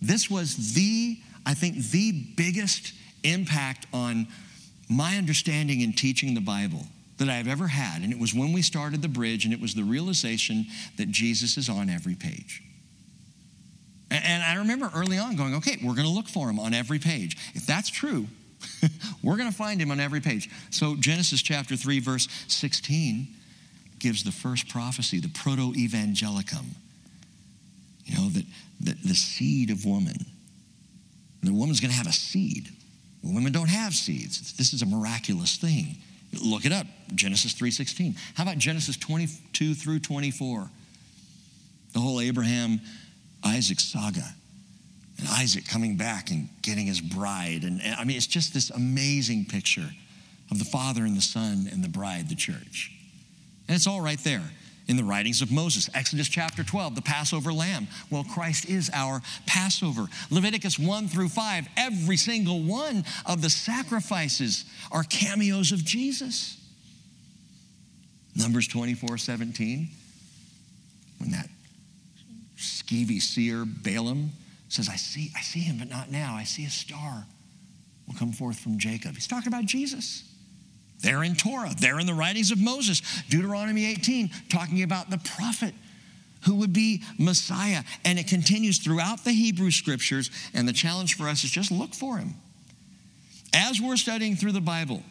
This 0.00 0.30
was 0.30 0.74
the 0.74 1.18
I 1.46 1.54
think 1.54 1.76
the 1.76 2.12
biggest 2.36 2.92
impact 3.22 3.86
on 3.92 4.26
my 4.88 5.16
understanding 5.16 5.80
in 5.80 5.92
teaching 5.92 6.34
the 6.34 6.40
Bible 6.40 6.86
that 7.18 7.28
I've 7.28 7.48
ever 7.48 7.66
had, 7.66 8.02
and 8.02 8.12
it 8.12 8.18
was 8.18 8.32
when 8.32 8.52
we 8.52 8.62
started 8.62 9.02
the 9.02 9.08
bridge, 9.08 9.44
and 9.44 9.52
it 9.52 9.60
was 9.60 9.74
the 9.74 9.82
realization 9.82 10.66
that 10.96 11.10
Jesus 11.10 11.56
is 11.56 11.68
on 11.68 11.90
every 11.90 12.14
page. 12.14 12.62
And 14.10 14.42
I 14.42 14.54
remember 14.54 14.90
early 14.94 15.18
on 15.18 15.36
going, 15.36 15.54
okay, 15.56 15.76
we're 15.84 15.94
going 15.94 16.06
to 16.06 16.12
look 16.12 16.28
for 16.28 16.48
him 16.48 16.58
on 16.58 16.72
every 16.72 16.98
page. 16.98 17.36
If 17.54 17.66
that's 17.66 17.90
true, 17.90 18.26
we're 19.22 19.36
going 19.36 19.50
to 19.50 19.54
find 19.54 19.82
him 19.82 19.90
on 19.90 20.00
every 20.00 20.20
page. 20.20 20.48
So, 20.70 20.96
Genesis 20.96 21.42
chapter 21.42 21.76
3, 21.76 22.00
verse 22.00 22.26
16 22.48 23.28
gives 23.98 24.24
the 24.24 24.32
first 24.32 24.68
prophecy, 24.68 25.20
the 25.20 25.28
proto 25.28 25.74
evangelicum. 25.74 26.66
You 28.06 28.16
know, 28.16 28.28
that, 28.30 28.44
that 28.80 29.02
the 29.02 29.14
seed 29.14 29.70
of 29.70 29.84
woman 29.84 30.24
the 31.42 31.52
woman's 31.52 31.80
going 31.80 31.90
to 31.90 31.96
have 31.96 32.06
a 32.06 32.12
seed. 32.12 32.70
Women 33.22 33.52
don't 33.52 33.68
have 33.68 33.94
seeds. 33.94 34.52
This 34.54 34.72
is 34.72 34.82
a 34.82 34.86
miraculous 34.86 35.56
thing. 35.56 35.96
Look 36.42 36.64
it 36.66 36.72
up, 36.72 36.86
Genesis 37.14 37.54
3:16. 37.54 38.16
How 38.34 38.42
about 38.42 38.58
Genesis 38.58 38.96
22 38.96 39.74
through 39.74 40.00
24? 40.00 40.70
The 41.92 42.00
whole 42.00 42.20
Abraham 42.20 42.80
Isaac 43.44 43.80
saga. 43.80 44.34
And 45.18 45.28
Isaac 45.28 45.66
coming 45.66 45.96
back 45.96 46.30
and 46.30 46.48
getting 46.62 46.86
his 46.86 47.00
bride. 47.00 47.64
And, 47.64 47.80
and 47.82 47.94
I 47.96 48.04
mean, 48.04 48.16
it's 48.16 48.26
just 48.26 48.54
this 48.54 48.70
amazing 48.70 49.46
picture 49.46 49.90
of 50.50 50.58
the 50.58 50.64
Father 50.64 51.02
and 51.02 51.16
the 51.16 51.22
Son 51.22 51.68
and 51.72 51.82
the 51.82 51.88
bride, 51.88 52.28
the 52.28 52.36
church. 52.36 52.92
And 53.66 53.74
it's 53.74 53.86
all 53.86 54.00
right 54.00 54.18
there. 54.20 54.44
In 54.88 54.96
the 54.96 55.04
writings 55.04 55.42
of 55.42 55.52
Moses. 55.52 55.88
Exodus 55.94 56.28
chapter 56.28 56.64
12, 56.64 56.94
the 56.94 57.02
Passover 57.02 57.52
lamb. 57.52 57.86
Well, 58.10 58.24
Christ 58.24 58.68
is 58.68 58.90
our 58.92 59.22
Passover. 59.46 60.06
Leviticus 60.30 60.78
1 60.78 61.08
through 61.08 61.28
5, 61.28 61.68
every 61.76 62.16
single 62.16 62.62
one 62.62 63.04
of 63.26 63.42
the 63.42 63.50
sacrifices 63.50 64.64
are 64.90 65.04
cameos 65.04 65.72
of 65.72 65.84
Jesus. 65.84 66.56
Numbers 68.34 68.66
24, 68.68 69.18
17, 69.18 69.88
when 71.18 71.30
that 71.32 71.48
skeevy 72.56 73.20
seer 73.20 73.64
Balaam 73.66 74.30
says, 74.68 74.88
I 74.88 74.96
see, 74.96 75.30
I 75.36 75.40
see 75.42 75.60
him, 75.60 75.78
but 75.78 75.88
not 75.88 76.10
now. 76.10 76.34
I 76.34 76.44
see 76.44 76.64
a 76.64 76.70
star 76.70 77.26
will 78.06 78.14
come 78.14 78.32
forth 78.32 78.58
from 78.58 78.78
Jacob. 78.78 79.14
He's 79.14 79.26
talking 79.26 79.48
about 79.48 79.66
Jesus. 79.66 80.24
They're 81.00 81.22
in 81.22 81.36
Torah, 81.36 81.74
they're 81.78 82.00
in 82.00 82.06
the 82.06 82.14
writings 82.14 82.50
of 82.50 82.58
Moses. 82.58 83.02
Deuteronomy 83.28 83.86
18, 83.86 84.30
talking 84.48 84.82
about 84.82 85.10
the 85.10 85.18
prophet 85.18 85.74
who 86.44 86.56
would 86.56 86.72
be 86.72 87.02
Messiah. 87.18 87.82
And 88.04 88.18
it 88.18 88.26
continues 88.28 88.78
throughout 88.78 89.24
the 89.24 89.32
Hebrew 89.32 89.70
scriptures. 89.70 90.30
And 90.54 90.66
the 90.66 90.72
challenge 90.72 91.16
for 91.16 91.28
us 91.28 91.44
is 91.44 91.50
just 91.50 91.70
look 91.70 91.94
for 91.94 92.18
him. 92.18 92.34
As 93.54 93.80
we're 93.80 93.96
studying 93.96 94.36
through 94.36 94.52
the 94.52 94.60
Bible, 94.60 95.02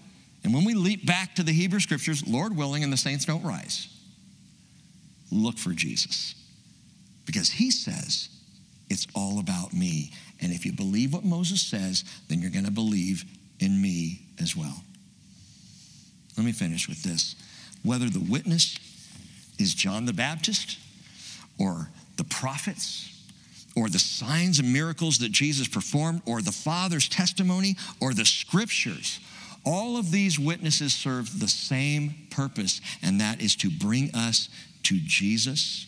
and 0.43 0.53
when 0.53 0.63
we 0.63 0.73
leap 0.73 1.05
back 1.05 1.35
to 1.35 1.43
the 1.43 1.51
Hebrew 1.51 1.79
scriptures, 1.79 2.25
Lord 2.27 2.55
willing, 2.55 2.83
and 2.83 2.93
the 2.93 2.97
saints 2.97 3.25
don't 3.25 3.43
rise, 3.43 3.87
look 5.31 5.57
for 5.57 5.71
Jesus. 5.71 6.35
Because 7.25 7.49
he 7.49 7.71
says, 7.71 8.29
it's 8.89 9.07
all 9.13 9.39
about 9.39 9.73
me. 9.73 10.13
And 10.39 10.53
if 10.53 10.65
you 10.65 10.71
believe 10.71 11.13
what 11.13 11.25
Moses 11.25 11.61
says, 11.61 12.05
then 12.29 12.41
you're 12.41 12.51
going 12.51 12.65
to 12.65 12.71
believe 12.71 13.25
in 13.59 13.81
me 13.81 14.21
as 14.39 14.55
well. 14.55 14.83
Let 16.37 16.45
me 16.45 16.51
finish 16.51 16.87
with 16.87 17.03
this. 17.03 17.35
Whether 17.83 18.09
the 18.09 18.19
witness 18.19 18.77
is 19.57 19.73
John 19.73 20.05
the 20.05 20.13
Baptist 20.13 20.77
or 21.59 21.89
the 22.17 22.23
prophets 22.23 23.13
or 23.75 23.89
the 23.89 23.99
signs 23.99 24.59
and 24.59 24.71
miracles 24.71 25.19
that 25.19 25.31
Jesus 25.31 25.67
performed 25.67 26.21
or 26.25 26.41
the 26.41 26.51
Father's 26.51 27.09
testimony 27.09 27.75
or 27.99 28.13
the 28.13 28.25
scriptures, 28.25 29.19
all 29.65 29.97
of 29.97 30.11
these 30.11 30.39
witnesses 30.39 30.93
serve 30.93 31.39
the 31.39 31.47
same 31.47 32.27
purpose, 32.29 32.81
and 33.01 33.19
that 33.19 33.41
is 33.41 33.55
to 33.57 33.69
bring 33.69 34.13
us 34.15 34.49
to 34.83 34.97
Jesus, 35.03 35.85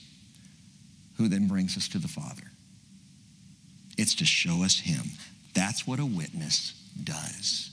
who 1.18 1.28
then 1.30 1.48
brings 1.48 1.78
us 1.78 1.88
to 1.90 1.98
the 1.98 2.08
Father. 2.08 2.44
It's 3.98 4.16
to 4.16 4.26
show 4.26 4.64
us 4.64 4.80
Him. 4.80 5.04
That's 5.54 5.88
what 5.88 6.00
a 6.00 6.06
witness 6.06 6.74
does. 7.04 7.70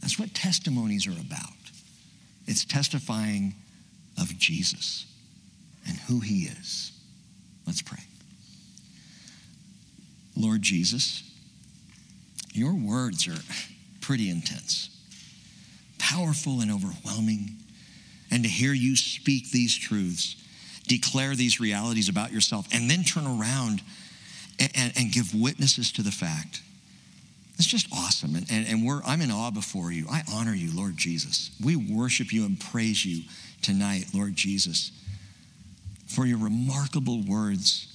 That's 0.00 0.18
what 0.18 0.32
testimonies 0.34 1.06
are 1.06 1.12
about. 1.12 1.59
It's 2.50 2.64
testifying 2.64 3.54
of 4.20 4.36
Jesus 4.36 5.06
and 5.86 5.96
who 5.96 6.18
he 6.18 6.46
is. 6.46 6.90
Let's 7.64 7.80
pray. 7.80 8.02
Lord 10.36 10.60
Jesus, 10.60 11.22
your 12.52 12.74
words 12.74 13.28
are 13.28 13.38
pretty 14.00 14.28
intense, 14.28 14.90
powerful 15.98 16.60
and 16.60 16.72
overwhelming. 16.72 17.50
And 18.32 18.42
to 18.42 18.50
hear 18.50 18.72
you 18.72 18.96
speak 18.96 19.52
these 19.52 19.76
truths, 19.76 20.34
declare 20.88 21.36
these 21.36 21.60
realities 21.60 22.08
about 22.08 22.32
yourself, 22.32 22.66
and 22.72 22.90
then 22.90 23.04
turn 23.04 23.28
around 23.28 23.80
and, 24.58 24.72
and, 24.74 24.92
and 24.96 25.12
give 25.12 25.32
witnesses 25.36 25.92
to 25.92 26.02
the 26.02 26.10
fact 26.10 26.62
it's 27.60 27.68
just 27.68 27.88
awesome. 27.92 28.36
And, 28.36 28.46
and, 28.50 28.66
and 28.66 28.86
we're, 28.86 29.02
I'm 29.04 29.20
in 29.20 29.30
awe 29.30 29.50
before 29.50 29.92
you. 29.92 30.06
I 30.10 30.22
honor 30.32 30.54
you, 30.54 30.70
Lord 30.74 30.96
Jesus. 30.96 31.50
We 31.62 31.76
worship 31.76 32.32
you 32.32 32.46
and 32.46 32.58
praise 32.58 33.04
you 33.04 33.24
tonight, 33.60 34.06
Lord 34.14 34.34
Jesus, 34.34 34.92
for 36.06 36.24
your 36.24 36.38
remarkable 36.38 37.22
words 37.22 37.86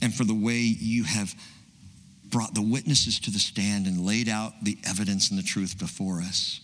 and 0.00 0.14
for 0.14 0.24
the 0.24 0.32
way 0.32 0.60
you 0.60 1.04
have 1.04 1.34
brought 2.30 2.54
the 2.54 2.62
witnesses 2.62 3.20
to 3.20 3.30
the 3.30 3.38
stand 3.38 3.86
and 3.86 4.00
laid 4.06 4.30
out 4.30 4.54
the 4.62 4.78
evidence 4.88 5.28
and 5.28 5.38
the 5.38 5.42
truth 5.42 5.78
before 5.78 6.20
us. 6.20 6.60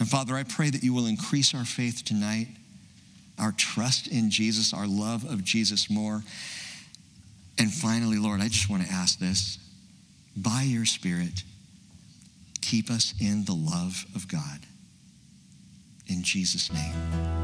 And 0.00 0.08
Father, 0.08 0.34
I 0.34 0.42
pray 0.42 0.68
that 0.68 0.82
you 0.82 0.92
will 0.92 1.06
increase 1.06 1.54
our 1.54 1.64
faith 1.64 2.04
tonight, 2.04 2.48
our 3.38 3.52
trust 3.52 4.08
in 4.08 4.30
Jesus, 4.30 4.74
our 4.74 4.88
love 4.88 5.24
of 5.24 5.44
Jesus 5.44 5.88
more. 5.88 6.24
And 7.56 7.72
finally, 7.72 8.18
Lord, 8.18 8.40
I 8.40 8.48
just 8.48 8.68
want 8.68 8.84
to 8.84 8.92
ask 8.92 9.20
this 9.20 9.58
by 10.36 10.62
your 10.62 10.84
Spirit, 10.84 11.42
keep 12.60 12.90
us 12.90 13.14
in 13.20 13.44
the 13.44 13.54
love 13.54 14.04
of 14.14 14.28
God. 14.28 14.60
In 16.06 16.22
Jesus' 16.22 16.72
name. 16.72 17.37